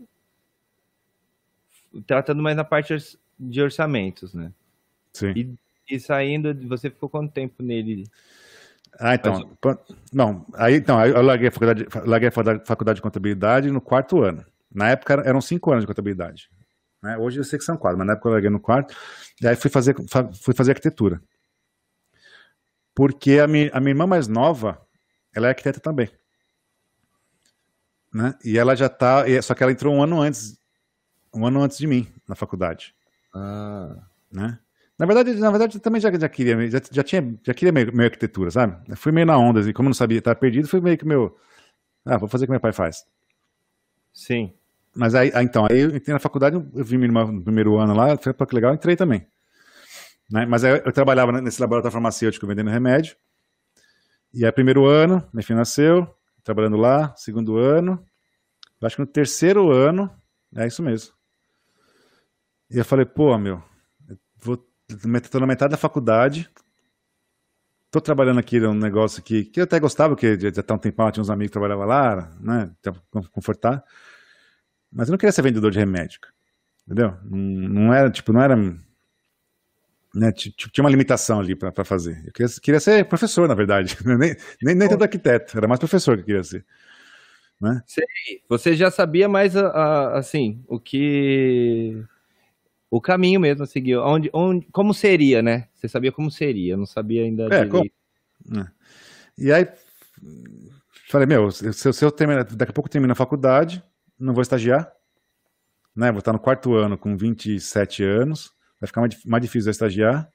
tratando 2.06 2.42
mais 2.42 2.56
na 2.56 2.64
parte 2.64 2.96
de 3.38 3.60
orçamentos, 3.60 4.32
né? 4.32 4.52
Sim. 5.12 5.32
E, 5.36 5.94
e 5.96 5.98
saindo, 6.00 6.54
você 6.68 6.88
ficou 6.88 7.08
quanto 7.08 7.32
tempo 7.32 7.62
nele? 7.62 8.04
Ah, 8.98 9.14
então. 9.14 9.50
Não, 10.12 10.46
aí, 10.54 10.76
então, 10.76 10.98
aí 10.98 11.10
eu 11.10 11.22
larguei 11.22 11.48
a, 11.48 11.52
faculdade, 11.52 11.86
larguei 12.04 12.28
a 12.28 12.32
faculdade 12.64 12.96
de 12.96 13.02
contabilidade 13.02 13.70
no 13.70 13.80
quarto 13.80 14.22
ano. 14.22 14.44
Na 14.72 14.90
época 14.90 15.14
eram 15.24 15.40
cinco 15.40 15.72
anos 15.72 15.82
de 15.82 15.88
contabilidade. 15.88 16.48
Né? 17.02 17.18
Hoje 17.18 17.40
eu 17.40 17.44
sei 17.44 17.58
que 17.58 17.64
são 17.64 17.76
quatro, 17.76 17.98
mas 17.98 18.06
na 18.06 18.12
época 18.12 18.28
eu 18.28 18.32
larguei 18.32 18.50
no 18.50 18.60
quarto. 18.60 18.94
E 19.42 19.46
aí 19.48 19.56
fui 19.56 19.70
fazer, 19.70 19.96
fui 20.40 20.54
fazer 20.54 20.72
arquitetura. 20.72 21.20
Porque 22.94 23.38
a 23.38 23.48
minha, 23.48 23.70
a 23.72 23.80
minha 23.80 23.90
irmã 23.90 24.06
mais 24.06 24.28
nova, 24.28 24.80
ela 25.34 25.46
é 25.46 25.50
arquiteta 25.50 25.80
também. 25.80 26.08
Né? 28.12 28.34
E 28.44 28.58
ela 28.58 28.74
já 28.74 28.88
tá. 28.88 29.24
Só 29.42 29.54
que 29.54 29.62
ela 29.62 29.72
entrou 29.72 29.94
um 29.94 30.02
ano 30.02 30.20
antes. 30.20 30.58
Um 31.32 31.46
ano 31.46 31.62
antes 31.62 31.78
de 31.78 31.86
mim 31.86 32.12
na 32.28 32.34
faculdade. 32.34 32.94
Ah. 33.34 33.96
Né? 34.30 34.58
Na 34.98 35.06
verdade, 35.06 35.32
na 35.34 35.50
verdade, 35.50 35.78
eu 35.78 35.80
também 35.80 35.98
já, 35.98 36.12
já 36.12 36.28
queria, 36.28 36.70
já, 36.70 36.78
já 36.90 37.02
tinha, 37.02 37.34
já 37.42 37.54
queria 37.54 37.72
meio, 37.72 37.90
meio 37.96 38.08
arquitetura, 38.08 38.50
sabe? 38.50 38.76
Eu 38.86 38.96
fui 38.98 39.10
meio 39.10 39.26
na 39.26 39.38
onda, 39.38 39.60
e 39.60 39.72
como 39.72 39.86
eu 39.86 39.90
não 39.90 39.94
sabia, 39.94 40.18
estar 40.18 40.34
perdido, 40.34 40.68
fui 40.68 40.78
meio 40.78 40.98
que 40.98 41.06
meu. 41.06 41.34
Ah, 42.04 42.18
vou 42.18 42.28
fazer 42.28 42.44
o 42.44 42.46
que 42.48 42.50
meu 42.50 42.60
pai 42.60 42.72
faz. 42.72 43.06
Sim. 44.12 44.52
Mas 44.94 45.14
aí, 45.14 45.32
então, 45.36 45.66
aí 45.70 45.80
eu 45.80 45.96
entrei 45.96 46.12
na 46.12 46.18
faculdade, 46.18 46.56
eu 46.56 46.84
vi 46.84 46.98
no 46.98 47.42
primeiro 47.42 47.78
ano 47.78 47.94
lá, 47.94 48.14
foi 48.18 48.34
para 48.34 48.46
que 48.46 48.54
legal, 48.54 48.74
entrei 48.74 48.94
também. 48.94 49.26
Né? 50.30 50.44
Mas 50.44 50.64
aí 50.64 50.82
eu 50.84 50.92
trabalhava 50.92 51.32
nesse 51.40 51.62
laboratório 51.62 51.92
farmacêutico 51.92 52.46
vendendo 52.46 52.68
remédio. 52.68 53.16
E 54.34 54.44
aí, 54.44 54.52
primeiro 54.52 54.84
ano, 54.84 55.26
minha 55.32 55.42
filha 55.42 55.56
nasceu, 55.56 56.14
trabalhando 56.42 56.76
lá, 56.76 57.14
segundo 57.16 57.56
ano. 57.56 58.04
Acho 58.82 58.96
que 58.96 59.02
no 59.02 59.06
terceiro 59.06 59.70
ano, 59.70 60.10
é 60.54 60.66
isso 60.66 60.82
mesmo. 60.82 61.12
E 62.70 62.78
eu 62.78 62.84
falei, 62.84 63.04
pô, 63.04 63.36
meu, 63.36 63.62
vou, 64.36 64.64
na 65.34 65.46
metade 65.46 65.72
da 65.72 65.76
faculdade, 65.76 66.48
tô 67.90 68.00
trabalhando 68.00 68.38
aqui 68.38 68.60
num 68.60 68.74
negócio 68.74 69.20
aqui, 69.20 69.44
que 69.44 69.60
eu 69.60 69.64
até 69.64 69.78
gostava, 69.78 70.14
porque 70.14 70.38
já, 70.38 70.50
já 70.50 70.62
tá 70.62 70.74
um 70.74 70.78
tempão, 70.78 71.10
tinha 71.10 71.22
uns 71.22 71.30
amigos 71.30 71.48
que 71.50 71.52
trabalhavam 71.52 71.86
lá, 71.86 72.30
né, 72.40 72.70
confortar. 73.32 73.84
Mas 74.90 75.08
eu 75.08 75.12
não 75.12 75.18
queria 75.18 75.32
ser 75.32 75.42
vendedor 75.42 75.70
de 75.70 75.78
remédio. 75.78 76.20
Entendeu? 76.84 77.16
Não, 77.24 77.38
não 77.38 77.94
era, 77.94 78.10
tipo, 78.10 78.32
não 78.32 78.40
era. 78.40 78.56
Né, 80.12 80.32
tinha 80.32 80.82
uma 80.82 80.90
limitação 80.90 81.38
ali 81.38 81.54
para 81.54 81.84
fazer. 81.84 82.20
Eu 82.26 82.32
queria, 82.32 82.52
queria, 82.60 82.80
ser 82.80 83.04
professor, 83.04 83.46
na 83.46 83.54
verdade. 83.54 83.96
nem, 84.04 84.34
nem, 84.60 84.74
nem 84.74 84.88
tanto 84.88 85.04
arquiteto, 85.04 85.56
era 85.56 85.68
mais 85.68 85.78
professor 85.78 86.16
que 86.16 86.22
eu 86.22 86.26
queria 86.26 86.42
ser. 86.42 86.64
Né? 87.60 87.82
Sei. 87.86 88.04
Você 88.48 88.74
já 88.74 88.90
sabia 88.90 89.28
mais, 89.28 89.54
assim, 89.54 90.64
o 90.66 90.80
que. 90.80 92.02
O 92.90 93.00
caminho 93.00 93.38
mesmo 93.38 93.62
a 93.62 93.66
seguir. 93.66 93.96
Onde, 93.98 94.28
onde, 94.32 94.66
como 94.72 94.92
seria, 94.92 95.42
né? 95.42 95.68
Você 95.74 95.86
sabia 95.86 96.10
como 96.10 96.30
seria, 96.30 96.76
não 96.76 96.86
sabia 96.86 97.22
ainda. 97.22 97.46
É, 97.54 97.66
como... 97.66 97.84
é. 98.56 98.66
E 99.38 99.52
aí, 99.52 99.68
falei, 101.08 101.26
meu, 101.26 101.50
se, 101.50 101.72
se 101.72 102.04
eu 102.04 102.10
terminar, 102.10 102.44
daqui 102.44 102.70
a 102.70 102.74
pouco 102.74 102.88
eu 102.88 102.92
termino 102.92 103.12
a 103.12 103.16
faculdade, 103.16 103.82
não 104.18 104.34
vou 104.34 104.42
estagiar, 104.42 104.90
né? 105.94 106.10
Vou 106.10 106.18
estar 106.18 106.32
no 106.32 106.38
quarto 106.38 106.74
ano 106.74 106.98
com 106.98 107.16
27 107.16 108.02
anos, 108.02 108.52
vai 108.80 108.86
ficar 108.86 109.02
mais, 109.02 109.24
mais 109.24 109.42
difícil 109.42 109.70
estagiar. 109.70 110.28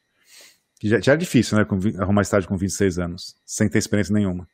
Já, 0.82 1.00
já 1.00 1.14
é 1.14 1.18
difícil, 1.18 1.58
né? 1.58 1.66
Com, 1.66 1.80
arrumar 2.00 2.22
estágio 2.22 2.48
com 2.48 2.58
26 2.58 3.00
anos, 3.00 3.36
sem 3.46 3.68
ter 3.68 3.80
experiência 3.80 4.14
nenhuma. 4.14 4.48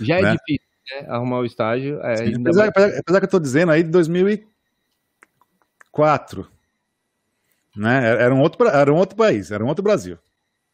Já 0.00 0.18
é 0.18 0.22
né? 0.22 0.30
é 0.30 0.32
difícil, 0.32 0.66
né? 0.90 1.00
Arrumar 1.08 1.40
o 1.40 1.44
estágio. 1.44 2.00
É, 2.02 2.16
Sim, 2.16 2.40
apesar, 2.40 2.68
apesar, 2.68 2.98
apesar, 2.98 3.20
que 3.20 3.24
eu 3.24 3.28
estou 3.28 3.40
dizendo 3.40 3.72
aí 3.72 3.82
de 3.82 3.90
2004, 3.90 6.48
né? 7.76 8.22
Era 8.22 8.34
um 8.34 8.40
outro, 8.40 8.66
era 8.68 8.92
um 8.92 8.96
outro 8.96 9.16
país, 9.16 9.50
era 9.50 9.64
um 9.64 9.68
outro 9.68 9.82
Brasil. 9.82 10.18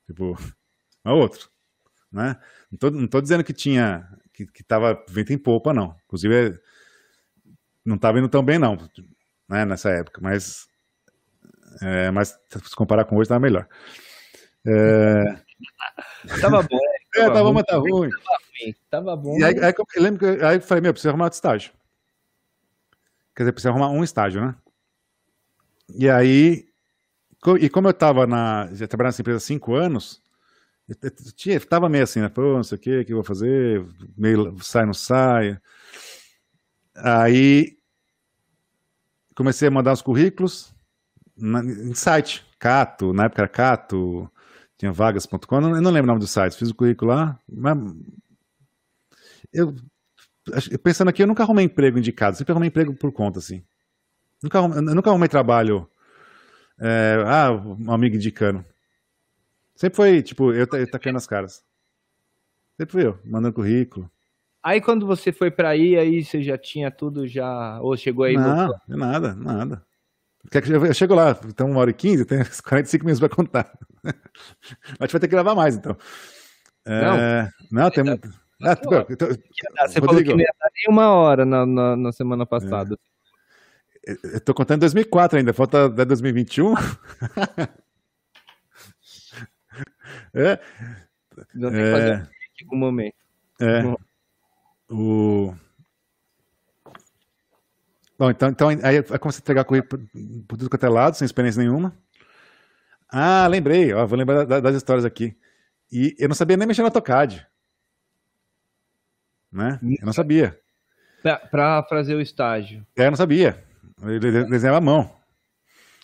Tipo, 0.06 0.38
é 1.04 1.10
outro, 1.10 1.48
né? 2.12 2.36
Não 2.70 2.78
tô, 2.78 2.90
não 2.90 3.06
tô 3.06 3.20
dizendo 3.20 3.44
que 3.44 3.52
tinha, 3.52 4.08
que, 4.32 4.46
que 4.46 4.62
tava 4.62 5.02
vento 5.08 5.32
em 5.32 5.38
popa, 5.38 5.72
não. 5.72 5.96
Inclusive, 6.06 6.58
não 7.84 7.96
estava 7.96 8.18
indo 8.18 8.28
tão 8.28 8.42
bem, 8.42 8.58
não, 8.58 8.76
né, 9.48 9.64
nessa 9.64 9.90
época, 9.90 10.20
mas, 10.22 10.67
é, 11.82 12.10
mas 12.10 12.38
se 12.50 12.76
comparar 12.76 13.04
com 13.04 13.16
hoje, 13.16 13.24
estava 13.24 13.40
melhor. 13.40 13.68
É... 14.66 15.24
tava 16.40 16.62
bom. 16.62 16.78
É, 17.14 17.20
tava, 17.20 17.34
tava 17.34 17.44
bom, 17.44 17.52
mas 17.52 17.64
tá 17.64 17.76
ruim. 17.76 18.10
Tava 18.10 18.38
ruim. 18.60 18.74
Tava 18.90 19.16
bom. 19.16 19.38
E 19.38 19.44
aí, 19.44 19.58
aí, 19.64 19.74
eu 19.94 20.02
lembro 20.02 20.20
que 20.20 20.44
aí 20.44 20.56
eu 20.56 20.62
falei, 20.62 20.82
meu, 20.82 20.92
preciso 20.92 21.10
arrumar 21.10 21.26
outro 21.26 21.36
estágio. 21.36 21.72
Quer 23.34 23.44
dizer, 23.44 23.52
preciso 23.52 23.70
arrumar 23.70 23.90
um 23.90 24.02
estágio, 24.02 24.40
né? 24.40 24.54
E 25.94 26.08
aí, 26.08 26.68
e 27.60 27.68
como 27.70 27.88
eu 27.88 27.94
tava 27.94 28.26
na, 28.26 28.68
já 28.72 28.86
trabalhando 28.86 29.12
nessa 29.12 29.22
empresa 29.22 29.38
há 29.38 29.40
cinco 29.40 29.74
anos, 29.74 30.20
eu 30.88 31.10
tinha, 31.34 31.60
tava 31.60 31.88
meio 31.88 32.04
assim, 32.04 32.20
né? 32.20 32.28
Pô, 32.28 32.56
não 32.56 32.64
sei 32.64 32.76
o 32.76 32.80
que, 32.80 33.00
o 33.00 33.04
que 33.04 33.12
eu 33.12 33.18
vou 33.18 33.24
fazer, 33.24 33.86
meio 34.16 34.56
sai, 34.62 34.86
não 34.86 34.94
sai. 34.94 35.58
Aí 36.96 37.78
comecei 39.34 39.68
a 39.68 39.70
mandar 39.70 39.92
os 39.92 40.02
currículos 40.02 40.74
na, 41.38 41.60
em 41.64 41.94
site, 41.94 42.44
Cato, 42.58 43.12
na 43.12 43.24
época 43.24 43.42
era 43.42 43.48
Cato, 43.48 44.30
tinha 44.76 44.92
vagas.com, 44.92 45.56
eu 45.56 45.80
não 45.80 45.90
lembro 45.90 46.04
o 46.04 46.06
nome 46.06 46.20
do 46.20 46.26
site, 46.26 46.56
fiz 46.56 46.70
o 46.70 46.74
currículo 46.74 47.12
lá, 47.12 47.38
mas 47.48 47.76
eu, 49.52 49.74
pensando 50.82 51.08
aqui, 51.08 51.22
eu 51.22 51.26
nunca 51.26 51.42
arrumei 51.42 51.64
emprego 51.64 51.98
indicado, 51.98 52.36
sempre 52.36 52.52
arrumei 52.52 52.68
emprego 52.68 52.94
por 52.94 53.12
conta, 53.12 53.38
assim. 53.38 53.62
Nunca, 54.42 54.58
arrumei, 54.58 54.94
nunca 54.94 55.10
arrumei 55.10 55.28
trabalho, 55.28 55.88
é, 56.80 57.22
ah, 57.26 57.52
um 57.52 57.92
amigo 57.92 58.16
indicando. 58.16 58.64
Sempre 59.74 59.96
foi, 59.96 60.22
tipo, 60.22 60.52
eu, 60.52 60.66
eu 60.72 60.90
tacando 60.90 61.18
as 61.18 61.26
caras. 61.26 61.64
Sempre 62.76 62.92
fui 62.92 63.06
eu, 63.06 63.18
mandando 63.24 63.54
currículo. 63.54 64.10
Aí 64.62 64.80
quando 64.80 65.06
você 65.06 65.32
foi 65.32 65.50
para 65.50 65.70
aí, 65.70 65.96
aí 65.96 66.24
você 66.24 66.42
já 66.42 66.58
tinha 66.58 66.90
tudo 66.90 67.26
já, 67.26 67.80
ou 67.80 67.96
chegou 67.96 68.24
aí? 68.24 68.34
Não, 68.34 68.68
nada, 68.88 69.34
nada. 69.34 69.87
Eu 70.52 70.94
chego 70.94 71.14
lá, 71.14 71.38
então 71.46 71.70
uma 71.70 71.80
hora 71.80 71.90
e 71.90 71.94
quinze, 71.94 72.24
tem 72.24 72.38
45 72.64 73.04
minutos 73.04 73.20
para 73.20 73.28
contar. 73.34 73.78
Mas 74.98 75.12
vai 75.12 75.20
ter 75.20 75.28
que 75.28 75.28
gravar 75.28 75.54
mais, 75.54 75.76
então. 75.76 75.96
Não, 76.86 77.16
é, 77.16 77.50
não 77.70 77.90
tem 77.90 78.02
muito. 78.04 78.28
Ah, 78.62 78.72
então, 78.72 79.04
você 79.06 80.00
Rodrigo, 80.00 80.06
falou 80.06 80.22
que 80.22 80.30
não 80.30 80.40
ia 80.40 80.54
dar 80.58 80.70
nem 80.74 80.86
uma 80.88 81.10
hora 81.10 81.44
na, 81.44 81.64
na, 81.64 81.96
na 81.96 82.12
semana 82.12 82.44
passada. 82.44 82.98
É. 84.06 84.12
Eu 84.34 84.40
tô 84.40 84.54
contando 84.54 84.80
2004 84.80 85.38
ainda, 85.38 85.52
falta 85.52 85.88
2021. 85.88 86.74
é. 90.34 90.58
Já 91.54 91.70
tem 91.70 91.82
que 91.82 91.92
fazer 91.92 92.14
é. 92.14 92.26
um 92.72 92.76
momento. 92.78 93.14
É. 93.60 93.82
O... 94.90 95.54
Bom, 98.18 98.30
então, 98.30 98.48
então 98.48 98.68
aí 98.68 98.96
eu 98.96 99.18
comecei 99.20 99.40
a 99.40 99.42
entregar 99.42 99.64
currículo 99.64 100.02
por 100.48 100.58
tudo 100.58 100.68
quanto 100.68 100.84
é 100.84 100.88
lado, 100.88 101.14
sem 101.14 101.24
experiência 101.24 101.62
nenhuma. 101.62 101.96
Ah, 103.08 103.46
lembrei, 103.46 103.92
ó, 103.92 104.04
vou 104.06 104.18
lembrar 104.18 104.44
das 104.44 104.74
histórias 104.74 105.04
aqui. 105.04 105.36
E 105.90 106.16
eu 106.18 106.28
não 106.28 106.34
sabia 106.34 106.56
nem 106.56 106.66
mexer 106.66 106.82
no 106.82 106.88
AutoCAD. 106.88 107.46
Né? 109.52 109.78
Eu 109.82 110.04
não 110.04 110.12
sabia. 110.12 110.58
Para 111.22 111.82
fazer 111.84 112.14
o 112.14 112.20
estágio. 112.20 112.84
É, 112.96 113.06
eu 113.06 113.10
não 113.10 113.16
sabia. 113.16 113.64
Eu 114.02 114.20
desenhava 114.20 114.78
à 114.78 114.80
mão. 114.80 115.10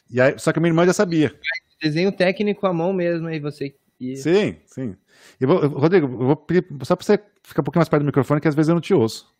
E 0.09 0.21
aí, 0.21 0.39
só 0.39 0.53
que 0.53 0.59
a 0.59 0.63
minha 0.63 0.71
irmã 0.71 0.87
já 0.87 0.93
sabia. 0.93 1.35
Desenho 1.83 2.13
técnico 2.13 2.67
à 2.67 2.73
mão 2.73 2.93
mesmo, 2.93 3.27
aí 3.27 3.41
você. 3.41 3.77
Sim, 4.17 4.57
sim. 4.67 4.97
Eu 5.41 5.49
vou, 5.49 5.67
Rodrigo, 5.67 6.07
eu 6.07 6.27
vou 6.27 6.37
pedir 6.37 6.67
só 6.83 6.95
para 6.95 7.05
você 7.05 7.19
ficar 7.43 7.63
um 7.63 7.65
pouquinho 7.65 7.81
mais 7.81 7.89
perto 7.89 8.03
do 8.03 8.07
microfone, 8.07 8.41
que 8.41 8.49
às 8.49 8.55
vezes 8.55 8.69
eu 8.69 8.75
não 8.75 8.81
te 8.81 8.95
ouço. 8.95 9.34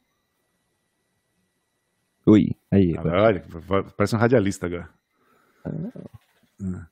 Oi, 2.27 2.57
aí. 2.71 2.95
olha, 2.97 3.45
parece 3.97 4.17
um 4.17 4.19
radialista 4.19 4.67
agora. 4.67 4.89
Ah. 5.65 6.87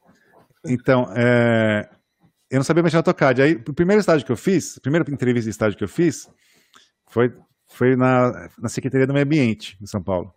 Então, 0.65 1.11
é, 1.17 1.89
eu 2.51 2.57
não 2.57 2.65
sabia 2.65 2.83
mexer 2.83 2.97
no 2.97 3.01
AutoCAD. 3.01 3.43
Aí, 3.43 3.55
o 3.55 3.73
primeiro 3.73 4.01
estágio 4.01 4.27
que 4.27 4.33
eu 4.33 4.37
fiz, 4.37 4.77
a 4.77 4.81
primeira 4.81 5.11
entrevista 5.11 5.45
de 5.45 5.51
estágio 5.51 5.77
que 5.77 5.85
eu 5.85 5.89
fiz, 5.89 6.29
foi, 7.09 7.35
foi 7.67 7.97
na, 7.97 8.51
na 8.59 8.69
Secretaria 8.69 9.07
do 9.07 9.15
Meio 9.15 9.25
Ambiente, 9.25 9.79
em 9.81 9.87
São 9.87 10.03
Paulo. 10.03 10.35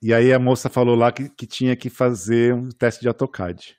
E 0.00 0.14
aí 0.14 0.32
a 0.32 0.38
moça 0.38 0.68
falou 0.68 0.94
lá 0.96 1.12
que, 1.12 1.28
que 1.28 1.46
tinha 1.46 1.76
que 1.76 1.90
fazer 1.90 2.54
um 2.54 2.68
teste 2.70 3.00
de 3.00 3.08
AutoCAD. 3.08 3.76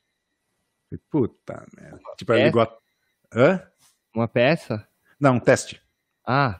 Falei, 0.89 1.01
Puta 1.09 1.65
merda. 1.75 1.99
Tipo, 2.17 2.33
ela 2.33 2.43
ligou 2.43 2.61
a... 2.61 2.77
Hã? 3.33 3.61
Uma 4.13 4.27
peça? 4.27 4.87
Não, 5.19 5.35
um 5.35 5.39
teste. 5.39 5.81
Ah. 6.25 6.59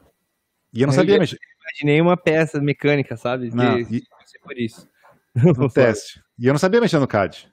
E 0.74 0.82
eu 0.82 0.88
não 0.88 0.94
sabia 0.94 1.20
mexer 1.20 1.38
imaginei 1.74 2.02
uma 2.02 2.16
peça 2.16 2.62
mecânica, 2.62 3.18
sabe? 3.18 3.50
De, 3.50 3.56
não, 3.56 3.80
e, 3.80 4.04
por 4.42 4.58
isso. 4.58 4.88
No 5.36 5.70
teste. 5.72 6.22
E 6.38 6.48
eu 6.48 6.54
não 6.54 6.60
sabia 6.60 6.80
mexer 6.80 7.00
no 7.00 7.08
CAD. 7.08 7.52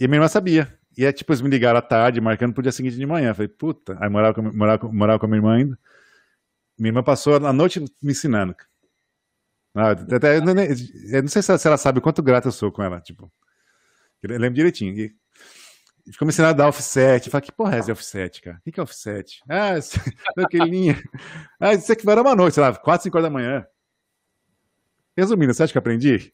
E 0.00 0.06
minha 0.06 0.16
irmã 0.16 0.28
sabia. 0.28 0.78
E 0.96 1.04
é 1.04 1.12
tipo, 1.12 1.32
eles 1.32 1.40
me 1.42 1.48
ligaram 1.48 1.78
à 1.78 1.82
tarde, 1.82 2.20
marcando 2.20 2.52
pro 2.52 2.62
dia 2.62 2.72
seguinte 2.72 2.96
de 2.96 3.06
manhã. 3.06 3.30
Eu 3.30 3.34
falei, 3.34 3.48
puta. 3.48 3.96
Aí 4.00 4.08
morava 4.08 4.34
com, 4.34 4.42
morava, 4.42 4.88
morava 4.92 5.18
com 5.18 5.26
a 5.26 5.28
minha 5.28 5.38
irmã 5.38 5.56
ainda. 5.56 5.78
Minha 6.78 6.90
irmã 6.90 7.02
passou 7.02 7.36
a 7.36 7.52
noite 7.52 7.80
me 7.80 8.12
ensinando. 8.12 8.54
Ah, 9.74 9.90
até, 9.90 10.38
eu, 10.38 10.42
não, 10.42 10.54
eu 10.54 11.22
não 11.22 11.28
sei 11.28 11.42
se 11.42 11.68
ela 11.68 11.76
sabe 11.76 11.98
o 11.98 12.02
quanto 12.02 12.22
grato 12.22 12.48
eu 12.48 12.52
sou 12.52 12.72
com 12.72 12.82
ela. 12.82 13.00
Tipo, 13.00 13.30
eu 14.22 14.30
lembro 14.30 14.54
direitinho. 14.54 14.96
E 14.98 15.14
ensinando 16.22 16.50
a 16.50 16.52
dar 16.52 16.68
offset. 16.68 17.28
Falei, 17.30 17.44
que 17.44 17.52
porra 17.52 17.76
é 17.76 17.78
essa 17.78 17.92
offset, 17.92 18.40
cara? 18.40 18.60
O 18.66 18.72
que 18.72 18.80
é 18.80 18.82
offset? 18.82 19.42
Ah, 19.48 19.74
aquele 20.36 20.64
linha. 20.70 21.02
Ah, 21.60 21.74
isso 21.74 21.92
aqui 21.92 22.04
vai 22.04 22.16
uma 22.16 22.34
noite, 22.34 22.54
sei 22.54 22.62
lá, 22.62 22.74
4, 22.74 23.04
5 23.04 23.16
horas 23.16 23.26
da 23.26 23.32
manhã. 23.32 23.66
Resumindo, 25.16 25.52
você 25.52 25.64
acha 25.64 25.72
que 25.72 25.78
aprendi? 25.78 26.32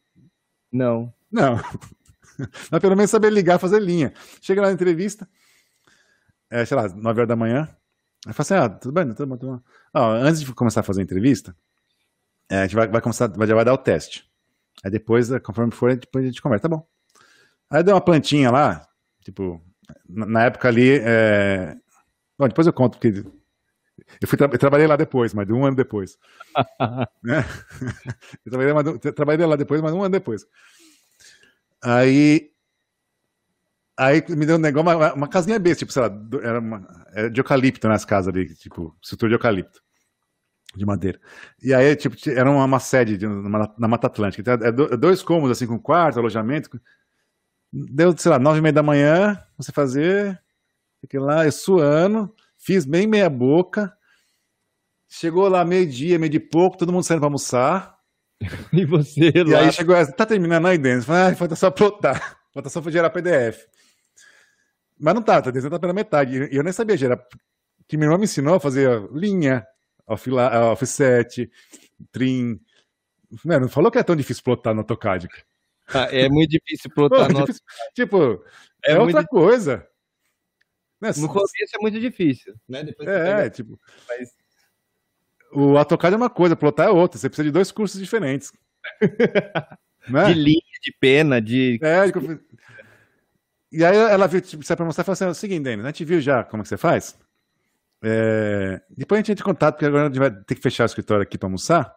Não. 0.71 1.13
Não. 1.31 1.57
Mas 2.71 2.81
pelo 2.81 2.97
menos 2.97 3.11
saber 3.11 3.31
ligar, 3.31 3.59
fazer 3.59 3.81
linha. 3.81 4.13
Chega 4.41 4.61
lá 4.61 4.69
na 4.69 4.75
entrevista, 4.75 5.29
é, 6.51 6.65
sei 6.65 6.77
lá, 6.77 6.89
9 6.89 7.21
horas 7.21 7.29
da 7.29 7.37
manhã. 7.37 7.69
Aí 8.27 8.33
fala 8.33 8.41
assim: 8.41 8.55
ah, 8.55 8.69
tudo 8.69 8.93
bem, 8.93 9.13
tudo 9.15 9.27
bem, 9.27 9.39
tudo 9.39 9.53
bem. 9.53 9.63
Ó, 9.95 10.13
antes 10.13 10.41
de 10.41 10.55
começar 10.55 10.81
a 10.81 10.83
fazer 10.83 11.01
a 11.01 11.05
entrevista, 11.05 11.57
é, 12.49 12.59
a 12.59 12.63
gente 12.63 12.75
vai, 12.75 12.89
vai 12.89 13.01
começar, 13.01 13.31
já 13.31 13.55
vai 13.55 13.65
dar 13.65 13.73
o 13.73 13.79
teste. 13.79 14.29
Aí 14.85 14.91
depois, 14.91 15.29
conforme 15.43 15.73
for, 15.73 15.95
depois 15.97 16.25
a 16.25 16.29
gente 16.29 16.43
conversa, 16.43 16.63
tá 16.63 16.69
bom. 16.69 16.87
Aí 17.71 17.83
deu 17.83 17.95
uma 17.95 18.01
plantinha 18.01 18.51
lá, 18.51 18.87
Tipo, 19.25 19.61
na 20.09 20.45
época 20.45 20.69
ali. 20.69 21.01
É... 21.03 21.75
Bom, 22.39 22.47
depois 22.47 22.67
eu 22.67 22.73
conto, 22.73 22.99
porque 22.99 23.25
eu, 24.21 24.29
fui 24.29 24.37
tra 24.37 24.49
eu 24.53 24.59
trabalhei 24.59 24.87
lá 24.87 24.97
depois, 24.97 25.33
mas 25.33 25.49
um 25.51 25.65
ano 25.65 25.77
depois. 25.77 26.19
né? 27.23 27.45
eu 28.45 28.51
trabalhei, 28.53 28.73
mas, 28.73 29.15
trabalhei 29.15 29.47
lá 29.47 29.57
depois, 29.57 29.81
mas 29.81 29.93
um 29.93 30.03
ano 30.03 30.13
depois. 30.13 30.47
Aí. 31.83 32.51
Aí 33.97 34.25
me 34.31 34.45
deu 34.45 34.57
um 34.57 34.59
negócio, 34.59 34.99
uma, 34.99 35.15
uma 35.15 35.29
casinha 35.29 35.57
besta, 35.57 35.79
tipo, 35.79 35.93
sei 35.93 36.03
lá, 36.03 36.11
era, 36.43 36.59
uma, 36.59 37.07
era 37.13 37.31
de 37.31 37.41
eucalipto 37.41 37.87
nas 37.87 38.05
casas 38.05 38.35
ali, 38.35 38.53
tipo, 38.57 38.93
estrutura 39.01 39.29
de 39.29 39.35
eucalipto, 39.37 39.81
de 40.75 40.85
madeira. 40.85 41.21
E 41.63 41.73
aí, 41.73 41.95
tipo, 41.95 42.17
era 42.29 42.51
uma, 42.51 42.65
uma 42.65 42.81
sede 42.81 43.17
de, 43.17 43.29
na, 43.29 43.73
na 43.79 43.87
Mata 43.87 44.09
Atlântica. 44.09 44.41
Então, 44.41 44.67
é, 44.67 44.95
é 44.95 44.97
dois 44.97 45.23
cômodos, 45.23 45.57
assim, 45.57 45.69
com 45.69 45.79
quarto, 45.79 46.19
alojamento, 46.19 46.71
Deu, 47.77 48.17
sei 48.17 48.31
lá, 48.31 48.39
nove 48.39 48.59
e 48.59 48.63
meia 48.63 48.73
da 48.73 48.85
manhã, 48.85 49.37
você 49.57 49.73
fazer, 49.73 50.41
fiquei 51.01 51.19
lá, 51.19 51.45
eu 51.45 51.51
suando, 51.51 52.33
fiz 52.57 52.85
bem 52.85 53.05
meia 53.05 53.29
boca. 53.29 53.93
Chegou 55.09 55.49
lá 55.49 55.65
meio-dia, 55.65 56.17
meio 56.17 56.31
de 56.31 56.39
pouco, 56.39 56.77
todo 56.77 56.93
mundo 56.93 57.03
saindo 57.03 57.19
pra 57.19 57.27
almoçar. 57.27 57.99
e 58.73 58.85
você 58.85 59.33
e 59.35 59.43
lá? 59.43 59.51
E 59.51 59.55
aí 59.57 59.73
chegou 59.73 59.97
essa, 59.97 60.13
tá 60.13 60.25
terminando 60.25 60.67
aí. 60.67 60.79
Falei, 61.03 61.33
ah, 61.33 61.37
falta 61.37 61.57
só 61.57 61.69
plotar, 61.69 62.39
falta 62.55 62.69
só 62.69 62.81
gerar 62.83 63.11
PDF. 63.11 63.67
Mas 64.97 65.15
não 65.15 65.23
tá, 65.23 65.43
tá 65.43 65.51
desenhando 65.51 65.73
tá 65.73 65.81
pela 65.81 65.93
metade. 65.93 66.49
E 66.53 66.57
eu 66.57 66.63
nem 66.63 66.73
sabia 66.73 66.97
gerar. 66.97 67.21
Que 67.89 67.97
minha 67.97 68.07
irmã 68.07 68.19
me 68.19 68.25
ensinou 68.25 68.55
a 68.55 68.61
fazer 68.61 69.03
linha, 69.13 69.67
offset, 70.07 71.51
trim. 72.13 72.61
Não 73.45 73.69
falou 73.69 73.91
que 73.91 73.99
é 73.99 74.03
tão 74.05 74.15
difícil 74.15 74.45
plotar 74.45 74.73
no 74.73 74.83
AutoCAD. 74.83 75.29
Ah, 75.89 76.09
é 76.11 76.29
muito 76.29 76.51
difícil 76.51 76.91
plotar 76.91 77.29
Pô, 77.33 77.41
difícil, 77.41 77.63
Tipo, 77.95 78.45
é, 78.85 78.93
é 78.93 78.99
outra 78.99 79.25
coisa. 79.27 79.87
Né? 81.01 81.11
No 81.19 81.29
começo 81.29 81.53
é 81.75 81.79
muito 81.81 82.01
difícil, 82.01 82.55
né? 82.69 82.83
Depois 82.83 83.09
é, 83.09 83.51
tipo. 83.51 83.79
Mas... 84.09 84.31
O 85.53 85.77
AutoCAD 85.77 86.15
é 86.15 86.17
uma 86.17 86.31
coisa, 86.31 86.57
plotar 86.57 86.89
é 86.89 86.91
outra. 86.91 87.19
Você 87.19 87.29
precisa 87.29 87.45
de 87.45 87.53
dois 87.53 87.71
cursos 87.71 88.01
diferentes. 88.01 88.53
né? 90.09 90.25
De 90.27 90.35
linha, 90.35 90.61
de 90.83 90.93
pena, 90.99 91.41
de. 91.41 91.79
É, 91.83 92.07
de... 92.07 92.41
E 93.71 93.85
aí 93.85 93.97
ela 93.97 94.27
viu, 94.27 94.41
tipo, 94.41 94.65
pra 94.65 94.85
mostrar 94.85 95.03
e 95.03 95.05
falou 95.05 95.13
assim: 95.13 95.25
é 95.25 95.29
o 95.29 95.35
seguinte, 95.35 95.65
Denis, 95.65 95.85
a 95.85 95.89
gente 95.89 96.05
viu 96.05 96.21
já 96.21 96.43
como 96.43 96.63
que 96.63 96.69
você 96.69 96.77
faz. 96.77 97.19
É... 98.03 98.81
Depois 98.91 99.19
a 99.19 99.21
gente 99.21 99.33
entra 99.33 99.43
em 99.43 99.47
contato, 99.47 99.75
porque 99.75 99.87
agora 99.87 100.05
a 100.05 100.07
gente 100.09 100.19
vai 100.19 100.31
ter 100.31 100.55
que 100.55 100.61
fechar 100.61 100.85
o 100.85 100.87
escritório 100.87 101.23
aqui 101.23 101.39
para 101.39 101.47
almoçar. 101.47 101.95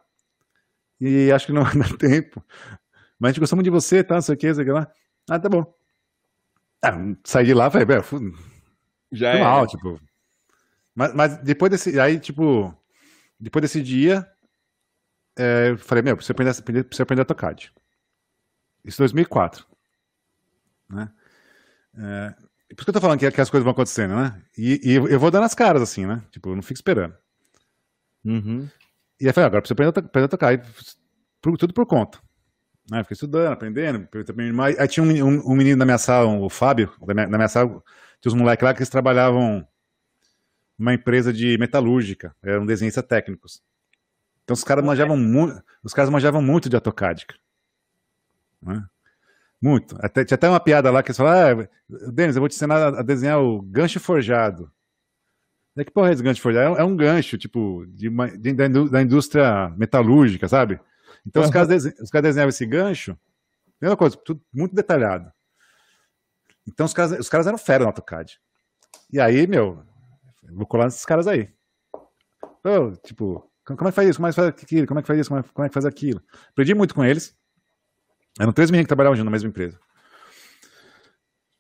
E 1.00 1.32
acho 1.32 1.48
que 1.48 1.54
não 1.54 1.64
vai 1.66 1.76
dar 1.76 1.98
tempo. 1.98 2.44
Mas 3.20 3.30
a 3.30 3.32
gente 3.32 3.40
gostou 3.40 3.58
muito 3.58 3.66
de 3.66 3.72
você, 3.72 4.04
tá? 4.04 4.16
Não 4.16 4.22
sei 4.22 4.36
o 4.36 4.38
que, 4.38 4.54
sei 4.54 4.64
o 4.64 4.66
que 4.66 4.72
lá. 4.72 4.92
Ah, 5.30 5.40
tá 5.40 5.50
bom. 5.50 5.74
Ah, 6.84 6.94
saí 7.24 7.46
de 7.46 7.54
lá, 7.54 7.72
falei, 7.72 7.86
velho, 7.86 8.04
já 9.12 9.30
é. 9.32 9.42
mal, 9.42 9.66
tipo. 9.66 10.00
Mas, 10.94 11.14
mas 11.14 11.38
depois 11.38 11.72
desse. 11.72 12.00
Aí, 12.00 12.20
tipo. 12.20 12.74
Depois 13.40 13.62
desse 13.62 13.84
dia, 13.84 14.28
é, 15.38 15.70
eu 15.70 15.78
falei, 15.78 16.04
meu, 16.04 16.16
preciso 16.16 16.32
aprender, 16.32 16.52
aprender, 16.52 16.84
preciso 16.84 17.04
aprender 17.04 17.22
AutoCAD. 17.22 17.72
Isso 18.84 19.02
em 19.02 19.04
2004. 19.04 19.66
Né? 20.90 21.12
É, 21.96 22.30
por 22.30 22.82
isso 22.82 22.86
que 22.86 22.90
eu 22.90 22.94
tô 22.94 23.02
falando 23.02 23.20
que, 23.20 23.30
que, 23.30 23.42
as 23.42 23.50
coisas 23.50 23.64
vão 23.64 23.72
acontecendo, 23.72 24.16
né? 24.16 24.42
E, 24.58 24.80
e, 24.84 24.96
eu 24.96 25.20
vou 25.20 25.30
dando 25.30 25.44
as 25.44 25.54
caras, 25.54 25.82
assim, 25.82 26.06
né? 26.06 26.24
Tipo, 26.32 26.50
eu 26.50 26.56
não 26.56 26.64
fico 26.64 26.78
esperando. 26.78 27.16
Uhum. 28.26 28.68
E 29.20 29.26
aí 29.26 29.30
eu 29.30 29.34
falei, 29.34 29.46
ah, 29.46 29.48
agora 29.48 29.62
preciso 29.62 29.74
aprender, 29.74 30.00
aprender 30.00 30.24
AutoCAD. 30.26 30.64
Tudo 31.42 31.74
por 31.74 31.86
conta. 31.86 32.20
Né? 32.90 33.04
Fiquei 33.04 33.16
estudando, 33.16 33.52
aprendendo. 33.52 34.08
Aí 34.80 34.88
tinha 34.88 35.04
um, 35.04 35.10
um, 35.10 35.52
um, 35.52 35.56
menino 35.56 35.78
na 35.78 35.86
minha 35.86 35.98
sala, 35.98 36.28
o 36.28 36.50
Fábio, 36.50 36.92
na 37.06 37.14
minha, 37.14 37.28
na 37.28 37.38
minha 37.38 37.48
sala, 37.48 37.70
tinha 38.22 38.30
os 38.30 38.34
moleques 38.34 38.64
lá 38.64 38.74
que 38.74 38.80
eles 38.80 38.90
trabalhavam 38.90 39.68
numa 40.78 40.94
empresa 40.94 41.34
de 41.34 41.58
metalúrgica, 41.58 42.36
eram 42.44 42.66
desenhistas 42.66 43.04
técnicos. 43.04 43.62
Então 44.44 44.54
os 44.54 44.64
caras 44.64 44.86
manjavam 44.86 45.18
muito, 45.18 45.62
os 45.84 45.94
caras 45.94 46.10
manjavam 46.10 46.42
muito 46.42 46.70
de 46.70 46.76
AutoCAD. 46.76 47.26
Né? 48.62 48.84
Muito. 49.62 49.98
Até, 50.00 50.24
tinha 50.24 50.36
até 50.36 50.48
uma 50.48 50.60
piada 50.60 50.92
lá 50.92 51.02
que 51.02 51.10
eles 51.10 51.18
falaram: 51.18 51.62
ah, 51.62 52.12
Denis, 52.12 52.36
eu 52.36 52.42
vou 52.42 52.48
te 52.48 52.56
ensinar 52.56 53.00
a 53.00 53.02
desenhar 53.02 53.42
o 53.42 53.62
gancho 53.62 54.00
forjado. 54.00 54.72
É 55.76 55.84
que 55.84 55.92
porra 55.92 56.10
é 56.10 56.14
esse 56.14 56.24
gancho 56.24 56.42
forjado? 56.42 56.76
É 56.78 56.84
um, 56.84 56.94
é 56.94 56.98
gancho, 56.98 57.38
tipo, 57.38 57.86
de 57.88 58.08
uma, 58.08 58.30
de, 58.36 58.54
da, 58.54 59.02
indústria 59.02 59.70
metalúrgica, 59.78 60.48
sabe? 60.48 60.80
Então 61.28 61.42
uhum. 61.42 61.48
os, 61.48 61.54
caras 61.54 61.86
os 61.86 62.10
caras 62.10 62.30
desenhavam 62.30 62.50
esse 62.50 62.66
gancho, 62.66 63.18
mesma 63.82 63.98
coisa, 63.98 64.16
tudo 64.16 64.42
muito 64.54 64.74
detalhado. 64.74 65.30
Então 66.66 66.86
os 66.86 66.94
caras, 66.94 67.20
os 67.20 67.30
caras 67.30 67.46
eram 67.48 67.58
fera 67.58 67.84
no 67.84 67.90
AutoCAD. 67.90 68.40
E 69.12 69.20
aí, 69.20 69.46
meu, 69.46 69.84
vou 70.50 70.66
colar 70.66 70.86
nesses 70.86 71.06
caras 71.06 71.28
aí. 71.28 71.54
Tipo, 73.04 73.50
como 73.66 73.88
é 73.88 73.92
que 73.92 73.96
faz 73.96 74.10
isso? 74.10 74.18
Como 74.18 74.28
é 74.28 74.32
que 74.32 74.36
faz 74.36 74.48
aquilo? 74.48 74.88
Como 74.88 75.00
é 75.00 75.02
que 75.02 75.08
faz 75.08 75.20
isso? 75.20 75.30
Como 75.30 75.40
é, 75.40 75.44
como 75.44 75.66
é 75.66 75.70
que 75.70 75.74
faz 75.74 75.86
aquilo? 75.86 76.22
Aprendi 76.50 76.74
muito 76.74 76.96
com 76.96 77.04
eles. 77.04 77.36
Eram 78.40 78.54
três 78.54 78.70
meninos 78.70 78.86
que 78.86 78.90
trabalhavam 78.90 79.16
junto 79.16 79.26
na 79.26 79.32
mesma 79.32 79.50
empresa. 79.50 79.80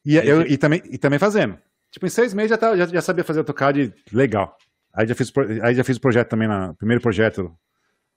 E, 0.06 0.16
eu, 0.16 0.42
e, 0.42 0.58
também, 0.58 0.82
e 0.86 0.98
também 0.98 1.20
fazendo. 1.20 1.58
Tipo, 1.92 2.06
em 2.06 2.10
seis 2.10 2.34
meses 2.34 2.52
já, 2.52 2.58
tá, 2.58 2.76
já, 2.78 2.86
já 2.86 3.02
sabia 3.02 3.24
fazer 3.24 3.40
AutoCAD 3.40 3.94
legal. 4.12 4.58
Aí 4.94 5.08
já 5.08 5.16
fiz, 5.16 5.32
aí 5.62 5.76
já 5.76 5.84
fiz 5.84 5.98
o 5.98 6.02
projeto 6.02 6.30
também, 6.30 6.48
na 6.48 6.74
primeiro 6.74 7.02
projeto 7.02 7.58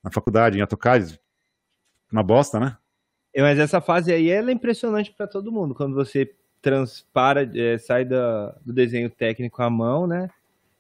na 0.02 0.10
faculdade, 0.10 0.58
em 0.58 0.60
AutoCAD. 0.60 1.20
Uma 2.10 2.22
bosta, 2.22 2.58
né? 2.58 2.76
Mas 3.36 3.58
essa 3.58 3.80
fase 3.80 4.12
aí 4.12 4.28
ela 4.28 4.50
é 4.50 4.54
impressionante 4.54 5.12
para 5.12 5.26
todo 5.26 5.52
mundo. 5.52 5.74
Quando 5.74 5.94
você 5.94 6.34
transpara, 6.60 7.48
é, 7.54 7.78
sai 7.78 8.04
da, 8.04 8.56
do 8.64 8.72
desenho 8.72 9.08
técnico 9.08 9.62
à 9.62 9.70
mão, 9.70 10.06
né? 10.06 10.28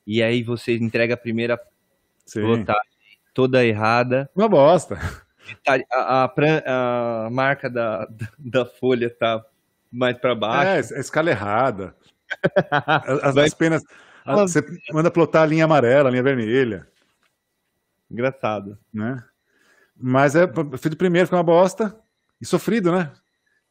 E 0.06 0.22
aí 0.22 0.42
você 0.42 0.76
entrega 0.76 1.14
a 1.14 1.16
primeira 1.16 1.60
plotagem 2.32 2.90
toda 3.32 3.64
errada. 3.64 4.28
Uma 4.34 4.48
bosta. 4.48 4.98
Tá, 5.64 5.78
a, 5.92 6.24
a, 6.24 7.26
a, 7.26 7.30
marca 7.30 7.68
da, 7.70 8.08
da 8.38 8.64
folha 8.64 9.10
tá 9.10 9.44
mais 9.90 10.16
para 10.18 10.34
baixo. 10.34 10.94
É, 10.94 10.98
a 10.98 11.00
escala 11.00 11.30
errada. 11.30 11.94
As, 13.22 13.34
Vai... 13.34 13.46
as 13.46 13.54
penas. 13.54 13.82
você 14.24 14.62
manda 14.92 15.10
plotar 15.10 15.42
a 15.42 15.46
linha 15.46 15.64
amarela, 15.64 16.08
a 16.08 16.12
linha 16.12 16.22
vermelha. 16.22 16.86
Engraçado. 18.08 18.78
Né? 18.94 19.20
Mas 20.00 20.34
é, 20.34 20.44
eu 20.44 20.78
fiz 20.78 20.92
o 20.92 20.96
primeiro, 20.96 21.28
foi 21.28 21.36
uma 21.36 21.44
bosta. 21.44 21.96
E 22.40 22.46
sofrido, 22.46 22.90
né? 22.90 23.12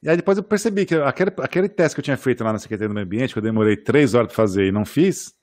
E 0.02 0.10
aí 0.10 0.16
depois 0.16 0.38
eu 0.38 0.44
percebi 0.44 0.86
que 0.86 0.96
aquele, 0.96 1.32
aquele 1.40 1.68
teste 1.68 1.96
que 1.96 2.00
eu 2.00 2.04
tinha 2.04 2.18
feito 2.18 2.44
lá 2.44 2.54
na 2.54 2.60
Secretaria 2.60 2.88
do 2.88 2.94
Meio 2.94 3.06
Ambiente, 3.06 3.34
que 3.34 3.40
eu 3.40 3.44
demorei 3.44 3.76
três 3.76 4.14
horas 4.14 4.28
para 4.28 4.36
fazer 4.36 4.68
e 4.68 4.72
não 4.72 4.86
fiz, 4.86 5.34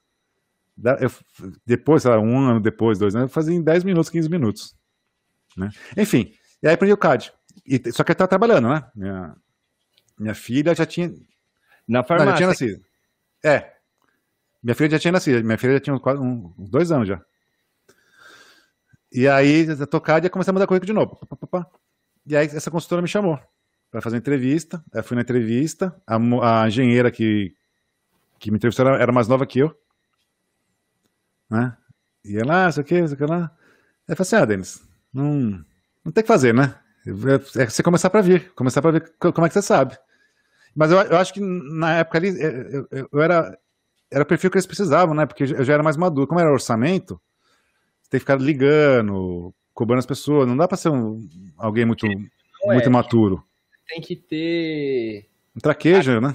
eu, 1.01 1.11
depois, 1.65 2.03
sei 2.03 2.11
lá, 2.11 2.19
um 2.19 2.39
ano 2.39 2.61
depois, 2.61 2.99
dois 2.99 3.15
anos, 3.15 3.31
eu 3.31 3.35
fazia 3.35 3.55
em 3.55 3.63
10 3.63 3.85
minutos, 3.85 4.11
15 4.11 4.29
minutos. 4.29 4.77
Né? 5.57 5.71
Enfim, 5.97 6.33
e 6.63 6.69
aí 6.69 6.75
aprendi 6.75 6.93
o 6.93 6.99
CAD. 6.99 7.33
E, 7.67 7.93
só 7.93 8.05
que 8.05 8.11
eu 8.11 8.15
estava 8.15 8.29
trabalhando, 8.29 8.69
né? 8.69 8.85
Minha, 8.95 9.37
minha 10.19 10.35
filha 10.35 10.75
já 10.75 10.85
tinha. 10.85 11.13
Na 11.89 12.03
farmácia. 12.03 12.25
Não, 12.25 12.33
já 12.33 12.37
tinha 12.37 12.49
nascido. 12.49 12.85
É. 13.43 13.73
Minha 14.63 14.75
filha 14.75 14.91
já 14.91 14.99
tinha 14.99 15.13
nascido. 15.13 15.45
Minha 15.45 15.59
filha 15.59 15.75
já 15.75 15.81
tinha 15.81 15.99
quase 15.99 16.21
uns, 16.21 16.53
uns 16.59 16.69
dois 16.69 16.93
anos 16.93 17.09
já. 17.09 17.23
E 19.17 19.27
aí, 19.27 19.67
CAD 20.05 20.27
e 20.27 20.31
comecei 20.31 20.51
a 20.51 20.53
mandar 20.53 20.67
currículo 20.67 20.87
de 20.87 20.93
novo. 20.93 21.19
E 22.27 22.37
aí, 22.37 22.47
essa 22.49 22.71
consultora 22.71 23.01
me 23.01 23.09
chamou 23.09 23.41
para 23.91 24.03
fazer 24.03 24.17
uma 24.17 24.21
entrevista. 24.21 24.85
Eu 24.93 25.03
fui 25.03 25.15
na 25.15 25.23
entrevista. 25.23 25.97
A, 26.07 26.17
a 26.17 26.69
engenheira 26.69 27.11
que, 27.11 27.55
que 28.39 28.51
me 28.51 28.59
entrevistou 28.59 28.87
era, 28.87 29.03
era 29.03 29.13
mais 29.13 29.27
nova 29.27 29.47
que 29.47 29.61
eu. 29.61 29.75
Né? 31.49 31.75
E 32.23 32.37
ela, 32.37 32.67
ah, 32.67 32.69
isso 32.69 32.79
aqui, 32.79 32.95
isso 32.99 33.15
aqui 33.15 33.25
lá. 33.25 33.51
Aí 34.07 34.15
falei 34.15 34.21
assim: 34.21 34.37
ah, 34.37 34.45
Denis, 34.45 34.83
não, 35.11 35.65
não 36.05 36.13
tem 36.13 36.23
que 36.23 36.29
fazer, 36.29 36.53
né? 36.53 36.75
É, 37.07 37.63
é 37.63 37.71
você 37.71 37.83
começar 37.83 38.11
para 38.11 38.21
ver, 38.21 38.53
começar 38.53 38.83
para 38.83 38.91
ver 38.91 39.15
como 39.19 39.47
é 39.47 39.49
que 39.49 39.55
você 39.55 39.63
sabe. 39.63 39.97
Mas 40.75 40.91
eu, 40.91 40.99
eu 40.99 41.17
acho 41.17 41.33
que 41.33 41.41
na 41.41 42.01
época 42.01 42.19
ali 42.19 42.39
eu, 42.39 42.87
eu, 42.91 43.09
eu, 43.13 43.23
era 43.23 43.57
era 44.11 44.23
o 44.23 44.27
perfil 44.27 44.51
que 44.51 44.59
eles 44.59 44.67
precisavam, 44.67 45.15
né? 45.15 45.25
Porque 45.25 45.45
eu 45.45 45.65
já 45.65 45.73
era 45.73 45.83
mais 45.83 45.97
maduro. 45.97 46.27
Como 46.27 46.39
era 46.39 46.53
orçamento, 46.53 47.19
você 48.07 48.11
tem 48.11 48.21
que 48.21 48.25
ficar 48.25 48.41
ligando, 48.41 49.53
cobrando 49.75 49.99
as 49.99 50.07
pessoas. 50.07 50.47
Não 50.47 50.57
dá 50.57 50.69
para 50.69 50.77
ser 50.77 50.91
um, 50.91 51.29
alguém 51.59 51.85
muito, 51.85 52.07
muito 52.07 52.87
é, 52.87 52.89
maturo. 52.89 53.45
Tem 53.89 54.01
que 54.01 54.15
ter. 54.15 55.29
Um 55.57 55.61
traquejo, 55.61 56.21
né? 56.21 56.35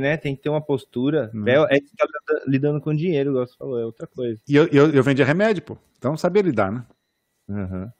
né? 0.00 0.16
Tem 0.16 0.34
que 0.34 0.42
ter 0.42 0.48
uma 0.48 0.60
postura. 0.60 1.30
Uhum. 1.32 1.46
É, 1.46 1.76
é 1.76 1.80
que 1.80 1.96
tá 1.96 2.06
lidando 2.48 2.80
com 2.80 2.94
dinheiro, 2.94 3.30
igual 3.30 3.46
você 3.46 3.56
falou, 3.56 3.78
é 3.78 3.84
outra 3.84 4.08
coisa. 4.08 4.40
E 4.48 4.56
eu, 4.56 4.66
eu, 4.68 4.90
eu 4.90 5.02
vendia 5.02 5.24
remédio, 5.24 5.62
pô. 5.62 5.78
Então 5.98 6.16
sabia 6.16 6.42
lidar, 6.42 6.72
né? 6.72 6.84
Uhum. 7.48 7.90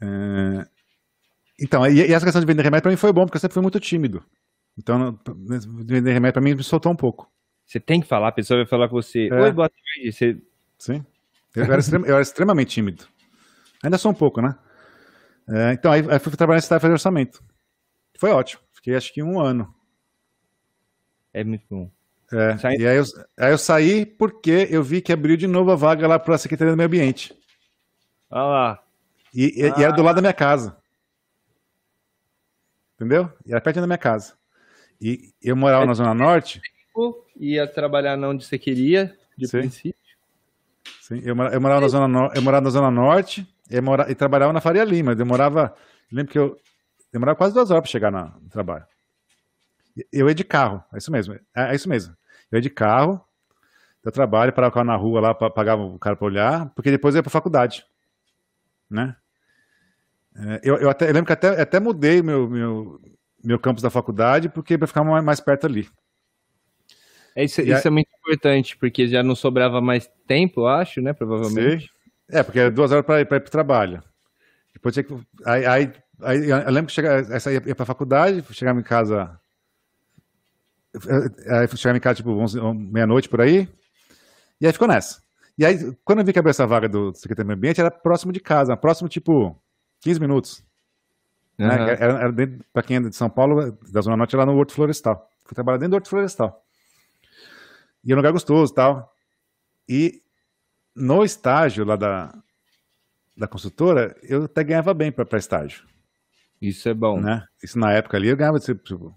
É... 0.00 0.66
Então, 1.60 1.86
e, 1.86 2.06
e, 2.06 2.12
essa 2.12 2.24
questão 2.24 2.40
de 2.40 2.46
vender 2.46 2.62
remédio 2.62 2.82
para 2.82 2.90
mim 2.90 2.96
foi 2.96 3.12
bom, 3.12 3.26
porque 3.26 3.36
eu 3.36 3.40
sempre 3.40 3.54
fui 3.54 3.62
muito 3.62 3.78
tímido. 3.78 4.24
Então, 4.78 5.18
vender 5.84 6.12
remédio 6.12 6.32
para 6.32 6.42
mim 6.42 6.54
me 6.54 6.62
soltou 6.62 6.90
um 6.90 6.96
pouco. 6.96 7.30
Você 7.66 7.78
tem 7.78 8.00
que 8.00 8.06
falar, 8.06 8.28
a 8.28 8.32
pessoa 8.32 8.58
vai 8.58 8.66
falar 8.66 8.88
com 8.88 8.94
você. 8.94 9.28
É. 9.28 9.34
Oi, 9.34 9.52
boa 9.52 9.68
tarde. 9.68 10.10
Você... 10.10 10.42
Sim. 10.78 11.04
Eu 11.54 11.64
era, 11.64 11.78
extrema, 11.78 12.06
eu 12.06 12.14
era, 12.14 12.22
extremamente 12.22 12.72
tímido. 12.72 13.06
Ainda 13.82 13.98
sou 13.98 14.10
um 14.10 14.14
pouco, 14.14 14.40
né? 14.40 14.56
É, 15.48 15.72
então, 15.72 15.92
aí, 15.92 16.04
aí 16.08 16.18
fui 16.18 16.32
trabalhar 16.32 16.58
nesse 16.58 16.68
tarefa 16.68 16.86
de 16.86 16.92
orçamento. 16.92 17.42
Foi 18.16 18.30
ótimo. 18.30 18.62
Fiquei 18.72 18.96
acho 18.96 19.12
que 19.12 19.22
um 19.22 19.40
ano. 19.40 19.74
É 21.32 21.42
muito 21.44 21.64
bom. 21.68 21.90
É, 22.32 22.78
e 22.78 22.86
aí 22.86 22.96
eu, 22.96 23.04
aí 23.38 23.52
eu 23.52 23.58
saí 23.58 24.06
porque 24.06 24.66
eu 24.70 24.82
vi 24.82 25.02
que 25.02 25.12
abriu 25.12 25.36
de 25.36 25.46
novo 25.46 25.70
a 25.70 25.76
vaga 25.76 26.08
lá 26.08 26.18
para 26.18 26.34
a 26.34 26.38
Secretaria 26.38 26.72
do 26.72 26.76
Meio 26.76 26.86
Ambiente. 26.86 27.36
Olha 28.30 28.42
lá. 28.44 28.82
E, 29.34 29.64
ah. 29.64 29.78
e, 29.78 29.82
era 29.82 29.92
do 29.92 30.02
lado 30.02 30.16
da 30.16 30.22
minha 30.22 30.32
casa. 30.32 30.76
Entendeu? 32.94 33.30
E 33.44 33.52
era 33.52 33.60
perto 33.60 33.80
da 33.80 33.86
minha 33.86 33.98
casa. 33.98 34.34
E 35.00 35.32
eu 35.42 35.56
morava 35.56 35.84
é, 35.84 35.86
na 35.86 35.94
Zona 35.94 36.14
Norte. 36.14 36.62
Ia 37.36 37.66
trabalhar 37.66 38.16
não 38.16 38.30
onde 38.30 38.44
você 38.44 38.58
queria, 38.58 39.16
de 39.36 39.48
Sim. 39.48 39.58
princípio. 39.58 40.01
Sim, 41.00 41.20
eu, 41.24 41.36
eu, 41.36 41.60
morava 41.60 41.80
na 41.80 41.88
Zona 41.88 42.08
no... 42.08 42.30
eu 42.34 42.42
morava 42.42 42.64
na 42.64 42.70
Zona 42.70 42.90
Norte 42.90 43.46
e, 43.70 43.80
mora... 43.80 44.10
e 44.10 44.14
trabalhava 44.14 44.52
na 44.52 44.60
Faria 44.60 44.84
Lima. 44.84 45.14
Demorava. 45.14 45.74
Lembro 46.10 46.32
que 46.32 46.38
eu 46.38 46.56
demorava 47.12 47.36
quase 47.36 47.54
duas 47.54 47.70
horas 47.70 47.82
para 47.82 47.90
chegar 47.90 48.10
no 48.10 48.48
trabalho. 48.50 48.84
Eu 50.10 50.28
ia 50.28 50.34
de 50.34 50.44
carro, 50.44 50.82
é 50.92 50.98
isso 50.98 51.12
mesmo. 51.12 51.34
É, 51.34 51.72
é 51.72 51.74
isso 51.74 51.88
mesmo. 51.88 52.16
Eu 52.50 52.56
ia 52.56 52.62
de 52.62 52.70
carro, 52.70 53.20
eu 54.04 54.10
trabalho, 54.10 54.52
parava 54.52 54.82
na 54.84 54.96
rua 54.96 55.20
lá, 55.20 55.34
pagava 55.34 55.82
o 55.82 55.98
cara 55.98 56.16
para 56.16 56.26
olhar, 56.26 56.70
porque 56.74 56.90
depois 56.90 57.14
eu 57.14 57.18
ia 57.18 57.22
para 57.22 57.30
faculdade 57.30 57.84
né? 58.92 59.16
É, 60.36 60.60
eu, 60.62 60.76
eu, 60.76 60.90
até, 60.90 61.08
eu 61.08 61.12
lembro 61.12 61.26
que 61.26 61.32
até, 61.32 61.60
até 61.60 61.80
mudei 61.80 62.22
meu, 62.22 62.48
meu, 62.48 63.00
meu 63.42 63.58
campus 63.58 63.82
da 63.82 63.90
faculdade 63.90 64.48
porque 64.48 64.78
para 64.78 64.86
ficar 64.86 65.02
mais, 65.02 65.24
mais 65.24 65.40
perto 65.40 65.66
ali. 65.66 65.88
É, 67.34 67.44
isso, 67.44 67.60
isso 67.60 67.88
é 67.88 67.90
muito 67.90 68.08
importante, 68.18 68.76
porque 68.76 69.06
já 69.06 69.22
não 69.22 69.34
sobrava 69.34 69.80
mais 69.80 70.10
tempo, 70.26 70.62
eu 70.62 70.66
acho, 70.66 71.00
né? 71.00 71.12
Provavelmente. 71.12 71.84
Sim. 71.86 71.88
É, 72.30 72.42
porque 72.42 72.58
era 72.58 72.70
duas 72.70 72.90
horas 72.92 73.04
para 73.04 73.20
ir 73.20 73.26
para 73.26 73.38
o 73.38 73.50
trabalho. 73.50 74.02
Depois 74.72 74.94
tinha 74.94 75.04
que. 75.04 75.14
Aí, 75.44 75.66
aí, 75.66 75.92
aí, 76.22 76.48
eu 76.48 76.70
lembro 76.70 76.92
que 76.92 77.00
essa 77.00 77.52
ia, 77.52 77.62
ia 77.66 77.74
para 77.74 77.82
a 77.82 77.86
faculdade, 77.86 78.44
chegava 78.52 78.80
em 78.80 78.82
casa. 78.82 79.38
Aí 81.48 81.68
chegava 81.76 81.96
em 81.96 82.00
casa 82.00 82.16
tipo 82.16 82.34
meia-noite 82.74 83.28
por 83.28 83.40
aí. 83.40 83.68
E 84.60 84.66
aí 84.66 84.72
ficou 84.72 84.88
nessa. 84.88 85.20
E 85.56 85.64
aí, 85.64 85.94
quando 86.04 86.20
eu 86.20 86.24
vi 86.24 86.32
que 86.32 86.38
abriu 86.38 86.50
essa 86.50 86.66
vaga 86.66 86.88
do 86.88 87.14
secretário 87.14 87.44
do 87.44 87.48
meio 87.48 87.58
ambiente, 87.58 87.80
era 87.80 87.90
próximo 87.90 88.32
de 88.32 88.40
casa, 88.40 88.76
próximo, 88.76 89.08
tipo, 89.08 89.56
15 90.00 90.20
minutos. 90.20 90.64
Uhum. 91.58 91.68
Né? 91.68 91.74
Era, 91.74 92.04
era 92.04 92.32
pra 92.72 92.82
quem 92.82 92.96
é 92.96 93.00
de 93.00 93.14
São 93.14 93.28
Paulo, 93.28 93.76
da 93.90 94.00
Zona 94.00 94.16
Norte, 94.16 94.36
lá 94.36 94.46
no 94.46 94.56
Horto 94.56 94.72
Florestal. 94.72 95.28
Fui 95.44 95.54
trabalhar 95.54 95.78
dentro 95.78 95.90
do 95.90 95.94
Horto 95.96 96.08
Florestal. 96.08 96.62
E 98.04 98.12
é 98.12 98.14
um 98.14 98.16
lugar 98.16 98.32
gostoso 98.32 98.72
e 98.72 98.74
tal. 98.74 99.12
E 99.88 100.22
no 100.94 101.24
estágio 101.24 101.84
lá 101.84 101.96
da, 101.96 102.32
da 103.36 103.46
consultora, 103.46 104.16
eu 104.22 104.44
até 104.44 104.62
ganhava 104.64 104.92
bem 104.92 105.10
para 105.10 105.38
estágio. 105.38 105.84
Isso 106.60 106.88
é 106.88 106.94
bom. 106.94 107.20
Né? 107.20 107.44
Isso 107.62 107.78
na 107.78 107.92
época 107.92 108.16
ali, 108.16 108.28
eu 108.28 108.36
ganhava, 108.36 108.60
tipo, 108.60 109.14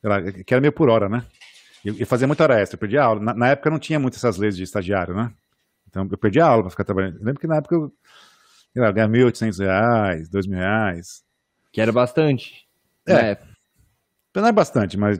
sei 0.00 0.10
lá, 0.10 0.22
que 0.22 0.54
era 0.54 0.60
meio 0.60 0.72
por 0.72 0.88
hora, 0.88 1.08
né? 1.08 1.24
E, 1.84 2.04
fazia 2.04 2.28
muita 2.28 2.44
hora 2.44 2.60
extra, 2.60 2.76
eu 2.76 2.78
perdia 2.78 3.02
aula. 3.02 3.20
Na, 3.20 3.34
na, 3.34 3.48
época 3.48 3.70
não 3.70 3.78
tinha 3.78 3.98
muito 3.98 4.16
essas 4.16 4.36
leis 4.36 4.56
de 4.56 4.62
estagiário, 4.62 5.14
né? 5.14 5.32
Então 5.88 6.06
eu 6.08 6.16
perdi 6.16 6.40
a 6.40 6.46
aula 6.46 6.62
para 6.62 6.70
ficar 6.70 6.84
trabalhando. 6.84 7.18
Eu 7.18 7.24
lembro 7.24 7.40
que 7.40 7.46
na 7.46 7.56
época 7.56 7.74
eu, 7.74 7.92
eu 8.74 8.92
ganhava 8.92 9.12
1.800 9.12 9.58
reais, 9.58 10.28
2.000 10.30 10.54
reais. 10.54 11.24
Que 11.72 11.80
era 11.80 11.90
bastante. 11.90 12.68
É. 13.06 13.36
Não 14.34 14.46
é 14.46 14.52
bastante, 14.52 14.96
mas. 14.96 15.18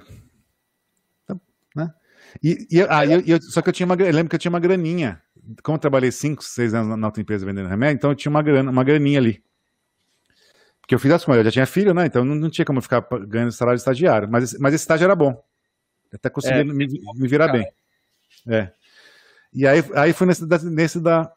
E, 2.42 2.66
e, 2.70 2.82
ah, 2.88 3.04
eu, 3.04 3.20
eu, 3.26 3.42
só 3.42 3.60
que 3.60 3.68
eu 3.68 3.72
tinha 3.72 3.86
uma. 3.86 3.94
Eu 3.94 4.12
lembro 4.12 4.28
que 4.28 4.36
eu 4.36 4.40
tinha 4.40 4.50
uma 4.50 4.60
graninha. 4.60 5.20
Como 5.62 5.76
eu 5.76 5.80
trabalhei 5.80 6.12
5, 6.12 6.42
6 6.42 6.74
anos 6.74 6.96
na 6.96 7.06
outra 7.09 7.20
empresa 7.20 7.44
vendendo 7.44 7.68
remédio, 7.68 7.96
então 7.96 8.10
eu 8.10 8.14
tinha 8.14 8.30
uma, 8.30 8.42
grana, 8.42 8.70
uma 8.70 8.84
graninha 8.84 9.18
ali. 9.18 9.42
Porque 10.80 10.94
eu 10.94 10.98
fiz 10.98 11.10
as 11.10 11.24
coisas, 11.24 11.40
eu 11.40 11.44
já 11.46 11.52
tinha 11.52 11.66
filho, 11.66 11.92
né? 11.92 12.06
Então 12.06 12.24
não, 12.24 12.34
não 12.34 12.50
tinha 12.50 12.64
como 12.64 12.80
ficar 12.80 13.06
ganhando 13.26 13.52
salário 13.52 13.76
de 13.76 13.82
estagiário. 13.82 14.28
Mas, 14.28 14.59
mas 14.59 14.74
esse 14.74 14.84
estágio 14.84 15.04
era 15.04 15.16
bom. 15.16 15.32
Eu 16.10 16.16
até 16.16 16.30
consegui 16.30 16.60
é, 16.60 16.64
me, 16.64 16.86
me, 16.86 17.28
virar 17.28 17.48
bem. 17.48 17.66
É. 18.46 18.72
E 19.52 19.66
aí, 19.66 19.82
aí 19.94 20.12
foi 20.12 20.26
nesse, 20.26 20.44
nesse 20.64 21.00
da, 21.00 21.32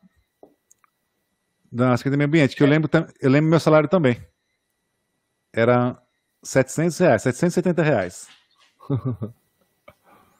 da 1.71 1.95
Secretaria 1.97 2.11
do 2.11 2.17
Meio 2.17 2.27
Ambiente, 2.27 2.55
que 2.55 2.63
eu 2.63 2.67
lembro, 2.67 2.89
eu 3.21 3.29
lembro 3.29 3.49
meu 3.49 3.59
salário 3.59 3.89
também. 3.89 4.21
Era 5.53 5.97
700 6.43 6.97
reais, 6.97 7.21
770 7.21 7.81
reais. 7.81 8.27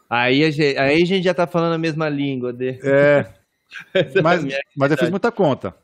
Aí 0.09 0.43
a, 0.43 0.51
gente, 0.51 0.77
aí 0.77 1.01
a 1.01 1.05
gente 1.05 1.23
já 1.23 1.33
tá 1.33 1.47
falando 1.47 1.73
a 1.73 1.77
mesma 1.77 2.07
língua. 2.07 2.53
De... 2.53 2.79
É, 2.83 3.33
mas, 4.23 4.43
mas 4.75 4.91
eu 4.91 4.97
fiz 4.97 5.09
muita 5.09 5.31
conta, 5.31 5.75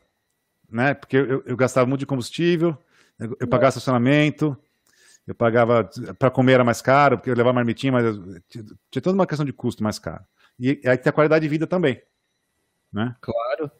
né? 0.70 0.94
Porque 0.94 1.16
eu, 1.16 1.42
eu 1.44 1.56
gastava 1.56 1.86
muito 1.86 2.00
de 2.00 2.06
combustível, 2.06 2.76
eu, 3.18 3.36
eu 3.40 3.48
pagava 3.48 3.70
estacionamento, 3.70 4.56
eu 5.26 5.34
pagava 5.34 5.88
para 6.18 6.30
comer 6.30 6.54
era 6.54 6.64
mais 6.64 6.80
caro, 6.80 7.18
porque 7.18 7.30
eu 7.30 7.36
levava 7.36 7.54
marmitinha, 7.54 7.92
mas 7.92 8.04
eu, 8.04 8.40
tinha 8.90 9.02
toda 9.02 9.14
uma 9.14 9.26
questão 9.26 9.46
de 9.46 9.52
custo 9.52 9.82
mais 9.82 9.98
caro. 9.98 10.24
E 10.58 10.80
aí 10.84 10.96
tem 10.96 11.10
a 11.10 11.12
qualidade 11.12 11.42
de 11.42 11.48
vida 11.48 11.66
também, 11.66 12.00
né? 12.92 13.16
Claro. 13.20 13.70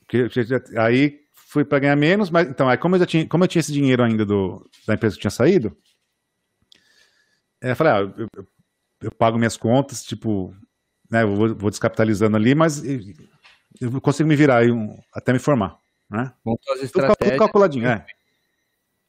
Porque, 0.00 0.28
aí 0.76 1.20
fui 1.32 1.64
para 1.64 1.78
ganhar 1.80 1.96
menos, 1.96 2.30
mas 2.30 2.48
então 2.48 2.68
aí 2.68 2.76
como 2.76 2.96
eu 2.96 3.00
já 3.00 3.06
tinha, 3.06 3.26
como 3.26 3.44
eu 3.44 3.48
tinha 3.48 3.60
esse 3.60 3.72
dinheiro 3.72 4.02
ainda 4.02 4.24
do, 4.24 4.68
da 4.86 4.94
empresa 4.94 5.14
que 5.16 5.20
tinha 5.20 5.30
saído, 5.30 5.76
é, 7.60 7.72
eu 7.72 7.76
falei, 7.76 7.92
ah, 7.92 8.14
eu, 8.16 8.26
eu, 8.36 8.46
eu, 9.00 9.10
pago 9.10 9.38
minhas 9.38 9.56
contas, 9.56 10.02
tipo, 10.02 10.54
né, 11.10 11.22
eu 11.22 11.34
vou, 11.34 11.54
vou 11.54 11.70
descapitalizando 11.70 12.36
ali, 12.36 12.54
mas 12.54 12.82
eu 13.80 14.00
consigo 14.00 14.28
me 14.28 14.36
virar 14.36 14.58
aí 14.58 14.70
um, 14.70 14.98
até 15.12 15.32
me 15.32 15.38
formar, 15.38 15.78
né? 16.10 16.32
Estratégias. 16.82 17.18
Tudo 17.18 17.38
calculadinho, 17.38 17.88
é. 17.88 18.04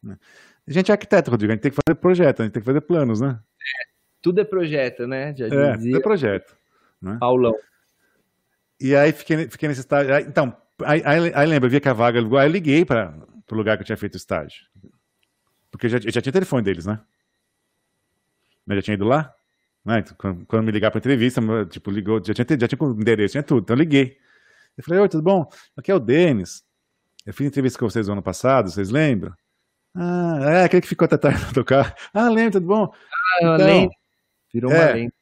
A 0.06 0.72
gente 0.72 0.92
é 0.92 0.94
arquiteto, 0.94 1.32
Rodrigo, 1.32 1.52
a 1.52 1.56
gente 1.56 1.64
tem 1.64 1.72
que 1.72 1.80
fazer 1.86 1.96
projeto, 1.96 2.42
a 2.42 2.46
gente 2.46 2.54
tem 2.54 2.62
que 2.62 2.66
fazer 2.66 2.82
planos, 2.82 3.20
né? 3.20 3.40
É, 3.60 3.90
tudo 4.22 4.40
é 4.40 4.44
projeto, 4.44 5.08
né? 5.08 5.34
Já 5.36 5.48
é, 5.48 5.78
tudo 5.78 5.98
é 5.98 6.00
projeto. 6.00 6.56
Né? 7.02 7.18
Paulão. 7.20 7.56
E 8.80 8.96
aí 8.96 9.12
fiquei, 9.12 9.50
fiquei 9.50 9.68
nesse 9.68 9.82
estágio. 9.82 10.16
Então, 10.20 10.56
aí, 10.84 11.02
aí, 11.04 11.32
aí 11.34 11.48
lembra, 11.48 11.68
eu 11.68 11.72
vi 11.72 11.82
que 11.82 11.90
a 11.90 11.94
vaga 11.94 12.20
aí 12.20 12.48
eu 12.48 12.52
liguei 12.52 12.86
para 12.86 13.14
o 13.52 13.56
lugar 13.56 13.78
que 13.78 13.82
eu 13.82 13.86
tinha 13.86 13.98
feito 13.98 14.14
o 14.14 14.18
estágio. 14.18 14.66
Porque 15.72 15.88
eu 15.88 15.90
já, 15.90 15.98
eu 15.98 16.12
já 16.12 16.22
tinha 16.22 16.34
telefone 16.34 16.64
deles, 16.64 16.86
né? 16.86 17.00
Eu 18.68 18.76
já 18.76 18.82
tinha 18.82 18.96
ido 18.96 19.06
lá. 19.06 19.34
Né? 19.86 20.04
Quando, 20.18 20.46
quando 20.46 20.64
me 20.64 20.72
ligar 20.72 20.92
para 20.92 21.00
entrevista, 21.00 21.42
tipo, 21.70 21.90
ligou, 21.90 22.22
já 22.24 22.34
tinha, 22.34 22.60
já 22.60 22.68
tinha 22.68 22.90
endereço, 22.90 23.34
tinha 23.34 23.44
tudo. 23.44 23.62
Então 23.62 23.76
eu 23.76 23.80
liguei. 23.80 24.18
Eu 24.78 24.84
falei, 24.84 25.02
oi, 25.02 25.10
tudo 25.10 25.24
bom? 25.24 25.50
Aqui 25.76 25.92
é 25.92 25.96
o 25.96 26.00
Denis. 26.00 26.64
Eu 27.26 27.34
fiz 27.34 27.48
entrevista 27.48 27.78
com 27.78 27.90
vocês 27.90 28.08
no 28.08 28.14
ano 28.14 28.24
passado, 28.24 28.70
vocês 28.70 28.90
lembram? 28.90 29.34
Ah, 29.96 30.40
é, 30.42 30.64
aquele 30.64 30.82
que 30.82 30.88
ficou 30.88 31.06
até 31.06 31.18
tarde 31.18 31.46
no 31.46 31.54
tocar. 31.54 31.96
Ah, 32.14 32.30
lembro, 32.30 32.54
tudo 32.54 32.68
bom? 32.68 32.94
Ah, 32.94 33.44
eu 33.44 33.56
então, 33.56 33.68
lembro. 33.68 33.96
Virou 34.54 34.72
é, 34.72 34.76
uma 34.76 34.94
lenda. 34.94 35.14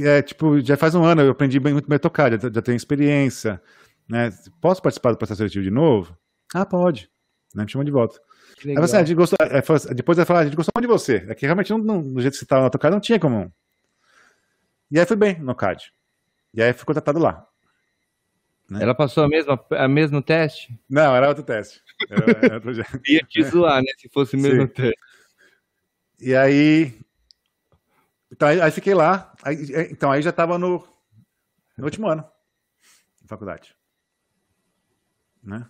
É, 0.00 0.22
tipo, 0.22 0.60
já 0.60 0.76
faz 0.76 0.94
um 0.94 1.04
ano, 1.04 1.22
eu 1.22 1.30
aprendi 1.30 1.60
bem, 1.60 1.72
muito 1.72 1.88
bem 1.88 1.96
a 1.96 2.00
tocar, 2.00 2.32
já, 2.32 2.50
já 2.50 2.62
tenho 2.62 2.76
experiência. 2.76 3.60
Né? 4.08 4.30
Posso 4.60 4.80
participar 4.82 5.12
do 5.12 5.18
processo 5.18 5.38
seletivo 5.38 5.64
de 5.64 5.70
novo? 5.70 6.16
Ah, 6.54 6.64
pode. 6.64 7.10
Né? 7.54 7.64
Me 7.64 7.70
chama 7.70 7.84
de 7.84 7.90
volta. 7.90 8.18
Aí 8.64 8.74
você, 8.74 8.96
a 8.96 9.04
gente 9.04 9.14
gostou, 9.14 9.36
é, 9.40 9.94
depois 9.94 10.16
vai 10.16 10.24
falar, 10.24 10.40
a 10.40 10.44
gente 10.44 10.56
gostou 10.56 10.72
muito 10.76 10.88
de 10.88 10.92
você. 10.92 11.26
É 11.28 11.34
que 11.34 11.44
realmente, 11.44 11.70
não, 11.70 11.78
não, 11.78 12.02
do 12.02 12.20
jeito 12.20 12.34
que 12.34 12.38
você 12.38 12.44
estava 12.44 12.62
na 12.62 12.70
tocada, 12.70 12.94
não 12.94 13.00
tinha 13.00 13.20
como. 13.20 13.52
E 14.90 14.98
aí 14.98 15.06
fui 15.06 15.16
bem 15.16 15.38
no 15.38 15.54
CAD. 15.54 15.92
E 16.54 16.62
aí 16.62 16.72
fui 16.72 16.84
contratado 16.84 17.18
lá. 17.18 17.46
Né? 18.68 18.82
Ela 18.82 18.94
passou 18.94 19.24
a 19.24 19.28
mesma, 19.28 19.64
a 19.70 19.86
mesmo 19.86 20.20
teste? 20.20 20.78
Não, 20.88 21.14
era 21.14 21.28
outro 21.28 21.44
teste. 21.44 21.82
Era, 22.10 22.32
era 22.44 22.54
outro 22.54 22.72
Ia 23.08 23.20
te 23.22 23.42
zoar, 23.44 23.80
né? 23.80 23.92
Se 23.96 24.08
fosse 24.08 24.36
o 24.36 24.40
mesmo 24.40 24.62
Sim. 24.62 24.68
teste. 24.68 25.00
E 26.20 26.34
aí. 26.34 26.98
Então, 28.30 28.48
aí, 28.48 28.60
aí 28.60 28.70
fiquei 28.70 28.94
lá. 28.94 29.32
Aí, 29.42 29.56
então, 29.90 30.10
aí 30.10 30.20
já 30.20 30.30
estava 30.30 30.58
no, 30.58 30.86
no 31.76 31.84
último 31.84 32.08
ano 32.08 32.28
de 33.22 33.28
faculdade. 33.28 33.74
Né? 35.42 35.64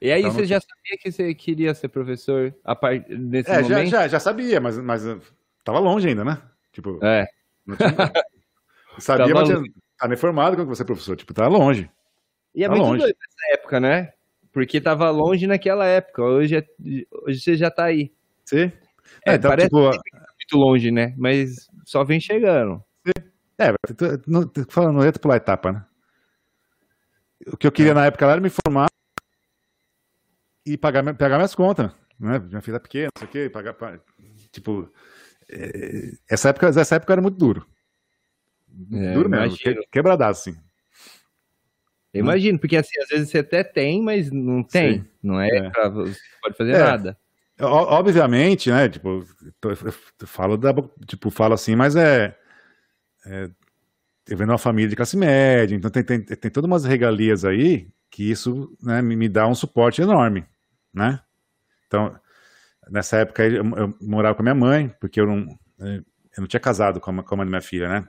E 0.00 0.10
aí 0.10 0.20
então, 0.20 0.32
você 0.32 0.46
já 0.46 0.60
sabia 0.60 0.98
que 1.00 1.10
você 1.10 1.34
queria 1.34 1.74
ser 1.74 1.88
professor 1.88 2.54
a 2.64 2.74
part... 2.74 3.04
nesse 3.08 3.50
é, 3.50 3.60
momento? 3.60 3.90
Já, 3.90 4.02
já, 4.02 4.08
já 4.08 4.20
sabia, 4.20 4.60
mas, 4.60 4.78
mas 4.78 5.02
tava 5.64 5.78
longe 5.78 6.08
ainda, 6.08 6.24
né? 6.24 6.40
Tipo, 6.72 6.98
é. 7.04 7.28
Não 7.68 7.76
tinha... 7.76 7.90
sabia, 8.98 9.34
tava 9.34 9.60
mas 9.60 9.72
tá 9.98 10.08
nem 10.08 10.16
formado 10.16 10.56
quando 10.56 10.68
você 10.68 10.82
é 10.82 10.86
professor, 10.86 11.16
tipo, 11.16 11.34
tá 11.34 11.46
longe. 11.46 11.90
E 12.54 12.64
é 12.64 12.68
tá 12.68 12.74
muito 12.74 12.86
longe. 12.86 13.00
doido 13.00 13.16
nessa 13.20 13.54
época, 13.54 13.78
né? 13.78 14.12
Porque 14.52 14.80
tava 14.80 15.10
longe 15.10 15.46
naquela 15.46 15.84
época. 15.84 16.22
Hoje, 16.22 16.56
é, 16.56 16.66
hoje 17.24 17.40
você 17.40 17.56
já 17.56 17.70
tá 17.70 17.84
aí. 17.84 18.12
Sim. 18.44 18.72
É, 19.26 19.32
é 19.32 19.34
então, 19.34 19.50
parece 19.50 19.68
tipo... 19.68 19.82
muito 19.82 20.56
longe, 20.56 20.90
né? 20.90 21.14
Mas 21.16 21.68
só 21.84 22.02
vem 22.02 22.18
chegando. 22.18 22.82
Sim. 23.06 23.28
É, 23.58 23.72
não, 24.26 24.50
falando, 24.68 24.96
não 24.96 25.04
ia 25.04 25.12
pular 25.12 25.36
etapa, 25.36 25.72
né? 25.72 25.84
O 27.52 27.56
que 27.56 27.66
eu 27.66 27.72
queria 27.72 27.92
é. 27.92 27.94
na 27.94 28.06
época 28.06 28.26
era 28.26 28.40
me 28.40 28.50
formar 28.50 28.88
e 30.64 30.76
pagar, 30.76 31.02
pagar 31.14 31.36
minhas 31.36 31.54
contas, 31.54 31.90
né? 32.18 32.38
Minha 32.38 32.60
filha 32.60 32.80
pequena, 32.80 33.10
não 33.14 33.20
sei 33.20 33.28
o 33.28 33.30
quê, 33.30 33.50
pagar, 33.50 33.76
tipo, 34.50 34.90
essa 36.28 36.50
época, 36.50 36.68
essa 36.68 36.96
época 36.96 37.12
era 37.12 37.22
muito 37.22 37.38
duro. 37.38 37.66
É, 38.92 39.14
duro 39.14 39.28
mesmo, 39.28 39.56
que, 39.56 39.74
quebradaço, 39.90 40.50
assim. 40.50 40.58
Eu 42.12 42.20
imagino, 42.20 42.58
porque 42.58 42.76
assim, 42.76 42.98
às 43.02 43.08
vezes 43.08 43.30
você 43.30 43.38
até 43.38 43.62
tem, 43.62 44.02
mas 44.02 44.30
não 44.30 44.62
tem. 44.62 45.00
Sim. 45.00 45.08
Não 45.22 45.40
é, 45.40 45.48
é. 45.48 45.70
pra 45.70 45.88
você 45.88 46.18
pode 46.40 46.56
fazer 46.56 46.72
é. 46.72 46.78
nada. 46.78 47.18
Obviamente, 47.60 48.70
né? 48.70 48.88
Tipo, 48.88 49.24
eu 49.62 50.26
falo 50.26 50.56
da, 50.56 50.72
tipo, 51.06 51.30
falo 51.30 51.54
assim, 51.54 51.74
mas 51.74 51.96
é, 51.96 52.36
é 53.26 53.50
eu 54.28 54.36
venho 54.36 54.50
uma 54.50 54.58
família 54.58 54.88
de 54.88 54.96
classe 54.96 55.16
média, 55.16 55.74
então 55.74 55.90
tem, 55.90 56.04
tem, 56.04 56.20
tem 56.20 56.50
todas 56.50 56.68
umas 56.68 56.84
regalias 56.84 57.44
aí 57.44 57.88
que 58.10 58.30
isso 58.30 58.76
né, 58.82 59.00
me, 59.00 59.16
me 59.16 59.28
dá 59.28 59.46
um 59.46 59.54
suporte 59.54 60.02
enorme, 60.02 60.44
né? 60.92 61.20
Então, 61.86 62.14
nessa 62.90 63.18
época 63.18 63.44
eu, 63.44 63.64
eu, 63.76 63.94
morava 64.00 64.34
com 64.34 64.42
a 64.42 64.44
minha 64.44 64.54
mãe, 64.54 64.94
porque 65.00 65.20
eu 65.20 65.26
não, 65.26 65.46
eu 65.78 66.04
não 66.38 66.46
tinha 66.46 66.60
casado 66.60 67.00
com 67.00 67.10
a, 67.10 67.22
com 67.22 67.40
a 67.40 67.44
minha 67.44 67.60
filha, 67.60 67.88
né? 67.88 68.08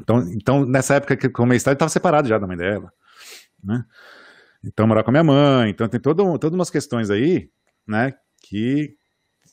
Então, 0.00 0.20
então 0.32 0.64
nessa 0.64 0.94
época 0.94 1.16
que 1.16 1.26
eu 1.26 1.32
comecei 1.32 1.56
estágio, 1.58 1.74
estava 1.74 1.88
separado 1.88 2.28
já 2.28 2.38
da 2.38 2.46
mãe 2.46 2.56
dela, 2.56 2.92
né? 3.62 3.84
Então, 4.64 4.86
morar 4.86 5.04
com 5.04 5.10
a 5.10 5.12
minha 5.12 5.24
mãe, 5.24 5.70
então 5.70 5.88
tem 5.88 6.00
todo, 6.00 6.38
todas 6.38 6.54
umas 6.54 6.70
questões 6.70 7.10
aí, 7.10 7.48
né, 7.86 8.12
que 8.42 8.96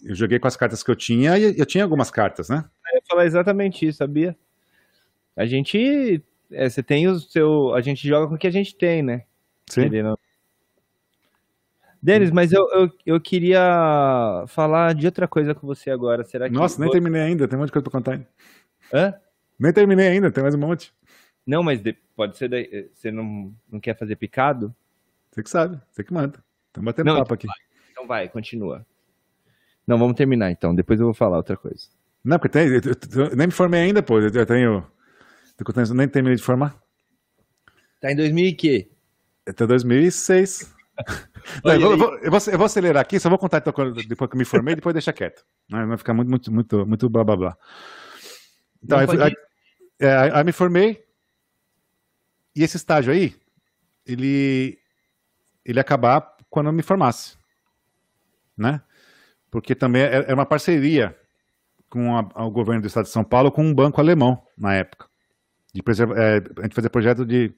eu 0.03 0.15
joguei 0.15 0.39
com 0.39 0.47
as 0.47 0.57
cartas 0.57 0.84
que 0.84 0.89
eu 0.89 0.95
tinha 0.95 1.38
e 1.38 1.57
eu 1.57 1.65
tinha 1.65 1.84
algumas 1.84 2.11
cartas, 2.11 2.49
né? 2.49 2.65
Eu 2.91 2.97
ia 2.97 3.03
falar 3.07 3.26
exatamente 3.26 3.85
isso, 3.88 3.99
sabia? 3.99 4.35
A 5.35 5.45
gente, 5.45 6.23
é, 6.52 6.69
você 6.69 6.81
tem 6.81 7.07
o 7.07 7.19
seu, 7.19 7.73
a 7.73 7.81
gente 7.81 8.07
joga 8.07 8.27
com 8.27 8.35
o 8.35 8.38
que 8.38 8.47
a 8.47 8.52
gente 8.52 8.76
tem, 8.76 9.02
né? 9.02 9.23
Sim. 9.68 9.85
Entendeu? 9.85 10.18
Denis, 12.06 12.30
mas 12.30 12.52
eu, 12.52 12.69
eu, 12.72 12.91
eu, 13.03 13.19
queria 13.19 14.45
falar 14.48 14.94
de 14.94 15.07
outra 15.07 15.27
coisa 15.27 15.56
com 15.56 15.65
você 15.65 15.90
agora. 15.90 16.23
Será 16.23 16.48
que 16.48 16.53
Nossa, 16.53 16.80
nem 16.80 16.91
terminei 16.91 17.19
ainda, 17.19 17.48
tem 17.48 17.57
um 17.57 17.61
monte 17.61 17.69
de 17.69 17.73
coisa 17.73 17.84
pra 17.84 17.91
contar. 17.91 18.22
Hã? 18.94 19.11
Nem 19.57 19.73
terminei 19.73 20.10
ainda, 20.10 20.30
tem 20.30 20.44
mais 20.44 20.53
um 20.53 20.60
monte. 20.60 20.94
Não, 21.48 21.64
mas 21.64 21.82
de, 21.82 21.94
pode 22.15 22.38
ser. 22.38 22.48
Daí, 22.48 22.91
você 22.94 23.11
não, 23.11 23.52
não 23.72 23.80
quer 23.80 23.98
fazer 23.98 24.15
picado? 24.18 24.72
Você 25.32 25.41
que 25.41 25.49
sabe, 25.49 25.82
você 25.90 26.03
que 26.03 26.14
manda. 26.14 26.44
Estamos 26.68 26.86
batendo 26.86 27.07
não, 27.07 27.15
papo 27.15 27.34
então 27.34 27.36
aqui. 27.36 27.48
Vai, 27.48 27.57
então 27.91 28.07
vai, 28.07 28.30
continua. 28.30 28.86
Não, 29.88 29.98
vamos 29.98 30.15
terminar 30.15 30.52
então, 30.52 30.76
depois 30.76 30.99
eu 30.99 31.07
vou 31.07 31.14
falar 31.15 31.38
outra 31.38 31.57
coisa. 31.57 31.88
Não, 32.23 32.38
porque 32.38 32.49
tem, 32.49 32.68
eu, 32.68 32.82
eu, 32.84 33.30
eu 33.32 33.36
nem 33.36 33.48
me 33.48 33.53
formei 33.53 33.80
ainda, 33.80 34.03
pô. 34.03 34.19
Eu, 34.19 34.45
tenho. 34.45 34.86
Nem 35.95 36.07
terminei 36.07 36.36
de 36.36 36.44
formar. 36.44 36.80
Tá 37.99 38.11
em 38.11 38.15
2000 38.15 38.45
e 38.45 38.53
quê? 38.53 38.91
Até 39.48 39.65
2006. 39.68 40.76
Não, 41.63 41.73
eu, 41.73 41.80
vou, 41.81 41.91
eu, 41.91 42.31
vou, 42.31 42.39
eu, 42.47 42.57
vou, 42.57 42.65
acelerar 42.65 43.01
aqui, 43.01 43.19
só 43.19 43.30
vou 43.30 43.38
contar 43.38 43.57
então, 43.57 43.73
depois 44.07 44.30
que 44.30 44.35
eu 44.35 44.39
me 44.39 44.45
formei, 44.45 44.76
depois 44.76 44.93
deixa 44.93 45.13
quieto. 45.13 45.43
Não 45.69 45.88
vai 45.88 45.97
ficar 45.97 46.13
muito, 46.13 46.30
muito, 46.30 46.51
muito, 46.51 46.85
muito 46.85 47.09
blá 47.09 47.23
blá 47.23 47.35
blá. 47.35 47.57
Então, 48.84 48.99
aí, 48.99 49.07
aí, 49.22 49.34
é, 49.99 50.31
aí, 50.34 50.43
me 50.43 50.51
formei. 50.51 51.03
E 52.55 52.63
esse 52.63 52.77
estágio 52.77 53.11
aí, 53.11 53.35
ele, 54.05 54.77
ele 55.63 55.80
acabar 55.80 56.35
quando 56.49 56.67
eu 56.67 56.73
me 56.73 56.84
formasse. 56.84 57.38
Né? 58.57 58.81
Porque 59.51 59.76
também 59.76 60.03
é, 60.03 60.26
é 60.27 60.34
uma 60.34 60.45
parceria 60.45 61.17
com 61.89 62.15
a, 62.17 62.45
o 62.45 62.51
governo 62.51 62.81
do 62.81 62.88
estado 62.88 63.05
de 63.05 63.11
São 63.11 63.23
Paulo 63.23 63.51
com 63.51 63.63
um 63.63 63.73
banco 63.73 63.99
alemão 63.99 64.41
na 64.57 64.73
época. 64.73 65.07
De 65.73 65.84
preserva, 65.84 66.15
é, 66.17 66.38
a 66.59 66.63
gente 66.63 66.76
fazia 66.76 66.89
projeto 66.89 67.26
de, 67.26 67.53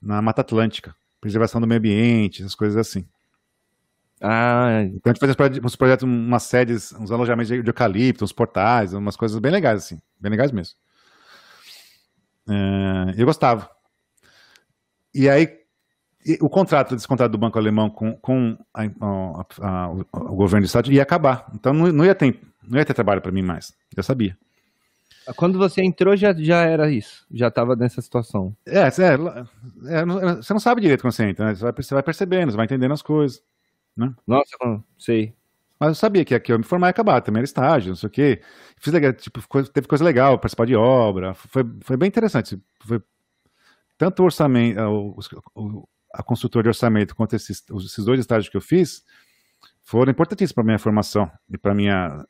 na 0.00 0.20
Mata 0.20 0.42
Atlântica, 0.42 0.94
preservação 1.20 1.60
do 1.60 1.66
meio 1.66 1.78
ambiente, 1.78 2.42
essas 2.42 2.54
coisas 2.54 2.76
assim. 2.76 3.08
Ah, 4.20 4.82
então 4.84 5.10
a 5.10 5.14
gente 5.14 5.36
fazia 5.36 5.62
uns 5.62 5.76
projetos, 5.76 6.04
umas 6.04 6.42
sedes, 6.44 6.92
uns 6.92 7.10
alojamentos 7.10 7.48
de 7.48 7.68
eucalipto, 7.68 8.24
uns 8.24 8.32
portais, 8.32 8.94
umas 8.94 9.16
coisas 9.16 9.38
bem 9.38 9.52
legais, 9.52 9.84
assim, 9.84 10.00
bem 10.18 10.30
legais 10.30 10.50
mesmo. 10.52 10.74
É, 12.48 13.14
eu 13.20 13.26
gostava. 13.26 13.68
E 15.14 15.28
aí, 15.28 15.48
o 16.40 16.48
contrato, 16.48 16.94
desse 16.94 17.06
contrato 17.06 17.32
do 17.32 17.38
Banco 17.38 17.58
Alemão 17.58 17.90
com, 17.90 18.14
com 18.16 18.56
a, 18.72 18.84
a, 18.84 19.46
a, 19.60 19.90
o 19.90 20.36
governo 20.36 20.64
do 20.64 20.66
Estado 20.66 20.92
ia 20.92 21.02
acabar. 21.02 21.50
Então 21.54 21.72
não, 21.72 21.92
não, 21.92 22.04
ia, 22.04 22.14
ter, 22.14 22.40
não 22.66 22.78
ia 22.78 22.84
ter 22.84 22.94
trabalho 22.94 23.20
para 23.20 23.32
mim 23.32 23.42
mais. 23.42 23.72
Eu 23.96 24.02
sabia. 24.02 24.36
Quando 25.34 25.58
você 25.58 25.82
entrou, 25.82 26.16
já, 26.16 26.32
já 26.32 26.62
era 26.62 26.90
isso. 26.90 27.26
Já 27.30 27.48
estava 27.48 27.74
nessa 27.74 28.00
situação. 28.00 28.56
É, 28.64 28.78
é, 28.78 28.84
é, 28.84 30.04
você 30.36 30.52
não 30.52 30.60
sabe 30.60 30.80
direito 30.80 31.00
quando 31.00 31.12
você 31.12 31.24
entra, 31.24 31.46
né? 31.46 31.54
Você 31.54 31.62
vai, 31.62 31.72
você 31.72 31.94
vai 31.94 32.02
percebendo, 32.02 32.52
você 32.52 32.56
vai 32.56 32.66
entendendo 32.66 32.92
as 32.92 33.02
coisas. 33.02 33.42
Né? 33.96 34.14
Nossa, 34.26 34.56
sei. 34.98 35.34
Mas 35.78 35.90
eu 35.90 35.94
sabia 35.94 36.24
que 36.24 36.34
aqui 36.34 36.52
eu 36.52 36.58
me 36.58 36.64
formar 36.64 36.88
e 36.88 36.90
acabar, 36.90 37.20
também 37.20 37.40
era 37.40 37.44
estágio, 37.44 37.90
não 37.90 37.96
sei 37.96 38.06
o 38.06 38.10
quê. 38.10 38.42
Fiz 38.78 38.92
legal, 38.92 39.12
tipo, 39.12 39.40
teve 39.72 39.86
coisa 39.86 40.04
legal, 40.04 40.38
participar 40.38 40.66
de 40.66 40.74
obra, 40.74 41.34
foi, 41.34 41.64
foi 41.82 41.96
bem 41.96 42.08
interessante. 42.08 42.60
Foi 42.84 43.02
tanto 43.98 44.22
o 44.22 44.24
orçamento, 44.24 44.80
o, 45.54 45.88
a 46.16 46.22
consultora 46.22 46.64
de 46.64 46.68
orçamento 46.68 47.14
quanto 47.14 47.36
esses, 47.36 47.62
esses 47.84 48.04
dois 48.04 48.18
estágios 48.18 48.48
que 48.48 48.56
eu 48.56 48.60
fiz 48.60 49.04
foram 49.82 50.10
importantíssimos 50.10 50.54
para 50.54 50.64
minha 50.64 50.78
formação 50.78 51.30
e 51.48 51.58
para 51.58 51.74
minha 51.74 52.24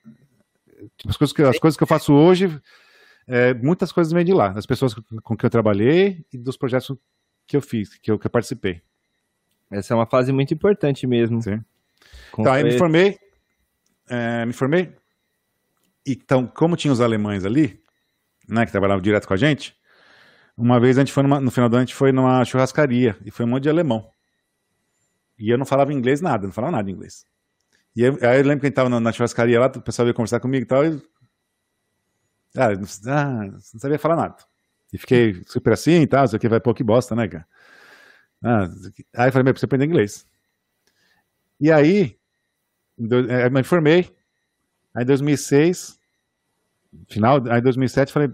tipo, 0.96 1.08
as 1.08 1.16
coisas 1.16 1.32
que 1.32 1.42
as 1.42 1.58
coisas 1.58 1.76
que 1.76 1.82
eu 1.82 1.86
faço 1.86 2.12
hoje 2.12 2.60
é, 3.26 3.54
muitas 3.54 3.92
coisas 3.92 4.12
vêm 4.12 4.24
de 4.24 4.32
lá 4.32 4.48
das 4.48 4.66
pessoas 4.66 4.94
com 4.94 5.36
que 5.36 5.46
eu 5.46 5.50
trabalhei 5.50 6.24
e 6.32 6.38
dos 6.38 6.56
projetos 6.56 6.96
que 7.46 7.56
eu 7.56 7.62
fiz 7.62 7.96
que 7.98 8.10
eu, 8.10 8.18
que 8.18 8.26
eu 8.26 8.30
participei 8.30 8.82
essa 9.70 9.94
é 9.94 9.96
uma 9.96 10.06
fase 10.06 10.32
muito 10.32 10.52
importante 10.54 11.06
mesmo 11.06 11.42
Sim. 11.42 11.62
então 12.32 12.52
aí 12.52 12.62
me 12.62 12.78
formei 12.78 13.18
é, 14.08 14.46
me 14.46 14.52
formei 14.52 14.92
então 16.06 16.46
como 16.46 16.76
tinha 16.76 16.92
os 16.92 17.00
alemães 17.00 17.44
ali 17.44 17.80
né 18.48 18.64
que 18.64 18.72
trabalhavam 18.72 19.02
direto 19.02 19.26
com 19.26 19.34
a 19.34 19.36
gente 19.36 19.76
uma 20.56 20.80
vez 20.80 20.96
a 20.96 21.02
gente 21.02 21.12
foi 21.12 21.22
numa, 21.22 21.38
no 21.38 21.50
final 21.50 21.68
do 21.68 21.74
ano, 21.74 21.82
a 21.82 21.84
gente 21.84 21.94
foi 21.94 22.12
numa 22.12 22.44
churrascaria 22.44 23.16
e 23.24 23.30
foi 23.30 23.44
um 23.44 23.48
monte 23.48 23.64
de 23.64 23.68
alemão. 23.68 24.08
E 25.38 25.50
eu 25.50 25.58
não 25.58 25.66
falava 25.66 25.92
inglês 25.92 26.22
nada, 26.22 26.46
não 26.46 26.52
falava 26.52 26.72
nada 26.72 26.84
de 26.84 26.92
inglês. 26.92 27.26
E 27.94 28.02
eu, 28.02 28.18
aí 28.22 28.38
eu 28.38 28.44
lembro 28.44 28.60
que 28.60 28.66
a 28.66 28.68
gente 28.68 28.76
tava 28.76 28.88
na, 28.88 28.98
na 28.98 29.12
churrascaria 29.12 29.60
lá, 29.60 29.66
o 29.66 29.82
pessoal 29.82 30.06
veio 30.06 30.14
conversar 30.14 30.40
comigo 30.40 30.64
e 30.64 30.66
tal, 30.66 30.84
e... 30.84 31.02
Ah, 32.56 32.70
não, 32.74 33.12
ah, 33.12 33.44
não 33.52 33.80
sabia 33.80 33.98
falar 33.98 34.16
nada. 34.16 34.36
E 34.90 34.96
fiquei 34.96 35.42
super 35.46 35.74
assim 35.74 36.00
e 36.00 36.06
tal, 36.06 36.24
isso 36.24 36.34
aqui 36.34 36.48
vai 36.48 36.58
pôr 36.58 36.72
que 36.72 36.82
bosta, 36.82 37.14
né, 37.14 37.28
cara? 37.28 37.46
Ah, 38.42 38.68
aí 39.16 39.28
eu 39.28 39.32
falei, 39.32 39.44
meu, 39.44 39.52
preciso 39.52 39.66
aprender 39.66 39.86
inglês. 39.86 40.26
E 41.60 41.72
aí, 41.72 42.18
eu 42.98 43.50
me 43.50 43.60
informei, 43.60 44.10
aí 44.94 45.02
em 45.02 45.06
2006, 45.06 45.98
final, 47.08 47.42
aí 47.50 47.58
em 47.58 47.62
2007, 47.62 48.12
falei, 48.12 48.30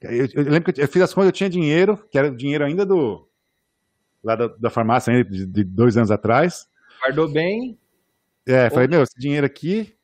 eu, 0.00 0.26
eu, 0.32 0.42
lembro 0.44 0.72
que 0.72 0.80
eu 0.80 0.88
fiz 0.88 1.02
as 1.02 1.12
contas, 1.12 1.28
eu 1.28 1.32
tinha 1.32 1.50
dinheiro, 1.50 1.96
que 2.10 2.18
era 2.18 2.30
dinheiro 2.30 2.64
ainda 2.64 2.86
do. 2.86 3.28
lá 4.24 4.34
da, 4.34 4.46
da 4.46 4.70
farmácia, 4.70 5.12
ainda 5.12 5.28
de, 5.28 5.44
de, 5.44 5.64
dois 5.64 5.96
anos 5.96 6.10
atrás. 6.10 6.66
Guardou 7.00 7.30
bem. 7.30 7.78
É, 8.46 8.70
falei, 8.70 8.88
meu, 8.88 9.02
esse 9.02 9.18
dinheiro 9.18 9.46
aqui. 9.46 9.94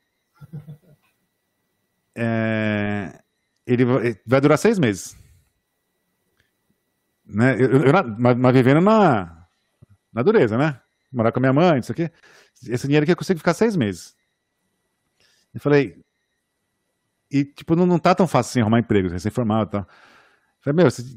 É, 2.15 3.19
ele 3.67 3.85
vai 4.27 4.41
durar 4.41 4.59
seis 4.59 4.79
meses. 4.79 5.17
Né? 7.27 7.55
Eu, 7.61 7.83
eu, 7.83 7.93
mas, 8.19 8.37
mas 8.37 8.55
vivendo 8.55 8.81
na, 8.81 9.47
na 10.13 10.23
dureza, 10.23 10.57
né? 10.57 10.81
Morar 11.13 11.33
com 11.33 11.39
a 11.39 11.41
minha 11.41 11.53
mãe, 11.53 11.81
isso 11.81 11.93
aqui. 11.93 12.11
Esse 12.69 12.87
dinheiro 12.87 13.05
aqui 13.05 13.13
eu 13.13 13.17
consigo 13.17 13.39
ficar 13.39 13.55
seis 13.55 13.77
meses. 13.77 14.15
Eu 15.53 15.61
falei, 15.61 15.99
e, 17.31 17.45
tipo, 17.45 17.75
não, 17.75 17.87
não 17.87 17.99
tá 17.99 18.15
tão 18.15 18.27
fácil 18.27 18.51
assim 18.51 18.61
arrumar 18.61 18.79
emprego, 18.79 19.09
recém-formado 19.09 19.69
e 19.69 19.73
tal. 19.73 19.89
Falei, 20.61 20.77
meu, 20.77 20.91
se, 20.91 21.17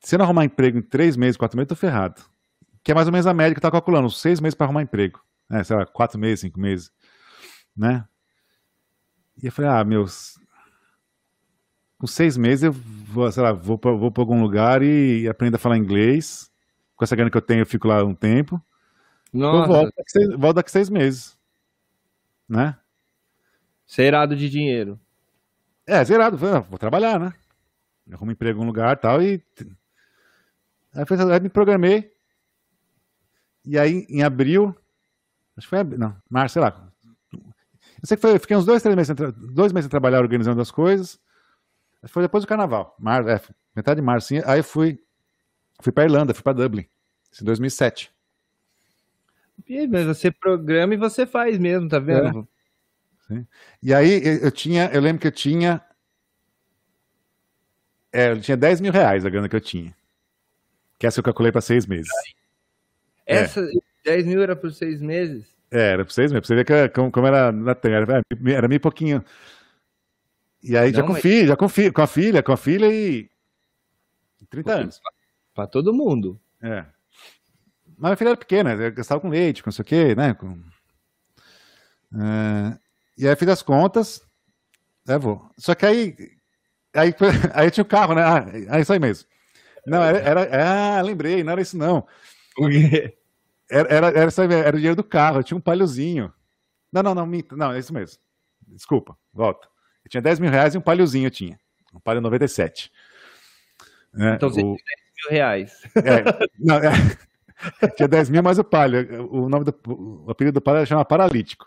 se 0.00 0.14
eu 0.14 0.18
não 0.18 0.24
arrumar 0.24 0.44
emprego 0.44 0.78
em 0.78 0.82
três 0.82 1.16
meses, 1.16 1.36
quatro 1.36 1.56
meses, 1.56 1.70
eu 1.70 1.76
tô 1.76 1.80
ferrado. 1.80 2.22
Que 2.82 2.92
é 2.92 2.94
mais 2.94 3.06
ou 3.06 3.12
menos 3.12 3.26
a 3.26 3.34
média 3.34 3.54
que 3.54 3.60
tá 3.60 3.70
calculando, 3.70 4.10
seis 4.10 4.40
meses 4.40 4.54
para 4.54 4.66
arrumar 4.66 4.82
emprego. 4.82 5.20
Né? 5.48 5.64
Sei 5.64 5.76
lá, 5.76 5.86
quatro 5.86 6.18
meses, 6.18 6.40
cinco 6.40 6.60
meses. 6.60 6.90
Né? 7.76 8.04
E 9.42 9.46
eu 9.46 9.52
falei, 9.52 9.70
ah, 9.70 9.84
meus. 9.84 10.38
Com 12.04 12.06
seis 12.06 12.36
meses 12.36 12.64
eu 12.64 12.70
vou, 12.70 13.32
sei 13.32 13.42
lá, 13.42 13.50
vou 13.50 13.78
pra, 13.78 13.90
vou 13.90 14.10
pra 14.10 14.22
algum 14.22 14.42
lugar 14.42 14.82
e 14.82 15.26
aprendo 15.26 15.54
a 15.54 15.58
falar 15.58 15.78
inglês. 15.78 16.52
Com 16.94 17.02
essa 17.02 17.16
grana 17.16 17.30
que 17.30 17.36
eu 17.38 17.40
tenho, 17.40 17.62
eu 17.62 17.66
fico 17.66 17.88
lá 17.88 18.04
um 18.04 18.14
tempo. 18.14 18.62
Nossa. 19.32 19.72
Eu 19.72 19.74
volto 19.74 19.94
daqui, 19.96 20.10
seis, 20.10 20.28
volto 20.36 20.56
daqui 20.56 20.70
seis 20.70 20.90
meses. 20.90 21.38
Né? 22.46 22.76
Serado 23.86 24.36
de 24.36 24.50
dinheiro. 24.50 25.00
É, 25.86 26.04
zerado. 26.04 26.36
Vou 26.36 26.78
trabalhar, 26.78 27.18
né? 27.18 27.32
Arrumo 28.12 28.32
emprego 28.32 28.60
em 28.60 28.64
um 28.64 28.66
lugar 28.66 28.98
tal, 28.98 29.22
e 29.22 29.38
tal. 29.38 29.66
Aí, 30.94 31.32
aí 31.32 31.40
me 31.40 31.48
programei. 31.48 32.12
E 33.64 33.78
aí, 33.78 34.04
em 34.10 34.22
abril. 34.22 34.76
Acho 35.56 35.66
que 35.66 35.70
foi 35.70 35.78
abril. 35.78 35.98
Não, 35.98 36.14
março, 36.28 36.52
sei 36.52 36.60
lá. 36.60 36.86
Eu 37.32 37.40
sei 38.06 38.18
que 38.18 38.20
foi, 38.20 38.38
fiquei 38.38 38.58
uns 38.58 38.66
dois, 38.66 38.82
três 38.82 38.94
meses, 38.94 39.14
dois 39.54 39.72
meses 39.72 39.86
sem 39.86 39.90
trabalhar 39.90 40.20
organizando 40.20 40.60
as 40.60 40.70
coisas. 40.70 41.18
Foi 42.06 42.22
depois 42.22 42.44
do 42.44 42.48
carnaval. 42.48 42.94
Mar, 42.98 43.26
é, 43.28 43.40
metade 43.74 44.00
de 44.00 44.06
março. 44.06 44.34
Aí 44.46 44.60
eu 44.60 44.64
fui, 44.64 44.98
fui 45.80 45.92
para 45.92 46.04
Irlanda, 46.04 46.34
fui 46.34 46.42
para 46.42 46.52
Dublin. 46.52 46.86
Em 47.40 47.44
2007. 47.44 48.12
Mas 49.90 50.06
você 50.06 50.30
programa 50.30 50.94
e 50.94 50.96
você 50.96 51.26
faz 51.26 51.58
mesmo, 51.58 51.88
tá 51.88 51.98
vendo? 51.98 52.46
É. 53.30 53.42
E 53.82 53.94
aí 53.94 54.20
eu 54.42 54.50
tinha, 54.50 54.90
eu 54.92 55.00
lembro 55.00 55.20
que 55.20 55.26
eu 55.26 55.32
tinha. 55.32 55.80
É, 58.12 58.30
eu 58.30 58.40
tinha 58.40 58.56
10 58.56 58.80
mil 58.80 58.92
reais 58.92 59.24
a 59.24 59.30
grana 59.30 59.48
que 59.48 59.56
eu 59.56 59.60
tinha. 59.60 59.94
Que 60.98 61.06
essa 61.06 61.20
eu 61.20 61.24
calculei 61.24 61.50
para 61.50 61.60
seis 61.60 61.86
meses. 61.86 62.10
Essa 63.26 63.60
é. 63.60 63.72
10 64.04 64.26
mil 64.26 64.42
era 64.42 64.54
por 64.54 64.72
seis 64.72 65.00
meses? 65.00 65.46
É, 65.70 65.92
era 65.92 66.04
por 66.04 66.12
seis 66.12 66.30
meses. 66.30 66.46
Pra 66.46 66.48
você 66.48 66.54
ver 66.54 66.64
que, 66.64 66.88
como, 66.94 67.10
como 67.10 67.26
era 67.26 67.50
na 67.50 67.76
era, 67.82 68.22
era 68.46 68.68
meio 68.68 68.80
pouquinho. 68.80 69.24
E 70.64 70.78
aí 70.78 70.90
Não, 70.90 70.96
já 70.96 71.02
com 71.02 71.12
mas... 71.12 71.22
filho, 71.22 71.48
já 71.48 71.56
com, 71.56 71.68
filho, 71.68 71.92
com 71.92 72.00
a 72.00 72.06
filha, 72.06 72.42
com 72.42 72.52
a 72.52 72.56
filha 72.56 72.86
e. 72.86 73.30
30 74.48 74.72
anos. 74.72 75.00
Para 75.54 75.66
todo 75.66 75.92
mundo. 75.92 76.40
É. 76.62 76.86
Mas 77.98 78.12
a 78.12 78.16
filha 78.16 78.28
era 78.30 78.36
pequena, 78.36 78.72
eu 78.72 78.92
gastava 78.92 79.20
com 79.20 79.28
leite, 79.28 79.62
com 79.62 79.68
isso 79.68 79.82
aqui, 79.82 80.14
né? 80.14 80.32
Com... 80.32 80.58
É... 82.18 82.78
E 83.18 83.28
aí 83.28 83.36
fiz 83.36 83.48
as 83.48 83.62
contas, 83.62 84.26
né, 85.06 85.18
vou. 85.18 85.48
Só 85.58 85.74
que 85.74 85.84
aí, 85.84 86.16
aí, 86.94 87.14
aí 87.52 87.70
tinha 87.70 87.82
o 87.82 87.86
carro, 87.86 88.14
né? 88.14 88.22
Ah, 88.24 88.78
é 88.78 88.80
isso 88.80 88.92
aí 88.92 88.98
mesmo. 88.98 89.28
Não, 89.86 90.02
era, 90.02 90.18
era, 90.18 90.98
ah, 90.98 91.02
lembrei, 91.02 91.44
não 91.44 91.52
era 91.52 91.60
isso 91.60 91.76
não. 91.76 92.06
O 92.56 92.68
quê? 92.68 93.16
Era, 93.70 93.88
era, 93.92 94.06
era, 94.08 94.54
era 94.54 94.76
o 94.76 94.78
dinheiro 94.78 94.96
do 94.96 95.04
carro, 95.04 95.40
eu 95.40 95.44
tinha 95.44 95.58
um 95.58 95.60
palhozinho. 95.60 96.32
Não, 96.90 97.02
não, 97.02 97.14
não, 97.14 97.26
minta, 97.26 97.54
não, 97.54 97.72
é 97.72 97.78
isso 97.78 97.92
mesmo. 97.92 98.18
Desculpa, 98.66 99.16
volta. 99.32 99.73
Eu 100.04 100.10
tinha 100.10 100.22
10 100.22 100.38
mil 100.40 100.50
reais 100.50 100.74
e 100.74 100.78
um 100.78 100.80
palhozinho 100.80 101.26
eu 101.26 101.30
tinha. 101.30 101.58
Um 101.94 102.00
palho 102.00 102.20
97. 102.20 102.90
É, 104.16 104.34
então 104.34 104.50
você 104.50 104.60
o... 104.60 104.76
tinha 104.76 104.76
10 104.76 105.14
mil 105.16 105.30
reais. 105.30 105.82
É, 105.96 106.48
não, 106.58 106.76
é, 106.76 106.90
tinha 107.96 108.08
10 108.08 108.30
mil 108.30 108.42
mais 108.42 108.58
o 108.58 108.64
palho. 108.64 109.28
O 109.30 109.48
nome 109.48 109.64
do 109.64 109.74
o 109.86 110.30
apelido 110.30 110.60
do 110.60 110.62
palho 110.62 110.86
chama 110.86 111.04
Paralítico. 111.04 111.66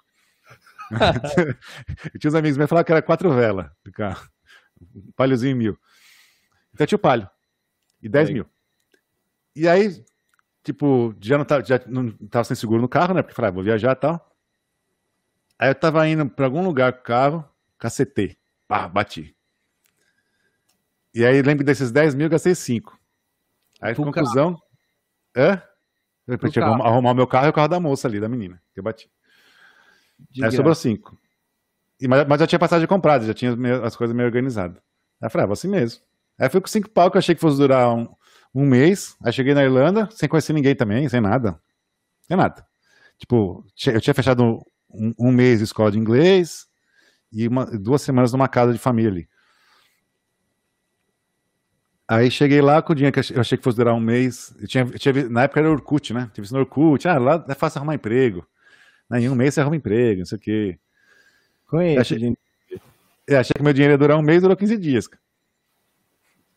eu 2.14 2.20
tinha 2.20 2.30
uns 2.30 2.36
amigos 2.36 2.58
meus 2.58 2.68
que 2.68 2.70
falavam 2.70 2.86
que 2.86 2.92
era 2.92 3.02
quatro 3.02 3.34
velas 3.34 3.70
do 3.84 3.92
carro. 3.92 4.28
Um 4.96 5.12
palhozinho 5.16 5.56
mil. 5.56 5.78
Então 6.74 6.86
tinha 6.86 6.98
o 6.98 7.00
palho. 7.00 7.30
E 8.02 8.08
10 8.08 8.30
mil. 8.30 8.46
E 9.56 9.68
aí, 9.68 10.06
tipo, 10.64 11.16
já 11.20 11.38
não 11.38 11.46
tava, 11.46 11.66
já 11.66 11.82
não 11.88 12.12
tava 12.30 12.44
sem 12.44 12.56
seguro 12.56 12.82
no 12.82 12.88
carro, 12.88 13.14
né? 13.14 13.22
Porque 13.24 13.34
falei, 13.34 13.50
ah, 13.50 13.54
vou 13.54 13.64
viajar 13.64 13.94
e 13.94 13.96
tal. 13.96 14.38
Aí 15.58 15.70
eu 15.70 15.76
tava 15.76 16.08
indo 16.08 16.30
pra 16.30 16.46
algum 16.46 16.64
lugar 16.64 16.94
com 16.94 17.00
o 17.00 17.04
carro, 17.04 17.50
cacetei. 17.78 18.38
Pá, 18.68 18.88
bati. 18.88 19.36
E 21.14 21.26
aí 21.26 21.42
lembro 21.42 21.66
desses 21.66 21.92
10 21.92 22.16
mil, 22.16 22.30
gastei 22.30 22.54
5. 22.54 22.98
Aí, 23.82 23.96
Pro 23.96 24.06
conclusão. 24.06 24.54
Carro. 25.34 25.52
Hã? 25.52 25.62
Eu 26.28 26.38
tinha 26.38 26.52
que 26.52 26.60
arrumar 26.60 27.12
o 27.12 27.16
meu 27.16 27.26
carro 27.26 27.48
e 27.48 27.50
o 27.50 27.54
carro 27.54 27.70
da 27.70 27.80
moça 27.80 28.08
ali, 28.08 28.20
da 28.20 28.28
menina, 28.28 28.62
que 28.74 28.80
eu 28.80 28.84
bati. 28.84 29.10
Aí 30.44 30.52
sobrou 30.52 30.76
cinco. 30.76 31.18
E, 32.00 32.08
mas, 32.08 32.28
mas 32.28 32.40
já 32.40 32.48
tinha 32.48 32.60
passagem 32.60 32.86
comprada, 32.88 33.26
já 33.26 33.34
tinha 33.34 33.56
as 33.84 33.96
coisas 33.96 34.16
meio 34.16 34.28
organizadas. 34.28 34.78
Aí 35.22 35.28
eu 35.28 35.30
falei, 35.30 35.44
ah, 35.44 35.48
vou 35.48 35.54
assim 35.54 35.70
mesmo. 35.70 36.02
Aí 36.38 36.50
fui 36.50 36.60
com 36.60 36.68
cinco 36.68 36.90
pau 36.90 37.10
que 37.10 37.18
eu 37.18 37.20
achei 37.20 37.34
que 37.34 37.42
fosse 37.42 37.58
durar 37.58 37.96
um, 37.96 38.08
um 38.54 38.66
mês. 38.66 39.16
Aí 39.24 39.32
cheguei 39.32 39.54
na 39.54 39.64
Irlanda, 39.64 40.10
sem 40.12 40.28
conhecer 40.28 40.54
ninguém 40.54 40.76
também, 40.76 41.08
sem 41.08 41.22
nada. 41.22 41.60
Sem 42.24 42.36
nada. 42.36 42.68
Tipo, 43.18 43.66
eu 43.88 44.02
tinha 44.02 44.14
fechado 44.14 44.62
um, 44.92 45.14
um 45.18 45.32
mês 45.32 45.60
de 45.60 45.64
escola 45.64 45.92
de 45.92 45.98
inglês 45.98 46.67
e 47.32 47.48
uma, 47.48 47.66
duas 47.66 48.02
semanas 48.02 48.32
numa 48.32 48.48
casa 48.48 48.74
de 48.74 48.80
família 48.80 49.12
ali. 49.12 49.30
Aí 52.08 52.32
cheguei 52.32 52.62
lá 52.62 52.82
com 52.82 52.94
o 52.94 52.96
dinheiro 52.96 53.14
que 53.14 53.34
eu 53.34 53.42
achei 53.42 53.58
que 53.58 53.64
fosse 53.64 53.78
durar 53.78 53.94
um 53.94 54.00
mês. 54.00 54.56
Eu 54.62 54.68
tinha, 54.68 54.84
eu 54.84 54.98
tinha, 54.98 55.30
na 55.30 55.44
época 55.44 55.60
era 55.60 55.70
Orkut, 55.70 56.14
né? 56.14 56.32
Tive 56.34 56.52
no 56.54 56.60
Orkut. 56.60 57.06
Ah, 57.06 57.18
lá 57.18 57.46
é 57.50 57.54
fácil 57.54 57.80
arrumar 57.80 57.96
emprego. 57.96 58.48
Né? 59.10 59.22
Em 59.22 59.30
um 59.30 59.36
mês 59.36 59.54
você 59.54 59.62
arruma 59.62 59.76
emprego, 59.76 60.20
não 60.20 60.26
sei 60.26 60.38
o 60.38 60.42
quê. 60.42 60.80
Conheço. 61.66 62.00
Achei, 62.00 62.38
é, 63.28 63.36
achei 63.36 63.54
que 63.54 63.62
meu 63.62 63.74
dinheiro 63.74 63.94
ia 63.94 63.98
durar 63.98 64.18
um 64.18 64.22
mês, 64.22 64.42
durou 64.42 64.56
15 64.56 64.78
dias. 64.78 65.10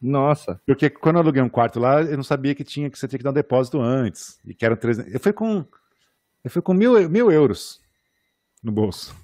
Nossa. 0.01 0.61
Porque 0.65 0.89
quando 0.89 1.17
eu 1.17 1.23
aluguei 1.23 1.43
um 1.43 1.49
quarto 1.49 1.81
lá, 1.81 2.01
eu 2.01 2.17
não 2.17 2.23
sabia 2.23 2.55
que 2.55 2.63
tinha 2.63 2.89
que 2.89 2.97
você 2.97 3.09
tinha 3.09 3.19
que 3.19 3.25
dar 3.25 3.31
um 3.31 3.35
depósito 3.35 3.81
antes. 3.81 4.39
E 4.45 4.55
que 4.55 4.65
eram 4.65 4.77
300. 4.77 5.13
Eu 5.13 5.21
fui 5.21 5.33
com. 5.33 5.65
Eu 6.45 6.51
fui 6.51 6.63
com 6.63 6.73
mil, 6.73 7.11
mil 7.11 7.31
euros 7.31 7.81
no 8.63 8.71
bolso. 8.71 9.15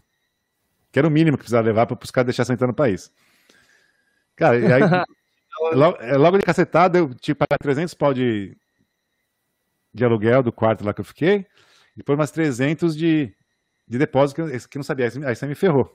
Que 0.97 1.01
era 1.01 1.09
o 1.09 1.11
mínimo 1.11 1.37
que 1.37 1.43
precisava 1.43 1.67
levar 1.67 1.85
para 1.85 2.03
os 2.03 2.11
caras 2.11 2.35
deixar 2.35 2.51
entrar 2.51 2.67
no 2.67 2.73
país. 2.73 3.13
Cara, 4.35 4.59
e 4.59 4.73
aí, 4.73 4.81
logo, 5.77 5.99
logo, 6.17 6.39
de 6.39 6.43
cacetada, 6.43 6.97
eu 6.97 7.09
tive 7.15 7.35
que 7.35 7.47
pagar 7.47 7.59
300 7.59 7.93
pau 7.93 8.15
de, 8.15 8.57
de 9.93 10.05
aluguel 10.07 10.43
do 10.43 10.51
quarto 10.51 10.87
lá 10.87 10.95
que 10.95 11.03
eu 11.03 11.05
fiquei. 11.05 11.47
Depois 11.95 12.17
mais 12.17 12.31
300 12.31 12.97
de, 12.97 13.31
de 13.87 13.99
depósito 13.99 14.47
que, 14.47 14.69
que 14.71 14.79
não 14.79 14.83
sabia. 14.83 15.11
Aí 15.27 15.37
você 15.37 15.47
me 15.47 15.55
ferrou. 15.55 15.95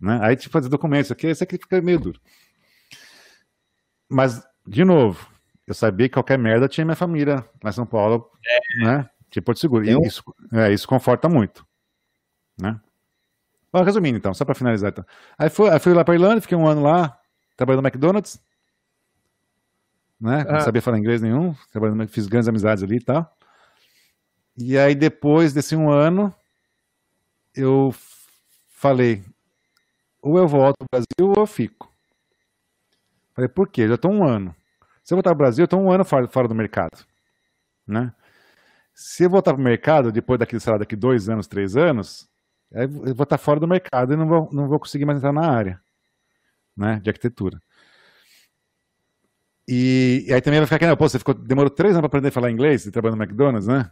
Né? 0.00 0.18
Aí, 0.20 0.34
tipo, 0.34 0.52
fazer 0.52 0.68
documentos, 0.68 1.12
aqui, 1.12 1.28
isso 1.28 1.44
aqui 1.44 1.56
fica 1.56 1.80
meio 1.80 2.00
duro. 2.00 2.20
Mas, 4.08 4.44
de 4.66 4.84
novo, 4.84 5.24
eu 5.68 5.74
sabia 5.74 6.08
que 6.08 6.14
qualquer 6.14 6.36
merda 6.36 6.66
tinha 6.66 6.84
minha 6.84 6.96
família 6.96 7.48
lá 7.62 7.70
em 7.70 7.74
São 7.74 7.86
Paulo, 7.86 8.28
é. 8.44 8.84
né? 8.84 9.10
Tipo, 9.30 9.46
Porto 9.46 9.60
Seguro. 9.60 9.84
E 9.84 10.04
isso, 10.04 10.24
é, 10.52 10.72
isso 10.72 10.88
conforta 10.88 11.28
muito, 11.28 11.64
né? 12.60 12.80
Bom, 13.72 13.82
resumindo, 13.82 14.18
então, 14.18 14.34
só 14.34 14.44
para 14.44 14.54
finalizar. 14.54 14.90
Então. 14.90 15.04
Aí, 15.38 15.48
fui, 15.48 15.68
aí 15.68 15.78
fui 15.78 15.94
lá 15.94 16.04
para 16.04 16.14
Irlanda, 16.14 16.40
fiquei 16.40 16.56
um 16.56 16.66
ano 16.66 16.82
lá, 16.82 17.18
trabalhando 17.56 17.82
no 17.82 17.88
McDonald's, 17.88 18.40
né? 20.20 20.44
Não 20.44 20.56
ah. 20.56 20.60
sabia 20.60 20.82
falar 20.82 20.98
inglês 20.98 21.22
nenhum, 21.22 21.54
trabalhando, 21.72 22.06
fiz 22.08 22.26
grandes 22.26 22.48
amizades 22.48 22.82
ali 22.82 22.96
e 22.96 23.04
tal. 23.04 23.36
E 24.56 24.76
aí, 24.76 24.94
depois 24.94 25.52
desse 25.54 25.74
um 25.74 25.90
ano, 25.90 26.34
eu 27.54 27.94
falei, 28.68 29.24
ou 30.20 30.36
eu 30.36 30.46
volto 30.46 30.76
ao 30.80 30.86
Brasil 30.90 31.34
ou 31.34 31.42
eu 31.42 31.46
fico. 31.46 31.90
Falei, 33.34 33.48
por 33.48 33.68
quê? 33.68 33.88
Já 33.88 33.94
estou 33.94 34.12
um 34.12 34.24
ano. 34.24 34.54
Se 35.02 35.14
eu 35.14 35.16
voltar 35.16 35.30
ao 35.30 35.36
Brasil, 35.36 35.62
eu 35.62 35.64
estou 35.64 35.80
um 35.80 35.90
ano 35.90 36.04
fora, 36.04 36.28
fora 36.28 36.46
do 36.46 36.54
mercado. 36.54 37.04
Né? 37.86 38.12
Se 38.94 39.24
eu 39.24 39.30
voltar 39.30 39.54
para 39.54 39.60
o 39.60 39.64
mercado, 39.64 40.12
depois 40.12 40.38
daqui, 40.38 40.60
sei 40.60 40.72
lá, 40.72 40.78
daqui 40.78 40.94
dois 40.94 41.28
anos, 41.28 41.46
três 41.46 41.76
anos, 41.76 42.29
eu 42.72 43.14
vou 43.14 43.24
estar 43.24 43.38
fora 43.38 43.58
do 43.58 43.66
mercado 43.66 44.12
e 44.12 44.16
não 44.16 44.26
vou, 44.26 44.48
não 44.52 44.68
vou 44.68 44.78
conseguir 44.78 45.04
mais 45.04 45.18
entrar 45.18 45.32
na 45.32 45.48
área 45.48 45.80
né, 46.76 47.00
de 47.02 47.10
arquitetura. 47.10 47.60
E, 49.68 50.24
e 50.26 50.32
aí 50.32 50.40
também 50.40 50.58
vai 50.58 50.66
ficar 50.66 50.76
aqui, 50.76 50.86
não, 50.86 50.96
pô, 50.96 51.08
você 51.08 51.18
ficou, 51.18 51.34
demorou 51.34 51.70
três 51.70 51.92
anos 51.92 52.00
para 52.00 52.06
aprender 52.06 52.28
a 52.28 52.32
falar 52.32 52.50
inglês 52.50 52.86
e 52.86 52.90
trabalhando 52.90 53.18
no 53.18 53.24
McDonald's, 53.24 53.68
né? 53.68 53.90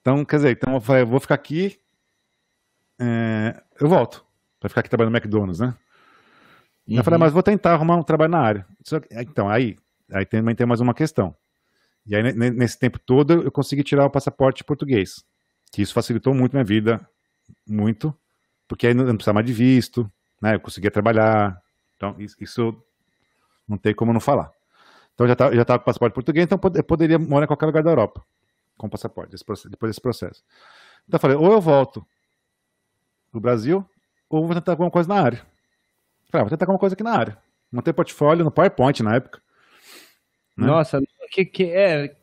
Então, 0.00 0.24
quer 0.24 0.36
dizer, 0.36 0.50
então 0.50 0.74
eu 0.74 0.80
falei, 0.80 1.02
eu 1.02 1.06
vou 1.06 1.18
ficar 1.18 1.34
aqui, 1.34 1.80
é, 2.98 3.62
eu 3.80 3.88
volto 3.88 4.24
para 4.60 4.68
ficar 4.68 4.80
aqui 4.80 4.90
trabalhando 4.90 5.12
no 5.12 5.18
McDonald's, 5.18 5.60
né? 5.60 5.74
Uhum. 6.86 6.96
Eu 6.96 7.04
falei, 7.04 7.18
mas 7.18 7.32
vou 7.32 7.42
tentar 7.42 7.72
arrumar 7.72 7.96
um 7.96 8.02
trabalho 8.02 8.30
na 8.30 8.38
área. 8.38 8.66
Então, 9.12 9.48
aí, 9.48 9.76
aí 10.12 10.24
também 10.24 10.54
tem 10.54 10.66
mais 10.66 10.80
uma 10.80 10.94
questão. 10.94 11.34
E 12.06 12.14
aí, 12.14 12.22
nesse 12.32 12.78
tempo 12.78 12.98
todo, 12.98 13.42
eu 13.42 13.50
consegui 13.50 13.82
tirar 13.82 14.04
o 14.04 14.10
passaporte 14.10 14.62
português. 14.62 15.24
Que 15.72 15.82
isso 15.82 15.92
facilitou 15.92 16.32
muito 16.32 16.52
minha 16.52 16.64
vida, 16.64 17.00
muito, 17.66 18.14
porque 18.68 18.86
aí 18.86 18.94
não 18.94 19.04
precisava 19.14 19.36
mais 19.36 19.46
de 19.46 19.52
visto, 19.52 20.10
né? 20.40 20.54
Eu 20.54 20.60
conseguia 20.60 20.90
trabalhar. 20.90 21.60
Então, 21.96 22.16
isso 22.18 22.76
não 23.66 23.76
tem 23.76 23.94
como 23.94 24.12
não 24.12 24.20
falar. 24.20 24.50
Então, 25.14 25.24
eu 25.24 25.28
já 25.28 25.32
estava 25.32 25.56
já 25.56 25.64
com 25.64 25.84
passaporte 25.84 26.14
português, 26.14 26.44
então 26.44 26.60
eu 26.74 26.84
poderia 26.84 27.18
morar 27.18 27.44
em 27.44 27.46
qualquer 27.48 27.66
lugar 27.66 27.82
da 27.82 27.90
Europa 27.90 28.24
com 28.76 28.88
passaporte, 28.88 29.34
depois 29.70 29.90
desse 29.90 30.00
processo. 30.00 30.44
Então, 31.08 31.16
eu 31.16 31.20
falei, 31.20 31.36
ou 31.36 31.50
eu 31.52 31.60
volto 31.60 32.06
pro 33.30 33.40
Brasil, 33.40 33.88
ou 34.28 34.44
vou 34.44 34.54
tentar 34.54 34.72
alguma 34.72 34.90
coisa 34.90 35.08
na 35.08 35.20
área. 35.20 35.38
Falei, 36.30 36.42
ah, 36.42 36.42
vou 36.42 36.50
tentar 36.50 36.64
alguma 36.64 36.78
coisa 36.78 36.94
aqui 36.94 37.02
na 37.02 37.12
área. 37.12 37.38
Montei 37.72 37.92
portfólio 37.92 38.44
no 38.44 38.50
PowerPoint 38.50 39.02
na 39.02 39.16
época. 39.16 39.40
Né? 40.56 40.66
Nossa, 40.66 41.00
que, 41.30 41.44
que 41.44 41.64
é. 41.64 42.16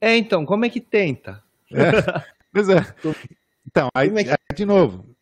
É, 0.00 0.16
então, 0.16 0.46
como 0.46 0.64
é 0.64 0.70
que 0.70 0.80
tenta? 0.80 1.42
É, 1.72 2.24
pois 2.52 2.68
é. 2.68 2.80
Então, 3.66 3.88
aí, 3.94 4.08
é 4.08 4.24
que... 4.24 4.30
aí, 4.30 4.36
de 4.54 4.64
novo. 4.64 5.16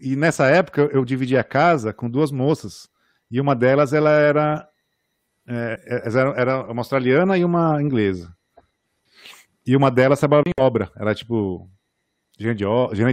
E 0.00 0.16
nessa 0.16 0.46
época 0.46 0.88
eu, 0.92 1.04
dividi 1.04 1.36
a 1.36 1.44
casa 1.44 1.92
com 1.92 2.08
duas 2.08 2.30
moças. 2.30 2.88
E 3.30 3.40
uma 3.40 3.54
delas 3.54 3.92
ela 3.92 4.10
era, 4.10 4.68
é, 5.46 6.02
era, 6.06 6.30
era 6.36 6.72
uma 6.72 6.80
australiana 6.80 7.36
e 7.36 7.44
uma 7.44 7.80
inglesa. 7.82 8.34
E 9.66 9.76
uma 9.76 9.90
delas 9.90 10.18
trabalhava 10.18 10.48
em 10.48 10.62
obra. 10.62 10.90
Era 10.96 11.14
tipo 11.14 11.70
gerente 12.38 12.58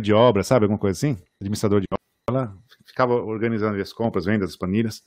de, 0.01 0.13
obra, 0.13 0.43
sabe? 0.43 0.63
Alguma 0.63 0.79
coisa 0.79 0.97
assim? 0.97 1.21
Administrador 1.41 1.81
de 1.81 1.87
obra. 1.91 1.97
Ela 2.29 2.57
ficava 2.85 3.13
organizando 3.13 3.79
as 3.81 3.91
compras, 3.91 4.25
vendas, 4.25 4.51
as 4.51 4.55
planilhas. 4.55 5.03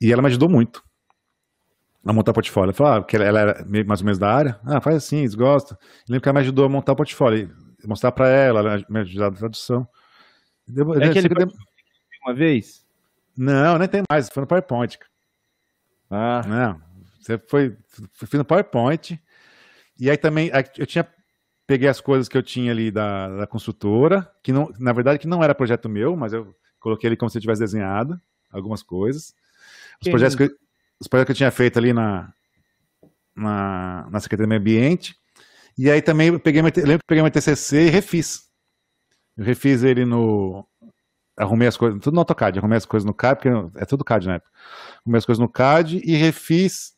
E 0.00 0.12
ela 0.12 0.20
me 0.20 0.28
ajudou 0.28 0.48
muito 0.48 0.82
a 2.04 2.12
montar 2.12 2.32
portfólio. 2.32 2.70
Ela 2.70 2.72
falou 2.74 2.92
ah, 2.92 3.04
que 3.04 3.16
ela 3.16 3.40
era 3.40 3.64
mais 3.86 4.00
ou 4.00 4.04
menos 4.04 4.18
da 4.18 4.32
área. 4.32 4.60
Ah, 4.64 4.80
faz 4.80 4.96
assim, 4.96 5.18
eles 5.18 5.34
gostam. 5.34 5.78
Eu 5.80 6.12
lembro 6.12 6.22
que 6.22 6.28
ela 6.28 6.34
me 6.34 6.40
ajudou 6.40 6.64
a 6.64 6.68
montar 6.68 6.92
o 6.92 6.96
portfólio. 6.96 7.54
Mostrar 7.86 8.12
para 8.12 8.28
ela, 8.28 8.60
ela 8.60 8.84
me 8.88 9.00
ajudar 9.00 9.30
na 9.30 9.36
tradução. 9.36 9.88
é 11.00 11.06
aquele 11.06 11.28
que 11.28 11.34
uma 12.24 12.34
vez? 12.34 12.84
Não, 13.36 13.78
nem 13.78 13.88
tem 13.88 14.02
mais. 14.10 14.28
Foi 14.28 14.40
no 14.40 14.46
PowerPoint. 14.46 14.98
Ah. 16.10 16.42
Não. 16.46 16.82
Você 17.20 17.38
foi, 17.38 17.76
foi 18.12 18.38
no 18.38 18.44
PowerPoint. 18.44 19.20
E 19.98 20.10
aí 20.10 20.16
também, 20.16 20.50
eu 20.76 20.86
tinha 20.86 21.06
peguei 21.66 21.88
as 21.88 22.00
coisas 22.00 22.28
que 22.28 22.38
eu 22.38 22.42
tinha 22.42 22.70
ali 22.70 22.90
da, 22.90 23.28
da 23.38 23.46
construtora, 23.46 24.30
que 24.42 24.52
não, 24.52 24.72
na 24.78 24.92
verdade 24.92 25.18
que 25.18 25.26
não 25.26 25.42
era 25.42 25.54
projeto 25.54 25.88
meu, 25.88 26.16
mas 26.16 26.32
eu 26.32 26.54
coloquei 26.78 27.08
ali 27.08 27.16
como 27.16 27.28
se 27.28 27.36
eu 27.36 27.42
tivesse 27.42 27.60
desenhado 27.60 28.20
algumas 28.50 28.82
coisas. 28.82 29.34
Os 30.00 30.08
projetos, 30.08 30.36
que, 30.36 30.44
eu, 30.44 30.50
os 31.00 31.08
projetos 31.08 31.26
que 31.26 31.32
eu 31.32 31.36
tinha 31.36 31.50
feito 31.50 31.78
ali 31.78 31.92
na, 31.92 32.32
na, 33.34 34.06
na 34.08 34.20
Secretaria 34.20 34.46
do 34.46 34.48
Meio 34.48 34.60
Ambiente. 34.60 35.16
E 35.78 35.90
aí 35.90 36.00
também 36.00 36.28
eu 36.28 36.40
peguei, 36.40 36.62
lembro 36.62 36.98
que 36.98 37.06
peguei 37.06 37.22
meu 37.22 37.30
TCC 37.30 37.86
e 37.86 37.90
refiz. 37.90 38.46
Eu 39.36 39.44
refiz 39.44 39.82
ele 39.82 40.04
no... 40.04 40.66
Arrumei 41.36 41.68
as 41.68 41.76
coisas, 41.76 42.00
tudo 42.00 42.14
no 42.14 42.20
AutoCAD, 42.20 42.58
arrumei 42.58 42.78
as 42.78 42.86
coisas 42.86 43.04
no 43.04 43.12
CAD, 43.12 43.40
porque 43.40 43.78
é 43.78 43.84
tudo 43.84 44.02
CAD 44.02 44.26
na 44.26 44.34
época. 44.36 44.50
Arrumei 45.04 45.18
as 45.18 45.26
coisas 45.26 45.38
no 45.38 45.48
CAD 45.50 46.00
e 46.02 46.16
refiz 46.16 46.96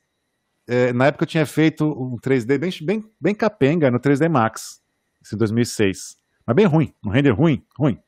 é, 0.69 0.93
na 0.93 1.07
época 1.07 1.23
eu 1.23 1.27
tinha 1.27 1.47
feito 1.47 1.87
um 1.87 2.19
3D 2.19 2.59
bem, 2.59 2.71
bem, 2.83 3.11
bem 3.19 3.35
capenga 3.35 3.91
no 3.91 3.99
3D 3.99 4.29
Max, 4.29 4.83
em 5.33 5.37
2006. 5.37 6.19
Mas 6.45 6.55
bem 6.55 6.67
ruim, 6.67 6.93
um 7.03 7.09
render 7.09 7.31
ruim, 7.31 7.65
ruim. 7.77 7.99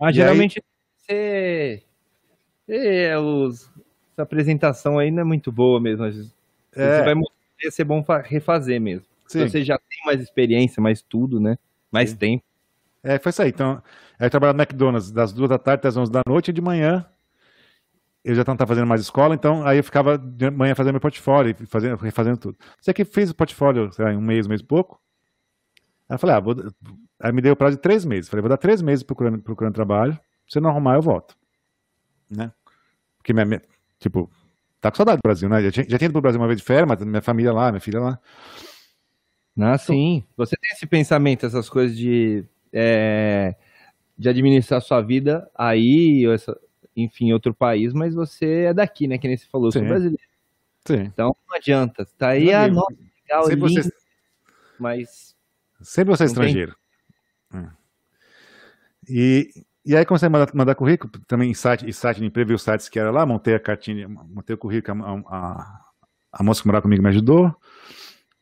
Ah, 0.00 0.12
geralmente 0.12 0.62
aí... 1.08 1.82
é, 2.68 3.18
os... 3.18 3.68
essa 4.12 4.22
apresentação 4.22 4.96
aí 4.96 5.10
não 5.10 5.22
é 5.22 5.24
muito 5.24 5.50
boa 5.50 5.80
mesmo. 5.80 6.04
É. 6.04 6.10
Você 6.12 7.04
vai 7.04 7.14
mostrar, 7.14 7.36
ia 7.64 7.70
ser 7.72 7.84
bom 7.84 8.04
refazer 8.24 8.80
mesmo. 8.80 9.06
Sim. 9.26 9.48
Você 9.48 9.64
já 9.64 9.78
tem 9.78 9.98
mais 10.04 10.20
experiência, 10.20 10.82
mais 10.82 11.02
tudo, 11.02 11.40
né? 11.40 11.58
Mais 11.90 12.10
Sim. 12.10 12.16
tempo. 12.16 12.44
É, 13.02 13.18
foi 13.18 13.30
isso 13.30 13.42
aí. 13.42 13.50
Então, 13.50 13.82
eu 14.18 14.30
trabalhava 14.30 14.56
no 14.56 14.62
McDonald's 14.62 15.10
das 15.10 15.32
duas 15.32 15.48
da 15.48 15.58
tarde 15.58 15.80
até 15.80 15.88
as 15.88 15.96
onze 15.96 16.10
da 16.10 16.22
noite 16.26 16.48
e 16.48 16.52
de 16.52 16.60
manhã 16.60 17.06
eu 18.24 18.34
já 18.34 18.42
não 18.46 18.54
estava 18.54 18.68
fazendo 18.68 18.86
mais 18.86 19.02
escola, 19.02 19.34
então 19.34 19.66
aí 19.66 19.76
eu 19.76 19.84
ficava 19.84 20.16
de 20.16 20.50
manhã 20.50 20.74
fazendo 20.74 20.94
meu 20.94 21.00
portfólio, 21.00 21.54
fazendo, 21.66 21.96
refazendo 21.96 22.38
tudo. 22.38 22.58
Você 22.80 22.94
que 22.94 23.04
fez 23.04 23.30
o 23.30 23.34
portfólio, 23.34 23.92
sei 23.92 24.02
lá, 24.02 24.12
em 24.12 24.16
um 24.16 24.20
mês, 24.22 24.46
um 24.46 24.48
mês 24.48 24.62
e 24.62 24.64
pouco. 24.64 24.98
Aí 26.08 26.14
eu 26.14 26.18
falei, 26.18 26.36
ah, 26.36 26.40
vou, 26.40 26.54
aí 27.20 27.32
me 27.32 27.42
deu 27.42 27.52
o 27.52 27.56
prazo 27.56 27.76
de 27.76 27.82
três 27.82 28.02
meses. 28.04 28.30
Falei, 28.30 28.40
vou 28.40 28.48
dar 28.48 28.56
três 28.56 28.80
meses 28.80 29.02
procurando, 29.02 29.42
procurando 29.42 29.74
trabalho. 29.74 30.18
Se 30.48 30.58
não 30.58 30.70
arrumar, 30.70 30.94
eu 30.94 31.02
volto. 31.02 31.36
Né? 32.30 32.50
Porque 33.18 33.34
minha, 33.34 33.44
minha 33.44 33.60
tipo, 33.98 34.30
tá 34.80 34.90
com 34.90 34.96
saudade 34.96 35.18
do 35.18 35.26
Brasil, 35.26 35.48
né? 35.48 35.62
Já 35.62 35.70
tinha, 35.70 35.86
já 35.86 35.98
tinha 35.98 36.06
ido 36.06 36.12
pro 36.12 36.22
Brasil 36.22 36.40
uma 36.40 36.46
vez 36.46 36.58
de 36.58 36.64
férias, 36.64 36.88
mas 36.88 37.00
minha 37.02 37.22
família 37.22 37.52
lá, 37.52 37.70
minha 37.70 37.80
filha 37.80 38.00
lá. 38.00 38.18
Ah, 39.58 39.78
sim. 39.78 40.24
Você 40.36 40.56
tem 40.56 40.72
esse 40.72 40.86
pensamento, 40.86 41.46
essas 41.46 41.68
coisas 41.68 41.96
de, 41.96 42.44
é, 42.72 43.54
de 44.18 44.28
administrar 44.28 44.80
sua 44.80 45.00
vida 45.00 45.48
aí, 45.54 46.26
essa, 46.32 46.58
enfim, 46.96 47.32
outro 47.32 47.54
país, 47.54 47.92
mas 47.92 48.14
você 48.14 48.64
é 48.64 48.74
daqui, 48.74 49.06
né? 49.06 49.18
Que 49.18 49.28
nem 49.28 49.36
você 49.36 49.46
falou, 49.46 49.68
eu 49.68 49.72
sou 49.72 49.82
brasileiro. 49.82 50.22
Sim. 50.84 51.00
Então 51.02 51.36
não 51.48 51.56
adianta. 51.56 52.06
Tá 52.18 52.28
aí 52.28 52.52
a 52.52 52.68
nossa 52.68 52.94
legal, 53.24 53.44
Sempre 53.44 53.68
lindo, 53.68 53.82
você... 53.82 53.92
mas. 54.78 55.36
Sempre 55.80 56.16
você 56.16 56.24
é 56.24 56.26
estrangeiro. 56.26 56.76
Tem... 57.50 57.60
É. 57.60 57.68
E, 59.08 59.50
e 59.84 59.96
aí 59.96 60.04
comecei 60.04 60.26
a 60.26 60.30
mandar, 60.30 60.54
mandar 60.54 60.74
currículo, 60.74 61.12
também 61.26 61.50
em 61.50 61.54
site, 61.54 61.86
em 61.86 61.92
site 61.92 62.18
de 62.18 62.26
emprego, 62.26 62.48
vi 62.48 62.54
os 62.54 62.62
sites 62.62 62.88
que 62.88 62.98
era 62.98 63.10
lá, 63.10 63.26
montei 63.26 63.54
a 63.54 63.60
cartinha, 63.60 64.08
montei 64.08 64.54
o 64.54 64.58
currículo, 64.58 65.04
a, 65.04 65.36
a, 65.36 65.80
a 66.32 66.42
moça 66.42 66.62
que 66.62 66.66
morava 66.66 66.82
comigo 66.82 67.02
me 67.02 67.08
ajudou, 67.10 67.54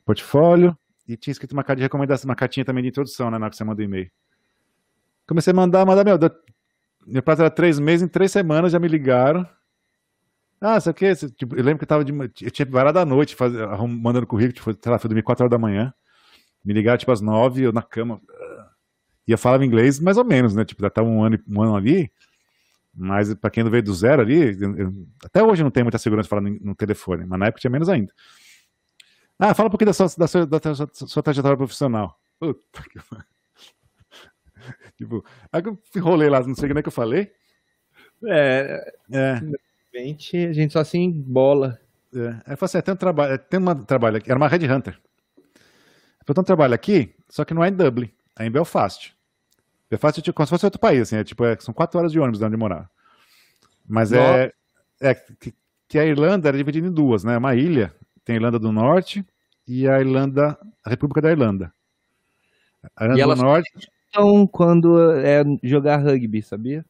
portfólio, 0.05 0.77
e 1.07 1.17
tinha 1.17 1.33
escrito 1.33 1.53
uma 1.53 1.65
carta 1.65 1.79
de 1.79 1.83
recomendação, 1.83 2.29
uma 2.29 2.37
cartinha 2.37 2.65
também 2.65 2.83
de 2.83 2.89
introdução, 2.91 3.31
né, 3.31 3.39
na 3.39 3.47
hora 3.47 3.51
que 3.51 3.57
você 3.57 3.65
manda 3.65 3.81
o 3.81 3.85
e-mail. 3.85 4.11
Comecei 5.27 5.53
a 5.53 5.57
mandar, 5.57 5.85
mandar, 5.85 6.05
meu, 6.05 6.19
meu 7.07 7.23
prazo 7.23 7.43
era 7.43 7.51
três 7.51 7.79
meses, 7.79 8.03
em 8.03 8.09
três 8.09 8.31
semanas 8.31 8.73
já 8.73 8.79
me 8.79 8.89
ligaram. 8.89 9.47
Ah, 10.61 10.79
sei 10.81 10.93
o 10.93 10.95
que? 10.95 11.15
Tipo, 11.33 11.57
eu 11.57 11.65
lembro 11.65 11.79
que 11.79 11.85
eu 11.85 11.89
tava 11.89 12.05
de. 12.05 12.13
Eu 12.13 12.51
tinha 12.51 12.65
varado 12.67 12.99
à 12.99 13.05
noite, 13.05 13.35
faz, 13.35 13.53
mandando 13.89 14.27
currículo, 14.29 14.53
tipo, 14.53 14.73
sei 14.81 14.93
lá, 14.93 14.99
foi 14.99 15.09
dormir 15.09 15.23
4 15.23 15.43
horas 15.43 15.51
da 15.51 15.59
manhã. 15.59 15.93
Me 16.65 16.73
ligaram, 16.73 16.97
tipo, 16.97 17.11
às 17.11 17.21
9, 17.21 17.63
eu 17.63 17.73
na 17.73 17.83
cama. 17.83 18.21
E 19.27 19.33
eu 19.33 19.39
falava 19.39 19.65
inglês 19.65 19.99
mais 19.99 20.17
ou 20.17 20.25
menos, 20.25 20.55
né? 20.55 20.65
Tipo, 20.65 20.83
já 20.83 20.91
tava 20.91 21.09
um 21.09 21.25
ano, 21.25 21.37
um 21.49 21.63
ano 21.63 21.75
ali. 21.75 22.11
Mas 22.95 23.35
para 23.35 23.51
quem 23.51 23.65
não 23.65 23.71
veio 23.71 23.83
do 23.83 23.95
zero 23.95 24.23
ali, 24.23 24.57
eu, 24.61 24.93
até 25.25 25.43
hoje 25.43 25.65
não 25.65 25.71
tem 25.71 25.83
muita 25.83 25.99
segurança 25.99 26.29
falando 26.29 26.57
no 26.61 26.75
telefone, 26.75 27.25
mas 27.27 27.39
na 27.39 27.47
época 27.47 27.61
tinha 27.61 27.71
menos 27.71 27.89
ainda. 27.89 28.13
Ah, 29.45 29.55
fala 29.55 29.67
um 29.67 29.71
pouquinho 29.71 29.89
da 29.89 29.93
sua, 29.93 30.07
da 30.17 30.29
sua, 30.29 30.47
da 30.47 30.61
sua, 30.61 30.87
da 30.87 30.95
sua 30.95 31.21
trajetória 31.21 31.57
profissional. 31.57 32.17
Puta 32.39 32.81
que 32.89 33.01
tipo, 34.97 35.25
aí 35.51 35.61
eu 35.65 35.77
enrolei 35.97 36.31
lá, 36.31 36.41
não 36.43 36.55
sei 36.55 36.71
o 36.71 36.73
que, 36.73 36.79
é 36.79 36.83
que 36.83 36.87
eu 36.87 36.93
falei. 36.93 37.33
É, 38.25 38.95
é. 39.11 39.43
Realmente, 39.93 40.37
a 40.37 40.53
gente 40.53 40.73
só 40.73 40.79
assim 40.79 41.11
bola. 41.11 41.77
É. 42.15 42.29
Aí 42.29 42.53
eu 42.53 42.57
falei 42.57 42.67
assim, 42.67 42.79
é, 42.79 42.83
tem 42.83 42.95
um 42.95 42.97
trabalho, 42.97 43.33
é, 43.33 43.39
tem 43.39 43.59
um 43.59 43.85
trabalho 43.85 44.17
aqui, 44.19 44.31
era 44.31 44.39
uma 44.39 44.47
Red 44.47 44.73
Hunter. 44.73 44.97
Eu 46.25 46.35
tem 46.37 46.41
um 46.41 46.45
trabalho 46.45 46.75
aqui, 46.75 47.13
só 47.29 47.45
que 47.45 47.53
não 47.53 47.65
é 47.65 47.69
em 47.69 47.73
Dublin, 47.73 48.13
é 48.39 48.47
em 48.47 48.51
Belfast. 48.51 49.13
É 49.91 49.97
fácil, 49.97 50.23
tipo, 50.23 50.37
como 50.37 50.47
se 50.47 50.51
fosse 50.51 50.67
outro 50.67 50.79
país, 50.79 51.01
assim, 51.01 51.17
é, 51.17 51.25
tipo, 51.25 51.45
é, 51.45 51.57
são 51.59 51.75
quatro 51.75 51.99
horas 51.99 52.13
de 52.13 52.21
ônibus 52.21 52.39
de 52.39 52.45
onde 52.45 52.57
morar. 52.57 52.89
Mas 53.85 54.13
é, 54.13 54.53
é 55.01 55.15
que, 55.17 55.53
que, 55.89 55.99
a 55.99 56.07
Irlanda 56.07 56.47
era 56.47 56.57
dividida 56.57 56.87
em 56.87 56.93
duas, 56.93 57.25
né? 57.25 57.37
Uma 57.37 57.57
ilha, 57.57 57.93
tem 58.25 58.35
a 58.35 58.37
Irlanda 58.37 58.61
do 58.61 58.71
Norte 58.71 59.27
e 59.67 59.89
a 59.89 60.01
Irlanda, 60.01 60.59
a 60.85 60.91
República 60.91 61.21
da 61.21 61.31
Irlanda. 61.31 61.73
A 62.97 63.05
Irlanda 63.05 63.21
e 63.21 63.37
do 63.37 63.43
Norte. 63.43 63.71
Então, 64.09 64.47
quando 64.47 65.13
é 65.13 65.43
jogar 65.63 65.97
rugby, 65.99 66.43
sabia? 66.43 66.85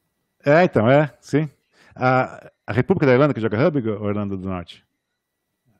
É, 0.44 0.64
então, 0.64 0.90
é, 0.90 1.12
sim. 1.20 1.48
A, 1.94 2.50
a 2.66 2.72
República 2.72 3.06
da 3.06 3.12
Irlanda 3.12 3.34
que 3.34 3.40
joga 3.40 3.56
rugby 3.56 3.88
ou 3.88 4.06
a 4.06 4.10
Irlanda 4.10 4.36
do 4.36 4.48
Norte? 4.48 4.84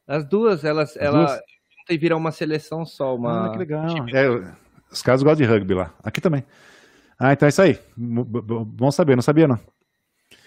As 0.07 0.25
duas, 0.25 0.65
elas, 0.65 0.91
As 0.91 0.97
ela 0.97 1.41
e 1.89 1.99
vira 1.99 2.17
uma 2.17 2.31
seleção 2.31 2.85
só, 2.87 3.15
uma. 3.17 3.47
Ah, 3.47 3.51
que 3.51 3.59
legal. 3.59 3.87
É, 4.09 4.53
os 4.91 5.03
caras 5.03 5.23
gostam 5.23 5.47
de 5.47 5.53
rugby 5.53 5.75
lá. 5.75 5.93
Aqui 6.03 6.21
também. 6.21 6.45
Ah, 7.19 7.33
então 7.33 7.47
é 7.47 7.51
isso 7.51 7.63
aí. 7.63 7.79
Bom 7.97 8.91
saber, 8.91 9.17
não 9.17 9.23
sabia 9.23 9.49
não. 9.49 9.59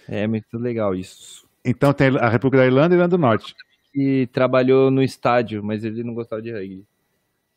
É 0.07 0.27
muito 0.27 0.57
legal 0.57 0.93
isso. 0.93 1.47
Então 1.63 1.93
tem 1.93 2.15
a 2.17 2.29
República 2.29 2.63
da 2.63 2.67
Irlanda 2.67 2.93
e 2.93 2.95
a 2.95 2.99
Irlanda 2.99 3.17
do 3.17 3.21
Norte. 3.21 3.55
E 3.95 4.27
trabalhou 4.27 4.91
no 4.91 5.01
estádio, 5.01 5.63
mas 5.63 5.83
ele 5.83 6.03
não 6.03 6.13
gostava 6.13 6.41
de 6.41 6.51
rugby. 6.51 6.85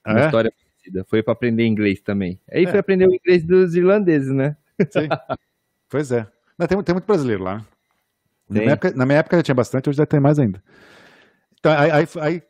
Ah, 0.05 0.13
uma 0.13 0.21
é? 0.21 0.25
história 0.27 0.53
parecida. 0.53 1.05
Foi 1.05 1.23
para 1.23 1.33
aprender 1.33 1.67
inglês 1.67 2.01
também. 2.01 2.41
Aí 2.51 2.65
é. 2.65 2.71
foi 2.71 2.79
aprender 2.79 3.09
o 3.09 3.15
inglês 3.15 3.45
dos 3.45 3.75
irlandeses, 3.75 4.33
né? 4.33 4.57
Sim. 4.91 5.09
pois 5.91 6.13
é. 6.13 6.27
Não, 6.57 6.67
tem, 6.67 6.83
tem 6.83 6.95
muito 6.95 7.07
brasileiro 7.07 7.43
lá. 7.43 7.65
Na 8.49 8.61
minha, 8.61 8.73
época, 8.73 8.93
na 8.93 9.05
minha, 9.05 9.19
época, 9.19 9.37
já 9.37 9.43
tinha 9.43 9.55
bastante, 9.55 9.89
hoje 9.91 9.99
deve 9.99 10.07
ter 10.07 10.21
mais 10.21 10.39
ainda. 10.39 10.63
Então, 11.59 11.73
aí, 11.73 11.91
aí, 11.91 12.07
aí 12.21 12.43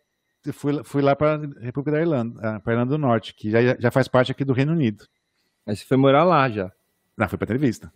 fui, 0.53 0.85
fui 0.85 1.03
lá 1.03 1.17
para 1.17 1.35
a 1.35 1.39
República 1.61 1.91
da 1.91 2.01
Irlanda, 2.01 2.41
ah, 2.41 2.61
para 2.61 2.75
Irlanda 2.75 2.91
do 2.91 2.99
Norte, 2.99 3.35
que 3.35 3.51
já, 3.51 3.59
já 3.79 3.91
faz 3.91 4.07
parte 4.07 4.31
aqui 4.31 4.45
do 4.45 4.53
Reino 4.53 4.73
Unido. 4.73 5.05
Mas 5.67 5.81
você 5.81 5.87
foi 5.87 5.97
morar 5.97 6.25
lá 6.25 6.49
já? 6.49 6.71
Não, 7.17 7.29
foi 7.29 7.37
para 7.37 7.47
entrevista. 7.47 7.93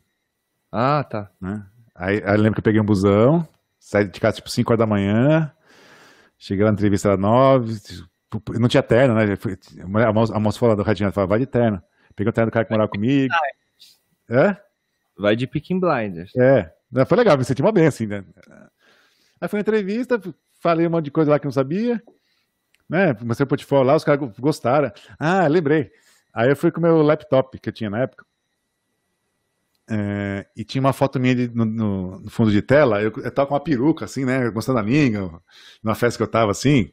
Ah, 0.71 1.05
tá. 1.05 1.31
Né? 1.41 1.65
Aí, 1.95 2.23
aí, 2.25 2.37
lembro 2.37 2.55
que 2.55 2.61
eu 2.61 2.65
peguei 2.65 2.81
um 2.81 2.85
busão, 2.85 3.47
saí 3.79 4.09
de 4.09 4.19
casa 4.19 4.37
tipo 4.37 4.51
5 4.51 4.73
horas 4.73 4.79
da 4.79 4.87
manhã, 4.87 5.53
cheguei 6.43 6.65
lá 6.65 6.73
na 6.73 6.75
entrevista 6.75 7.13
às 7.13 7.19
9, 7.19 7.81
tipo, 7.81 8.59
não 8.59 8.69
tinha 8.69 8.83
terno, 8.83 9.15
né? 9.15 9.25
A 10.05 10.13
moça, 10.13 10.35
a 10.35 10.41
moça 10.41 10.59
falou 10.59 10.75
do 10.75 10.83
radinho, 10.83 11.13
falou, 11.13 11.29
vai 11.29 11.39
de 11.39 11.47
terno. 11.47 11.81
Peguei 12.17 12.31
o 12.31 12.33
terno 12.33 12.51
do 12.51 12.53
cara 12.53 12.65
que 12.65 12.73
morava 12.73 12.91
comigo. 12.91 13.33
É? 14.29 14.57
Vai 15.17 15.37
de 15.37 15.47
Picking 15.47 15.79
Blinders. 15.79 16.35
É. 16.37 16.73
Foi 17.07 17.17
legal, 17.17 17.39
me 17.39 17.45
senti 17.45 17.63
uma 17.63 17.71
bem 17.71 17.87
assim, 17.87 18.07
né? 18.07 18.25
Aí 19.41 19.49
foi 19.49 19.59
uma 19.59 19.63
entrevista, 19.63 20.21
falei 20.61 20.87
um 20.87 20.91
monte 20.91 21.05
de 21.07 21.11
coisa 21.13 21.31
lá 21.31 21.39
que 21.39 21.45
não 21.45 21.53
sabia, 21.53 22.03
né? 22.89 23.17
Mostrei 23.23 23.45
o 23.45 23.49
portfólio 23.49 23.87
lá, 23.87 23.95
os 23.95 24.03
caras 24.03 24.29
gostaram. 24.39 24.91
Ah, 25.19 25.47
lembrei. 25.47 25.93
Aí 26.35 26.49
eu 26.49 26.57
fui 26.57 26.73
com 26.73 26.81
o 26.81 26.83
meu 26.83 27.03
laptop 27.03 27.57
que 27.61 27.69
eu 27.69 27.73
tinha 27.73 27.89
na 27.89 28.01
época. 28.01 28.27
É, 29.91 30.47
e 30.57 30.65
tinha 30.65 30.81
uma 30.81 30.93
foto 30.93 31.19
minha 31.19 31.35
de, 31.35 31.49
no, 31.49 31.65
no, 31.65 32.31
fundo 32.31 32.51
de 32.51 32.63
tela. 32.63 33.03
Eu, 33.03 33.13
eu 33.17 33.31
tava 33.31 33.49
com 33.49 33.55
uma 33.55 33.61
peruca, 33.61 34.05
assim, 34.05 34.25
né? 34.25 34.51
Mostrando 34.51 34.79
a 34.79 34.83
língua, 34.83 35.43
numa 35.83 35.95
festa 35.95 36.17
que 36.17 36.23
eu 36.23 36.31
tava 36.31 36.51
assim, 36.51 36.93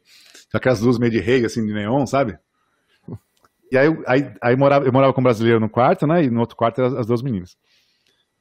com 0.50 0.56
aquelas 0.56 0.80
luzes 0.80 0.98
meio 0.98 1.12
de 1.12 1.20
rei, 1.20 1.44
assim, 1.44 1.64
de 1.64 1.72
neon, 1.72 2.06
sabe? 2.06 2.38
E 3.70 3.78
aí, 3.78 3.86
aí, 4.06 4.34
aí 4.42 4.56
morava, 4.56 4.84
eu 4.84 4.92
morava 4.92 5.12
com 5.12 5.20
um 5.20 5.24
brasileiro 5.24 5.60
no 5.60 5.70
quarto, 5.70 6.06
né? 6.06 6.24
E 6.24 6.30
no 6.30 6.40
outro 6.40 6.56
quarto 6.56 6.80
eram 6.80 6.98
as 6.98 7.06
duas 7.06 7.22
meninas. 7.22 7.56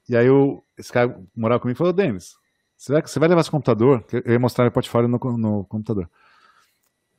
E 0.09 0.17
aí 0.17 0.25
eu, 0.25 0.63
esse 0.77 0.91
cara 0.91 1.15
morava 1.35 1.61
comigo 1.61 1.77
e 1.77 1.77
falou, 1.77 1.93
Denis, 1.93 2.35
você 2.75 2.93
vai, 2.93 3.01
você 3.03 3.19
vai 3.19 3.29
levar 3.29 3.41
esse 3.41 3.51
computador? 3.51 4.03
Eu 4.11 4.33
ia 4.33 4.39
mostrar 4.39 4.67
o 4.67 4.71
portfólio 4.71 5.07
no, 5.07 5.19
no 5.37 5.65
computador. 5.65 6.09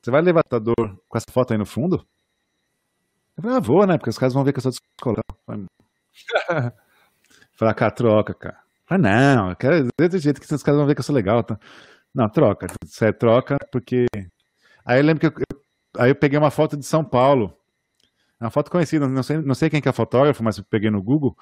Você 0.02 0.10
vai 0.10 0.20
levar 0.22 0.40
o 0.40 0.42
computador 0.42 1.00
com 1.08 1.16
essa 1.16 1.30
foto 1.30 1.52
aí 1.52 1.58
no 1.58 1.66
fundo? 1.66 2.04
Eu 3.36 3.42
falei, 3.42 3.56
ah, 3.58 3.60
vou, 3.60 3.86
né? 3.86 3.96
Porque 3.96 4.10
os 4.10 4.18
caras 4.18 4.34
vão 4.34 4.42
ver 4.42 4.52
que 4.52 4.58
eu 4.58 4.62
sou 4.62 4.72
descolão. 4.72 5.22
Falei, 7.60 7.72
ah, 7.72 7.74
cara, 7.74 7.90
troca, 7.90 8.32
cara. 8.32 8.58
Falei, 8.86 9.02
não, 9.02 9.50
eu 9.50 9.56
quero 9.56 9.86
desse 9.98 10.18
jeito 10.18 10.40
que 10.40 10.54
os 10.54 10.62
caras 10.62 10.78
vão 10.78 10.86
ver 10.86 10.94
que 10.94 11.00
eu 11.00 11.04
sou 11.04 11.14
legal. 11.14 11.44
Tá? 11.44 11.60
Não, 12.14 12.26
troca. 12.26 12.68
Você 12.82 13.08
é 13.08 13.12
troca, 13.12 13.58
porque. 13.70 14.06
Aí 14.82 14.98
eu 14.98 15.04
lembro 15.04 15.20
que 15.20 15.42
eu, 15.42 15.46
aí 15.98 16.10
eu 16.10 16.14
peguei 16.14 16.38
uma 16.38 16.50
foto 16.50 16.74
de 16.74 16.86
São 16.86 17.04
Paulo. 17.04 17.54
É 18.40 18.44
uma 18.44 18.50
foto 18.50 18.70
conhecida, 18.70 19.06
não 19.06 19.22
sei, 19.22 19.36
não 19.42 19.54
sei 19.54 19.68
quem 19.68 19.82
que 19.82 19.90
é 19.90 19.92
fotógrafo, 19.92 20.42
mas 20.42 20.56
eu 20.56 20.64
peguei 20.64 20.90
no 20.90 21.02
Google, 21.02 21.36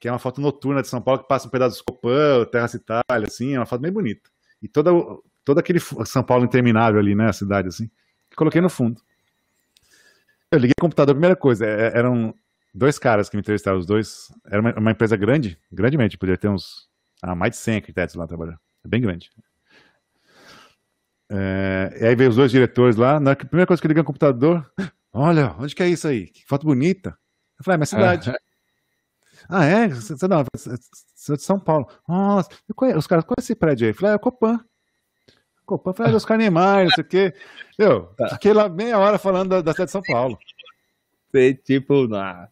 que 0.00 0.08
é 0.08 0.12
uma 0.12 0.18
foto 0.18 0.40
noturna 0.40 0.82
de 0.82 0.88
São 0.88 1.00
Paulo 1.00 1.22
que 1.22 1.28
passa 1.28 1.46
um 1.46 1.50
pedaço 1.50 1.78
do 1.78 1.84
Copan, 1.84 2.44
Terra 2.50 2.66
Itália, 2.74 3.28
assim, 3.28 3.54
é 3.54 3.60
uma 3.60 3.66
foto 3.66 3.82
bem 3.82 3.92
bonita. 3.92 4.28
E 4.60 4.66
toda, 4.66 4.90
todo 5.44 5.58
aquele 5.58 5.78
São 5.78 6.24
Paulo 6.24 6.44
interminável 6.44 6.98
ali, 6.98 7.14
né, 7.14 7.28
a 7.28 7.32
cidade, 7.32 7.68
assim, 7.68 7.88
que 8.28 8.34
coloquei 8.34 8.60
no 8.60 8.68
fundo. 8.68 9.00
Eu 10.50 10.58
liguei 10.58 10.74
o 10.76 10.80
computador, 10.82 11.12
a 11.12 11.14
primeira 11.14 11.36
coisa, 11.36 11.64
é, 11.64 11.96
eram 11.96 12.34
dois 12.74 12.98
caras 12.98 13.28
que 13.28 13.36
me 13.36 13.40
entrevistaram, 13.40 13.78
os 13.78 13.86
dois. 13.86 14.32
Era 14.46 14.60
uma, 14.60 14.74
uma 14.74 14.90
empresa 14.90 15.16
grande, 15.16 15.58
grandemente, 15.70 16.18
podia 16.18 16.36
ter 16.36 16.48
uns. 16.48 16.90
Ah, 17.22 17.34
mais 17.34 17.52
de 17.52 17.58
100 17.58 17.76
arquitetos 17.76 18.14
lá 18.16 18.26
trabalhando. 18.26 18.58
É 18.84 18.88
bem 18.88 19.00
grande. 19.00 19.30
É, 21.30 21.98
e 22.00 22.06
aí 22.06 22.14
veio 22.14 22.30
os 22.30 22.36
dois 22.36 22.50
diretores 22.50 22.96
lá. 22.96 23.20
Na 23.20 23.36
primeira 23.36 23.66
coisa 23.66 23.80
que 23.80 23.86
eu 23.86 23.88
liguei 23.88 24.02
o 24.02 24.06
computador, 24.06 24.70
olha, 25.12 25.54
onde 25.58 25.74
que 25.74 25.82
é 25.82 25.88
isso 25.88 26.08
aí? 26.08 26.26
Que 26.26 26.44
foto 26.46 26.66
bonita. 26.66 27.16
Eu 27.58 27.64
falei, 27.64 27.76
ah, 27.76 27.78
minha 27.78 27.86
cidade. 27.86 28.32
ah, 29.48 29.64
é? 29.64 29.88
Você 29.88 30.26
não, 30.26 30.44
você 30.52 31.32
é 31.32 31.36
de 31.36 31.42
São 31.42 31.60
Paulo. 31.60 31.88
Nossa, 32.08 32.50
conheço, 32.74 32.98
os 32.98 33.06
caras 33.06 33.24
conhecem 33.24 33.52
esse 33.52 33.54
prédio 33.54 33.86
aí. 33.86 33.92
Eu 33.92 33.94
falei, 33.94 34.12
ah, 34.12 34.16
é 34.16 34.18
Copan. 34.18 34.60
Copan 35.64 35.94
foi 35.94 36.10
dos 36.10 36.24
Carnemais, 36.24 36.88
não 36.88 36.94
sei 36.96 37.04
o 37.04 37.06
quê. 37.06 37.34
Eu 37.78 38.06
tá. 38.16 38.30
fiquei 38.30 38.52
lá 38.52 38.68
meia 38.68 38.98
hora 38.98 39.16
falando 39.16 39.50
da, 39.50 39.60
da 39.62 39.72
cidade 39.72 39.88
de 39.88 39.92
São 39.92 40.02
Paulo. 40.02 40.36
Sei, 41.30 41.54
tipo, 41.54 42.08
nah, 42.08 42.48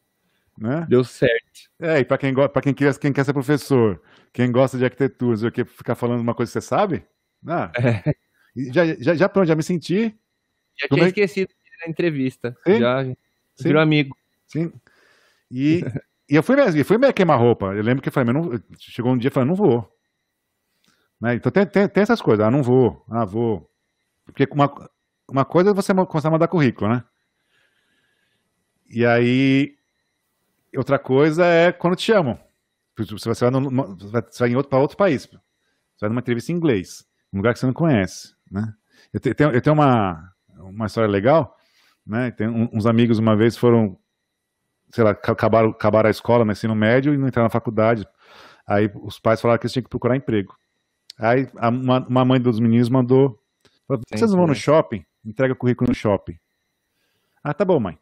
né? 0.61 0.87
deu 0.89 1.03
certo. 1.03 1.71
É, 1.81 2.01
e 2.01 2.05
para 2.05 2.19
quem, 2.19 2.35
pra 2.35 2.63
quem, 2.63 2.75
quer, 2.75 2.97
quem 2.99 3.13
quer 3.13 3.25
ser 3.25 3.33
professor, 3.33 4.01
quem 4.33 4.53
gosta 4.53 4.77
de 4.77 4.85
arquitetura, 4.85 5.49
o 5.49 5.51
que 5.51 5.65
ficar 5.65 5.95
falando 5.95 6.21
uma 6.21 6.35
coisa 6.35 6.51
que 6.51 6.61
você 6.61 6.61
sabe, 6.61 7.03
ah, 7.47 7.73
é. 7.77 8.15
já, 8.71 8.87
já, 9.01 9.15
já 9.15 9.29
pronto, 9.29 9.49
já 9.49 9.57
me 9.57 9.63
senti. 9.63 10.15
Já 10.79 10.89
tinha 10.89 11.05
é... 11.05 11.09
esquecido 11.09 11.53
da 11.83 11.91
entrevista. 11.91 12.57
Sim? 12.67 12.79
Já, 12.79 13.05
Sim. 13.05 13.17
virou 13.61 13.81
amigo. 13.81 14.15
Sim. 14.47 14.71
E, 15.51 15.83
e 16.29 16.37
eu 16.37 16.43
fui 16.43 16.57
mesmo, 16.57 16.85
fui 16.85 16.99
meio 16.99 17.15
queimar 17.15 17.39
roupa. 17.39 17.67
Eu 17.75 17.83
lembro 17.83 18.03
que 18.03 18.09
eu 18.09 18.13
falei, 18.13 18.33
mas 18.33 18.47
não, 18.47 18.61
chegou 18.79 19.13
um 19.13 19.19
dia 19.19 19.29
e 19.29 19.33
falei, 19.33 19.49
não 19.49 19.57
vou. 19.57 19.91
Né? 21.21 21.35
Então 21.35 21.51
tem, 21.51 21.67
tem, 21.67 21.89
tem, 21.89 22.03
essas 22.03 22.21
coisas, 22.21 22.45
ah, 22.45 22.51
não 22.51 22.63
vou, 22.63 23.05
ah, 23.09 23.25
vou. 23.25 23.71
Porque 24.25 24.47
uma, 24.53 24.91
uma 25.29 25.45
coisa 25.45 25.71
é 25.71 25.75
você 25.75 25.95
começar 25.95 26.29
a 26.29 26.31
mandar 26.31 26.49
currículo, 26.49 26.91
né? 26.91 27.05
E 28.89 29.07
aí, 29.07 29.77
outra 30.77 30.99
coisa 30.99 31.45
é 31.45 31.73
quando 31.73 31.97
te 31.97 32.03
chamam. 32.03 32.39
Você 32.97 33.45
vai, 33.45 33.51
no, 33.51 33.97
você 33.97 34.39
vai 34.41 34.51
em 34.51 34.57
outro, 34.57 34.71
para 34.71 34.79
outro 34.79 34.97
país. 34.97 35.27
Você 35.27 35.39
vai 36.01 36.09
numa 36.11 36.21
entrevista 36.21 36.53
em 36.53 36.57
inglês, 36.57 37.05
um 37.33 37.39
lugar 37.39 37.55
que 37.55 37.61
você 37.61 37.67
não 37.67 37.73
conhece, 37.73 38.35
né? 38.51 38.73
Eu 39.13 39.21
tenho, 39.21 39.51
eu 39.51 39.61
tenho 39.61 39.75
uma, 39.75 40.33
uma 40.59 40.87
história 40.87 41.09
legal, 41.09 41.57
né? 42.07 42.31
Tem 42.31 42.49
uns 42.49 42.87
amigos 42.87 43.19
uma 43.19 43.37
vez 43.37 43.57
foram, 43.57 43.99
sei 44.91 45.05
lá, 45.05 45.11
acabaram, 45.11 45.71
acabaram 45.71 46.09
a 46.09 46.11
escola 46.11 46.45
no 46.45 46.53
ensino 46.53 46.75
médio 46.75 47.15
e 47.15 47.17
não 47.17 47.29
entraram 47.29 47.47
na 47.47 47.51
faculdade. 47.51 48.07
Aí 48.67 48.91
os 49.03 49.19
pais 49.19 49.41
falaram 49.41 49.59
que 49.59 49.67
eles 49.67 49.73
tinham 49.73 49.85
que 49.85 49.91
procurar 49.91 50.17
emprego. 50.17 50.55
Aí 51.19 51.49
uma, 51.55 52.07
uma 52.07 52.25
mãe 52.25 52.41
dos 52.41 52.61
meninos 52.61 52.89
mandou: 52.89 53.39
vocês 54.09 54.31
não 54.31 54.39
vão 54.39 54.47
no 54.47 54.55
shopping? 54.55 55.05
Entrega 55.25 55.55
currículo 55.55 55.89
no 55.89 55.95
shopping. 55.95 56.39
Ah, 57.43 57.55
tá 57.55 57.65
bom, 57.65 57.81
mãe. 57.81 57.99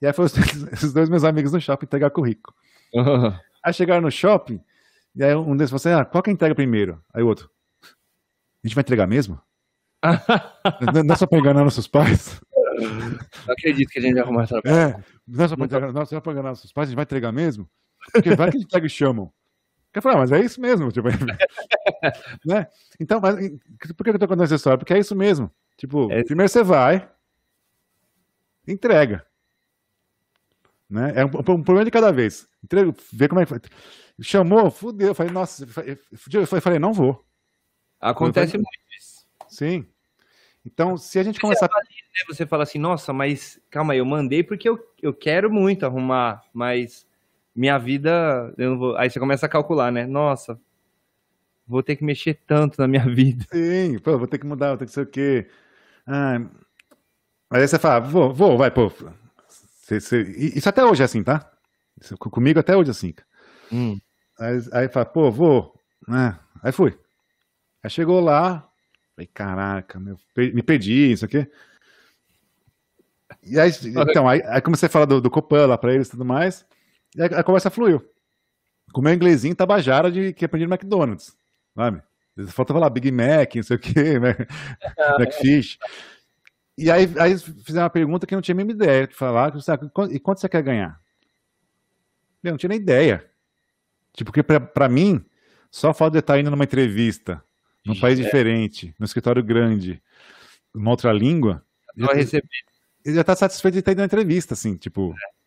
E 0.00 0.06
aí 0.06 0.12
foram 0.12 0.28
os 0.72 0.92
dois 0.92 1.08
meus 1.08 1.24
amigos 1.24 1.52
no 1.52 1.60
shopping 1.60 1.86
entregar 1.86 2.10
currículo. 2.10 2.56
Uhum. 2.94 3.34
Aí 3.62 3.72
chegaram 3.72 4.00
no 4.00 4.10
shopping, 4.10 4.60
e 5.14 5.22
aí 5.22 5.34
um 5.34 5.56
deles 5.56 5.70
falou 5.70 5.76
assim: 5.76 5.90
ah, 5.90 6.04
qual 6.04 6.22
que 6.22 6.30
entrega 6.30 6.54
primeiro? 6.54 7.02
Aí 7.12 7.22
o 7.22 7.26
outro: 7.26 7.50
a 7.82 8.66
gente 8.66 8.74
vai 8.74 8.82
entregar 8.82 9.06
mesmo? 9.06 9.40
não 11.04 11.14
é 11.14 11.16
só 11.16 11.26
pra 11.26 11.38
enganar 11.38 11.62
nossos 11.62 11.86
pais? 11.86 12.40
Não 13.46 13.52
acredito 13.52 13.90
que 13.90 13.98
a 13.98 14.02
gente 14.02 14.14
vai 14.14 14.22
arrumar 14.22 14.46
trabalho. 14.46 14.74
É, 14.74 15.04
não 15.26 15.44
é 15.44 15.48
só 15.48 15.56
pra, 15.56 15.64
entregar, 15.66 15.92
não, 15.92 16.06
só 16.06 16.20
pra 16.20 16.32
enganar 16.32 16.48
nossos 16.50 16.72
pais, 16.72 16.88
a 16.88 16.90
gente 16.90 16.96
vai 16.96 17.02
entregar 17.02 17.32
mesmo? 17.32 17.68
Porque 18.12 18.34
vai 18.34 18.50
que 18.50 18.56
a 18.56 18.60
gente 18.60 18.70
pega 18.70 18.86
e 18.86 18.90
chamam. 18.90 19.30
Eu 19.92 20.00
falei, 20.00 20.16
ah, 20.16 20.20
mas 20.20 20.32
é 20.32 20.40
isso 20.40 20.60
mesmo. 20.60 20.90
Tipo, 20.92 21.08
né? 22.46 22.66
Então, 22.98 23.20
mas, 23.20 23.36
por 23.96 24.04
que 24.04 24.10
eu 24.10 24.18
tô 24.18 24.28
contando 24.28 24.44
essa 24.44 24.54
história? 24.54 24.78
Porque 24.78 24.94
é 24.94 24.98
isso 24.98 25.16
mesmo. 25.16 25.50
Tipo, 25.76 26.10
é... 26.12 26.22
primeiro 26.22 26.48
você 26.48 26.62
vai, 26.62 27.08
entrega. 28.66 29.26
Né? 30.90 31.12
É 31.14 31.24
um, 31.24 31.28
um, 31.28 31.62
problema 31.62 31.84
de 31.84 31.90
cada 31.90 32.10
vez. 32.10 32.48
Entrega, 32.64 32.92
vê 33.12 33.28
como 33.28 33.40
é 33.40 33.44
que 33.44 33.50
foi. 33.50 33.60
Chamou, 34.20 34.70
fudeu. 34.70 35.08
Eu 35.08 35.14
falei, 35.14 35.32
nossa, 35.32 35.64
eu 35.64 36.46
falei, 36.60 36.78
não 36.78 36.92
vou. 36.92 37.24
Acontece 38.00 38.52
falei, 38.52 38.64
muito 38.64 38.98
isso. 38.98 39.26
Sim. 39.48 39.86
Então, 40.66 40.96
se 40.96 41.18
a 41.18 41.22
gente 41.22 41.40
começar. 41.40 41.66
Né? 41.68 42.24
Você 42.28 42.44
fala 42.44 42.64
assim, 42.64 42.78
nossa, 42.78 43.12
mas 43.12 43.60
calma 43.70 43.92
aí, 43.92 43.98
eu 43.98 44.04
mandei 44.04 44.42
porque 44.42 44.68
eu, 44.68 44.78
eu 45.00 45.14
quero 45.14 45.50
muito 45.50 45.86
arrumar, 45.86 46.42
mas 46.52 47.06
minha 47.54 47.78
vida, 47.78 48.52
eu 48.58 48.70
não 48.70 48.78
vou... 48.78 48.96
aí 48.96 49.08
você 49.08 49.18
começa 49.18 49.46
a 49.46 49.48
calcular, 49.48 49.90
né? 49.90 50.06
Nossa, 50.06 50.60
vou 51.66 51.82
ter 51.82 51.96
que 51.96 52.04
mexer 52.04 52.34
tanto 52.46 52.80
na 52.80 52.88
minha 52.88 53.04
vida. 53.08 53.46
Sim, 53.52 53.98
pô, 54.00 54.18
vou 54.18 54.26
ter 54.26 54.38
que 54.38 54.46
mudar, 54.46 54.70
vou 54.70 54.78
ter 54.78 54.86
que 54.86 54.92
ser 54.92 55.02
o 55.02 55.06
quê? 55.06 55.48
Ah, 56.06 56.40
aí 57.50 57.66
você 57.66 57.78
fala, 57.78 58.00
vou, 58.00 58.34
vou, 58.34 58.58
vai, 58.58 58.70
pô. 58.70 58.92
Você, 59.90 60.00
você... 60.00 60.22
Isso 60.54 60.68
até 60.68 60.84
hoje 60.84 61.02
é 61.02 61.04
assim, 61.04 61.24
tá? 61.24 61.50
Comigo 62.18 62.60
até 62.60 62.76
hoje, 62.76 62.92
assim. 62.92 63.12
Hum. 63.72 63.98
Aí, 64.38 64.58
aí 64.72 64.88
fala, 64.88 65.04
pô, 65.04 65.30
vou. 65.32 65.74
Né? 66.06 66.38
Aí 66.62 66.70
fui. 66.70 66.96
Aí 67.82 67.90
chegou 67.90 68.20
lá, 68.20 68.68
falei, 69.16 69.26
caraca, 69.26 69.98
meu, 69.98 70.16
me 70.36 70.62
perdi, 70.62 71.12
isso 71.12 71.24
aqui. 71.24 71.50
E 73.42 73.58
aí, 73.58 73.70
então, 73.84 74.28
aí, 74.28 74.42
aí 74.44 74.60
comecei 74.60 74.86
a 74.86 74.90
falar 74.90 75.06
do, 75.06 75.20
do 75.20 75.30
Copan 75.30 75.66
lá 75.66 75.78
pra 75.78 75.92
eles 75.92 76.06
e 76.08 76.10
tudo 76.12 76.24
mais. 76.24 76.64
E 77.16 77.22
a, 77.22 77.26
a 77.26 77.44
conversa 77.44 77.70
fluiu. 77.70 78.04
Com 78.92 79.00
o 79.00 79.04
meu 79.04 79.14
inglesinho 79.14 79.54
tabajara 79.56 80.10
de 80.10 80.32
que 80.32 80.44
aprendi 80.44 80.66
no 80.66 80.74
McDonald's, 80.74 81.36
sabe? 81.74 82.02
Falta 82.48 82.72
falar 82.72 82.90
Big 82.90 83.10
Mac, 83.10 83.56
não 83.56 83.62
sei 83.62 83.76
o 83.76 83.80
quê, 83.80 84.18
McFish. 85.18 85.78
E 86.80 86.90
aí, 86.90 87.12
aí 87.18 87.38
fizeram 87.38 87.84
uma 87.84 87.90
pergunta 87.90 88.26
que 88.26 88.32
eu 88.32 88.36
não 88.36 88.42
tinha 88.42 88.54
a 88.54 88.56
mesma 88.56 88.72
ideia 88.72 89.06
de 89.06 89.14
falar. 89.14 89.60
Sabe, 89.60 89.90
e 90.10 90.18
quanto 90.18 90.40
você 90.40 90.48
quer 90.48 90.62
ganhar? 90.62 90.98
Eu 92.42 92.52
não 92.52 92.56
tinha 92.56 92.70
nem 92.70 92.78
ideia. 92.78 93.28
Tipo, 94.14 94.30
porque 94.30 94.42
pra, 94.42 94.58
pra 94.58 94.88
mim, 94.88 95.22
só 95.70 95.92
fato 95.92 96.12
de 96.12 96.18
eu 96.18 96.20
estar 96.20 96.40
indo 96.40 96.50
numa 96.50 96.64
entrevista, 96.64 97.44
num 97.84 98.00
país 98.00 98.18
é. 98.18 98.22
diferente, 98.22 98.94
num 98.98 99.04
escritório 99.04 99.44
grande, 99.44 100.02
numa 100.74 100.90
outra 100.90 101.12
língua. 101.12 101.62
Já, 101.94 102.14
receber. 102.14 102.48
Ele 103.04 103.16
já 103.16 103.24
tá 103.24 103.36
satisfeito 103.36 103.74
de 103.74 103.80
estar 103.80 103.92
indo 103.92 103.98
na 103.98 104.06
entrevista, 104.06 104.54
assim, 104.54 104.74
tipo. 104.74 105.14
É. 105.14 105.40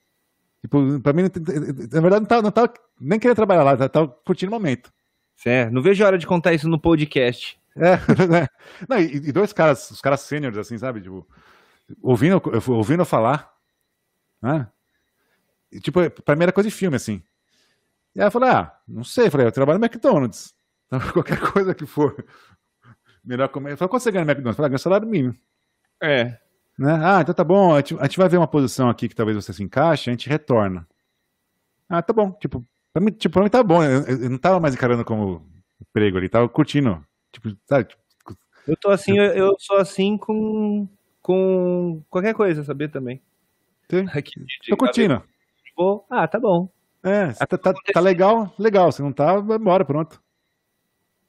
Tipo, 0.62 1.00
pra 1.00 1.14
mim, 1.14 1.24
na 1.24 2.00
verdade, 2.00 2.22
não 2.22 2.26
tava, 2.26 2.42
não 2.44 2.52
tava 2.52 2.74
nem 3.02 3.20
querendo 3.20 3.36
trabalhar 3.36 3.64
lá, 3.64 3.90
tava 3.90 4.08
curtindo 4.08 4.52
o 4.52 4.54
momento. 4.54 4.94
Certo, 5.36 5.74
não 5.74 5.82
vejo 5.82 6.04
a 6.04 6.08
hora 6.08 6.18
de 6.18 6.28
contar 6.28 6.54
isso 6.54 6.70
no 6.70 6.80
podcast. 6.80 7.60
É, 7.76 7.98
né? 8.28 8.48
Não, 8.88 9.00
e, 9.00 9.16
e, 9.16 9.32
dois 9.32 9.52
caras, 9.54 9.90
os 9.92 10.02
caras 10.02 10.22
sêniores, 10.22 10.58
assim, 10.58 10.78
sabe? 10.78 11.02
Tipo, 11.02 11.28
ouvindo, 12.02 12.42
ouvindo 12.70 13.06
falar, 13.06 13.52
né? 14.42 14.68
E, 15.72 15.80
tipo, 15.80 16.00
pra 16.22 16.36
mim 16.36 16.44
era 16.44 16.52
coisa 16.52 16.70
de 16.70 16.76
filme, 16.76 16.96
assim. 16.96 17.24
E 18.16 18.22
aí 18.22 18.28
eu 18.28 18.32
falei, 18.32 18.50
ah, 18.50 18.72
não 18.88 19.04
sei, 19.04 19.28
eu 19.28 19.32
falei, 19.32 19.48
eu 19.48 19.52
trabalho 19.52 19.80
no 19.80 19.86
McDonald's. 19.86 20.54
Então, 20.86 21.00
qualquer 21.12 21.40
coisa 21.40 21.74
que 21.74 21.88
for 21.88 22.14
melhor 23.26 23.48
comer. 23.50 23.72
Eu 23.72 23.78
falei, 23.78 23.90
quanto 23.90 24.04
você 24.04 24.12
ganha 24.12 24.24
no 24.24 24.30
McDonald's? 24.30 24.54
Eu 24.54 24.58
falei, 24.58 24.68
ah, 24.68 24.70
ganho 24.70 24.80
salário 24.80 25.08
mínimo. 25.08 25.36
É. 26.00 26.38
Né? 26.78 27.00
Ah, 27.04 27.22
então 27.22 27.34
tá 27.34 27.44
bom, 27.44 27.74
a 27.74 27.78
gente, 27.78 27.96
a 28.00 28.04
gente 28.04 28.18
vai 28.18 28.30
ver 28.30 28.38
uma 28.38 28.48
posição 28.48 28.90
aqui 28.90 29.10
que 29.10 29.16
talvez 29.16 29.36
você 29.36 29.52
se 29.54 29.64
encaixe, 29.64 30.10
a 30.10 30.14
gente 30.14 30.30
retorna. 30.30 30.88
Ah, 31.90 32.02
tá 32.02 32.14
bom, 32.14 32.32
tipo, 32.34 32.64
pra 32.92 33.02
mim, 33.02 33.12
tipo, 33.12 33.34
pra 33.34 33.44
mim 33.44 33.50
tá 33.50 33.64
bom, 33.64 33.84
eu, 33.84 34.04
eu 34.04 34.30
não 34.30 34.38
tava 34.38 34.60
mais 34.60 34.76
encarando 34.76 35.04
como 35.04 35.48
emprego 35.82 36.18
ali, 36.18 36.30
tava 36.30 36.48
curtindo, 36.48 37.04
tipo, 37.34 37.50
sabe? 37.66 37.86
Tipo, 37.86 38.38
eu 38.68 38.78
tô 38.78 38.90
assim, 38.90 39.18
eu, 39.18 39.26
eu, 39.26 39.56
sou 39.60 39.78
assim 39.78 40.18
com, 40.18 40.88
com 41.22 42.02
qualquer 42.10 42.34
coisa, 42.34 42.64
sabia 42.64 42.88
também. 42.88 43.22
Sim, 43.90 44.08
Aqui, 44.14 44.46
tô 44.70 44.78
curtindo. 44.78 45.22
Vou, 45.76 46.06
ah, 46.10 46.28
tá 46.28 46.40
bom. 46.40 46.70
É, 47.04 47.34
tá, 47.34 47.58
tá, 47.58 47.74
tá, 47.74 48.00
legal, 48.00 48.54
legal, 48.58 48.92
se 48.92 49.02
não 49.02 49.12
tá, 49.12 49.38
vai 49.42 49.58
embora, 49.58 49.84
pronto. 49.84 50.22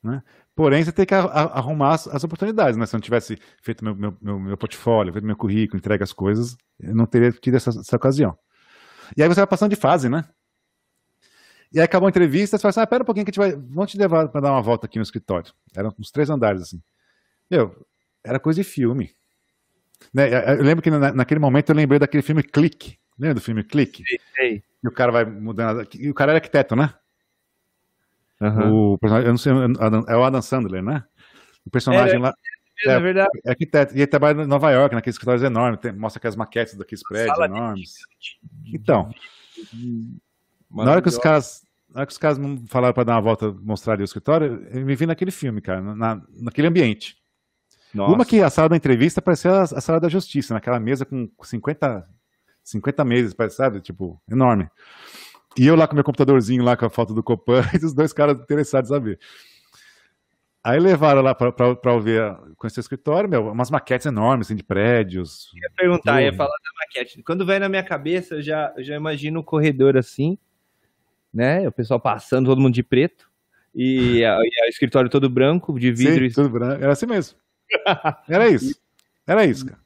Né? 0.00 0.22
Porém, 0.54 0.84
você 0.84 0.92
tem 0.92 1.04
que 1.04 1.14
arrumar 1.14 1.94
as, 1.94 2.06
as 2.06 2.22
oportunidades, 2.22 2.76
né? 2.76 2.86
Se 2.86 2.94
eu 2.94 2.98
não 2.98 3.02
tivesse 3.02 3.36
feito 3.60 3.82
meu, 3.82 3.96
meu, 3.96 4.16
meu, 4.22 4.38
meu 4.38 4.56
portfólio, 4.56 5.12
feito 5.12 5.24
meu 5.24 5.36
currículo, 5.36 5.78
entregue 5.78 6.04
as 6.04 6.12
coisas, 6.12 6.56
eu 6.78 6.94
não 6.94 7.06
teria 7.06 7.32
tido 7.32 7.56
essa, 7.56 7.70
essa 7.70 7.96
ocasião. 7.96 8.38
E 9.16 9.22
aí 9.22 9.28
você 9.28 9.40
vai 9.40 9.46
passando 9.48 9.70
de 9.70 9.76
fase, 9.76 10.08
né? 10.08 10.24
E 11.74 11.80
aí 11.80 11.84
acabou 11.84 12.06
a 12.06 12.10
entrevista, 12.10 12.56
você 12.56 12.62
fala 12.62 12.70
assim, 12.70 12.80
ah, 12.80 12.86
pera 12.86 13.02
um 13.02 13.06
pouquinho 13.06 13.26
que 13.26 13.30
a 13.30 13.32
gente 13.32 13.56
vai, 13.56 13.60
vamos 13.68 13.90
te 13.90 13.98
levar 13.98 14.28
para 14.28 14.40
dar 14.40 14.52
uma 14.52 14.62
volta 14.62 14.86
aqui 14.86 14.96
no 14.96 15.02
escritório. 15.02 15.52
Eram 15.74 15.92
uns 15.98 16.12
três 16.12 16.30
andares, 16.30 16.62
assim. 16.62 16.80
Meu, 17.50 17.84
era 18.22 18.38
coisa 18.38 18.62
de 18.62 18.64
filme. 18.64 19.10
Né? 20.12 20.28
Eu 20.56 20.62
lembro 20.62 20.82
que 20.82 20.90
na, 20.90 21.12
naquele 21.12 21.40
momento 21.40 21.70
eu 21.70 21.74
lembrei 21.74 21.98
daquele 21.98 22.22
filme 22.22 22.44
Clique. 22.44 22.96
Lembra 23.18 23.34
do 23.34 23.40
filme 23.40 23.64
Clique? 23.64 24.04
Sei, 24.06 24.20
sei. 24.36 24.62
E 24.84 24.88
o 24.88 24.92
cara 24.92 25.10
vai 25.10 25.24
mudando, 25.24 25.86
e 25.98 26.08
o 26.08 26.14
cara 26.14 26.30
era 26.30 26.38
arquiteto, 26.38 26.76
né? 26.76 26.94
Uhum. 28.40 28.92
O 28.92 28.98
personagem, 28.98 29.26
eu 29.26 29.32
não 29.32 29.38
sei, 29.38 29.52
é 30.08 30.16
o 30.16 30.24
Adam 30.24 30.42
Sandler, 30.42 30.82
né? 30.82 31.04
O 31.66 31.70
personagem 31.70 32.16
é, 32.16 32.18
lá. 32.20 32.34
É, 32.86 32.90
é, 32.90 33.00
verdade. 33.00 33.30
É 33.44 33.50
arquiteto. 33.50 33.94
E 33.94 33.98
ele 33.98 34.06
trabalha 34.06 34.42
em 34.42 34.46
Nova 34.46 34.70
York, 34.70 34.94
naqueles 34.94 35.14
escritórios 35.14 35.42
enormes, 35.42 35.80
tem, 35.80 35.92
mostra 35.92 36.18
aquelas 36.18 36.36
maquetes 36.36 36.76
daqueles 36.76 37.02
prédios 37.02 37.38
enormes. 37.38 37.94
De... 38.62 38.76
Então, 38.76 39.12
na 40.70 40.90
hora 40.90 41.02
que 41.02 41.08
os 41.08 41.18
caras. 41.18 41.63
Na 41.94 42.00
hora 42.00 42.06
que 42.06 42.12
os 42.12 42.18
caras 42.18 42.38
falaram 42.66 42.92
para 42.92 43.04
dar 43.04 43.14
uma 43.14 43.20
volta, 43.20 43.52
mostrar 43.62 43.92
ali 43.92 44.02
o 44.02 44.04
escritório, 44.04 44.66
eu 44.72 44.84
me 44.84 44.96
vi 44.96 45.06
naquele 45.06 45.30
filme, 45.30 45.60
cara, 45.60 45.80
na, 45.80 46.20
naquele 46.40 46.66
ambiente. 46.66 47.16
Nossa. 47.94 48.12
Uma 48.12 48.24
que 48.24 48.40
a 48.40 48.50
sala 48.50 48.68
da 48.68 48.76
entrevista 48.76 49.22
parecia 49.22 49.52
a, 49.52 49.62
a, 49.62 49.80
sala 49.80 50.00
da 50.00 50.08
justiça, 50.08 50.52
naquela 50.52 50.80
mesa 50.80 51.04
com 51.04 51.30
50, 51.40 52.04
50 52.64 53.04
meses, 53.04 53.36
sabe? 53.50 53.80
Tipo, 53.80 54.20
enorme. 54.28 54.68
E 55.56 55.64
eu 55.64 55.76
lá 55.76 55.86
com 55.86 55.94
meu 55.94 56.02
computadorzinho, 56.02 56.64
lá 56.64 56.76
com 56.76 56.84
a 56.84 56.90
foto 56.90 57.14
do 57.14 57.22
Copan, 57.22 57.62
e 57.80 57.86
os 57.86 57.94
dois 57.94 58.12
caras 58.12 58.36
interessados 58.40 58.90
em 58.90 58.94
saber. 58.94 59.20
Aí 60.64 60.80
levaram 60.80 61.22
lá 61.22 61.32
para 61.32 61.98
ver, 62.00 62.36
conhecer 62.56 62.80
o 62.80 62.82
escritório, 62.82 63.30
meu, 63.30 63.52
umas 63.52 63.70
maquetes 63.70 64.06
enormes, 64.06 64.48
assim, 64.48 64.56
de 64.56 64.64
prédios. 64.64 65.48
Eu 65.54 65.62
ia 65.62 65.70
perguntar, 65.76 66.14
tudo. 66.14 66.22
ia 66.22 66.32
falar 66.32 66.48
da 66.48 66.86
maquete. 66.86 67.22
Quando 67.22 67.46
vem 67.46 67.60
na 67.60 67.68
minha 67.68 67.84
cabeça, 67.84 68.34
eu 68.34 68.42
já, 68.42 68.74
eu 68.76 68.82
já 68.82 68.96
imagino 68.96 69.38
o 69.38 69.44
corredor 69.44 69.96
assim, 69.96 70.36
né? 71.34 71.68
O 71.68 71.72
pessoal 71.72 71.98
passando, 71.98 72.46
todo 72.46 72.60
mundo 72.60 72.74
de 72.74 72.82
preto, 72.82 73.28
e, 73.74 74.22
o 74.24 74.68
escritório 74.68 75.10
todo 75.10 75.28
branco, 75.28 75.78
de 75.78 75.90
vidro. 75.90 76.28
Sim, 76.28 76.34
tudo 76.34 76.48
branco. 76.48 76.82
Era 76.82 76.92
assim 76.92 77.06
mesmo. 77.06 77.36
Era 78.28 78.48
isso. 78.48 78.78
Era 79.26 79.44
isso, 79.44 79.66
cara. 79.66 79.80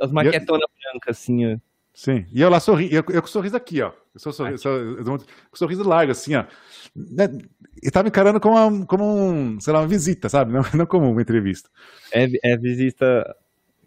As 0.00 0.12
maquetonas 0.12 0.62
eu... 0.62 0.92
brancas, 0.92 1.16
assim, 1.16 1.54
ó. 1.54 1.58
Sim, 1.92 2.24
e 2.32 2.40
eu 2.40 2.48
lá 2.48 2.60
sorri, 2.60 2.88
eu, 2.94 3.04
eu 3.10 3.20
com 3.20 3.28
sorriso 3.28 3.56
aqui, 3.56 3.82
ó. 3.82 3.92
Eu 4.14 4.20
sou 4.20 4.32
sorriso, 4.32 4.68
eu 4.68 5.04
sou, 5.04 5.18
com 5.18 5.56
sorriso 5.56 5.86
largo, 5.86 6.12
assim, 6.12 6.34
ó. 6.34 6.44
Né? 6.94 7.28
E 7.82 7.90
tava 7.90 8.08
encarando 8.08 8.40
como, 8.40 8.56
uma, 8.56 8.86
como 8.86 9.04
um, 9.04 9.60
sei 9.60 9.72
lá, 9.72 9.80
uma 9.80 9.88
visita, 9.88 10.28
sabe? 10.28 10.52
Não, 10.52 10.62
não 10.74 10.86
como 10.86 11.10
uma 11.10 11.20
entrevista. 11.20 11.68
É, 12.12 12.26
é 12.42 12.56
visita 12.56 13.36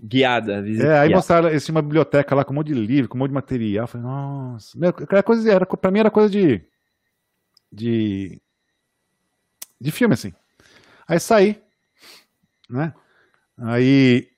guiada. 0.02 0.62
Visita 0.62 0.88
é, 0.88 1.00
aí 1.00 1.08
guiada. 1.08 1.16
mostraram, 1.16 1.50
eles 1.50 1.66
tinham 1.66 1.76
uma 1.76 1.82
biblioteca 1.82 2.36
lá 2.36 2.44
com 2.44 2.52
um 2.52 2.56
monte 2.58 2.68
de 2.68 2.74
livro, 2.74 3.10
com 3.10 3.18
um 3.18 3.20
monte 3.20 3.30
de 3.30 3.36
material. 3.36 3.84
Eu 3.86 3.88
falei, 3.88 4.06
nossa, 4.08 4.78
meu, 4.78 4.94
era 5.10 5.24
coisa, 5.24 5.52
era, 5.52 5.66
pra 5.66 5.92
mim 5.92 6.00
era 6.00 6.12
coisa 6.12 6.30
de. 6.30 6.62
De. 7.74 8.40
de 9.82 9.92
filme, 9.92 10.14
assim. 10.14 10.34
Aí 11.08 11.20
saí, 11.20 11.62
né? 12.70 12.94
Aí 13.58 14.34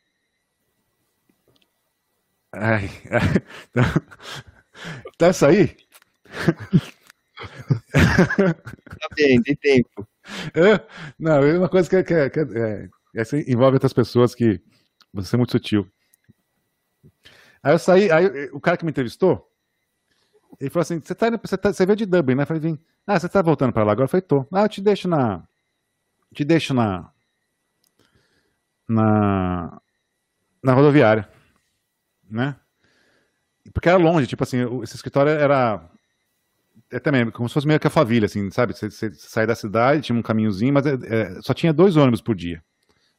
Ai, 2.58 2.90
então, 3.70 3.84
tá 5.18 5.30
isso 5.30 5.46
aí? 5.46 5.76
Tá 7.92 9.08
bem, 9.16 9.42
tem 9.42 9.56
tempo. 9.56 10.08
É, 10.56 10.84
não, 11.20 11.44
é 11.44 11.56
uma 11.56 11.70
coisa 11.70 11.88
que, 11.88 12.02
que, 12.04 12.30
que 12.32 12.40
é, 12.40 12.90
é, 13.16 13.52
envolve 13.52 13.76
outras 13.76 13.94
pessoas 13.94 14.34
que 14.34 14.60
você 15.14 15.36
é 15.36 15.38
muito 15.38 15.52
sutil. 15.52 15.88
Aí 17.62 17.72
eu 17.72 17.78
saí, 17.78 18.10
aí 18.10 18.50
o 18.52 18.60
cara 18.60 18.76
que 18.76 18.84
me 18.84 18.90
entrevistou, 18.90 19.48
ele 20.60 20.70
falou 20.70 20.82
assim: 20.82 21.00
você, 21.00 21.16
tá, 21.16 21.30
você, 21.30 21.58
tá, 21.58 21.74
você 21.74 21.86
veio 21.86 21.96
de 21.96 22.06
Dublin, 22.06 22.36
né? 22.36 22.44
Eu 22.44 22.48
falei, 22.48 22.62
Vim. 22.62 22.80
ah, 23.06 23.20
você 23.20 23.30
tá 23.30 23.42
voltando 23.42 23.74
para 23.74 23.84
lá 23.84 23.92
agora? 23.92 24.06
Eu 24.06 24.10
falei, 24.10 24.22
tô. 24.22 24.46
Ah, 24.52 24.64
eu 24.64 24.70
te 24.70 24.82
deixo 24.82 25.08
na. 25.08 25.44
Te 26.34 26.44
deixo 26.44 26.74
na. 26.74 27.12
Na. 28.88 29.82
Na 30.64 30.74
rodoviária 30.74 31.30
né? 32.30 32.56
Porque 33.74 33.90
era 33.90 33.98
longe, 33.98 34.28
tipo 34.28 34.44
assim, 34.44 34.58
esse 34.84 34.96
escritório 34.96 35.32
era 35.32 35.90
é 36.92 37.00
também 37.00 37.30
como 37.32 37.50
se 37.50 37.54
fosse 37.54 37.66
meio 37.66 37.80
que 37.80 37.88
a 37.88 37.90
família, 37.90 38.26
assim, 38.26 38.50
sabe? 38.52 38.74
Você, 38.74 38.90
você, 38.90 39.10
você 39.10 39.28
sai 39.28 39.48
da 39.48 39.56
cidade, 39.56 40.04
tinha 40.04 40.18
um 40.18 40.22
caminhozinho, 40.22 40.74
mas 40.74 40.86
é, 40.86 40.94
é, 40.94 41.42
só 41.42 41.54
tinha 41.54 41.74
dois 41.74 41.98
ônibus 41.98 42.22
por 42.22 42.36
dia, 42.36 42.64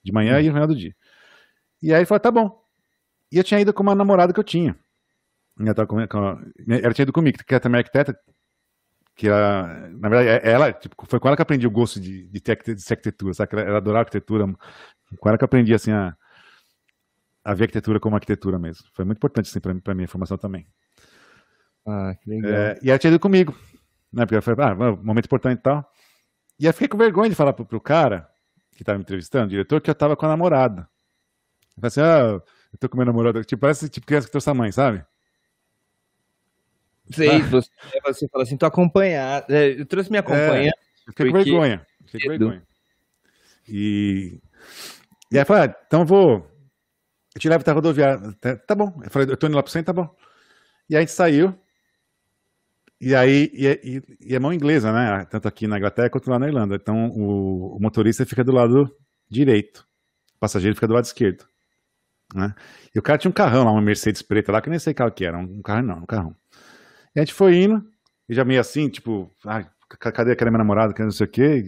de 0.03 0.13
manhã 0.13 0.37
hum. 0.37 0.41
e 0.41 0.47
no 0.47 0.53
final 0.53 0.67
do 0.69 0.77
dia. 0.77 0.95
E 1.83 1.93
aí 1.93 2.01
ele 2.01 2.07
falou, 2.07 2.21
tá 2.21 2.31
bom. 2.31 2.63
E 3.31 3.39
eu 3.39 3.45
tinha 3.45 3.61
ido 3.61 3.73
com 3.73 3.83
uma 3.83 3.95
namorada 3.95 4.33
que 4.33 4.39
eu 4.39 4.45
tinha. 4.45 4.79
Ela, 5.59 5.87
com, 5.87 6.07
com, 6.07 6.19
ela 6.69 6.95
tinha 6.95 7.05
ido 7.05 7.12
comigo, 7.12 7.39
que 7.47 7.55
é 7.55 7.59
também 7.59 7.78
arquiteta, 7.78 8.19
que 9.15 9.28
ela, 9.28 9.89
na 9.91 10.09
verdade, 10.09 10.28
é, 10.28 10.51
ela, 10.51 10.73
tipo, 10.73 10.95
foi 11.09 11.19
com 11.19 11.28
ela 11.28 11.37
que 11.37 11.41
eu 11.41 11.45
aprendi 11.45 11.66
o 11.66 11.70
gosto 11.70 11.99
de, 11.99 12.28
de, 12.28 12.41
ter, 12.41 12.57
de 12.62 12.85
arquitetura, 12.91 13.33
sabe? 13.33 13.51
Ela, 13.53 13.62
ela 13.62 13.77
adorava 13.78 14.01
arquitetura, 14.01 14.47
com 15.19 15.28
ela 15.28 15.39
que 15.39 15.45
eu 15.45 15.47
aprendi, 15.47 15.73
assim, 15.73 15.93
a, 15.93 16.15
a 17.43 17.55
ver 17.55 17.65
arquitetura 17.65 17.99
como 17.99 18.16
arquitetura 18.16 18.59
mesmo. 18.59 18.87
Foi 18.93 19.05
muito 19.05 19.19
importante 19.19 19.49
assim, 19.49 19.61
para 19.61 19.95
minha 19.95 20.09
formação 20.09 20.37
também. 20.37 20.66
Ah, 21.87 22.15
que 22.20 22.28
legal. 22.28 22.53
É, 22.53 22.78
e 22.83 22.91
ela 22.91 22.99
tinha 22.99 23.11
ido 23.11 23.20
comigo, 23.20 23.57
né? 24.12 24.27
Porque 24.27 24.35
ela 24.35 24.43
foi, 24.43 24.55
ah, 24.59 24.74
momento 24.74 25.27
importante 25.27 25.61
e 25.61 25.62
tal. 25.62 25.89
E 26.59 26.66
aí 26.66 26.73
fiquei 26.73 26.89
com 26.89 26.99
vergonha 26.99 27.31
de 27.31 27.37
falar 27.37 27.53
pro, 27.53 27.65
pro 27.65 27.81
cara 27.81 28.28
que 28.73 28.83
estava 28.83 28.99
me 28.99 29.03
entrevistando, 29.03 29.47
o 29.47 29.49
diretor, 29.49 29.81
que 29.81 29.89
eu 29.89 29.95
tava 29.95 30.16
com 30.16 30.27
a 30.27 30.28
namorada. 30.28 30.89
Eu 31.77 31.81
falei 31.81 31.87
assim, 31.89 32.01
ah, 32.01 32.43
eu 32.73 32.78
tô 32.78 32.89
com 32.89 32.97
minha 32.97 33.07
namorada. 33.07 33.43
Tipo, 33.43 33.61
parece 33.61 33.89
tipo 33.89 34.07
criança 34.07 34.27
que 34.27 34.33
trouxe 34.33 34.51
a 34.51 34.55
mãe, 34.55 34.73
sabe? 34.73 35.05
Sei, 37.11 37.31
ah. 37.31 37.39
você, 37.39 37.70
você 38.05 38.28
fala 38.28 38.45
assim, 38.45 38.57
tô 38.57 38.66
acompanhado. 38.66 39.47
É, 39.53 39.81
eu 39.81 39.87
trouxe 39.87 40.11
minha 40.11 40.20
acompanhante. 40.20 40.69
É, 40.69 41.11
fiquei 41.11 41.27
com 41.31 41.33
vergonha. 41.33 41.87
Fiquei 42.07 42.20
com 42.20 42.28
vergonha. 42.28 42.62
E, 43.69 44.41
e 45.31 45.37
aí 45.37 45.43
eu 45.43 45.47
falei, 45.47 45.69
ah, 45.69 45.77
então 45.87 46.05
vou 46.05 46.57
eu 47.37 47.41
te 47.41 47.51
levo 47.51 47.61
até 47.61 47.70
a 47.70 47.74
rodoviária. 47.74 48.33
Tá, 48.66 48.74
bom. 48.74 48.99
Eu 49.05 49.11
falei, 49.11 49.31
eu 49.31 49.37
tô 49.37 49.47
indo 49.47 49.57
lá 49.57 49.62
pro 49.62 49.70
centro, 49.70 49.93
tá 49.95 50.03
bom. 50.03 50.09
E 50.89 50.97
aí 50.97 51.01
a 51.01 51.01
gente 51.01 51.12
saiu. 51.12 51.55
e 52.99 53.15
aí, 53.15 53.51
e, 53.53 53.66
e, 53.66 54.31
e, 54.31 54.35
é 54.35 54.39
mão 54.39 54.55
inglesa, 54.55 54.91
né? 54.91 55.27
Tanto 55.27 55.47
aqui 55.47 55.66
na 55.66 55.77
Inglaterra 55.77 56.09
quanto 56.09 56.31
lá 56.31 56.39
na 56.39 56.49
Irlanda. 56.49 56.77
Então 56.77 57.11
o, 57.11 57.77
o 57.77 57.78
motorista 57.78 58.24
fica 58.24 58.43
do 58.43 58.53
lado 58.53 58.91
direito, 59.28 59.87
o 60.37 60.39
passageiro 60.41 60.74
fica 60.74 60.89
do 60.89 60.95
lado 60.95 61.05
esquerdo. 61.05 61.45
Né? 62.35 62.55
E 62.95 62.99
o 62.99 63.03
cara 63.03 63.19
tinha 63.19 63.28
um 63.28 63.35
carrão 63.35 63.65
lá, 63.65 63.70
uma 63.70 63.83
Mercedes 63.83 64.23
preta 64.23 64.51
lá, 64.51 64.62
que 64.62 64.69
eu 64.69 64.70
nem 64.70 64.81
sei 64.81 64.95
qual 64.95 65.11
que 65.12 65.27
era, 65.27 65.37
um 65.37 65.61
carro 65.61 65.83
não, 65.83 65.99
um 65.99 66.07
carrão. 66.07 66.35
E 67.17 67.21
a 67.21 67.25
gente 67.25 67.33
foi 67.33 67.57
indo, 67.57 67.83
e 68.29 68.35
já 68.35 68.45
meio 68.45 68.61
assim, 68.61 68.91
tipo, 68.91 69.33
ah, 69.47 69.65
cadê 69.89 70.33
aquela 70.33 70.51
minha 70.51 70.59
namorada, 70.59 70.93
que 70.93 71.03
não 71.03 71.11
sei 71.11 71.27
o 71.27 71.31
quê, 71.31 71.65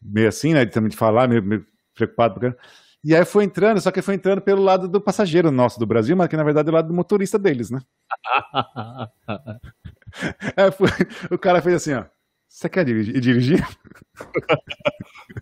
meio 0.00 0.28
assim, 0.28 0.54
né, 0.54 0.64
também 0.64 0.90
de 0.90 0.96
falar, 0.96 1.28
meio, 1.28 1.42
meio 1.42 1.66
preocupado, 1.92 2.34
porque... 2.34 2.56
E 3.02 3.14
aí 3.14 3.24
foi 3.24 3.44
entrando, 3.44 3.80
só 3.80 3.90
que 3.90 4.00
foi 4.00 4.14
entrando 4.14 4.40
pelo 4.40 4.62
lado 4.62 4.88
do 4.88 5.00
passageiro 5.00 5.50
nosso 5.50 5.78
do 5.78 5.86
Brasil, 5.86 6.16
mas 6.16 6.28
que 6.28 6.36
na 6.38 6.44
verdade 6.44 6.68
é 6.68 6.72
o 6.72 6.74
lado 6.74 6.88
do 6.88 6.94
motorista 6.94 7.38
deles, 7.38 7.70
né? 7.70 7.80
é, 10.56 10.70
foi, 10.70 10.88
o 11.30 11.38
cara 11.38 11.60
fez 11.60 11.76
assim, 11.76 11.94
ó. 11.94 12.04
Você 12.48 12.68
quer 12.68 12.84
dirigir? 12.84 13.20
dirigir? 13.20 13.66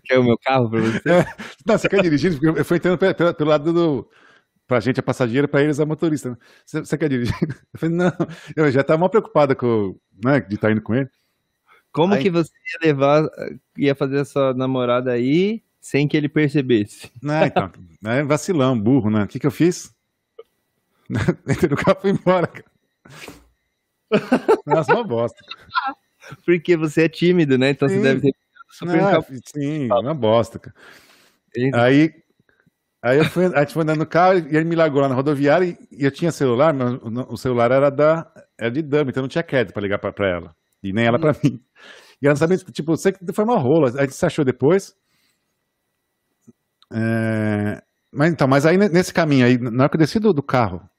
Quer 0.03 0.19
o 0.19 0.23
meu 0.23 0.37
carro 0.39 0.69
pra 0.69 0.79
você? 0.79 1.09
É, 1.09 1.25
não, 1.65 1.77
você 1.77 1.87
quer 1.87 2.01
dirigir? 2.01 2.37
Eu 2.43 2.65
fui 2.65 2.77
entrando 2.77 2.97
pelo, 2.97 3.33
pelo 3.33 3.49
lado 3.49 3.71
do. 3.71 4.09
Pra 4.67 4.79
gente 4.79 4.99
é 4.99 5.03
passageiro, 5.03 5.47
pra 5.47 5.61
eles 5.61 5.79
é 5.79 5.85
motorista. 5.85 6.31
Né? 6.31 6.37
Você, 6.65 6.79
você, 6.79 6.97
quer 6.97 7.09
dirigir? 7.09 7.35
Eu 7.73 7.79
falei, 7.79 7.95
não. 7.95 8.11
Eu 8.55 8.71
já 8.71 8.83
tava 8.83 8.99
mal 8.99 9.09
preocupado 9.09 9.55
com, 9.55 9.97
né, 10.23 10.39
de 10.39 10.55
estar 10.55 10.67
tá 10.67 10.71
indo 10.71 10.81
com 10.81 10.95
ele. 10.95 11.09
Como 11.91 12.13
aí... 12.13 12.23
que 12.23 12.29
você 12.29 12.51
ia 12.73 12.87
levar, 12.87 13.29
ia 13.77 13.93
fazer 13.93 14.17
essa 14.17 14.53
namorada 14.53 15.11
aí 15.11 15.61
sem 15.79 16.07
que 16.07 16.17
ele 16.17 16.29
percebesse? 16.29 17.11
Não, 17.21 17.45
então. 17.45 17.71
É 18.05 18.23
vacilão, 18.23 18.79
burro, 18.79 19.09
né? 19.09 19.23
O 19.23 19.27
que 19.27 19.39
que 19.39 19.45
eu 19.45 19.51
fiz? 19.51 19.93
Entrei 21.47 21.69
no 21.69 21.75
carro 21.75 21.97
e 21.99 22.01
fui 22.01 22.11
embora, 22.11 22.47
cara. 22.47 22.65
Nossa, 24.65 24.93
uma 24.93 25.03
bosta. 25.03 25.37
Porque 26.45 26.77
você 26.77 27.03
é 27.03 27.09
tímido, 27.09 27.57
né? 27.57 27.71
Então 27.71 27.87
sim. 27.87 27.97
você 27.97 28.01
deve 28.01 28.21
ter 28.21 28.35
super 28.69 29.01
Não, 29.01 29.25
Sim, 29.45 29.87
uma 29.91 30.13
bosta, 30.13 30.57
cara. 30.57 30.75
Aí, 31.73 32.22
aí 33.03 33.17
eu 33.19 33.25
fui, 33.25 33.45
a 33.45 33.59
gente 33.59 33.73
foi 33.73 33.83
andando 33.83 33.99
no 33.99 34.07
carro 34.07 34.39
e 34.39 34.55
ele 34.55 34.65
me 34.65 34.75
largou 34.75 35.01
lá 35.01 35.09
na 35.09 35.15
rodoviária 35.15 35.65
e, 35.65 35.77
e 35.91 36.05
eu 36.05 36.11
tinha 36.11 36.31
celular, 36.31 36.73
mas 36.73 36.97
o, 37.29 37.37
celular 37.37 37.71
era 37.71 37.89
da 37.89 38.25
era 38.57 38.71
de 38.71 38.81
dama, 38.81 39.09
então 39.09 39.21
não 39.21 39.27
tinha 39.27 39.43
crédito 39.43 39.73
para 39.73 39.83
ligar 39.83 39.99
para 39.99 40.29
ela. 40.29 40.55
E 40.81 40.93
nem 40.93 41.05
ela 41.05 41.19
para 41.19 41.33
mim. 41.43 41.59
E 42.21 42.25
ela 42.25 42.35
não 42.35 42.37
sabia, 42.37 42.57
tipo, 42.57 42.95
sei 42.95 43.11
que 43.11 43.33
foi 43.33 43.43
uma 43.43 43.57
rola. 43.57 43.89
A 43.99 44.03
gente 44.03 44.15
se 44.15 44.25
achou 44.25 44.45
depois. 44.45 44.95
É... 46.89 47.83
Mas 48.13 48.31
então, 48.31 48.47
mas 48.47 48.65
aí 48.65 48.77
nesse 48.77 49.13
caminho 49.13 49.45
aí, 49.45 49.57
na 49.57 49.83
hora 49.83 49.89
que 49.89 49.97
eu 49.97 49.99
desci 49.99 50.19
do, 50.21 50.31
do 50.31 50.41
carro, 50.41 50.89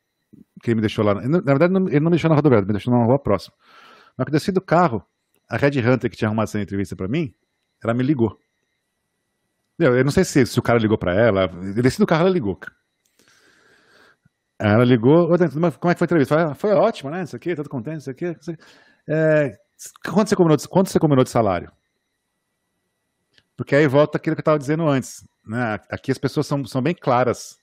que 0.63 0.71
ele 0.71 0.75
me 0.75 0.81
deixou 0.83 1.03
lá. 1.03 1.15
Na 1.15 1.41
verdade, 1.41 1.73
ele 1.75 2.01
não 2.01 2.11
me 2.11 2.11
deixou 2.11 2.29
na 2.29 2.37
rodoviária, 2.37 2.67
me 2.67 2.73
deixou 2.73 2.93
numa 2.93 3.07
rua 3.07 3.19
próxima. 3.19 3.57
Na 4.19 4.23
hora 4.23 4.25
que 4.27 4.37
eu 4.37 4.39
desci 4.39 4.53
do 4.53 4.61
carro, 4.61 5.03
a 5.49 5.57
Red 5.57 5.81
Hunter 5.81 6.11
que 6.11 6.17
tinha 6.17 6.29
arrumado 6.29 6.49
essa 6.49 6.61
entrevista 6.61 6.95
para 6.95 7.09
mim, 7.09 7.33
ela 7.83 7.95
me 7.95 8.03
ligou. 8.03 8.39
Eu, 9.79 10.05
não 10.05 10.13
sei 10.13 10.25
se, 10.25 10.47
se, 10.47 10.59
o 10.59 10.63
cara 10.63 10.79
ligou 10.79 10.97
para 10.97 11.15
ela. 11.15 11.51
Eu 11.77 11.83
desci 11.83 11.99
do 11.99 12.07
carro, 12.07 12.23
ela 12.23 12.31
ligou. 12.31 12.59
Ela 14.59 14.85
ligou, 14.85 15.29
como 15.81 15.91
é 15.91 15.95
que 15.95 15.99
foi 15.99 16.05
a 16.05 16.07
entrevista? 16.07 16.55
Foi, 16.55 16.55
foi 16.55 16.73
ótimo, 16.73 17.11
né? 17.11 17.25
Isso 17.25 17.35
aqui, 17.35 17.57
todo 17.57 17.69
contente, 17.69 18.01
isso 18.01 18.11
aqui. 18.11 18.37
Isso 18.41 18.53
aqui. 18.53 18.63
É, 19.09 19.59
quanto, 20.05 20.29
você 20.29 20.37
combinou 20.37 20.57
de, 20.57 20.69
quanto 20.69 20.91
você 20.91 20.99
combinou 20.99 21.25
de 21.25 21.31
salário? 21.31 21.71
Porque 23.57 23.75
aí 23.75 23.87
volta 23.87 24.17
aquilo 24.17 24.37
que 24.37 24.41
eu 24.41 24.43
estava 24.43 24.59
dizendo 24.59 24.87
antes. 24.87 25.27
Né? 25.47 25.81
Aqui 25.91 26.11
as 26.11 26.19
pessoas 26.19 26.47
são, 26.47 26.65
são 26.65 26.81
bem 26.81 26.95
claras 26.95 27.59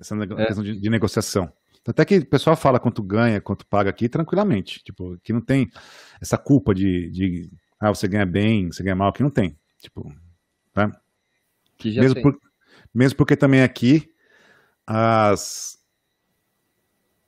essa 0.00 0.14
é. 0.14 0.46
questão 0.46 0.64
de, 0.64 0.78
de 0.78 0.90
negociação. 0.90 1.52
Até 1.86 2.04
que 2.04 2.18
o 2.18 2.26
pessoal 2.26 2.56
fala 2.56 2.80
quanto 2.80 3.02
ganha, 3.02 3.40
quanto 3.40 3.66
paga 3.66 3.90
aqui 3.90 4.08
tranquilamente. 4.08 4.82
Tipo, 4.82 5.16
que 5.22 5.32
não 5.32 5.40
tem 5.40 5.70
essa 6.20 6.36
culpa 6.36 6.74
de, 6.74 7.10
de 7.10 7.50
ah, 7.78 7.90
você 7.90 8.08
ganha 8.08 8.26
bem, 8.26 8.66
você 8.72 8.82
ganha 8.82 8.96
mal, 8.96 9.12
que 9.12 9.22
não 9.22 9.30
tem. 9.30 9.56
Tipo, 9.80 10.12
tá? 10.72 10.90
Que 11.76 11.92
já 11.92 12.02
mesmo, 12.02 12.22
por, 12.22 12.40
mesmo 12.94 13.16
porque 13.16 13.36
também 13.36 13.62
aqui 13.62 14.10
as 14.86 15.76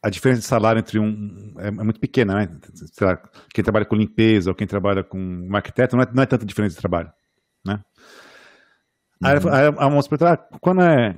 a 0.03 0.09
diferença 0.11 0.41
de 0.41 0.47
salário 0.47 0.79
entre 0.79 0.99
um 0.99 1.55
é, 1.59 1.69
é 1.69 1.71
muito 1.71 2.01
pequena, 2.01 2.35
né? 2.35 2.49
Lá, 3.01 3.21
quem 3.53 3.65
trabalha 3.65 3.85
com 3.85 3.97
limpeza 3.97 4.51
ou 4.51 4.55
quem 4.55 4.67
trabalha 4.67 5.03
com 5.03 5.19
um 5.19 5.57
arquiteto 5.57 5.97
não 5.97 6.03
é, 6.03 6.09
não 6.13 6.23
é 6.23 6.27
tanta 6.27 6.47
diferença 6.47 6.77
de 6.77 6.81
trabalho, 6.81 7.13
né? 7.65 7.83
Uhum. 9.21 9.29
Aí, 9.29 9.37
aí 9.37 9.75
a 9.77 9.91
moça 9.91 10.09
perguntou, 10.09 10.29
ah, 10.29 10.37
quando 10.61 10.83
é, 10.83 11.15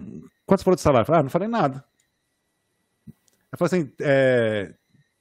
quanto 0.47 0.61
você 0.61 0.65
falou 0.65 0.77
de 0.77 0.82
salário? 0.82 1.02
Eu 1.02 1.07
falei, 1.07 1.20
ah, 1.20 1.23
não 1.23 1.31
falei 1.31 1.48
nada. 1.48 1.85
Ela 3.07 3.59
falou 3.59 3.66
assim, 3.66 3.93
é, 4.01 4.74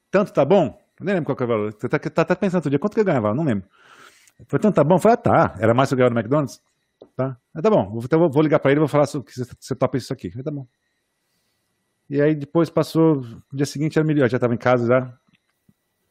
tanto 0.09 0.31
tá 0.31 0.45
bom? 0.45 0.81
Eu 0.99 1.05
nem 1.05 1.15
lembro 1.15 1.27
qual 1.27 1.35
que 1.35 1.43
é 1.43 1.45
o 1.45 1.49
valor. 1.49 1.73
Você 1.73 1.89
tá, 1.89 1.99
tá, 1.99 2.25
tá 2.25 2.35
pensando 2.35 2.63
todo 2.63 2.69
dia, 2.69 2.79
quanto 2.79 2.93
que 2.93 2.99
eu 3.01 3.05
ganhava? 3.05 3.33
Não 3.33 3.43
lembro. 3.43 3.67
Foi 4.47 4.59
tanto 4.59 4.75
tá 4.75 4.83
bom? 4.83 4.95
Eu 4.95 4.99
falei, 4.99 5.15
ah, 5.15 5.17
tá. 5.17 5.55
Era 5.59 5.73
mais 5.73 5.89
que 5.89 5.93
eu 5.93 5.97
ganhava 5.97 6.13
no 6.13 6.19
McDonald's? 6.19 6.61
Tá. 7.19 7.37
Ah, 7.53 7.61
tá 7.61 7.69
bom. 7.69 7.99
Então 8.01 8.29
vou 8.29 8.41
ligar 8.41 8.59
pra 8.59 8.71
ele 8.71 8.77
e 8.77 8.79
vou 8.79 8.87
falar 8.87 9.05
que 9.05 9.43
você 9.59 9.75
topa 9.75 9.97
isso 9.97 10.13
aqui. 10.13 10.29
falei, 10.29 10.41
tá 10.41 10.51
bom. 10.51 10.65
E 12.09 12.21
aí 12.21 12.33
depois 12.33 12.69
passou, 12.69 13.15
no 13.17 13.43
dia 13.51 13.65
seguinte 13.65 13.99
era 13.99 14.07
melhor, 14.07 14.29
já 14.29 14.39
tava 14.39 14.53
em 14.53 14.57
casa 14.57 14.87
já. 14.87 15.19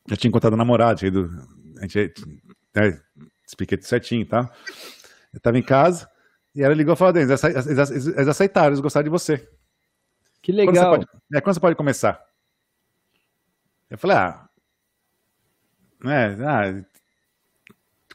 Já 0.06 0.16
tinha 0.16 0.28
encontrado 0.28 0.52
o 0.52 0.56
namorado, 0.56 1.06
ido, 1.06 1.30
a 1.78 1.86
gente 1.86 2.12
né, 2.76 3.00
expliquei 3.42 3.78
tudo 3.78 3.86
certinho 3.86 4.26
tá? 4.26 4.52
Eu 5.32 5.40
tava 5.40 5.58
em 5.58 5.62
casa 5.62 6.10
e 6.54 6.62
ela 6.62 6.74
ligou 6.74 6.92
e 6.92 6.96
falou, 6.96 7.14
Denis, 7.14 7.42
eles 7.42 8.28
aceitaram, 8.28 8.68
eles 8.68 8.80
gostaram 8.80 9.04
de 9.04 9.10
você. 9.10 9.48
Que 10.42 10.52
legal. 10.52 10.74
Quando 10.74 11.06
você 11.06 11.06
pode, 11.06 11.22
é, 11.32 11.40
quando 11.40 11.54
você 11.54 11.60
pode 11.60 11.76
começar? 11.76 12.22
Eu 13.88 13.96
falei, 13.96 14.16
ah. 14.18 14.46
É, 16.04 16.26
ah 16.44 16.84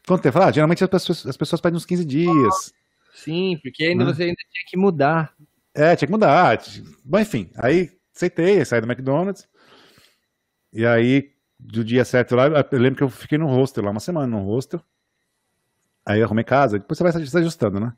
quanto 0.06 0.22
tempo? 0.22 0.38
Ah, 0.38 0.52
geralmente 0.52 0.84
as 0.84 0.90
pessoas, 0.90 1.26
as 1.26 1.36
pessoas 1.36 1.60
pedem 1.60 1.76
uns 1.76 1.84
15 1.84 2.04
dias. 2.04 2.72
Sim, 3.14 3.58
porque 3.62 3.84
ainda 3.84 4.04
né? 4.04 4.12
você 4.12 4.24
ainda 4.24 4.36
tinha 4.50 4.64
que 4.66 4.76
mudar. 4.76 5.32
É, 5.72 5.94
tinha 5.96 6.06
que 6.06 6.12
mudar. 6.12 6.58
Bom, 7.04 7.18
enfim, 7.18 7.50
aí 7.56 7.90
aceitei, 8.14 8.64
saí 8.64 8.80
do 8.80 8.90
McDonald's. 8.90 9.48
E 10.72 10.84
aí, 10.84 11.32
do 11.58 11.84
dia 11.84 12.04
certo 12.04 12.34
lá, 12.34 12.46
eu 12.46 12.78
lembro 12.78 12.96
que 12.96 13.02
eu 13.04 13.08
fiquei 13.08 13.38
no 13.38 13.46
hostel 13.46 13.84
lá, 13.84 13.90
uma 13.90 14.00
semana 14.00 14.26
no 14.26 14.44
hostel. 14.44 14.82
Aí 16.04 16.18
eu 16.20 16.26
arrumei 16.26 16.44
casa, 16.44 16.78
depois 16.78 16.98
você 16.98 17.04
vai 17.04 17.12
se 17.12 17.38
ajustando, 17.38 17.80
né? 17.80 17.94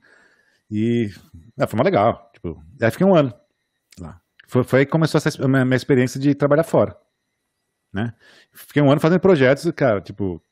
E 0.71 1.11
é, 1.59 1.67
foi 1.67 1.79
uma 1.79 1.85
legal. 1.85 2.31
Tipo, 2.33 2.63
aí 2.81 2.91
fiquei 2.91 3.07
um 3.07 3.15
ano 3.15 3.35
lá. 3.99 4.21
Foi, 4.47 4.63
foi 4.63 4.81
aí 4.81 4.87
que 4.87 4.93
começou 4.93 5.19
essa 5.19 5.49
minha, 5.49 5.65
minha 5.65 5.77
experiência 5.77 6.21
de 6.21 6.35
trabalhar 6.35 6.65
fora. 6.65 6.97
Né? 7.93 8.13
Fiquei 8.53 8.83
um 8.83 8.91
ano 8.91 9.01
fazendo 9.01 9.21
projetos, 9.21 9.71
cara, 9.75 10.01
tipo. 10.01 10.43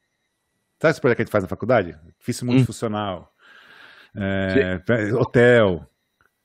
Sabe 0.80 0.92
esse 0.92 1.00
projeto 1.00 1.16
que 1.16 1.22
a 1.22 1.24
gente 1.26 1.32
faz 1.32 1.44
na 1.44 1.48
faculdade? 1.48 1.96
Difícil 2.18 2.46
multifuncional, 2.46 3.32
hum. 3.32 3.33
É, 4.16 4.80
hotel, 5.14 5.88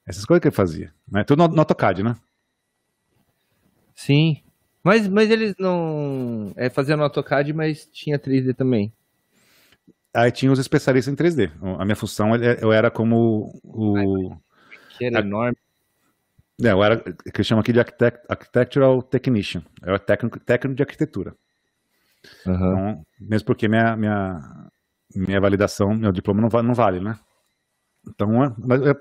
essas 0.06 0.26
coisas 0.26 0.41
que 0.41 0.48
ele 0.48 0.56
fazia. 0.56 0.94
Né? 1.12 1.24
Tudo 1.24 1.48
no, 1.48 1.56
no 1.56 1.60
AutoCAD, 1.60 2.04
né? 2.04 2.16
Sim. 3.96 4.41
Mas, 4.84 5.08
mas 5.08 5.30
eles 5.30 5.56
não. 5.60 6.54
É, 6.56 6.70
faziam 6.70 6.98
no 6.98 7.04
AutoCAD, 7.04 7.54
mas 7.54 7.86
tinha 7.91 8.18
3D 8.18 8.56
também. 8.56 8.94
Aí 10.14 10.32
tinha 10.32 10.52
os 10.52 10.60
especialistas 10.60 11.14
em 11.14 11.18
3D. 11.18 11.52
A 11.78 11.86
minha 11.86 11.96
função 11.96 12.36
eu 12.36 12.72
era 12.72 12.90
como 12.90 13.52
o. 13.64 14.36
Que 14.98 15.06
era 15.06 15.20
a, 15.20 15.22
enorme. 15.22 15.58
É, 16.64 16.72
eu 16.72 16.84
era 16.84 16.98
que 16.98 17.14
eles 17.36 17.48
chamam 17.48 17.62
aqui 17.62 17.72
de 17.72 17.80
architect, 17.80 18.26
Architectural 18.28 19.02
Technician. 19.04 19.64
Eu 19.82 19.90
era 19.90 20.00
técnico, 20.00 20.40
técnico 20.40 20.76
de 20.76 20.84
arquitetura. 20.84 21.36
Uhum. 22.46 22.56
Então, 22.56 23.06
mesmo 23.20 23.46
porque 23.46 23.68
minha, 23.68 23.96
minha, 23.96 24.70
minha 25.16 25.40
validação, 25.40 25.94
meu 25.94 26.12
diploma 26.12 26.41
não, 26.41 26.64
não 26.64 26.74
vale, 26.74 27.00
né? 27.00 27.18
Então, 28.10 28.56
mas 28.57 28.81
eu, 28.81 28.95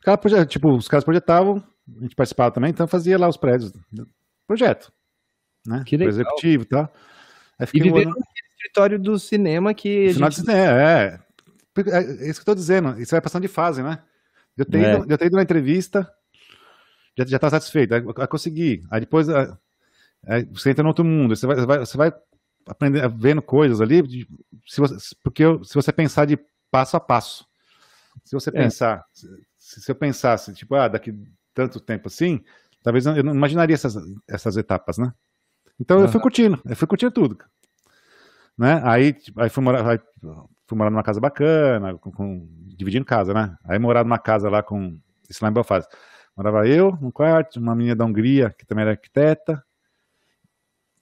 cara, 0.00 0.46
tipo, 0.46 0.74
os 0.74 0.88
caras 0.88 1.04
projetavam, 1.04 1.62
a 1.96 2.02
gente 2.02 2.14
participava 2.14 2.50
também, 2.52 2.70
então 2.70 2.86
fazia 2.86 3.18
lá 3.18 3.28
os 3.28 3.36
prédios. 3.36 3.72
Projeto. 4.46 4.92
Né? 5.66 5.82
Que 5.86 5.96
legal. 5.96 6.10
executivo 6.10 6.64
e 6.64 6.66
tal. 6.66 6.92
Aí 7.58 7.66
e 7.72 7.80
viver 7.80 8.06
no 8.06 8.16
escritório 8.56 8.98
do 8.98 9.18
cinema 9.18 9.72
que. 9.74 10.12
Final 10.12 10.30
gente... 10.30 10.40
de 10.40 10.50
cinema, 10.50 10.82
é. 10.82 11.20
É 11.74 12.28
isso 12.28 12.40
que 12.40 12.48
eu 12.48 12.54
tô 12.54 12.54
dizendo. 12.54 13.00
Isso 13.00 13.12
vai 13.12 13.20
passando 13.20 13.42
de 13.42 13.48
fase, 13.48 13.82
né? 13.82 13.98
Eu 14.56 14.66
tenho, 14.66 14.84
é. 14.84 15.04
eu 15.08 15.16
tenho 15.16 15.32
uma 15.32 15.42
entrevista, 15.42 16.06
já, 17.16 17.24
já 17.24 17.38
tá 17.38 17.48
satisfeito, 17.48 17.94
aí, 17.94 18.02
conseguir. 18.28 18.84
Aí 18.90 19.00
depois 19.00 19.26
aí 19.28 20.44
você 20.52 20.70
entra 20.70 20.82
no 20.82 20.90
outro 20.90 21.04
mundo, 21.04 21.34
você 21.34 21.46
vai, 21.46 21.78
você 21.78 21.96
vai 21.96 22.12
aprender, 22.66 23.08
vendo 23.08 23.40
coisas 23.40 23.80
ali, 23.80 24.26
se 24.66 24.80
você, 24.80 25.14
porque 25.22 25.42
eu, 25.42 25.64
se 25.64 25.74
você 25.74 25.90
pensar 25.92 26.26
de 26.26 26.38
passo 26.70 26.96
a 26.96 27.00
passo. 27.00 27.46
Se 28.24 28.34
você 28.34 28.50
é. 28.50 28.52
pensar, 28.52 29.04
se, 29.12 29.80
se, 29.80 29.90
eu 29.90 29.94
pensasse, 29.94 30.52
tipo, 30.52 30.74
ah, 30.74 30.88
daqui 30.88 31.14
tanto 31.54 31.80
tempo 31.80 32.08
assim, 32.08 32.42
talvez 32.82 33.06
eu 33.06 33.22
não 33.22 33.34
imaginaria 33.34 33.74
essas, 33.74 33.96
essas 34.28 34.56
etapas, 34.56 34.98
né? 34.98 35.12
Então 35.80 35.98
uhum. 35.98 36.04
eu 36.04 36.08
fui 36.08 36.20
curtindo, 36.20 36.60
eu 36.64 36.76
fui 36.76 36.86
curtindo 36.86 37.12
tudo. 37.12 37.38
Né? 38.56 38.80
Aí, 38.84 39.12
tipo, 39.14 39.40
aí 39.40 39.48
fui 39.48 39.62
morar, 39.62 39.88
aí 39.88 40.00
fui 40.66 40.78
morar 40.78 40.90
numa 40.90 41.02
casa 41.02 41.20
bacana, 41.20 41.96
com, 41.98 42.12
com, 42.12 42.48
dividindo 42.76 43.04
casa, 43.04 43.32
né? 43.32 43.56
Aí 43.64 43.78
morar 43.78 44.04
numa 44.04 44.18
casa 44.18 44.48
lá 44.48 44.62
com, 44.62 44.98
isso 45.28 45.42
lá 45.42 45.50
em 45.50 45.54
Belfast. 45.54 45.88
Morava 46.36 46.66
eu, 46.66 46.96
um 47.02 47.10
quarto, 47.10 47.58
uma 47.58 47.74
menina 47.74 47.96
da 47.96 48.04
Hungria, 48.04 48.54
que 48.58 48.64
também 48.64 48.82
era 48.82 48.92
arquiteta, 48.92 49.62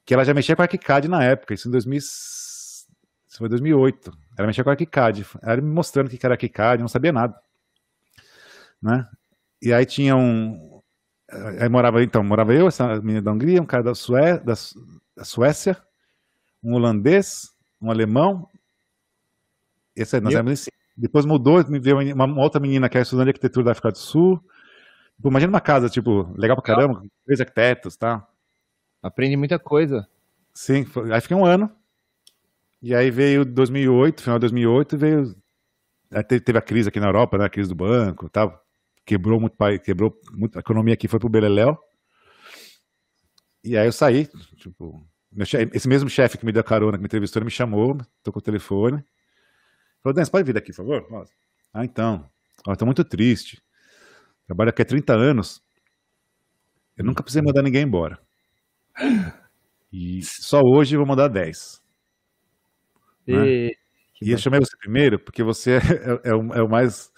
que 0.05 0.15
ela 0.15 0.25
já 0.25 0.35
mexia 0.35 0.57
com 0.57 0.63
ArchiCAD 0.63 1.09
na 1.09 1.23
época, 1.23 1.55
isso 1.55 1.69
em 1.69 1.71
2000, 1.71 2.01
isso 3.31 3.39
foi 3.39 3.49
2008. 3.49 4.13
Ela 4.37 4.47
mexia 4.49 4.65
com 4.65 4.71
ArchiCAD, 4.71 5.25
ela 5.41 5.61
me 5.61 5.71
mostrando 5.71 6.09
o 6.09 6.11
que 6.11 6.27
era 6.27 6.35
ArchiCAD, 6.35 6.81
não 6.81 6.89
sabia 6.89 7.13
nada. 7.13 7.41
Né? 8.83 9.09
E 9.63 9.73
aí 9.73 9.87
tinha 9.87 10.17
um. 10.17 10.83
Aí 11.61 11.69
morava, 11.69 12.03
então, 12.03 12.25
morava 12.25 12.53
eu, 12.53 12.67
essa 12.67 13.01
menina 13.01 13.23
da 13.23 13.31
Hungria, 13.31 13.63
um 13.63 13.67
cara 13.67 13.85
da, 13.85 13.95
Sué, 13.95 14.37
da, 14.39 14.55
Suécia, 15.23 15.81
um 16.61 16.75
holandês, 16.75 17.55
um 17.81 17.89
alemão. 17.89 18.49
Esse 19.95 20.17
aí, 20.17 20.23
nós 20.23 20.35
éramos 20.35 20.67
em 20.67 20.71
Depois 20.97 21.25
mudou, 21.25 21.65
me 21.69 21.79
veio 21.79 22.01
uma, 22.13 22.25
uma, 22.25 22.43
outra 22.43 22.61
menina 22.61 22.89
que 22.89 22.99
é 22.99 23.03
estudante 23.03 23.27
de 23.27 23.31
arquitetura 23.31 23.67
da 23.67 23.73
África 23.73 23.93
do 23.93 23.99
Sul. 23.99 24.43
Tipo, 25.15 25.29
imagina 25.29 25.53
uma 25.53 25.61
casa, 25.61 25.89
tipo, 25.89 26.35
legal 26.37 26.61
pra 26.61 26.75
caramba, 26.75 27.01
três 27.25 27.41
arquitetos, 27.41 27.97
tá? 27.97 28.27
Aprende 29.01 29.37
muita 29.37 29.57
coisa. 29.57 30.09
Sim, 30.53 30.85
foi, 30.85 31.13
aí 31.13 31.21
fiquei 31.21 31.37
um 31.37 31.45
ano. 31.45 31.71
E 32.83 32.95
aí 32.95 33.11
veio 33.11 33.45
2008, 33.45 34.23
final 34.23 34.39
de 34.39 34.43
2008, 34.43 34.99
veio. 34.99 35.35
Teve 36.29 36.59
a 36.59 36.63
crise 36.63 36.89
aqui 36.89 36.99
na 36.99 37.07
Europa, 37.07 37.39
né? 37.39 37.45
A 37.45 37.51
crise 37.51 37.69
do 37.69 37.75
banco 37.75 38.29
tal. 38.31 38.65
Quebrou 39.05 39.41
muito, 39.41 39.57
quebrou 39.85 40.13
muito. 40.33 40.57
A 40.57 40.61
economia 40.61 40.95
aqui 40.95 41.07
foi 41.09 41.19
pro 41.19 41.29
Beleléu. 41.29 41.77
E 43.63 43.77
aí 43.77 43.87
eu 43.87 43.93
saí, 43.93 44.27
tipo, 44.57 45.07
chefe, 45.45 45.71
esse 45.77 45.87
mesmo 45.87 46.09
chefe 46.09 46.39
que 46.39 46.47
me 46.47 46.53
deu 46.53 46.65
carona, 46.65 46.97
que 46.97 47.03
me 47.03 47.07
entrevistou, 47.07 47.41
ele 47.41 47.45
me 47.45 47.51
chamou, 47.51 47.99
tocou 48.23 48.41
o 48.41 48.43
telefone. 48.43 49.05
Falou, 50.03 50.15
Dan, 50.15 50.25
pode 50.25 50.45
vir 50.45 50.55
daqui, 50.55 50.73
por 50.73 50.77
favor? 50.77 51.27
Ah, 51.75 51.85
então. 51.85 52.29
Ó, 52.67 52.75
tô 52.75 52.87
muito 52.87 53.05
triste. 53.05 53.63
Trabalho 54.47 54.71
aqui 54.71 54.81
há 54.83 54.85
30 54.85 55.13
anos. 55.15 55.63
Eu 56.97 57.05
nunca 57.05 57.23
precisei 57.23 57.43
mandar 57.43 57.63
ninguém 57.63 57.83
embora. 57.83 58.19
E 59.93 60.23
só 60.23 60.61
hoje 60.63 60.97
eu 60.97 61.01
vou 61.01 61.07
mandar 61.07 61.29
10. 61.29 61.80
E, 63.27 63.33
né? 63.33 63.71
e 64.23 64.31
eu 64.31 64.39
chamei 64.39 64.61
você 64.61 64.77
primeiro 64.77 65.19
porque 65.19 65.43
você 65.43 65.79
é, 66.25 66.31
é, 66.31 66.35
o, 66.35 66.55
é, 66.55 66.63
o, 66.63 66.69
mais, 66.69 67.11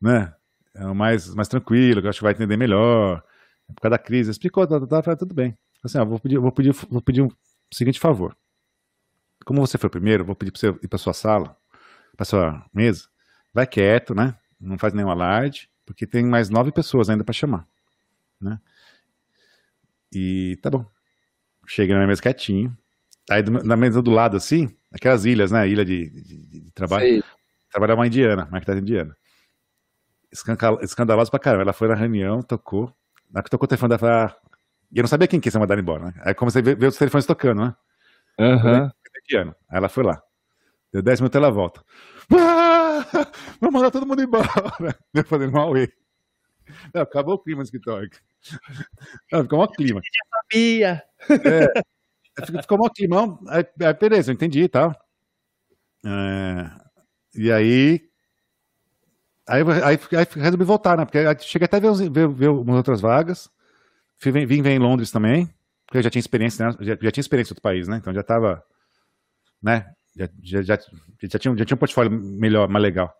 né? 0.00 0.34
É 0.74 0.86
o 0.86 0.94
mais, 0.94 1.34
mais 1.34 1.48
tranquilo, 1.48 2.00
que 2.00 2.06
eu 2.06 2.10
acho 2.10 2.18
que 2.18 2.24
vai 2.24 2.32
entender 2.32 2.56
melhor. 2.56 3.22
É 3.68 3.72
por 3.72 3.82
causa 3.82 3.96
da 3.96 3.98
crise. 3.98 4.30
Explicou, 4.30 4.66
tá, 4.66 4.84
tá, 4.86 5.02
tá, 5.02 5.16
tudo 5.16 5.34
bem. 5.34 5.56
Assim, 5.82 5.98
ó, 5.98 6.04
vou 6.04 6.18
pedir, 6.18 6.38
vou 6.38 6.52
pedir, 6.52 6.72
vou 6.72 7.02
pedir 7.02 7.22
um 7.22 7.30
seguinte 7.72 8.00
favor. 8.00 8.36
Como 9.44 9.60
você 9.60 9.76
foi 9.76 9.90
primeiro, 9.90 10.24
vou 10.24 10.34
pedir 10.34 10.50
para 10.50 10.60
você 10.60 10.68
ir 10.82 10.88
para 10.88 10.98
sua 10.98 11.12
sala, 11.12 11.56
para 12.16 12.24
sua 12.24 12.64
mesa. 12.72 13.08
Vai 13.52 13.66
quieto, 13.66 14.14
né? 14.14 14.36
Não 14.58 14.78
faz 14.78 14.94
nenhum 14.94 15.10
alarde, 15.10 15.70
porque 15.84 16.06
tem 16.06 16.24
mais 16.24 16.48
nove 16.48 16.72
pessoas 16.72 17.10
ainda 17.10 17.22
para 17.22 17.34
chamar, 17.34 17.66
né? 18.40 18.58
E 20.12 20.56
tá 20.62 20.70
bom. 20.70 20.86
Cheguei 21.66 21.94
na 21.94 22.00
minha 22.00 22.08
mesa 22.08 22.22
quietinho. 22.22 22.76
Aí 23.30 23.42
na 23.42 23.76
mesa 23.76 24.02
do 24.02 24.10
lado, 24.10 24.36
assim, 24.36 24.74
aquelas 24.94 25.24
ilhas, 25.24 25.50
né? 25.50 25.68
Ilha 25.68 25.84
de, 25.84 26.08
de, 26.08 26.62
de 26.62 26.70
trabalho. 26.72 27.04
Sei. 27.04 27.22
Trabalhava 27.70 28.00
uma 28.00 28.06
indiana, 28.06 28.44
uma 28.44 28.58
arquiteta 28.58 28.80
indiana. 28.80 29.16
Escandalosa 30.82 31.30
pra 31.30 31.40
caramba. 31.40 31.62
Ela 31.62 31.72
foi 31.72 31.88
na 31.88 31.94
reunião, 31.94 32.40
tocou. 32.42 32.94
Na 33.30 33.42
que 33.42 33.50
tocou 33.50 33.64
o 33.64 33.68
telefone 33.68 33.96
dela, 33.96 34.26
ah, 34.26 34.50
e 34.92 34.98
eu 34.98 35.02
não 35.02 35.08
sabia 35.08 35.26
quem 35.26 35.40
que 35.40 35.48
ia 35.48 35.52
ser 35.52 35.58
mandado 35.58 35.80
embora, 35.80 36.06
né? 36.06 36.14
Aí 36.20 36.34
comecei 36.34 36.62
a 36.62 36.64
ver, 36.64 36.76
ver 36.76 36.86
os 36.86 36.96
telefones 36.96 37.26
tocando, 37.26 37.64
né? 37.64 37.74
Aham. 38.38 38.82
Uhum. 38.82 38.90
Aí 39.68 39.78
ela 39.78 39.88
foi 39.88 40.04
lá. 40.04 40.22
Deu 40.92 41.02
10 41.02 41.20
minutos 41.20 41.36
ela 41.36 41.50
volta. 41.50 41.82
Ah, 42.32 43.04
vou 43.60 43.72
mandar 43.72 43.90
todo 43.90 44.06
mundo 44.06 44.22
embora. 44.22 44.46
Eu 45.12 45.24
fazendo 45.24 45.52
mal 45.52 45.72
Não, 46.94 47.02
acabou 47.02 47.34
o 47.34 47.38
clima 47.38 47.58
no 47.58 47.64
escritório. 47.64 48.08
Não, 49.32 49.42
ficou 49.42 49.64
um 49.64 49.66
clima. 49.66 50.00
Eu 50.00 50.04
já 50.04 50.40
sabia. 50.40 51.02
É, 51.44 51.82
ficou 52.62 52.84
um 52.84 52.88
clima. 52.88 53.38
Aí, 53.48 53.64
aí, 53.86 53.94
beleza, 53.94 54.30
eu 54.30 54.34
entendi 54.34 54.62
e 54.62 54.68
tal. 54.68 54.94
É, 56.04 56.70
e 57.34 57.52
aí. 57.52 58.00
Aí, 59.46 59.62
aí, 59.62 59.98
aí 60.18 60.26
resolvi 60.36 60.64
voltar, 60.64 60.96
né? 60.96 61.04
Porque 61.04 61.18
cheguei 61.40 61.66
até 61.66 61.76
a 61.76 61.80
ver, 61.80 62.10
ver, 62.10 62.28
ver 62.28 62.48
umas 62.48 62.76
outras 62.76 63.00
vagas. 63.00 63.50
Vim, 64.22 64.46
vim 64.46 64.62
ver 64.62 64.70
em 64.70 64.78
Londres 64.78 65.10
também, 65.10 65.52
porque 65.86 65.98
eu 65.98 66.02
já 66.02 66.10
tinha 66.10 66.20
experiência, 66.20 66.66
né? 66.66 66.76
já, 66.80 66.96
já, 67.00 67.10
tinha 67.10 67.20
experiência 67.20 67.52
em 67.52 67.54
outro 67.54 67.62
país, 67.62 67.86
né? 67.88 67.98
Então 67.98 68.14
já 68.14 68.22
estava, 68.22 68.62
né? 69.62 69.92
Já, 70.16 70.28
já, 70.42 70.62
já, 70.62 70.78
já, 71.22 71.38
tinha, 71.38 71.56
já 71.56 71.64
tinha 71.64 71.74
um 71.74 71.78
portfólio 71.78 72.10
melhor, 72.10 72.68
mais 72.68 72.82
legal. 72.82 73.12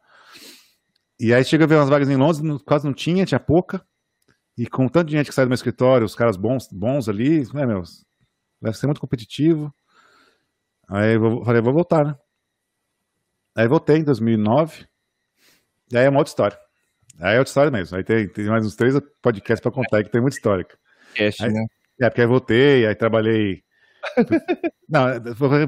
E 1.19 1.35
aí 1.35 1.45
chega 1.45 1.65
a 1.65 1.66
ver 1.66 1.77
umas 1.77 1.89
vagas 1.89 2.09
em 2.09 2.16
Londres, 2.16 2.62
quase 2.65 2.86
não 2.86 2.95
tinha, 2.95 3.27
tinha 3.27 3.41
pouca. 3.41 3.85
E 4.57 4.66
com 4.66 4.89
tanto 4.89 5.09
de 5.09 5.16
gente 5.16 5.28
que 5.28 5.35
sai 5.35 5.45
do 5.45 5.49
meu 5.49 5.55
escritório, 5.55 6.07
os 6.07 6.15
caras 6.15 6.36
bons, 6.36 6.69
bons 6.73 7.09
ali, 7.09 7.41
né, 7.53 7.66
meu? 7.66 7.82
Deve 8.65 8.78
ser 8.78 8.86
muito 8.86 9.01
competitivo. 9.01 9.73
Aí 10.89 11.15
eu 11.15 11.45
falei, 11.45 11.61
vou 11.61 11.74
voltar, 11.74 12.03
né? 12.03 12.15
Aí 13.55 13.69
voltei 13.69 13.99
em 13.99 14.05
2009. 14.05 14.86
E 15.93 15.99
aí 15.99 16.07
é 16.07 16.09
uma 16.09 16.19
outra 16.19 16.31
história. 16.31 16.59
Aí 17.20 17.36
é 17.36 17.39
outra 17.39 17.51
história 17.51 17.70
mesmo. 17.70 17.95
Aí 17.95 18.03
tem, 18.03 18.27
tem 18.27 18.47
mais 18.47 18.65
uns 18.65 18.74
três 18.74 18.95
podcasts 19.20 19.61
para 19.61 19.70
contar 19.70 20.03
que 20.03 20.11
tem 20.11 20.20
muita 20.20 20.36
história. 20.36 20.65
Podcast, 20.65 21.45
aí, 21.45 21.53
né? 21.53 21.66
É, 22.01 22.09
porque 22.09 22.23
aí 22.23 22.27
voltei, 22.27 22.86
aí 22.86 22.95
trabalhei. 22.95 23.62
Não, 24.89 25.07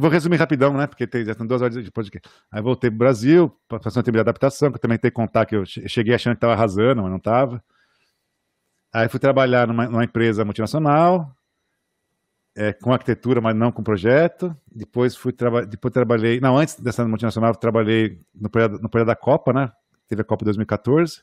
vou 0.01 0.11
resumir 0.11 0.37
rapidão, 0.37 0.73
né? 0.73 0.87
Porque 0.87 1.07
tem, 1.07 1.23
já 1.23 1.35
tem 1.35 1.47
duas 1.47 1.61
horas 1.61 1.85
de 1.85 1.91
podcast. 1.91 2.27
Aí 2.51 2.63
voltei 2.63 2.89
pro 2.89 2.99
Brasil, 2.99 3.55
fazer 3.83 3.99
uma 3.99 4.05
tempo 4.05 4.17
de 4.17 4.21
adaptação, 4.21 4.71
que 4.71 4.77
eu 4.77 4.81
também 4.81 4.99
tenho 4.99 5.13
que 5.13 5.17
contar 5.17 5.45
que 5.45 5.55
eu 5.55 5.67
cheguei 5.67 6.15
achando 6.15 6.33
que 6.33 6.39
estava 6.39 6.55
arrasando, 6.55 7.03
mas 7.03 7.11
não 7.11 7.19
estava. 7.19 7.63
Aí 8.91 9.07
fui 9.11 9.21
trabalhar 9.21 9.67
numa, 9.67 9.87
numa 9.87 10.05
empresa 10.05 10.45
multinacional, 10.45 11.36
é, 12.57 12.73
com 12.73 12.91
arquitetura, 12.91 13.41
mas 13.41 13.55
não 13.55 13.71
com 13.71 13.83
projeto. 13.83 14.57
Depois 14.75 15.15
fui 15.15 15.31
traba 15.31 15.67
depois 15.67 15.93
trabalhei. 15.93 16.41
Não, 16.41 16.57
antes 16.57 16.81
dessa 16.81 17.07
multinacional, 17.07 17.55
trabalhei 17.55 18.19
no 18.35 18.49
projeto, 18.49 18.81
no 18.81 18.89
projeto 18.89 19.09
da 19.09 19.15
Copa, 19.15 19.53
né? 19.53 19.71
Teve 20.09 20.23
a 20.23 20.25
Copa 20.25 20.45
2014. 20.47 21.23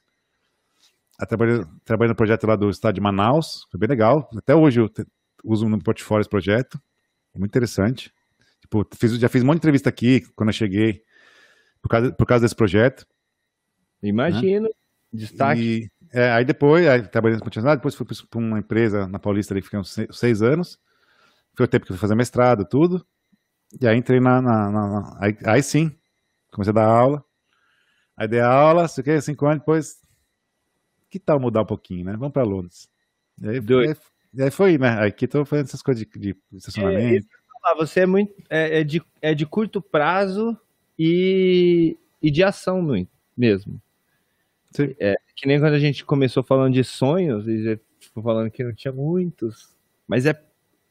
Aí 1.19 1.27
trabalhei, 1.27 1.65
trabalhei 1.83 2.09
no 2.09 2.15
projeto 2.15 2.45
lá 2.45 2.55
do 2.55 2.69
estado 2.69 2.93
de 2.93 3.01
Manaus, 3.01 3.67
foi 3.71 3.79
bem 3.79 3.89
legal. 3.89 4.29
Até 4.37 4.55
hoje 4.55 4.79
eu 4.79 4.91
uso 5.43 5.67
no 5.67 5.81
portfólio 5.81 6.21
esse 6.21 6.29
projeto, 6.29 6.79
é 7.33 7.39
muito 7.39 7.51
interessante. 7.51 8.13
Tipo, 8.61 8.87
fiz, 8.95 9.13
já 9.17 9.27
fiz 9.27 9.41
um 9.41 9.45
monte 9.45 9.55
de 9.55 9.59
entrevista 9.59 9.89
aqui 9.89 10.21
quando 10.35 10.49
eu 10.49 10.53
cheguei, 10.53 11.01
por 11.81 11.89
causa, 11.89 12.11
por 12.11 12.25
causa 12.25 12.43
desse 12.43 12.55
projeto. 12.55 13.05
Imagino, 14.01 14.67
né? 14.67 14.69
destaque. 15.11 15.61
E, 15.61 15.91
é, 16.11 16.31
aí 16.31 16.45
depois, 16.45 16.87
aí 16.87 17.01
trabalhei 17.07 17.37
no 17.37 17.43
continuidade, 17.43 17.79
depois 17.79 17.95
fui 17.95 18.05
para 18.05 18.39
uma 18.39 18.59
empresa 18.59 19.07
na 19.07 19.17
Paulista 19.17 19.53
ali, 19.53 19.61
fiquei 19.61 19.79
uns 19.79 19.95
seis 20.11 20.41
anos. 20.41 20.79
Foi 21.55 21.65
o 21.65 21.69
tempo 21.69 21.85
que 21.85 21.91
eu 21.91 21.95
fui 21.95 22.01
fazer 22.01 22.15
mestrado, 22.15 22.65
tudo. 22.65 23.05
E 23.79 23.87
aí 23.87 23.97
entrei 23.97 24.19
na. 24.19 24.41
na, 24.41 24.69
na 24.69 25.17
aí, 25.19 25.37
aí, 25.45 25.63
sim, 25.63 25.95
comecei 26.51 26.71
a 26.71 26.75
dar 26.75 26.85
aula. 26.85 27.23
Aí 28.15 28.27
dei 28.27 28.41
aula, 28.41 28.87
fiquei 28.87 29.19
cinco 29.21 29.45
anos, 29.45 29.59
depois 29.59 30.01
que 31.09 31.19
tal 31.19 31.39
mudar 31.39 31.61
um 31.61 31.65
pouquinho, 31.65 32.05
né? 32.05 32.13
Vamos 32.13 32.33
para 32.33 32.43
Londres. 32.43 32.89
E 33.41 33.47
aí, 33.47 33.59
e 34.33 34.41
aí 34.41 34.51
foi, 34.51 34.77
né? 34.77 35.05
Aqui 35.05 35.25
estou 35.25 35.45
fazendo 35.45 35.65
essas 35.65 35.81
coisas 35.81 36.03
de, 36.03 36.19
de 36.19 36.35
estacionamento. 36.53 37.27
É, 37.65 37.75
você 37.75 38.01
é 38.01 38.05
muito 38.05 38.33
é, 38.49 38.79
é, 38.79 38.83
de, 38.83 39.01
é 39.21 39.33
de 39.33 39.45
curto 39.45 39.81
prazo 39.81 40.57
e, 40.97 41.97
e 42.21 42.31
de 42.31 42.43
ação 42.43 42.81
muito, 42.81 43.11
mesmo. 43.37 43.81
Sim. 44.71 44.95
É, 44.99 45.15
que 45.35 45.47
nem 45.47 45.59
quando 45.59 45.73
a 45.73 45.79
gente 45.79 46.03
começou 46.03 46.43
falando 46.43 46.73
de 46.73 46.83
sonhos, 46.83 47.47
e 47.47 47.79
falando 48.21 48.49
que 48.49 48.63
não 48.63 48.73
tinha 48.73 48.91
muitos. 48.91 49.73
Mas 50.07 50.25
é 50.25 50.33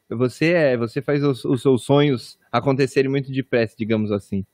você 0.09 0.53
é, 0.53 0.77
você 0.77 1.01
faz 1.01 1.23
os, 1.23 1.43
os 1.45 1.61
seus 1.61 1.83
sonhos 1.83 2.39
acontecerem 2.51 3.09
muito 3.09 3.31
depressa, 3.31 3.75
digamos 3.77 4.11
assim. 4.11 4.45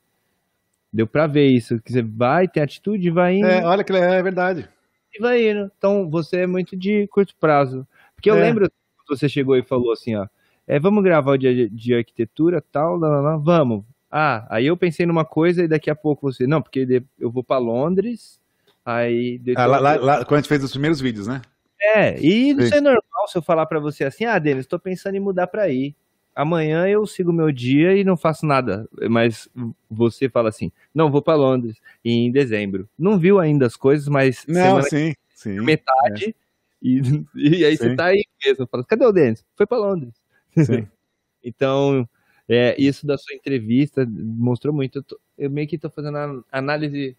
Deu 0.92 1.06
para 1.06 1.26
ver 1.26 1.46
isso, 1.46 1.80
que 1.80 1.92
você 1.92 2.02
vai 2.02 2.48
ter 2.48 2.60
atitude, 2.60 3.10
vai 3.10 3.36
indo. 3.36 3.46
É, 3.46 3.64
olha 3.64 3.84
que 3.84 3.92
é, 3.92 4.18
é 4.18 4.22
verdade 4.22 4.68
e 5.14 5.20
vai 5.20 5.50
indo. 5.50 5.70
Então 5.76 6.08
você 6.08 6.38
é 6.38 6.46
muito 6.46 6.76
de 6.76 7.06
curto 7.08 7.34
prazo. 7.38 7.86
Porque 8.14 8.30
eu 8.30 8.36
é. 8.36 8.40
lembro 8.40 8.68
que 8.68 8.74
você 9.08 9.28
chegou 9.28 9.56
e 9.56 9.62
falou 9.62 9.92
assim, 9.92 10.14
ó, 10.14 10.26
é, 10.66 10.78
vamos 10.78 11.02
gravar 11.02 11.32
o 11.32 11.38
dia 11.38 11.68
de 11.68 11.94
arquitetura 11.94 12.62
tal, 12.72 12.96
lá, 12.96 13.08
lá, 13.08 13.20
lá, 13.20 13.36
vamos. 13.36 13.84
Ah, 14.10 14.46
aí 14.50 14.66
eu 14.66 14.76
pensei 14.76 15.06
numa 15.06 15.24
coisa 15.24 15.64
e 15.64 15.68
daqui 15.68 15.90
a 15.90 15.94
pouco 15.94 16.30
você, 16.30 16.46
não, 16.46 16.60
porque 16.60 17.02
eu 17.18 17.30
vou 17.30 17.44
para 17.44 17.58
Londres, 17.58 18.40
aí... 18.84 19.40
Ah, 19.56 19.66
lá, 19.66 19.78
lá, 19.78 19.96
lá, 19.96 20.24
quando 20.24 20.38
a 20.38 20.40
gente 20.40 20.48
fez 20.48 20.64
os 20.64 20.72
primeiros 20.72 21.00
vídeos, 21.00 21.26
né? 21.26 21.42
É, 21.82 22.20
e 22.20 22.52
não 22.52 22.64
é 22.64 22.80
normal 22.80 23.28
se 23.28 23.38
eu 23.38 23.42
falar 23.42 23.66
para 23.66 23.80
você 23.80 24.04
assim, 24.04 24.24
ah, 24.24 24.38
Denis, 24.38 24.64
estou 24.64 24.78
pensando 24.78 25.16
em 25.16 25.20
mudar 25.20 25.46
para 25.46 25.62
aí 25.62 25.94
amanhã 26.34 26.86
eu 26.88 27.06
sigo 27.06 27.32
meu 27.32 27.50
dia 27.52 27.94
e 27.96 28.04
não 28.04 28.16
faço 28.16 28.46
nada. 28.46 28.88
Mas 29.08 29.48
você 29.90 30.28
fala 30.28 30.48
assim, 30.48 30.72
não, 30.94 31.10
vou 31.10 31.22
para 31.22 31.36
Londres 31.36 31.76
em 32.04 32.30
dezembro. 32.30 32.88
Não 32.98 33.18
viu 33.18 33.38
ainda 33.38 33.66
as 33.66 33.76
coisas, 33.76 34.08
mas 34.08 34.44
não, 34.46 34.82
sim, 34.82 35.14
sim, 35.34 35.60
metade. 35.60 36.28
É. 36.28 36.34
E, 36.82 37.00
e 37.34 37.64
aí 37.64 37.76
sim. 37.76 37.88
você 37.90 37.96
tá 37.96 38.06
aí 38.06 38.24
mesmo. 38.44 38.66
Fala, 38.66 38.84
cadê 38.84 39.04
o 39.04 39.12
Denis? 39.12 39.44
Foi 39.54 39.66
para 39.66 39.78
Londres. 39.78 40.14
Sim. 40.56 40.86
então, 41.44 42.08
é, 42.48 42.74
isso 42.78 43.06
da 43.06 43.18
sua 43.18 43.34
entrevista 43.34 44.06
mostrou 44.08 44.74
muito. 44.74 44.98
Eu, 44.98 45.02
tô, 45.02 45.20
eu 45.36 45.50
meio 45.50 45.68
que 45.68 45.76
estou 45.76 45.90
fazendo 45.90 46.44
análise. 46.50 47.16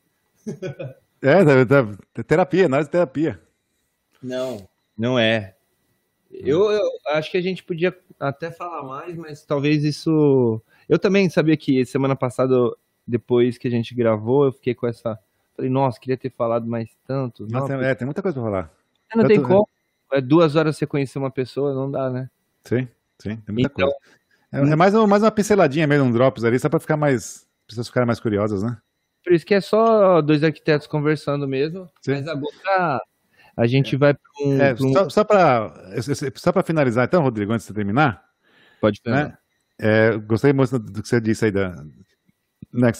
É, 1.22 2.24
terapia, 2.24 2.66
análise 2.66 2.90
terapia. 2.90 3.40
Não, 4.22 4.68
não 4.98 5.18
é. 5.18 5.56
Eu, 6.30 6.72
eu, 6.72 6.82
acho 7.10 7.30
que 7.30 7.38
a 7.38 7.42
gente 7.42 7.64
podia 7.64 7.96
até 8.20 8.52
falar 8.52 8.84
mais, 8.84 9.16
mas 9.18 9.44
talvez 9.46 9.84
isso. 9.84 10.62
Eu 10.88 10.98
também 10.98 11.30
sabia 11.30 11.58
que 11.58 11.86
semana 11.86 12.16
passada, 12.16 12.56
depois 13.06 13.58
que 13.58 13.68
a 13.68 13.72
gente 13.72 13.94
gravou, 13.94 14.46
eu 14.46 14.52
fiquei 14.52 14.74
com 14.74 14.88
essa. 14.88 15.20
Falei, 15.56 15.70
nossa, 15.70 16.00
queria 16.00 16.18
ter 16.18 16.32
falado 16.32 16.66
mais 16.66 16.90
tanto. 17.06 17.46
Nossa, 17.48 17.76
não, 17.76 17.84
é, 17.84 17.94
tem 17.94 18.06
muita 18.06 18.22
coisa 18.22 18.40
pra 18.40 18.50
falar. 18.50 18.72
Não 19.14 19.26
tem 19.28 19.38
Tanto- 19.38 19.48
como. 19.48 19.68
É 20.14 20.20
duas 20.20 20.56
horas 20.56 20.76
você 20.78 20.86
conhecer 20.86 21.18
uma 21.20 21.32
pessoa, 21.32 21.74
não 21.74 21.90
dá, 21.90 22.10
né? 22.10 22.30
Sim, 22.66 22.88
sim, 23.18 23.38
tem 23.38 23.54
muita 23.54 23.72
Então- 23.74 23.90
coisa. 23.90 24.18
É, 24.54 24.74
é 24.74 24.76
mais, 24.76 24.94
um- 24.94 25.08
mais 25.08 25.24
uma 25.24 25.32
pinceladinha 25.32 25.88
mesmo, 25.88 26.06
um 26.06 26.12
drops 26.12 26.44
ali, 26.44 26.60
só 26.60 26.68
pra 26.70 26.80
ficar 26.80 26.98
mais. 26.98 27.48
Pessoas 27.68 27.88
ficarem 27.88 28.08
mais 28.08 28.20
curiosas, 28.20 28.62
né? 28.64 28.78
Por 29.24 29.32
isso 29.34 29.46
que 29.46 29.54
é 29.54 29.62
só 29.62 30.22
dois 30.22 30.44
arquitetos 30.44 30.88
conversando 30.88 31.48
mesmo. 31.48 31.90
Sim. 32.02 32.12
Mas 32.14 32.28
agora 32.28 33.02
a 33.62 33.68
gente 33.68 33.96
vai 33.96 34.14
para 34.14 34.22
um. 34.46 34.62
É, 34.62 34.74
um- 34.74 34.94
só, 34.94 35.10
só 35.10 36.52
pra 36.52 36.64
finalizar, 36.64 37.06
então, 37.06 37.22
Rodrigo, 37.22 37.54
antes 37.54 37.68
de 37.68 37.74
terminar. 37.74 38.24
Pode 38.80 39.00
falar. 39.04 39.28
né? 39.30 39.38
É, 39.80 40.18
gostei 40.18 40.54
muito 40.54 40.78
do 40.78 41.02
que 41.02 41.08
você 41.08 41.20
disse 41.20 41.46
aí 41.46 41.52
da 41.52 41.84
né, 42.74 42.92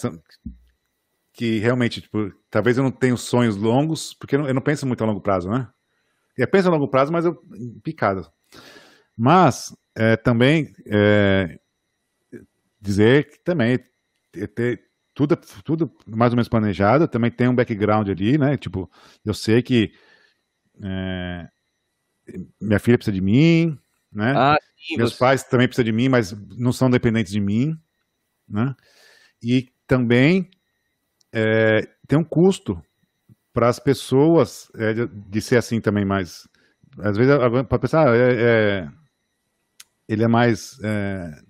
que 1.32 1.58
realmente, 1.58 2.00
tipo, 2.00 2.30
talvez 2.50 2.76
eu 2.76 2.84
não 2.84 2.90
tenha 2.90 3.16
sonhos 3.16 3.56
longos, 3.56 4.12
porque 4.14 4.34
eu 4.34 4.40
não, 4.40 4.48
eu 4.48 4.54
não 4.54 4.60
penso 4.60 4.86
muito 4.86 5.02
a 5.02 5.06
longo 5.06 5.20
prazo, 5.20 5.48
né? 5.50 5.68
Eu 6.36 6.46
penso 6.48 6.68
a 6.68 6.70
longo 6.70 6.88
prazo, 6.88 7.12
mas 7.12 7.24
eu 7.24 7.42
picado. 7.82 8.30
Mas 9.16 9.74
é, 9.94 10.16
também 10.16 10.74
é, 10.86 11.58
dizer 12.80 13.30
que 13.30 13.38
também 13.44 13.78
é 14.36 14.46
ter 14.46 14.82
tudo, 15.14 15.36
tudo 15.64 15.92
mais 16.06 16.32
ou 16.32 16.36
menos 16.36 16.48
planejado, 16.48 17.06
também 17.08 17.30
tem 17.30 17.48
um 17.48 17.54
background 17.54 18.08
ali, 18.08 18.38
né? 18.38 18.56
Tipo, 18.56 18.90
eu 19.24 19.34
sei 19.34 19.62
que 19.62 19.92
é, 20.82 21.48
minha 22.60 22.78
filha 22.78 22.96
precisa 22.98 23.14
de 23.14 23.20
mim, 23.20 23.78
né? 24.12 24.32
Ah, 24.36 24.56
sim, 24.76 24.96
Meus 24.96 25.12
você- 25.12 25.18
pais 25.18 25.42
também 25.44 25.66
precisam 25.68 25.84
de 25.84 25.92
mim, 25.92 26.08
mas 26.08 26.32
não 26.56 26.72
são 26.72 26.90
dependentes 26.90 27.32
de 27.32 27.40
mim, 27.40 27.76
né? 28.48 28.74
E 29.42 29.68
também 29.86 30.50
é, 31.32 31.88
tem 32.08 32.18
um 32.18 32.24
custo 32.24 32.82
para 33.52 33.68
as 33.68 33.78
pessoas 33.78 34.70
é, 34.76 34.94
de, 34.94 35.06
de 35.08 35.42
ser 35.42 35.58
assim 35.58 35.80
também, 35.80 36.04
mas 36.04 36.48
às 37.00 37.16
vezes 37.16 37.34
para 37.68 37.78
pensar, 37.80 38.08
ah, 38.08 38.16
é, 38.16 38.82
é, 38.84 38.90
ele 40.08 40.24
é 40.24 40.28
mais 40.28 40.78
é, 40.82 41.42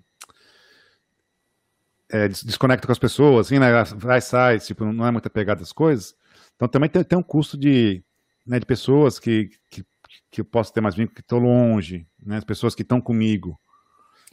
é, 2.11 2.27
des- 2.27 2.43
desconecta 2.43 2.85
com 2.87 2.91
as 2.91 2.99
pessoas, 2.99 3.47
assim, 3.47 3.59
né? 3.59 3.67
Vai, 3.95 4.21
sai, 4.21 4.59
tipo, 4.59 4.85
não 4.85 5.05
é 5.05 5.11
muito 5.11 5.27
apegado 5.27 5.61
às 5.61 5.71
coisas. 5.71 6.15
Então 6.55 6.67
também 6.67 6.89
tem, 6.89 7.03
tem 7.03 7.17
um 7.17 7.23
custo 7.23 7.57
de, 7.57 8.03
né, 8.45 8.59
de 8.59 8.65
pessoas 8.65 9.19
que, 9.19 9.49
que, 9.69 9.85
que 10.31 10.41
eu 10.41 10.45
posso 10.45 10.73
ter 10.73 10.81
mais 10.81 10.95
vínculo, 10.95 11.15
que 11.15 11.21
estão 11.21 11.39
longe, 11.39 12.07
né? 12.23 12.37
As 12.37 12.43
pessoas 12.43 12.75
que 12.75 12.81
estão 12.83 13.01
comigo 13.01 13.59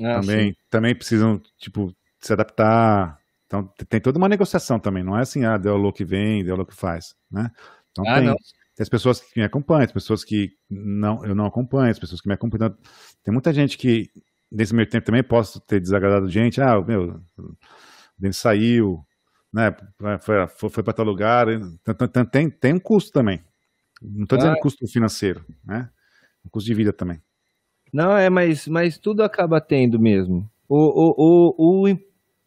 Ah, 0.03 0.21
também, 0.21 0.57
também 0.71 0.95
precisam, 0.95 1.41
tipo, 1.59 1.95
se 2.21 2.33
adaptar. 2.33 3.19
Então 3.47 3.67
tem 3.89 4.01
toda 4.01 4.19
uma 4.19 4.29
negociação 4.29 4.79
também, 4.79 5.03
não 5.03 5.19
é 5.19 5.23
assim, 5.23 5.45
ah, 5.45 5.59
deu 5.59 5.75
o 5.77 5.93
que 5.93 6.05
vem, 6.05 6.45
deu 6.45 6.57
o 6.57 6.67
que 6.67 6.75
faz, 6.75 7.15
né? 7.31 7.51
Então 7.91 8.05
Ah, 8.09 8.15
tem, 8.17 8.25
não. 8.27 8.35
tem 8.35 8.83
as 8.83 8.89
pessoas 8.89 9.21
que 9.21 9.39
me 9.41 9.45
acompanham, 9.45 9.85
as 9.85 9.93
pessoas 9.93 10.25
que 10.25 10.53
não, 10.71 11.25
eu 11.25 11.35
não 11.35 11.47
acompanho, 11.47 11.91
as 11.91 11.99
pessoas 11.99 12.21
que 12.21 12.29
me 12.29 12.35
acompanham. 12.35 12.69
Então, 12.69 12.79
Tem 13.25 13.33
muita 13.33 13.53
gente 13.53 13.77
que, 13.77 14.09
nesse 14.51 14.75
meio 14.75 14.89
tempo 14.89 15.05
também, 15.07 15.23
posso 15.23 15.61
ter 15.61 15.81
desagradado 15.81 16.29
gente, 16.29 16.61
ah, 16.61 16.81
meu, 16.81 17.21
o 17.39 17.57
Denis 18.19 18.37
saiu, 18.37 19.05
né, 19.53 19.75
foi, 20.21 20.49
foi, 20.49 20.71
foi 20.71 20.83
para 20.83 20.93
tal 20.93 21.05
lugar, 21.05 21.47
tem, 22.31 22.51
tem 22.51 22.75
um 22.75 22.79
custo 22.81 23.11
também. 23.13 23.43
Não 24.01 24.25
estou 24.25 24.39
dizendo 24.39 24.57
Ah. 24.57 24.61
custo 24.61 24.87
financeiro, 24.87 25.45
né? 25.65 25.91
Custo 26.51 26.67
de 26.67 26.75
vida 26.75 26.93
também. 26.93 27.21
Não, 27.93 28.17
é, 28.17 28.31
mas, 28.31 28.67
mas 28.69 28.99
tudo 28.99 29.23
acaba 29.23 29.61
tendo 29.61 29.99
mesmo. 29.99 30.49
O, 30.69 30.77
o, 30.79 31.55
o, 31.59 31.89
o, 31.89 31.99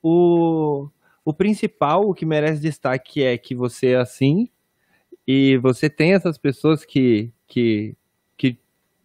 o, 0.01 0.89
o 1.25 1.33
principal, 1.33 2.09
o 2.09 2.13
que 2.13 2.25
merece 2.25 2.61
destaque 2.61 3.21
é 3.21 3.37
que 3.37 3.53
você 3.53 3.87
é 3.89 3.97
assim 3.97 4.49
e 5.27 5.57
você 5.57 5.89
tem 5.89 6.13
essas 6.13 6.37
pessoas 6.37 6.83
que, 6.85 7.31
que, 7.47 7.95
que 8.37 8.57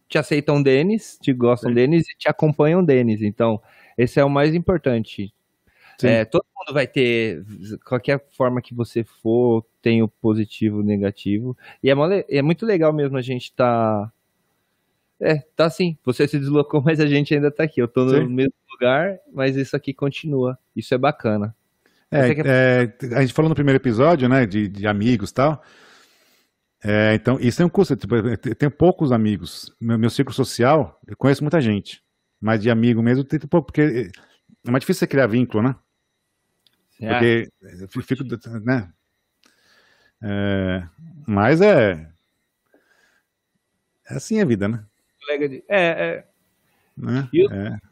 te 0.07 0.17
aceitam 0.17 0.61
deles, 0.61 1.17
te 1.21 1.33
gostam 1.33 1.69
Sim. 1.71 1.75
deles 1.75 2.09
e 2.09 2.17
te 2.17 2.29
acompanham 2.29 2.83
deles. 2.83 3.21
Então, 3.21 3.61
esse 3.97 4.19
é 4.19 4.23
o 4.25 4.29
mais 4.29 4.55
importante. 4.55 5.33
É, 6.07 6.25
todo 6.25 6.45
mundo 6.57 6.73
vai 6.73 6.87
ter, 6.87 7.43
qualquer 7.85 8.23
forma 8.37 8.61
que 8.61 8.73
você 8.73 9.03
for, 9.03 9.65
tem 9.81 10.01
o 10.01 10.07
positivo, 10.07 10.79
o 10.79 10.83
negativo. 10.83 11.57
E 11.83 11.89
é, 11.89 11.93
é 12.29 12.41
muito 12.41 12.65
legal 12.65 12.93
mesmo 12.93 13.17
a 13.17 13.21
gente 13.21 13.51
tá. 13.53 14.11
É, 15.19 15.39
tá 15.55 15.65
assim. 15.65 15.97
Você 16.05 16.27
se 16.27 16.39
deslocou, 16.39 16.81
mas 16.85 16.99
a 16.99 17.07
gente 17.07 17.33
ainda 17.33 17.51
tá 17.51 17.63
aqui. 17.63 17.81
Eu 17.81 17.87
tô 17.87 18.05
no 18.05 18.11
Sim. 18.11 18.27
mesmo 18.27 18.53
lugar, 18.71 19.17
mas 19.33 19.55
isso 19.55 19.75
aqui 19.75 19.93
continua. 19.93 20.57
Isso 20.75 20.93
é 20.93 20.97
bacana. 20.97 21.55
É, 22.11 22.31
é, 22.43 23.15
a 23.15 23.21
gente 23.21 23.33
falou 23.33 23.49
no 23.49 23.55
primeiro 23.55 23.77
episódio, 23.77 24.27
né, 24.27 24.45
de, 24.45 24.67
de 24.67 24.87
amigos 24.87 25.29
e 25.29 25.33
tal. 25.33 25.63
É, 26.83 27.13
então, 27.13 27.37
isso 27.39 27.57
tem 27.57 27.65
um 27.65 27.69
custo. 27.69 27.95
Tipo, 27.95 28.15
eu 28.15 28.37
te- 28.37 28.55
tenho 28.55 28.71
poucos 28.71 29.11
amigos. 29.11 29.75
Meu, 29.79 29.99
meu 29.99 30.09
círculo 30.09 30.33
social, 30.33 30.99
eu 31.07 31.15
conheço 31.15 31.43
muita 31.43 31.59
gente. 31.61 32.01
Mas 32.41 32.61
de 32.61 32.69
amigo 32.69 33.03
mesmo, 33.03 33.23
tem 33.23 33.39
pouco, 33.41 33.67
porque 33.67 34.09
é 34.65 34.71
mais 34.71 34.81
difícil 34.81 34.99
você 34.99 35.07
criar 35.07 35.27
vínculo, 35.27 35.61
né? 35.61 35.75
É, 37.01 37.13
Porque 37.13 37.49
eu 37.97 38.03
fico, 38.03 38.23
né? 38.63 38.91
É, 40.21 40.83
mas 41.27 41.61
é. 41.61 42.09
É 44.09 44.15
assim 44.15 44.41
a 44.41 44.45
vida, 44.45 44.67
né? 44.67 44.83
é, 45.31 45.61
é, 45.69 46.27
Né? 46.97 47.29
É. 47.51 47.89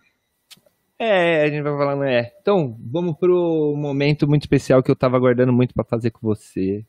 É, 0.99 1.43
a 1.43 1.47
gente 1.47 1.61
vai 1.61 1.77
falando, 1.77 2.03
é. 2.03 2.33
Então, 2.41 2.75
vamos 2.79 3.15
pro 3.17 3.75
momento 3.77 4.27
muito 4.27 4.43
especial 4.43 4.81
que 4.81 4.89
eu 4.89 4.95
tava 4.95 5.15
aguardando 5.15 5.53
muito 5.53 5.73
pra 5.73 5.83
fazer 5.83 6.09
com 6.09 6.19
você. 6.21 6.83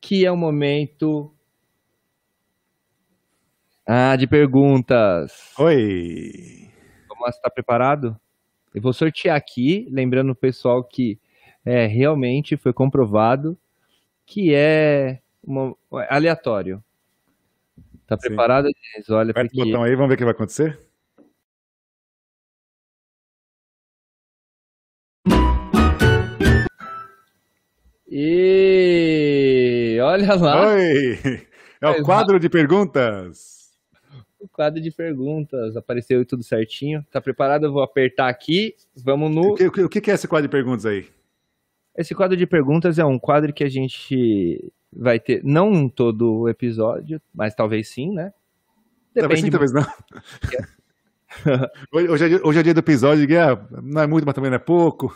Que 0.00 0.24
é 0.24 0.30
o 0.30 0.36
momento. 0.36 1.34
Ah, 3.84 4.14
de 4.14 4.26
perguntas. 4.28 5.52
Oi! 5.58 6.70
Lá, 7.20 7.32
você 7.32 7.40
tá 7.40 7.50
preparado? 7.50 8.16
Eu 8.76 8.82
vou 8.82 8.92
sortear 8.92 9.34
aqui, 9.38 9.88
lembrando 9.90 10.32
o 10.32 10.34
pessoal 10.34 10.84
que 10.84 11.18
é, 11.64 11.86
realmente 11.86 12.58
foi 12.58 12.74
comprovado 12.74 13.56
que 14.26 14.52
é 14.54 15.18
uma- 15.42 15.74
aleatório. 16.10 16.84
Tá 18.06 18.18
Sim. 18.18 18.28
preparado? 18.28 18.68
Olha 19.08 19.30
Aperta 19.30 19.56
o 19.56 19.60
aqui. 19.62 19.70
botão 19.70 19.82
aí, 19.82 19.94
vamos 19.94 20.08
ver 20.10 20.14
o 20.16 20.18
que 20.18 20.24
vai 20.24 20.34
acontecer. 20.34 20.78
E 28.26 29.98
olha 30.02 30.34
lá. 30.34 30.66
Oi! 30.68 31.46
É 31.80 31.88
o 31.90 32.02
quadro 32.02 32.38
de 32.40 32.48
perguntas. 32.48 33.65
Quadro 34.56 34.80
de 34.80 34.90
perguntas 34.90 35.76
apareceu 35.76 36.24
tudo 36.24 36.42
certinho. 36.42 37.04
Tá 37.10 37.20
preparado? 37.20 37.66
Eu 37.66 37.72
vou 37.74 37.82
apertar 37.82 38.26
aqui. 38.28 38.74
Vamos 38.96 39.30
no. 39.30 39.52
O 39.52 39.54
que, 39.54 39.82
o 39.82 39.88
que- 39.90 40.10
é 40.10 40.14
esse 40.14 40.26
quadro 40.26 40.48
de 40.48 40.50
perguntas 40.50 40.86
aí? 40.86 41.06
Esse 41.94 42.14
quadro 42.14 42.34
de 42.34 42.46
perguntas 42.46 42.98
é 42.98 43.04
um 43.04 43.18
quadro 43.18 43.52
que 43.52 43.62
a 43.62 43.68
gente 43.68 44.72
vai 44.90 45.20
ter, 45.20 45.44
não 45.44 45.90
todo 45.90 46.40
o 46.40 46.48
episódio, 46.48 47.20
mas 47.34 47.54
talvez 47.54 47.88
sim, 47.90 48.12
né? 48.14 48.32
Talvez 49.14 49.40
sim, 49.40 49.50
Depende. 49.50 49.72
talvez 49.72 49.72
não. 49.72 49.86
hoje, 51.92 52.08
hoje 52.08 52.24
é 52.24 52.28
dia, 52.28 52.40
hoje 52.42 52.58
é 52.58 52.62
dia 52.62 52.74
do 52.74 52.80
episódio, 52.80 53.26
que 53.26 53.36
ah, 53.36 53.62
não 53.82 54.00
é 54.00 54.06
muito, 54.06 54.24
mas 54.24 54.34
também 54.34 54.50
não 54.50 54.56
é 54.56 54.58
pouco. 54.58 55.08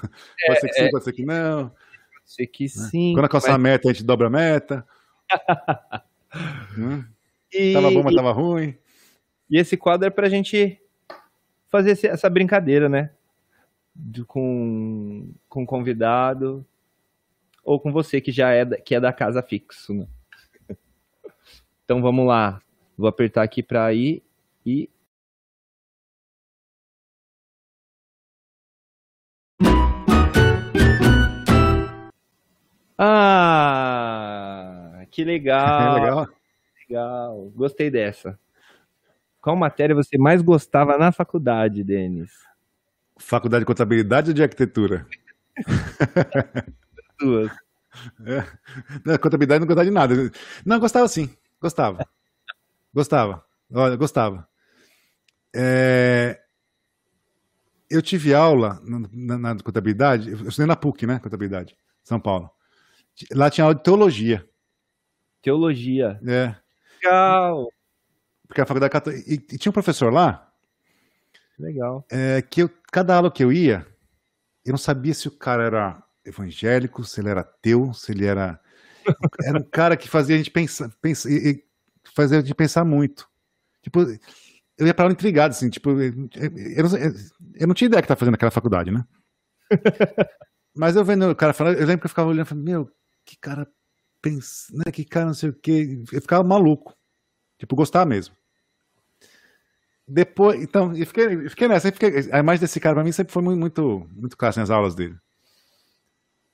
Pode 0.47 0.61
ser 0.61 0.69
que 0.69 0.75
sim, 0.75 0.91
pode 0.91 1.05
ser 1.05 1.13
que 1.15 1.25
não. 1.25 1.69
Pode 1.71 1.77
ser 2.27 2.47
que 2.47 2.69
sim. 2.69 3.13
Quando 3.15 3.25
alcançar 3.25 3.49
mas- 3.49 3.57
a 3.57 3.59
meta, 3.59 3.89
a 3.89 3.93
gente 3.93 4.05
dobra 4.05 4.27
a 4.27 4.31
meta. 4.31 4.87
Hum, 6.79 7.03
e, 7.53 7.73
Tava 7.73 7.91
bom, 7.91 8.05
mas 8.05 8.15
tava 8.15 8.31
ruim. 8.31 8.77
E 9.51 9.59
esse 9.59 9.77
quadro 9.77 10.07
é 10.07 10.11
pra 10.11 10.29
gente 10.29 10.81
fazer 11.69 11.99
essa 12.07 12.29
brincadeira, 12.31 12.89
né? 12.89 13.11
Com, 14.27 15.33
com 15.49 15.63
o 15.65 15.67
convidado 15.67 16.65
ou 17.65 17.79
com 17.79 17.93
você 17.93 18.21
que 18.21 18.33
já 18.33 18.51
é 18.51 18.65
da, 18.65 18.77
que 18.81 18.95
é 18.95 19.01
da 19.01 19.13
casa 19.13 19.43
fixo, 19.43 19.93
né? 19.95 20.07
Então 21.85 22.01
vamos 22.01 22.25
lá. 22.27 22.63
Vou 22.97 23.09
apertar 23.09 23.43
aqui 23.43 23.63
pra 23.65 23.93
ir 23.93 24.23
e 24.65 24.89
Ah, 33.73 35.05
que 35.11 35.25
legal, 35.25 35.81
É 35.81 35.95
legal. 36.01 36.29
legal. 36.89 37.51
Gostei 37.55 37.91
dessa. 37.91 38.39
Qual 39.41 39.57
matéria 39.57 39.95
você 39.95 40.19
mais 40.19 40.43
gostava 40.43 40.99
na 40.99 41.13
faculdade, 41.13 41.83
Denis? 41.83 42.31
Faculdade 43.19 43.63
de 43.63 43.67
Contabilidade 43.67 44.31
ou 44.31 44.35
de 44.35 44.43
Arquitetura? 44.43 45.07
Duas. 47.19 47.51
Na 49.05 49.19
contabilidade 49.19 49.61
não 49.61 49.67
gostava 49.67 49.85
de 49.85 49.91
nada. 49.91 50.15
Não, 50.65 50.79
gostava 50.79 51.09
sim. 51.09 51.31
Gostava. 51.61 52.07
Gostava. 52.93 53.45
Olha, 53.73 53.97
gostava. 53.97 54.49
É, 55.55 56.41
eu 57.91 58.01
tive 58.01 58.33
aula 58.33 58.81
na, 58.85 59.09
na, 59.13 59.55
na, 59.55 59.63
contabilidade, 59.63 60.31
eu 60.31 60.49
estudei 60.49 60.67
na 60.67 60.77
PUC, 60.77 61.07
né? 61.07 61.19
Contabilidade, 61.19 61.77
São 62.05 62.21
Paulo. 62.21 62.51
Lá 63.33 63.51
tinha 63.51 63.65
aula 63.65 63.75
de 63.75 63.83
teologia. 63.83 64.49
Teologia. 65.43 66.21
É. 66.27 66.55
Legal. 67.03 67.69
Porque 68.51 68.61
a 68.61 68.67
faculdade 68.67 68.91
católica. 68.91 69.31
E, 69.31 69.35
e, 69.35 69.59
tinha 69.59 69.71
um 69.71 69.73
professor 69.73 70.13
lá. 70.13 70.53
Legal. 71.57 72.05
É, 72.11 72.43
que 72.43 72.63
eu, 72.65 72.71
cada 72.91 73.15
aula 73.15 73.31
que 73.31 73.45
eu 73.45 73.53
ia, 73.53 73.87
eu 74.67 74.73
não 74.73 74.79
sabia 74.79 75.15
se 75.15 75.29
o 75.29 75.31
cara 75.31 75.63
era 75.63 76.03
evangélico, 76.25 77.05
se 77.05 77.21
ele 77.21 77.29
era 77.29 77.43
ateu, 77.43 77.95
se 77.95 78.11
ele 78.11 78.27
era. 78.27 78.59
Era 79.47 79.59
um 79.59 79.63
cara 79.63 79.97
que 79.97 80.11
fazia 80.11 80.35
a 80.35 80.39
gente 80.39 80.51
pensar, 80.51 80.91
pensar 81.01 81.31
fazia 82.15 82.39
a 82.39 82.41
gente 82.43 82.55
pensar 82.55 82.85
muito. 82.85 83.27
Tipo, 83.83 84.01
eu 84.77 84.87
ia 84.87 84.93
pra 84.93 85.05
aula 85.05 85.13
intrigado, 85.13 85.53
assim, 85.53 85.71
tipo, 85.71 85.91
eu, 85.91 86.29
eu, 86.35 86.85
não, 86.85 86.99
eu 87.55 87.67
não 87.67 87.75
tinha 87.75 87.87
ideia 87.87 88.03
que 88.03 88.09
tá 88.09 88.15
fazendo 88.15 88.35
aquela 88.35 88.51
faculdade, 88.51 88.91
né? 88.91 89.03
Mas 90.77 90.97
eu 90.97 91.05
vendo 91.05 91.31
o 91.31 91.35
cara 91.35 91.55
falando, 91.55 91.79
eu 91.79 91.87
lembro 91.87 92.01
que 92.01 92.07
eu 92.07 92.11
ficava 92.11 92.29
olhando 92.29 92.47
e 92.47 92.49
falei, 92.49 92.65
meu, 92.65 92.91
que 93.25 93.39
cara 93.39 93.67
pensa, 94.21 94.73
né? 94.75 94.93
Que 94.93 95.05
cara 95.05 95.27
não 95.27 95.35
sei 95.35 95.49
o 95.49 95.55
quê. 95.55 96.03
Eu 96.13 96.21
ficava 96.21 96.45
maluco. 96.45 96.95
Tipo, 97.59 97.75
gostar 97.75 98.07
mesmo. 98.07 98.35
Depois, 100.13 100.61
então, 100.61 100.93
eu 100.97 101.07
fiquei, 101.07 101.27
eu 101.27 101.51
fiquei 101.51 101.69
nessa, 101.69 101.87
eu 101.87 101.93
fiquei, 101.93 102.11
a 102.33 102.41
imagem 102.41 102.61
desse 102.61 102.81
cara 102.81 102.97
pra 102.97 103.05
mim 103.05 103.13
sempre 103.13 103.33
foi 103.33 103.41
muito, 103.45 103.61
muito, 103.61 104.09
muito 104.11 104.37
clássica 104.37 104.63
nas 104.63 104.71
aulas 104.71 104.93
dele. 104.97 105.15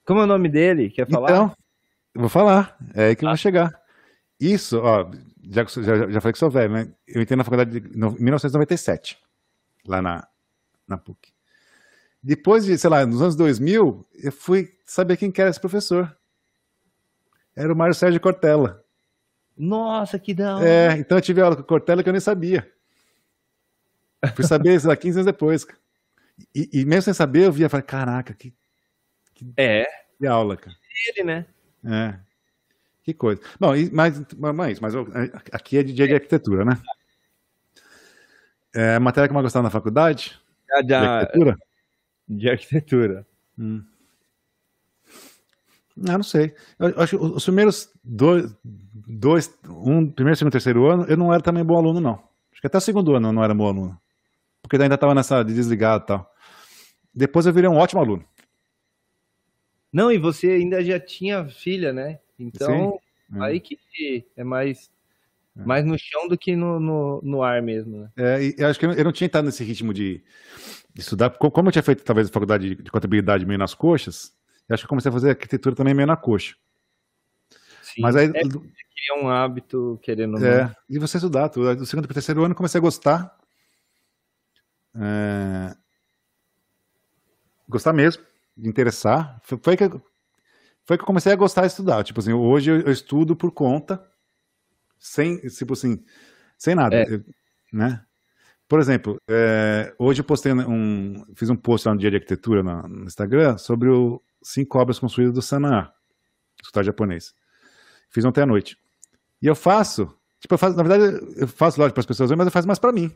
Como 0.04 0.20
é 0.20 0.24
o 0.24 0.26
nome 0.26 0.46
dele? 0.50 0.90
Quer 0.90 1.08
falar? 1.08 1.30
Então, 1.30 1.56
eu 2.14 2.20
vou 2.20 2.28
falar, 2.28 2.76
é 2.92 3.06
aí 3.06 3.16
que 3.16 3.24
ah. 3.24 3.28
eu 3.28 3.30
vou 3.30 3.36
chegar. 3.38 3.80
Isso, 4.38 4.78
ó, 4.78 5.10
já, 5.42 5.64
já, 5.64 6.10
já 6.10 6.20
falei 6.20 6.32
que 6.34 6.38
sou 6.38 6.50
velho, 6.50 6.70
né? 6.70 6.92
Eu 7.08 7.22
entrei 7.22 7.34
na 7.34 7.44
faculdade 7.44 7.78
em 7.78 8.22
1997, 8.22 9.18
lá 9.86 10.02
na, 10.02 10.28
na 10.86 10.98
PUC. 10.98 11.32
Depois 12.22 12.66
de, 12.66 12.76
sei 12.76 12.90
lá, 12.90 13.06
nos 13.06 13.22
anos 13.22 13.36
2000, 13.36 14.06
eu 14.22 14.32
fui 14.32 14.68
saber 14.84 15.16
quem 15.16 15.32
que 15.32 15.40
era 15.40 15.48
esse 15.48 15.60
professor. 15.60 16.14
Era 17.56 17.72
o 17.72 17.76
Mário 17.76 17.94
Sérgio 17.94 18.20
Cortella. 18.20 18.84
Nossa, 19.56 20.18
que 20.18 20.34
da 20.34 20.56
hora. 20.56 20.68
É, 20.68 20.92
então 20.98 21.16
eu 21.16 21.22
tive 21.22 21.40
aula 21.40 21.56
com 21.56 21.62
o 21.62 21.64
Cortella 21.64 22.02
que 22.02 22.08
eu 22.10 22.12
nem 22.12 22.20
sabia. 22.20 22.70
Fui 24.34 24.44
saber, 24.44 24.80
sei 24.80 24.88
lá, 24.88 24.96
15 24.96 25.18
anos 25.18 25.26
depois. 25.26 25.66
E, 26.54 26.68
e 26.72 26.84
mesmo 26.84 27.02
sem 27.02 27.14
saber, 27.14 27.44
eu 27.44 27.52
via 27.52 27.66
e 27.66 27.68
falei, 27.68 27.84
caraca, 27.84 28.34
que, 28.34 28.52
que, 29.34 29.52
é. 29.56 29.86
que 30.18 30.26
aula, 30.26 30.56
cara. 30.56 30.76
Ele, 31.08 31.24
né? 31.24 31.46
É. 31.84 32.18
Que 33.02 33.14
coisa. 33.14 33.40
Bom, 33.60 33.72
mas, 33.92 34.20
mas, 34.36 34.80
mas 34.80 34.94
aqui 35.52 35.78
é 35.78 35.82
de, 35.82 35.92
de 35.92 36.02
arquitetura, 36.02 36.64
né? 36.64 36.80
É 38.74 38.96
a 38.96 39.00
matéria 39.00 39.28
que 39.28 39.32
eu 39.32 39.34
mais 39.34 39.44
gostava 39.44 39.62
na 39.62 39.70
faculdade? 39.70 40.38
É 40.70 40.80
de, 40.80 40.88
de 40.88 40.94
arquitetura? 40.94 41.56
De 42.28 42.50
arquitetura. 42.50 43.26
Hum. 43.58 43.84
Ah, 46.08 46.18
não 46.18 46.22
sei. 46.22 46.54
Eu, 46.78 47.00
acho 47.00 47.16
que 47.16 47.24
os 47.24 47.44
primeiros 47.44 47.90
dois, 48.04 48.54
dois, 48.62 49.56
um, 49.66 50.10
primeiro, 50.10 50.36
segundo, 50.36 50.52
terceiro 50.52 50.86
ano, 50.86 51.04
eu 51.08 51.16
não 51.16 51.32
era 51.32 51.42
também 51.42 51.64
bom 51.64 51.76
aluno, 51.76 52.00
não. 52.00 52.22
Acho 52.52 52.60
que 52.60 52.66
até 52.66 52.76
o 52.76 52.80
segundo 52.80 53.14
ano 53.14 53.28
eu 53.28 53.32
não 53.32 53.42
era 53.42 53.54
bom 53.54 53.66
aluno. 53.66 53.98
Porque 54.66 54.82
ainda 54.82 54.96
estava 54.96 55.14
nessa 55.14 55.44
de 55.44 55.54
desligado 55.54 56.02
e 56.02 56.06
tal. 56.08 56.34
Depois 57.14 57.46
eu 57.46 57.52
virei 57.52 57.70
um 57.70 57.76
ótimo 57.76 58.00
aluno. 58.00 58.24
Não, 59.92 60.10
e 60.10 60.18
você 60.18 60.48
ainda 60.48 60.84
já 60.84 60.98
tinha 60.98 61.46
filha, 61.46 61.92
né? 61.92 62.18
Então, 62.36 62.98
Sim. 63.30 63.40
aí 63.40 63.60
que 63.60 63.78
é 64.36 64.42
mais, 64.42 64.90
é. 65.56 65.64
mais 65.64 65.84
no 65.84 65.96
chão 65.96 66.26
do 66.26 66.36
que 66.36 66.56
no, 66.56 66.80
no, 66.80 67.20
no 67.22 67.42
ar 67.44 67.62
mesmo, 67.62 67.98
né? 67.98 68.10
É, 68.16 68.42
e 68.42 68.54
eu 68.58 68.66
acho 68.66 68.78
que 68.78 68.86
eu 68.86 69.04
não 69.04 69.12
tinha 69.12 69.26
estado 69.26 69.44
nesse 69.44 69.62
ritmo 69.62 69.94
de, 69.94 70.20
de 70.92 71.00
estudar. 71.00 71.30
Como 71.30 71.68
eu 71.68 71.72
tinha 71.72 71.82
feito, 71.82 72.02
talvez, 72.02 72.28
a 72.28 72.32
faculdade 72.32 72.74
de 72.74 72.90
contabilidade 72.90 73.46
meio 73.46 73.58
nas 73.58 73.72
coxas, 73.72 74.36
eu 74.68 74.74
acho 74.74 74.82
que 74.82 74.86
eu 74.86 74.90
comecei 74.90 75.08
a 75.08 75.12
fazer 75.12 75.30
arquitetura 75.30 75.76
também 75.76 75.94
meio 75.94 76.08
na 76.08 76.16
coxa. 76.16 76.56
Sim, 77.82 78.02
Mas 78.02 78.16
aí, 78.16 78.26
é, 78.34 78.40
é 78.40 79.14
um 79.14 79.28
hábito 79.28 79.98
querendo. 80.02 80.44
É, 80.44 80.74
e 80.90 80.98
você 80.98 81.18
estudar 81.18 81.50
tudo. 81.50 81.76
Do 81.76 81.86
segundo 81.86 82.06
para 82.06 82.12
o 82.12 82.14
terceiro 82.14 82.42
ano 82.42 82.54
comecei 82.54 82.78
a 82.78 82.82
gostar. 82.82 83.45
É... 84.98 85.76
Gostar 87.68 87.92
mesmo, 87.92 88.22
interessar. 88.56 89.40
Foi, 89.42 89.76
que 89.76 89.84
eu, 89.84 90.02
foi 90.84 90.96
que 90.96 91.02
eu 91.02 91.06
comecei 91.06 91.32
a 91.32 91.36
gostar 91.36 91.62
de 91.62 91.68
estudar. 91.68 92.04
Tipo 92.04 92.20
assim, 92.20 92.32
hoje 92.32 92.70
eu, 92.70 92.80
eu 92.80 92.92
estudo 92.92 93.34
por 93.34 93.50
conta, 93.50 94.04
sem, 94.98 95.38
tipo 95.48 95.72
assim, 95.72 96.04
sem 96.56 96.74
nada. 96.74 96.96
É. 96.96 97.06
Né? 97.72 98.04
Por 98.68 98.80
exemplo, 98.80 99.20
é, 99.28 99.94
hoje 99.98 100.20
eu 100.20 100.24
postei 100.24 100.52
um. 100.52 101.24
Fiz 101.34 101.48
um 101.50 101.56
post 101.56 101.86
lá 101.86 101.94
no 101.94 102.00
dia 102.00 102.10
de 102.10 102.16
arquitetura 102.16 102.62
no, 102.62 102.82
no 102.88 103.04
Instagram 103.04 103.58
sobre 103.58 103.88
o 103.88 104.20
cinco 104.42 104.78
obras 104.78 104.98
construídas 104.98 105.34
do 105.34 105.42
Sanaa, 105.42 105.92
escritório 106.60 106.86
japonês. 106.86 107.34
Fiz 108.10 108.24
ontem 108.24 108.42
à 108.42 108.46
noite. 108.46 108.76
E 109.40 109.46
eu 109.46 109.54
faço, 109.54 110.12
tipo, 110.40 110.54
eu 110.54 110.58
faço, 110.58 110.76
na 110.76 110.82
verdade, 110.82 111.24
eu 111.36 111.46
faço, 111.46 111.78
lógico, 111.78 111.94
para 111.94 112.00
as 112.00 112.06
pessoas, 112.06 112.30
mas 112.30 112.46
eu 112.46 112.52
faço 112.52 112.66
mais 112.66 112.78
para 112.78 112.92
mim. 112.92 113.12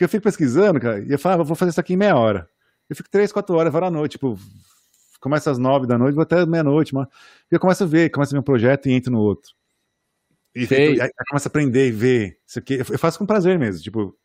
Porque 0.00 0.04
eu 0.06 0.08
fico 0.08 0.24
pesquisando, 0.24 0.80
cara, 0.80 0.98
e 0.98 1.12
eu 1.12 1.18
falo, 1.18 1.42
ah, 1.42 1.44
vou 1.44 1.54
fazer 1.54 1.72
isso 1.72 1.80
aqui 1.80 1.92
em 1.92 1.96
meia 1.96 2.16
hora. 2.16 2.48
Eu 2.88 2.96
fico 2.96 3.10
três, 3.10 3.30
quatro 3.30 3.54
horas, 3.54 3.70
várias 3.70 3.92
à 3.92 3.94
noite, 3.94 4.12
tipo, 4.12 4.34
começa 5.20 5.50
às 5.50 5.58
nove 5.58 5.86
da 5.86 5.98
noite, 5.98 6.14
vou 6.14 6.22
até 6.22 6.46
meia-noite, 6.46 6.94
mas 6.94 7.06
eu 7.50 7.60
começo 7.60 7.84
a 7.84 7.86
ver, 7.86 8.08
começo 8.08 8.32
a 8.32 8.36
ver 8.36 8.40
um 8.40 8.42
projeto 8.42 8.88
e 8.88 8.92
entro 8.92 9.12
no 9.12 9.20
outro. 9.20 9.52
E 10.54 10.66
aí, 10.74 10.98
aí 11.02 11.10
começa 11.28 11.48
a 11.48 11.50
aprender 11.50 11.88
e 11.88 11.92
ver 11.92 12.38
isso 12.46 12.58
aqui. 12.58 12.78
Eu 12.78 12.98
faço 12.98 13.18
com 13.18 13.26
prazer 13.26 13.58
mesmo, 13.58 13.82
tipo. 13.82 14.16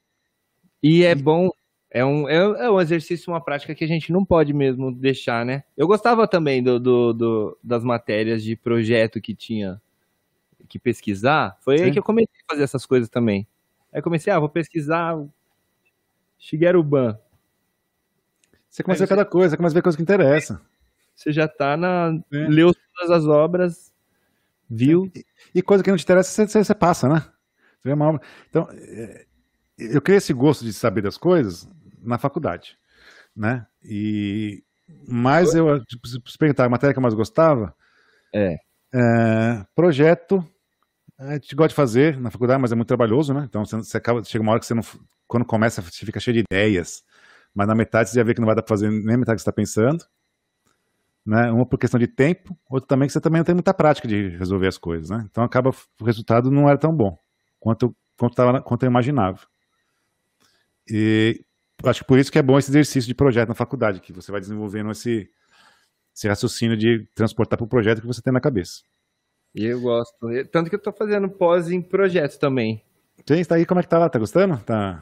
E 0.81 1.03
é 1.03 1.13
bom, 1.13 1.49
é 1.91 2.05
um, 2.05 2.29
é, 2.29 2.37
é, 2.37 2.71
um 2.71 2.79
exercício, 2.79 3.33
uma 3.33 3.43
prática 3.43 3.75
que 3.75 3.83
a 3.83 3.87
gente 3.87 4.13
não 4.13 4.23
pode 4.23 4.53
mesmo 4.53 4.93
deixar, 4.93 5.45
né? 5.45 5.65
Eu 5.75 5.87
gostava 5.87 6.25
também 6.25 6.63
do, 6.63 6.79
do, 6.79 7.11
do 7.11 7.59
das 7.61 7.83
matérias 7.83 8.41
de 8.41 8.55
projeto 8.55 9.19
que 9.19 9.35
tinha 9.35 9.81
que 10.69 10.79
pesquisar. 10.79 11.57
Foi 11.59 11.79
Sim. 11.79 11.83
aí 11.83 11.91
que 11.91 11.99
eu 11.99 12.03
comecei 12.03 12.39
a 12.47 12.53
fazer 12.53 12.63
essas 12.63 12.85
coisas 12.85 13.09
também. 13.09 13.45
Aí 13.91 14.01
comecei, 14.01 14.31
ah, 14.31 14.39
vou 14.39 14.47
pesquisar 14.49 15.17
Shigeru 16.37 16.83
Ban. 16.83 17.17
Você 18.69 18.83
começa 18.83 19.03
a 19.03 19.05
ver 19.05 19.09
cada 19.09 19.25
coisa, 19.25 19.55
começa 19.55 19.73
a 19.73 19.77
ver 19.77 19.81
coisa 19.81 19.97
que 19.97 20.03
interessa. 20.03 20.61
Você 21.15 21.31
já 21.31 21.47
tá 21.47 21.77
na. 21.77 22.19
É. 22.31 22.47
Leu 22.47 22.73
todas 22.73 23.11
as 23.11 23.25
obras, 23.25 23.93
viu. 24.69 25.09
E, 25.15 25.25
e 25.55 25.61
coisa 25.61 25.83
que 25.83 25.89
não 25.89 25.97
te 25.97 26.03
interessa, 26.03 26.45
você, 26.45 26.63
você 26.63 26.75
passa, 26.75 27.07
né? 27.07 27.21
Você 27.21 27.89
vê 27.89 27.93
uma 27.93 28.09
obra. 28.09 28.21
Então, 28.49 28.67
é, 28.71 29.25
eu 29.77 30.01
criei 30.01 30.17
esse 30.17 30.33
gosto 30.33 30.65
de 30.65 30.73
saber 30.73 31.01
das 31.01 31.17
coisas 31.17 31.69
na 32.01 32.17
faculdade, 32.17 32.77
né? 33.35 33.65
E 33.83 34.63
mas 35.07 35.55
eu, 35.55 35.83
tipo, 35.85 36.07
se 36.07 36.37
perguntar 36.37 36.65
a 36.65 36.69
matéria 36.69 36.93
que 36.93 36.99
eu 36.99 37.03
mais 37.03 37.13
gostava, 37.13 37.75
é, 38.33 38.57
é 38.93 39.65
projeto. 39.73 40.45
A 41.17 41.33
gente 41.33 41.55
gosta 41.55 41.69
de 41.69 41.75
fazer 41.75 42.19
na 42.19 42.29
faculdade, 42.29 42.61
mas 42.61 42.71
é 42.71 42.75
muito 42.75 42.87
trabalhoso, 42.87 43.33
né? 43.33 43.45
Então 43.47 43.65
você, 43.65 43.77
você 43.77 43.97
acaba, 43.97 44.23
chega 44.23 44.41
uma 44.41 44.51
hora 44.51 44.59
que 44.59 44.65
você 44.65 44.73
não, 44.73 44.83
quando 45.27 45.45
começa, 45.45 45.81
você 45.81 46.05
fica 46.05 46.19
cheio 46.19 46.35
de 46.35 46.43
ideias, 46.49 47.03
mas 47.53 47.67
na 47.67 47.75
metade 47.75 48.09
você 48.09 48.15
já 48.17 48.23
vê 48.23 48.33
que 48.33 48.41
não 48.41 48.47
vai 48.47 48.55
dar 48.55 48.61
para 48.63 48.75
fazer 48.75 48.89
nem 48.89 49.15
a 49.15 49.17
metade 49.17 49.37
que 49.37 49.41
você 49.41 49.49
está 49.49 49.53
pensando 49.53 50.03
né? 51.25 51.51
Uma 51.51 51.65
por 51.65 51.79
questão 51.79 51.99
de 51.99 52.07
tempo, 52.07 52.57
outra 52.69 52.87
também 52.87 53.07
que 53.07 53.13
você 53.13 53.19
também 53.19 53.39
não 53.39 53.45
tem 53.45 53.55
muita 53.55 53.73
prática 53.73 54.07
de 54.07 54.29
resolver 54.37 54.67
as 54.67 54.77
coisas, 54.77 55.09
né? 55.09 55.25
Então 55.29 55.43
acaba 55.43 55.71
o 55.99 56.05
resultado 56.05 56.51
não 56.51 56.69
era 56.69 56.77
tão 56.77 56.95
bom 56.95 57.17
quanto 57.59 57.95
quanto, 58.17 58.35
tava, 58.35 58.61
quanto 58.61 58.83
eu 58.83 58.89
imaginava. 58.89 59.39
E 60.87 61.43
acho 61.83 62.01
que 62.01 62.07
por 62.07 62.19
isso 62.19 62.31
que 62.31 62.37
é 62.37 62.43
bom 62.43 62.57
esse 62.59 62.69
exercício 62.69 63.07
de 63.07 63.15
projeto 63.15 63.49
na 63.49 63.55
faculdade, 63.55 63.99
que 63.99 64.13
você 64.13 64.31
vai 64.31 64.39
desenvolvendo 64.39 64.91
esse, 64.91 65.27
esse 66.15 66.27
raciocínio 66.27 66.77
de 66.77 67.07
transportar 67.15 67.57
para 67.57 67.65
o 67.65 67.67
projeto 67.67 68.01
que 68.01 68.07
você 68.07 68.21
tem 68.21 68.31
na 68.31 68.39
cabeça. 68.39 68.83
E 69.55 69.65
eu 69.65 69.79
gosto. 69.79 70.13
Tanto 70.51 70.69
que 70.69 70.75
eu 70.75 70.79
estou 70.79 70.91
fazendo 70.91 71.29
pós 71.29 71.71
em 71.71 71.81
projetos 71.81 72.37
também. 72.37 72.83
Sim, 73.25 73.39
está 73.39 73.55
aí, 73.55 73.65
como 73.65 73.79
é 73.79 73.83
que 73.83 73.89
tá 73.89 73.97
lá? 73.97 74.09
Tá 74.09 74.19
gostando? 74.19 74.57
Tá. 74.59 75.01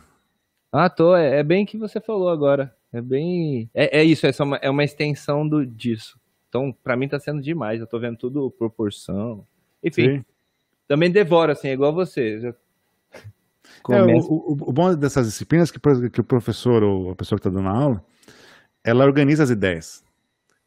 Ah, 0.71 0.89
tô. 0.89 1.15
É, 1.15 1.39
é 1.39 1.43
bem 1.43 1.65
que 1.65 1.77
você 1.77 1.99
falou 1.99 2.29
agora. 2.29 2.73
É 2.93 3.01
bem. 3.01 3.69
É, 3.73 3.99
é 3.99 4.03
isso, 4.03 4.27
é, 4.27 4.31
uma, 4.39 4.57
é 4.57 4.69
uma 4.69 4.83
extensão 4.83 5.47
do, 5.47 5.65
disso. 5.65 6.19
Então, 6.47 6.71
para 6.83 6.95
mim 6.95 7.07
tá 7.07 7.19
sendo 7.19 7.41
demais. 7.41 7.81
Eu 7.81 7.87
tô 7.87 7.99
vendo 7.99 8.15
tudo 8.15 8.51
proporção. 8.51 9.45
Enfim. 9.83 10.17
Sim. 10.17 10.25
Também 10.87 11.09
devoro, 11.09 11.51
assim, 11.51 11.69
é 11.69 11.73
igual 11.73 11.93
você. 11.93 12.39
Começa... 12.39 12.53
É, 13.83 14.15
o, 14.15 14.19
o, 14.19 14.51
o, 14.69 14.71
bom 14.71 14.95
dessas 14.95 15.25
disciplinas 15.25 15.69
é 15.69 15.73
que, 15.73 16.09
que 16.11 16.21
o 16.21 16.23
professor 16.23 16.83
ou 16.83 17.11
a 17.11 17.15
pessoa 17.15 17.39
que 17.39 17.47
está 17.47 17.57
dando 17.57 17.67
aula, 17.67 18.05
ela 18.83 19.03
organiza 19.03 19.43
as 19.43 19.49
ideias. 19.49 20.02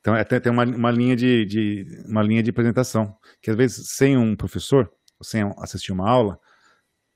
Então, 0.07 0.15
até 0.15 0.39
tem 0.39 0.53
uma, 0.53 0.63
uma, 0.65 0.91
linha 0.93 1.17
de, 1.17 1.45
de, 1.45 1.85
uma 2.07 2.23
linha 2.23 2.41
de 2.41 2.51
apresentação, 2.51 3.13
que 3.43 3.51
às 3.51 3.57
vezes 3.57 3.89
sem 3.97 4.17
um 4.17 4.37
professor, 4.37 4.89
sem 5.21 5.43
assistir 5.59 5.91
uma 5.91 6.09
aula, 6.09 6.39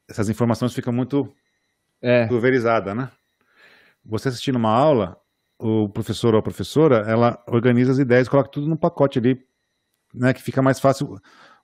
essas 0.09 0.29
informações 0.29 0.75
ficam 0.75 0.93
muito 0.93 1.33
é. 2.03 2.27
pulverizadas, 2.27 2.97
né? 2.97 3.09
você 4.05 4.29
assistindo 4.29 4.57
uma 4.57 4.73
aula, 4.73 5.17
o 5.57 5.89
professor 5.89 6.35
ou 6.35 6.41
a 6.41 6.43
professora, 6.43 7.09
ela 7.09 7.41
organiza 7.47 7.93
as 7.93 8.01
ideias, 8.01 8.29
coloca 8.29 8.51
tudo 8.51 8.67
num 8.67 8.77
pacote 8.77 9.21
ali, 9.21 9.41
né, 10.12 10.35
que 10.35 10.43
fica 10.43 10.61
mais 10.61 10.81
fácil 10.81 11.15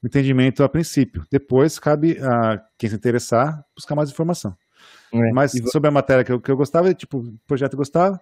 o 0.00 0.06
entendimento 0.06 0.62
a 0.62 0.68
princípio. 0.68 1.24
Depois 1.28 1.76
cabe 1.80 2.20
a 2.20 2.62
quem 2.78 2.88
se 2.88 2.94
interessar 2.94 3.64
buscar 3.74 3.96
mais 3.96 4.10
informação. 4.10 4.56
É, 5.12 5.32
Mas 5.32 5.50
sobre 5.72 5.88
a 5.88 5.92
matéria 5.92 6.22
que 6.22 6.30
eu, 6.30 6.40
que 6.40 6.52
eu 6.52 6.56
gostava, 6.56 6.94
tipo, 6.94 7.18
o 7.18 7.36
projeto 7.48 7.72
eu 7.72 7.78
gostava, 7.78 8.20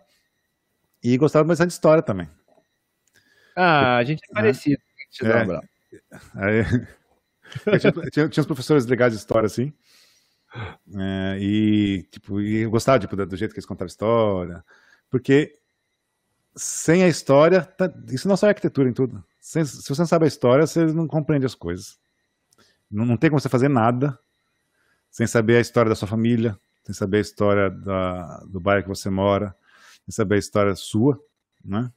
E 1.02 1.18
gostava 1.18 1.46
bastante 1.46 1.68
de 1.68 1.74
história 1.74 2.02
também. 2.02 2.30
Ah, 3.56 3.96
a 3.96 4.04
gente 4.04 4.22
é 4.30 4.34
parecido. 4.34 4.80
Dar 5.22 5.28
um 5.28 5.38
É. 5.38 5.42
abraço. 5.42 5.68
Aí, 6.34 7.78
tinha, 7.78 7.92
tinha, 8.10 8.28
tinha 8.28 8.40
uns 8.42 8.46
professores 8.46 8.84
legais 8.86 9.12
de 9.12 9.18
história, 9.18 9.46
assim. 9.46 9.72
É, 10.96 11.38
e, 11.40 12.02
tipo, 12.10 12.40
e 12.40 12.58
eu 12.62 12.70
gostava 12.70 12.98
tipo, 12.98 13.16
do 13.16 13.36
jeito 13.36 13.52
que 13.52 13.58
eles 13.58 13.66
contavam 13.66 13.86
história. 13.88 14.64
Porque 15.10 15.58
sem 16.56 17.02
a 17.02 17.08
história, 17.08 17.62
tá- 17.62 17.92
isso 18.10 18.28
não 18.28 18.34
é 18.34 18.36
só 18.36 18.48
arquitetura 18.48 18.88
em 18.88 18.92
tudo. 18.92 19.22
Sem- 19.40 19.64
se 19.64 19.82
você 19.88 20.00
não 20.00 20.06
sabe 20.06 20.24
a 20.24 20.28
história, 20.28 20.66
você 20.66 20.84
não 20.86 21.06
compreende 21.06 21.46
as 21.46 21.54
coisas. 21.54 21.98
Não, 22.90 23.04
não 23.04 23.16
tem 23.16 23.30
como 23.30 23.40
você 23.40 23.48
fazer 23.48 23.68
nada 23.68 24.18
sem 25.10 25.26
saber 25.26 25.56
a 25.56 25.60
história 25.60 25.88
da 25.88 25.94
sua 25.96 26.08
família, 26.08 26.58
sem 26.84 26.94
saber 26.94 27.18
a 27.18 27.20
história 27.20 27.70
da, 27.70 28.38
do 28.48 28.60
bairro 28.60 28.82
que 28.82 28.88
você 28.88 29.10
mora, 29.10 29.54
sem 30.04 30.12
saber 30.12 30.36
a 30.36 30.38
história 30.38 30.74
sua, 30.76 31.20
né? 31.64 31.90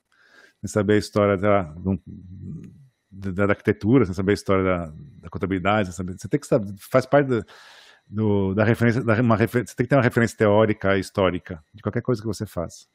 Sem 0.62 0.68
saber 0.70 0.94
a 0.94 0.98
história 0.98 1.38
da, 1.38 1.64
do- 1.64 2.02
da, 3.12 3.46
da 3.46 3.54
arquitetura, 3.54 4.06
sem 4.06 4.14
saber 4.14 4.32
a 4.32 4.34
história 4.34 4.64
da, 4.64 4.94
da 5.22 5.30
contabilidade, 5.30 5.94
saber, 5.94 6.14
você 6.18 6.28
tem 6.28 6.40
que 6.40 6.48
saber, 6.48 6.74
faz 6.80 7.06
parte 7.06 7.28
da, 7.28 7.44
do, 8.08 8.54
da 8.54 8.64
referência, 8.64 9.04
da, 9.04 9.20
uma 9.22 9.38
você 9.38 9.48
tem 9.64 9.86
que 9.86 9.88
ter 9.88 9.96
uma 9.96 10.02
referência 10.02 10.38
teórica, 10.38 10.98
histórica, 10.98 11.64
de 11.74 11.82
qualquer 11.82 12.02
coisa 12.02 12.22
que 12.22 12.28
você 12.28 12.46
faz. 12.46 12.88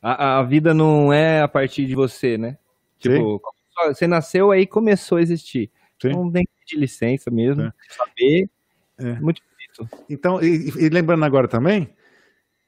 A, 0.00 0.38
a 0.38 0.42
vida 0.42 0.72
não 0.72 1.12
é 1.12 1.42
a 1.42 1.48
partir 1.48 1.84
de 1.86 1.94
você, 1.94 2.38
né? 2.38 2.56
Tipo, 2.98 3.40
começou- 3.40 3.94
você 3.94 4.06
nasceu 4.06 4.50
aí 4.50 4.66
começou 4.66 5.18
a 5.18 5.22
existir. 5.22 5.70
Sim. 6.00 6.08
Então 6.08 6.30
tem 6.32 6.44
que 6.44 6.50
pedir 6.60 6.80
licença 6.80 7.30
mesmo, 7.30 7.62
É. 7.64 7.72
saber. 7.90 8.50
É. 8.98 9.12
Muito 9.20 9.40
bonito. 9.42 9.96
Então, 10.08 10.42
e, 10.42 10.68
e 10.76 10.88
lembrando 10.88 11.24
agora 11.24 11.46
também, 11.48 11.92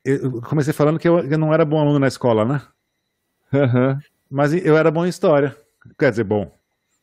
eu 0.04 0.40
comecei 0.42 0.72
falando 0.72 0.98
que 0.98 1.08
eu, 1.08 1.18
eu 1.20 1.38
não 1.38 1.52
era 1.52 1.64
bom 1.64 1.80
aluno 1.80 1.98
na 1.98 2.08
escola, 2.08 2.44
né? 2.44 2.62
Aham. 3.52 3.98
Mas 4.30 4.52
eu 4.54 4.76
era 4.76 4.90
bom 4.90 5.04
em 5.04 5.08
história. 5.08 5.56
Quer 5.98 6.10
dizer, 6.10 6.24
bom. 6.24 6.50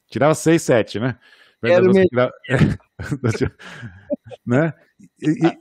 Tirava 0.10 0.34
6, 0.34 0.62
7, 0.62 1.00
né? 1.00 1.18
Era 1.64 1.82
o 1.90 1.92
Verdade, 1.94 2.08
tirava- 2.10 2.34
né? 4.46 4.74
E, 5.22 5.58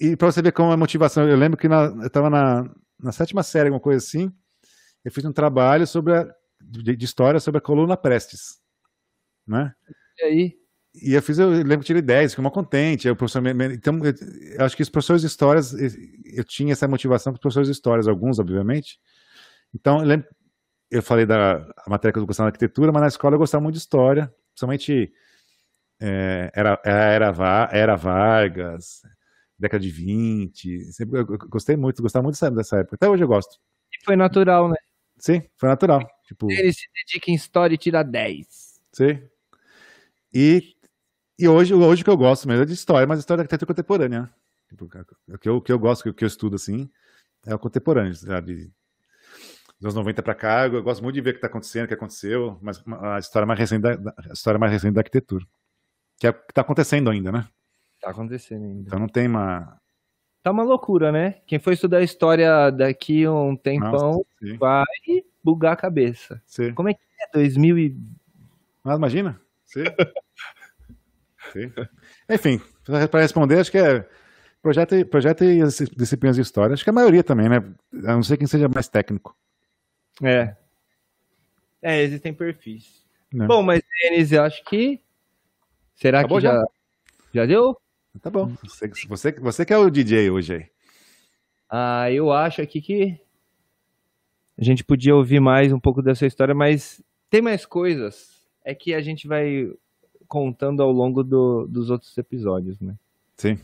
e, 0.00 0.10
e 0.12 0.16
pra 0.16 0.30
você 0.30 0.42
ver 0.42 0.52
como 0.52 0.72
a 0.72 0.76
motivação. 0.76 1.28
Eu 1.28 1.36
lembro 1.36 1.58
que 1.58 1.68
na, 1.68 1.84
eu 1.84 2.06
estava 2.06 2.30
na, 2.30 2.70
na 2.98 3.12
sétima 3.12 3.42
série, 3.42 3.68
alguma 3.68 3.80
coisa 3.80 3.98
assim. 4.04 4.32
Eu 5.04 5.12
fiz 5.12 5.24
um 5.24 5.32
trabalho 5.32 5.86
sobre 5.86 6.14
a, 6.16 6.28
de, 6.60 6.96
de 6.96 7.04
história 7.04 7.40
sobre 7.40 7.58
a 7.58 7.62
coluna 7.62 7.96
Prestes. 7.96 8.60
Né? 9.46 9.74
E 10.18 10.24
aí? 10.24 10.58
E 10.94 11.14
eu 11.14 11.22
fiz, 11.22 11.38
eu 11.38 11.48
lembro 11.50 11.80
que 11.80 11.86
tirei 11.86 12.02
10, 12.02 12.32
fiquei 12.32 12.42
mal 12.42 12.52
contente. 12.52 13.08
Aí 13.08 13.12
o 13.12 13.16
professor, 13.16 13.42
então, 13.46 13.98
eu, 14.04 14.14
eu 14.58 14.64
acho 14.64 14.76
que 14.76 14.82
os 14.82 14.90
professores 14.90 15.22
de 15.22 15.26
histórias, 15.28 15.72
eu, 15.72 15.90
eu 16.34 16.44
tinha 16.44 16.72
essa 16.72 16.86
motivação 16.86 17.32
com 17.32 17.36
os 17.36 17.40
professores 17.40 17.68
de 17.68 17.72
histórias, 17.72 18.06
alguns, 18.06 18.38
obviamente. 18.38 18.98
Então, 19.74 20.00
eu 20.00 20.04
lembro, 20.06 20.28
eu 20.90 21.02
falei 21.02 21.24
da 21.24 21.66
matéria 21.86 22.12
que 22.12 22.18
eu 22.18 22.26
gostava 22.26 22.48
da 22.50 22.54
arquitetura, 22.54 22.92
mas 22.92 23.02
na 23.02 23.08
escola 23.08 23.34
eu 23.34 23.38
gostava 23.38 23.62
muito 23.62 23.74
de 23.74 23.80
história, 23.80 24.32
principalmente 24.50 25.12
é, 26.00 26.50
era, 26.54 26.80
era, 26.84 27.68
era 27.72 27.96
Vargas, 27.96 29.02
década 29.58 29.82
de 29.82 29.90
20. 29.90 30.92
Sempre, 30.92 31.20
eu, 31.20 31.26
eu 31.26 31.38
gostei 31.48 31.76
muito, 31.76 32.02
gostava 32.02 32.24
muito 32.24 32.38
dessa, 32.54 32.78
época. 32.78 32.96
Até 32.96 33.08
hoje 33.08 33.24
eu 33.24 33.28
gosto. 33.28 33.58
E 33.92 34.04
foi 34.04 34.16
natural, 34.16 34.68
né? 34.68 34.76
Sim, 35.18 35.42
foi 35.56 35.68
natural. 35.68 36.00
Tipo, 36.26 36.50
Ele 36.50 36.72
se 36.72 36.86
dedica 36.92 37.30
em 37.30 37.34
história 37.34 37.74
e 37.74 37.78
tira 37.78 38.02
10. 38.02 38.82
Sim. 38.92 39.22
E, 40.34 40.74
e 41.38 41.48
hoje, 41.48 41.72
hoje 41.72 42.02
o 42.02 42.04
que 42.04 42.10
eu 42.10 42.16
gosto 42.16 42.48
mesmo 42.48 42.64
é 42.64 42.66
de 42.66 42.72
história, 42.72 43.06
mas 43.06 43.20
história 43.20 43.38
da 43.38 43.42
arquitetura 43.44 43.68
contemporânea. 43.68 44.22
né? 44.22 44.30
Tipo, 44.68 44.86
o, 44.86 45.38
que 45.38 45.48
eu, 45.48 45.56
o 45.56 45.60
que 45.60 45.72
eu 45.72 45.78
gosto, 45.78 46.08
o 46.08 46.14
que 46.14 46.24
eu 46.24 46.28
estudo 46.28 46.56
assim, 46.56 46.90
é 47.46 47.54
o 47.54 47.58
contemporâneo, 47.58 48.14
sabe? 48.14 48.72
Dos 49.82 49.86
anos 49.86 49.96
90 49.96 50.22
para 50.22 50.34
cá, 50.36 50.68
eu 50.68 50.80
gosto 50.80 51.02
muito 51.02 51.16
de 51.16 51.20
ver 51.20 51.30
o 51.30 51.32
que 51.32 51.38
está 51.38 51.48
acontecendo, 51.48 51.86
o 51.86 51.88
que 51.88 51.94
aconteceu, 51.94 52.56
mas 52.62 52.80
a 52.86 53.18
história 53.18 53.44
mais 53.44 53.58
recente 53.58 53.82
da, 53.82 54.14
a 54.30 54.32
história 54.32 54.56
mais 54.56 54.70
recente 54.70 54.94
da 54.94 55.00
arquitetura. 55.00 55.44
Que 56.20 56.28
é 56.28 56.30
o 56.30 56.34
que 56.34 56.52
está 56.52 56.60
acontecendo 56.60 57.10
ainda, 57.10 57.32
né? 57.32 57.48
Tá 58.00 58.10
acontecendo 58.10 58.64
ainda. 58.64 58.82
Então 58.86 59.00
não 59.00 59.08
tem 59.08 59.26
uma. 59.26 59.76
Tá 60.40 60.52
uma 60.52 60.62
loucura, 60.62 61.10
né? 61.10 61.40
Quem 61.48 61.58
for 61.58 61.72
estudar 61.72 62.00
história 62.00 62.70
daqui 62.70 63.26
um 63.26 63.56
tempão 63.56 64.24
Sim, 64.38 64.56
vai 64.56 64.84
bugar 65.42 65.72
a 65.72 65.76
cabeça. 65.76 66.40
sim. 66.46 66.72
Como 66.74 66.88
é 66.88 66.94
que 66.94 67.00
é 67.20 67.32
2000 67.32 67.78
e... 67.78 67.96
Mas 68.84 68.96
imagina? 68.96 69.40
Sim. 69.64 69.82
Sim. 71.52 71.72
Enfim, 72.30 72.60
para 73.10 73.20
responder, 73.20 73.58
acho 73.58 73.72
que 73.72 73.78
é 73.78 74.08
projeto, 74.62 74.94
e- 74.94 75.04
projeto 75.04 75.42
e 75.42 75.60
as 75.60 75.76
disciplinas 75.76 76.36
de 76.36 76.42
história. 76.42 76.72
Acho 76.72 76.84
que 76.84 76.90
a 76.90 76.92
maioria 76.92 77.24
também, 77.24 77.48
né? 77.48 77.56
A 78.04 78.14
não 78.14 78.22
ser 78.22 78.36
quem 78.36 78.46
seja 78.46 78.68
mais 78.68 78.88
técnico. 78.88 79.36
É. 80.22 80.56
É, 81.80 82.02
existem 82.02 82.32
perfis. 82.34 83.02
Né? 83.32 83.46
Bom, 83.46 83.62
mas 83.62 83.82
Denis, 84.02 84.32
eu 84.32 84.42
acho 84.42 84.62
que. 84.64 85.00
Será 85.94 86.20
Acabou 86.20 86.38
que 86.38 86.44
já... 86.44 86.54
já? 86.54 86.64
já 87.34 87.46
deu? 87.46 87.76
Tá 88.20 88.28
bom. 88.30 88.52
Você, 88.62 88.88
você, 89.08 89.32
você 89.32 89.64
que 89.64 89.72
é 89.72 89.78
o 89.78 89.88
DJ 89.90 90.30
hoje 90.30 90.54
aí. 90.54 90.66
Ah, 91.68 92.10
eu 92.10 92.30
acho 92.30 92.60
aqui 92.60 92.80
que 92.82 93.18
a 94.58 94.62
gente 94.62 94.84
podia 94.84 95.16
ouvir 95.16 95.40
mais 95.40 95.72
um 95.72 95.80
pouco 95.80 96.02
dessa 96.02 96.26
história, 96.26 96.54
mas 96.54 97.02
tem 97.30 97.40
mais 97.40 97.64
coisas. 97.64 98.42
É 98.64 98.74
que 98.74 98.92
a 98.94 99.00
gente 99.00 99.26
vai 99.26 99.72
contando 100.28 100.82
ao 100.82 100.92
longo 100.92 101.24
do- 101.24 101.66
dos 101.66 101.88
outros 101.90 102.16
episódios, 102.18 102.78
né? 102.80 102.94
Sim. 103.36 103.58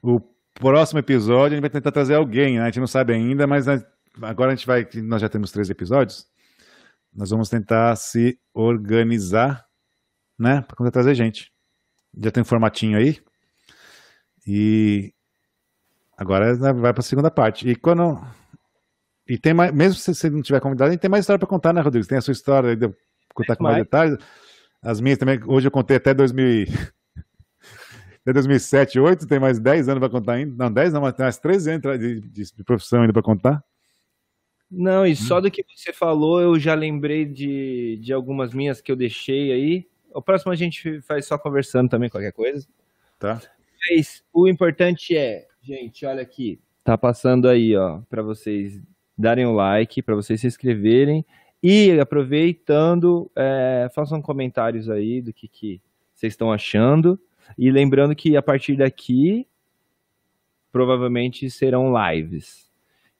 O 0.00 0.20
próximo 0.54 1.00
episódio 1.00 1.46
a 1.46 1.56
gente 1.56 1.60
vai 1.60 1.70
tentar 1.70 1.90
trazer 1.92 2.14
alguém, 2.14 2.56
né? 2.58 2.62
A 2.62 2.66
gente 2.66 2.80
não 2.80 2.86
sabe 2.86 3.12
ainda, 3.12 3.46
mas 3.46 3.66
a- 3.68 3.84
agora 4.20 4.52
a 4.52 4.54
gente 4.54 4.66
vai. 4.66 4.86
Nós 4.96 5.20
já 5.20 5.28
temos 5.28 5.50
três 5.50 5.70
episódios. 5.70 6.26
Nós 7.14 7.30
vamos 7.30 7.48
tentar 7.48 7.94
se 7.96 8.38
organizar, 8.54 9.64
né? 10.38 10.62
Para 10.62 10.90
trazer 10.90 11.14
gente. 11.14 11.52
Já 12.16 12.30
tem 12.30 12.42
um 12.42 12.46
formatinho 12.46 12.98
aí. 12.98 13.20
E 14.46 15.12
agora 16.16 16.54
vai 16.54 16.92
para 16.92 17.00
a 17.00 17.04
segunda 17.04 17.30
parte. 17.30 17.68
E 17.68 17.74
quando. 17.76 18.20
E 19.28 19.38
tem 19.38 19.54
mais, 19.54 19.72
mesmo 19.72 19.94
se 19.94 20.14
você 20.14 20.28
não 20.28 20.42
tiver 20.42 20.60
convidado, 20.60 20.88
a 20.88 20.92
gente 20.92 21.00
tem 21.00 21.10
mais 21.10 21.22
história 21.22 21.38
para 21.38 21.48
contar, 21.48 21.72
né, 21.72 21.80
Rodrigo? 21.80 22.06
Tem 22.06 22.18
a 22.18 22.20
sua 22.20 22.32
história, 22.32 22.70
aí, 22.70 22.76
de 22.76 22.86
eu 22.86 22.94
contar 23.34 23.56
com 23.56 23.62
mais 23.62 23.76
mais. 23.76 23.84
detalhes. 23.84 24.18
As 24.82 25.00
minhas 25.00 25.18
também, 25.18 25.40
hoje 25.46 25.68
eu 25.68 25.70
contei 25.70 25.96
até 25.96 26.12
2000 26.12 26.44
e- 26.44 26.66
até 28.22 28.32
2007, 28.32 28.94
2008, 28.98 29.26
tem 29.28 29.38
mais 29.38 29.60
10 29.60 29.88
anos 29.88 30.00
para 30.00 30.10
contar 30.10 30.32
ainda. 30.34 30.54
Não, 30.64 30.72
10 30.72 30.92
não, 30.92 31.00
mas 31.02 31.14
tem 31.14 31.24
mais 31.24 31.38
13 31.38 31.70
anos 31.70 31.98
de, 32.00 32.20
de, 32.20 32.42
de 32.56 32.64
profissão 32.64 33.02
ainda 33.02 33.12
para 33.12 33.22
contar. 33.22 33.64
Não, 34.74 35.06
e 35.06 35.12
Hum. 35.12 35.16
só 35.16 35.38
do 35.38 35.50
que 35.50 35.62
você 35.68 35.92
falou, 35.92 36.40
eu 36.40 36.58
já 36.58 36.74
lembrei 36.74 37.26
de, 37.26 37.98
de 38.00 38.10
algumas 38.10 38.54
minhas 38.54 38.80
que 38.80 38.90
eu 38.90 38.96
deixei 38.96 39.52
aí. 39.52 39.86
O 40.14 40.22
próximo 40.22 40.50
a 40.50 40.56
gente 40.56 41.00
faz 41.02 41.26
só 41.26 41.36
conversando 41.36 41.90
também, 41.90 42.08
qualquer 42.08 42.32
coisa. 42.32 42.66
Tá? 43.18 43.38
Mas 43.90 44.24
o 44.32 44.48
importante 44.48 45.14
é, 45.14 45.46
gente, 45.60 46.06
olha 46.06 46.22
aqui, 46.22 46.58
tá 46.82 46.96
passando 46.96 47.48
aí, 47.48 47.76
ó, 47.76 48.00
para 48.08 48.22
vocês 48.22 48.80
darem 49.16 49.44
o 49.44 49.52
like, 49.52 50.00
para 50.00 50.14
vocês 50.14 50.40
se 50.40 50.46
inscreverem 50.46 51.24
e 51.62 52.00
aproveitando, 52.00 53.30
é, 53.36 53.88
façam 53.94 54.22
comentários 54.22 54.88
aí 54.88 55.20
do 55.20 55.32
que, 55.32 55.46
que 55.46 55.80
vocês 56.14 56.32
estão 56.32 56.50
achando 56.50 57.20
e 57.58 57.70
lembrando 57.70 58.16
que 58.16 58.36
a 58.36 58.42
partir 58.42 58.76
daqui 58.76 59.46
provavelmente 60.72 61.50
serão 61.50 61.92
lives. 61.92 62.61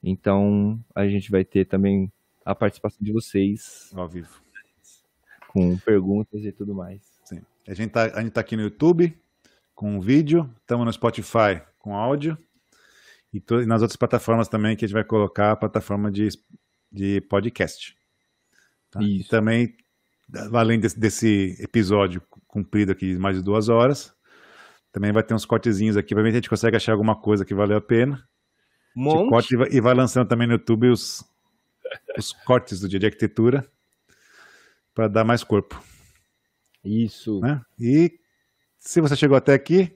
Então 0.03 0.83
a 0.95 1.07
gente 1.07 1.31
vai 1.31 1.45
ter 1.45 1.67
também 1.67 2.13
a 2.45 2.55
participação 2.55 2.99
de 3.01 3.13
vocês 3.13 3.91
Ao 3.95 4.09
vivo. 4.09 4.43
com 5.49 5.77
perguntas 5.79 6.45
e 6.45 6.51
tudo 6.51 6.75
mais. 6.75 7.01
Sim. 7.25 7.41
A 7.69 7.75
gente 7.75 7.91
tá, 7.91 8.05
a 8.05 8.23
gente 8.23 8.33
tá 8.33 8.41
aqui 8.41 8.57
no 8.57 8.63
YouTube 8.63 9.17
com 9.75 10.01
vídeo, 10.01 10.51
estamos 10.61 10.85
no 10.85 10.93
Spotify 10.93 11.63
com 11.79 11.97
áudio 11.97 12.37
e, 13.33 13.39
e 13.39 13.67
nas 13.67 13.83
outras 13.83 13.97
plataformas 13.97 14.49
também 14.49 14.77
que 14.77 14.85
a 14.85 14.89
gente 14.89 14.95
vai 14.95 15.05
colocar 15.05 15.53
a 15.53 15.57
plataforma 15.57 16.11
de, 16.11 16.29
de 16.91 17.21
podcast. 17.23 17.97
Tá? 18.91 19.03
E 19.03 19.25
também, 19.25 19.75
além 20.53 20.79
desse, 20.79 20.99
desse 20.99 21.57
episódio 21.61 22.23
comprido 22.47 22.93
aqui 22.93 23.15
de 23.15 23.19
mais 23.19 23.37
de 23.37 23.43
duas 23.43 23.69
horas, 23.69 24.13
também 24.93 25.11
vai 25.11 25.23
ter 25.23 25.33
uns 25.33 25.47
cortezinhos 25.47 25.97
aqui, 25.97 26.09
provavelmente 26.09 26.35
a 26.35 26.41
gente 26.41 26.51
consegue 26.51 26.77
achar 26.77 26.93
alguma 26.93 27.17
coisa 27.17 27.45
que 27.45 27.55
valeu 27.55 27.79
a 27.79 27.81
pena. 27.81 28.23
Monte. 28.95 29.29
corta 29.29 29.69
e 29.71 29.81
vai, 29.81 29.95
lançando 29.95 30.29
também 30.29 30.47
no 30.47 30.55
YouTube 30.55 30.89
os, 30.89 31.25
os 32.17 32.33
cortes 32.45 32.81
do 32.81 32.89
dia 32.89 32.99
de 32.99 33.07
arquitetura 33.07 33.67
para 34.95 35.09
dar 35.09 35.25
mais 35.25 35.43
corpo. 35.43 35.83
Isso. 36.85 37.41
né? 37.41 37.61
E 37.79 38.19
se 38.79 39.01
você 39.01 39.17
chegou 39.17 39.37
até 39.37 39.55
aqui, 39.55 39.95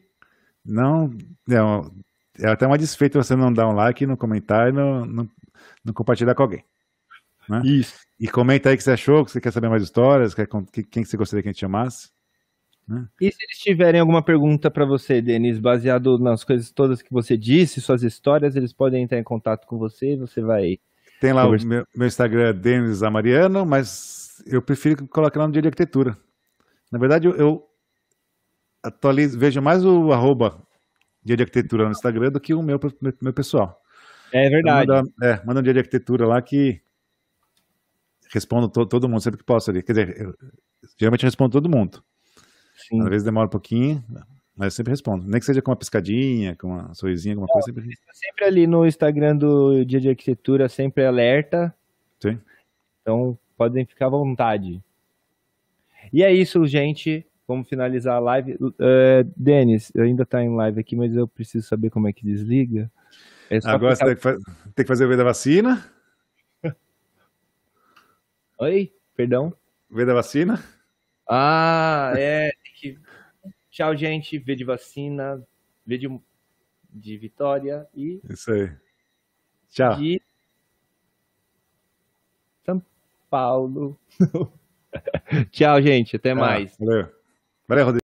não, 0.64 1.10
não 1.47 1.93
é 2.39 2.48
até 2.48 2.66
uma 2.66 2.78
desfeita 2.78 3.23
você 3.23 3.35
não 3.35 3.52
dar 3.52 3.68
um 3.68 3.73
like, 3.73 4.06
não 4.06 4.16
comentar 4.16 4.68
e 4.68 4.73
não, 4.73 5.05
não, 5.05 5.31
não 5.85 5.94
compartilhar 5.94 6.35
com 6.35 6.43
alguém. 6.43 6.64
Isso. 7.64 7.94
E 8.18 8.28
comenta 8.28 8.68
aí 8.68 8.74
o 8.74 8.78
que 8.78 8.85
você 8.85 8.93
achou, 8.93 9.24
que 9.24 9.31
você 9.31 9.40
quer 9.40 9.52
saber 9.52 9.68
mais 9.68 9.82
histórias, 9.82 10.35
quer, 10.35 10.48
quem 10.73 11.02
que 11.02 11.05
você 11.05 11.16
gostaria 11.16 11.43
que 11.43 11.48
a 11.48 11.52
gente 11.52 11.60
chamasse. 11.60 12.10
E 13.21 13.31
se 13.33 13.39
eles 13.43 13.59
tiverem 13.59 14.01
alguma 14.01 14.23
pergunta 14.23 14.71
para 14.71 14.85
você, 14.85 15.21
Denis, 15.21 15.59
baseado 15.59 16.19
nas 16.19 16.45
coisas 16.45 16.71
todas 16.71 17.03
que 17.03 17.13
você 17.13 17.37
disse, 17.37 17.81
suas 17.81 18.03
histórias, 18.03 18.55
eles 18.55 18.73
podem 18.73 19.03
entrar 19.03 19.19
em 19.19 19.25
contato 19.25 19.67
com 19.67 19.77
você 19.77 20.13
e 20.13 20.17
você 20.17 20.41
vai 20.41 20.79
Tem 21.21 21.33
lá 21.33 21.47
o 21.47 21.51
meu, 21.51 21.85
meu 21.95 22.07
Instagram, 22.07 22.55
Denis 22.55 23.03
Amariano, 23.03 23.67
mas 23.67 24.43
eu 24.47 24.63
prefiro 24.63 25.07
colocar 25.09 25.41
lá 25.41 25.47
no 25.47 25.53
dia 25.53 25.63
de 25.63 25.69
arquitetura. 25.69 26.17
Na 26.91 26.99
verdade, 26.99 27.27
eu, 27.27 27.35
eu 27.35 27.69
atualizo, 28.83 29.39
vejo 29.39 29.61
mais 29.61 29.85
o 29.85 30.13
arroba 30.13 30.63
dia 31.25 31.37
de 31.37 31.43
arquitetura 31.43 31.85
no 31.85 31.91
Instagram 31.91 32.31
do 32.31 32.41
que 32.41 32.55
o 32.55 32.63
meu, 32.63 32.79
meu, 33.01 33.13
meu 33.21 33.33
pessoal. 33.33 33.83
É 34.33 34.49
verdade. 34.49 34.89
Manda, 34.89 35.11
é, 35.23 35.45
manda 35.45 35.61
um 35.61 35.63
dia 35.63 35.73
de 35.73 35.81
arquitetura 35.81 36.25
lá 36.25 36.41
que 36.41 36.81
respondo 38.33 38.69
to, 38.69 38.87
todo 38.87 39.09
mundo 39.09 39.21
sempre 39.21 39.39
que 39.39 39.45
posso 39.45 39.71
ali. 39.71 39.83
Quer 39.83 39.93
dizer, 39.93 40.21
eu, 40.21 40.35
geralmente 40.97 41.25
respondo 41.25 41.51
todo 41.51 41.69
mundo. 41.69 42.03
Sim. 42.77 43.01
Às 43.03 43.09
vezes 43.09 43.24
demora 43.24 43.47
um 43.47 43.51
pouquinho, 43.51 44.05
mas 44.57 44.66
eu 44.66 44.70
sempre 44.70 44.90
respondo. 44.90 45.27
Nem 45.27 45.40
que 45.40 45.47
seja 45.47 45.62
com 45.62 45.70
uma 45.70 45.77
piscadinha, 45.77 46.55
com 46.57 46.69
uma 46.69 46.94
sorrisinha, 46.94 47.35
alguma 47.35 47.48
coisa. 47.48 47.66
Sempre... 47.66 47.98
sempre 48.12 48.44
ali 48.44 48.66
no 48.66 48.86
Instagram 48.86 49.36
do 49.36 49.85
Dia 49.85 50.01
de 50.01 50.09
Arquitetura, 50.11 50.69
sempre 50.69 51.05
alerta. 51.05 51.74
Sim. 52.20 52.39
Então, 53.03 53.39
podem 53.57 53.85
ficar 53.85 54.07
à 54.07 54.11
vontade. 54.11 54.82
E 56.12 56.23
é 56.23 56.32
isso, 56.32 56.66
gente. 56.66 57.27
Vamos 57.48 57.69
finalizar 57.69 58.16
a 58.16 58.19
live. 58.19 58.55
Uh, 58.55 59.32
Denis, 59.36 59.93
ainda 59.97 60.24
está 60.24 60.43
em 60.43 60.55
live 60.55 60.81
aqui, 60.81 60.97
mas 60.97 61.15
eu 61.15 61.28
preciso 61.28 61.66
saber 61.66 61.90
como 61.90 62.09
é 62.09 62.12
que 62.12 62.24
desliga. 62.24 62.90
É 63.48 63.59
Agora 63.65 63.94
você 63.94 64.05
tem 64.05 64.16
que, 64.16 64.44
tem 64.74 64.85
que 64.85 64.89
fazer 64.89 65.05
o 65.05 65.09
V 65.09 65.16
da 65.16 65.24
vacina. 65.24 65.85
Oi, 68.59 68.93
perdão. 69.15 69.53
V 69.89 70.05
da 70.05 70.15
vacina? 70.15 70.62
Ah, 71.28 72.12
é. 72.16 72.51
Tchau, 73.77 73.94
gente. 73.94 74.39
V 74.39 74.57
de 74.57 74.65
vacina, 74.65 75.47
V 75.85 75.98
de, 75.98 76.20
de 76.90 77.19
vitória 77.19 77.86
e. 77.94 78.23
Isso 78.27 78.51
aí. 78.51 78.74
Tchau. 79.69 79.97
De 79.98 80.23
São 82.65 82.82
Paulo. 83.28 84.01
Tchau, 85.53 85.82
gente. 85.82 86.16
Até 86.16 86.32
mais. 86.32 86.74
Valeu. 86.78 87.12
Valeu, 87.69 87.85
Rodrigo. 87.85 88.06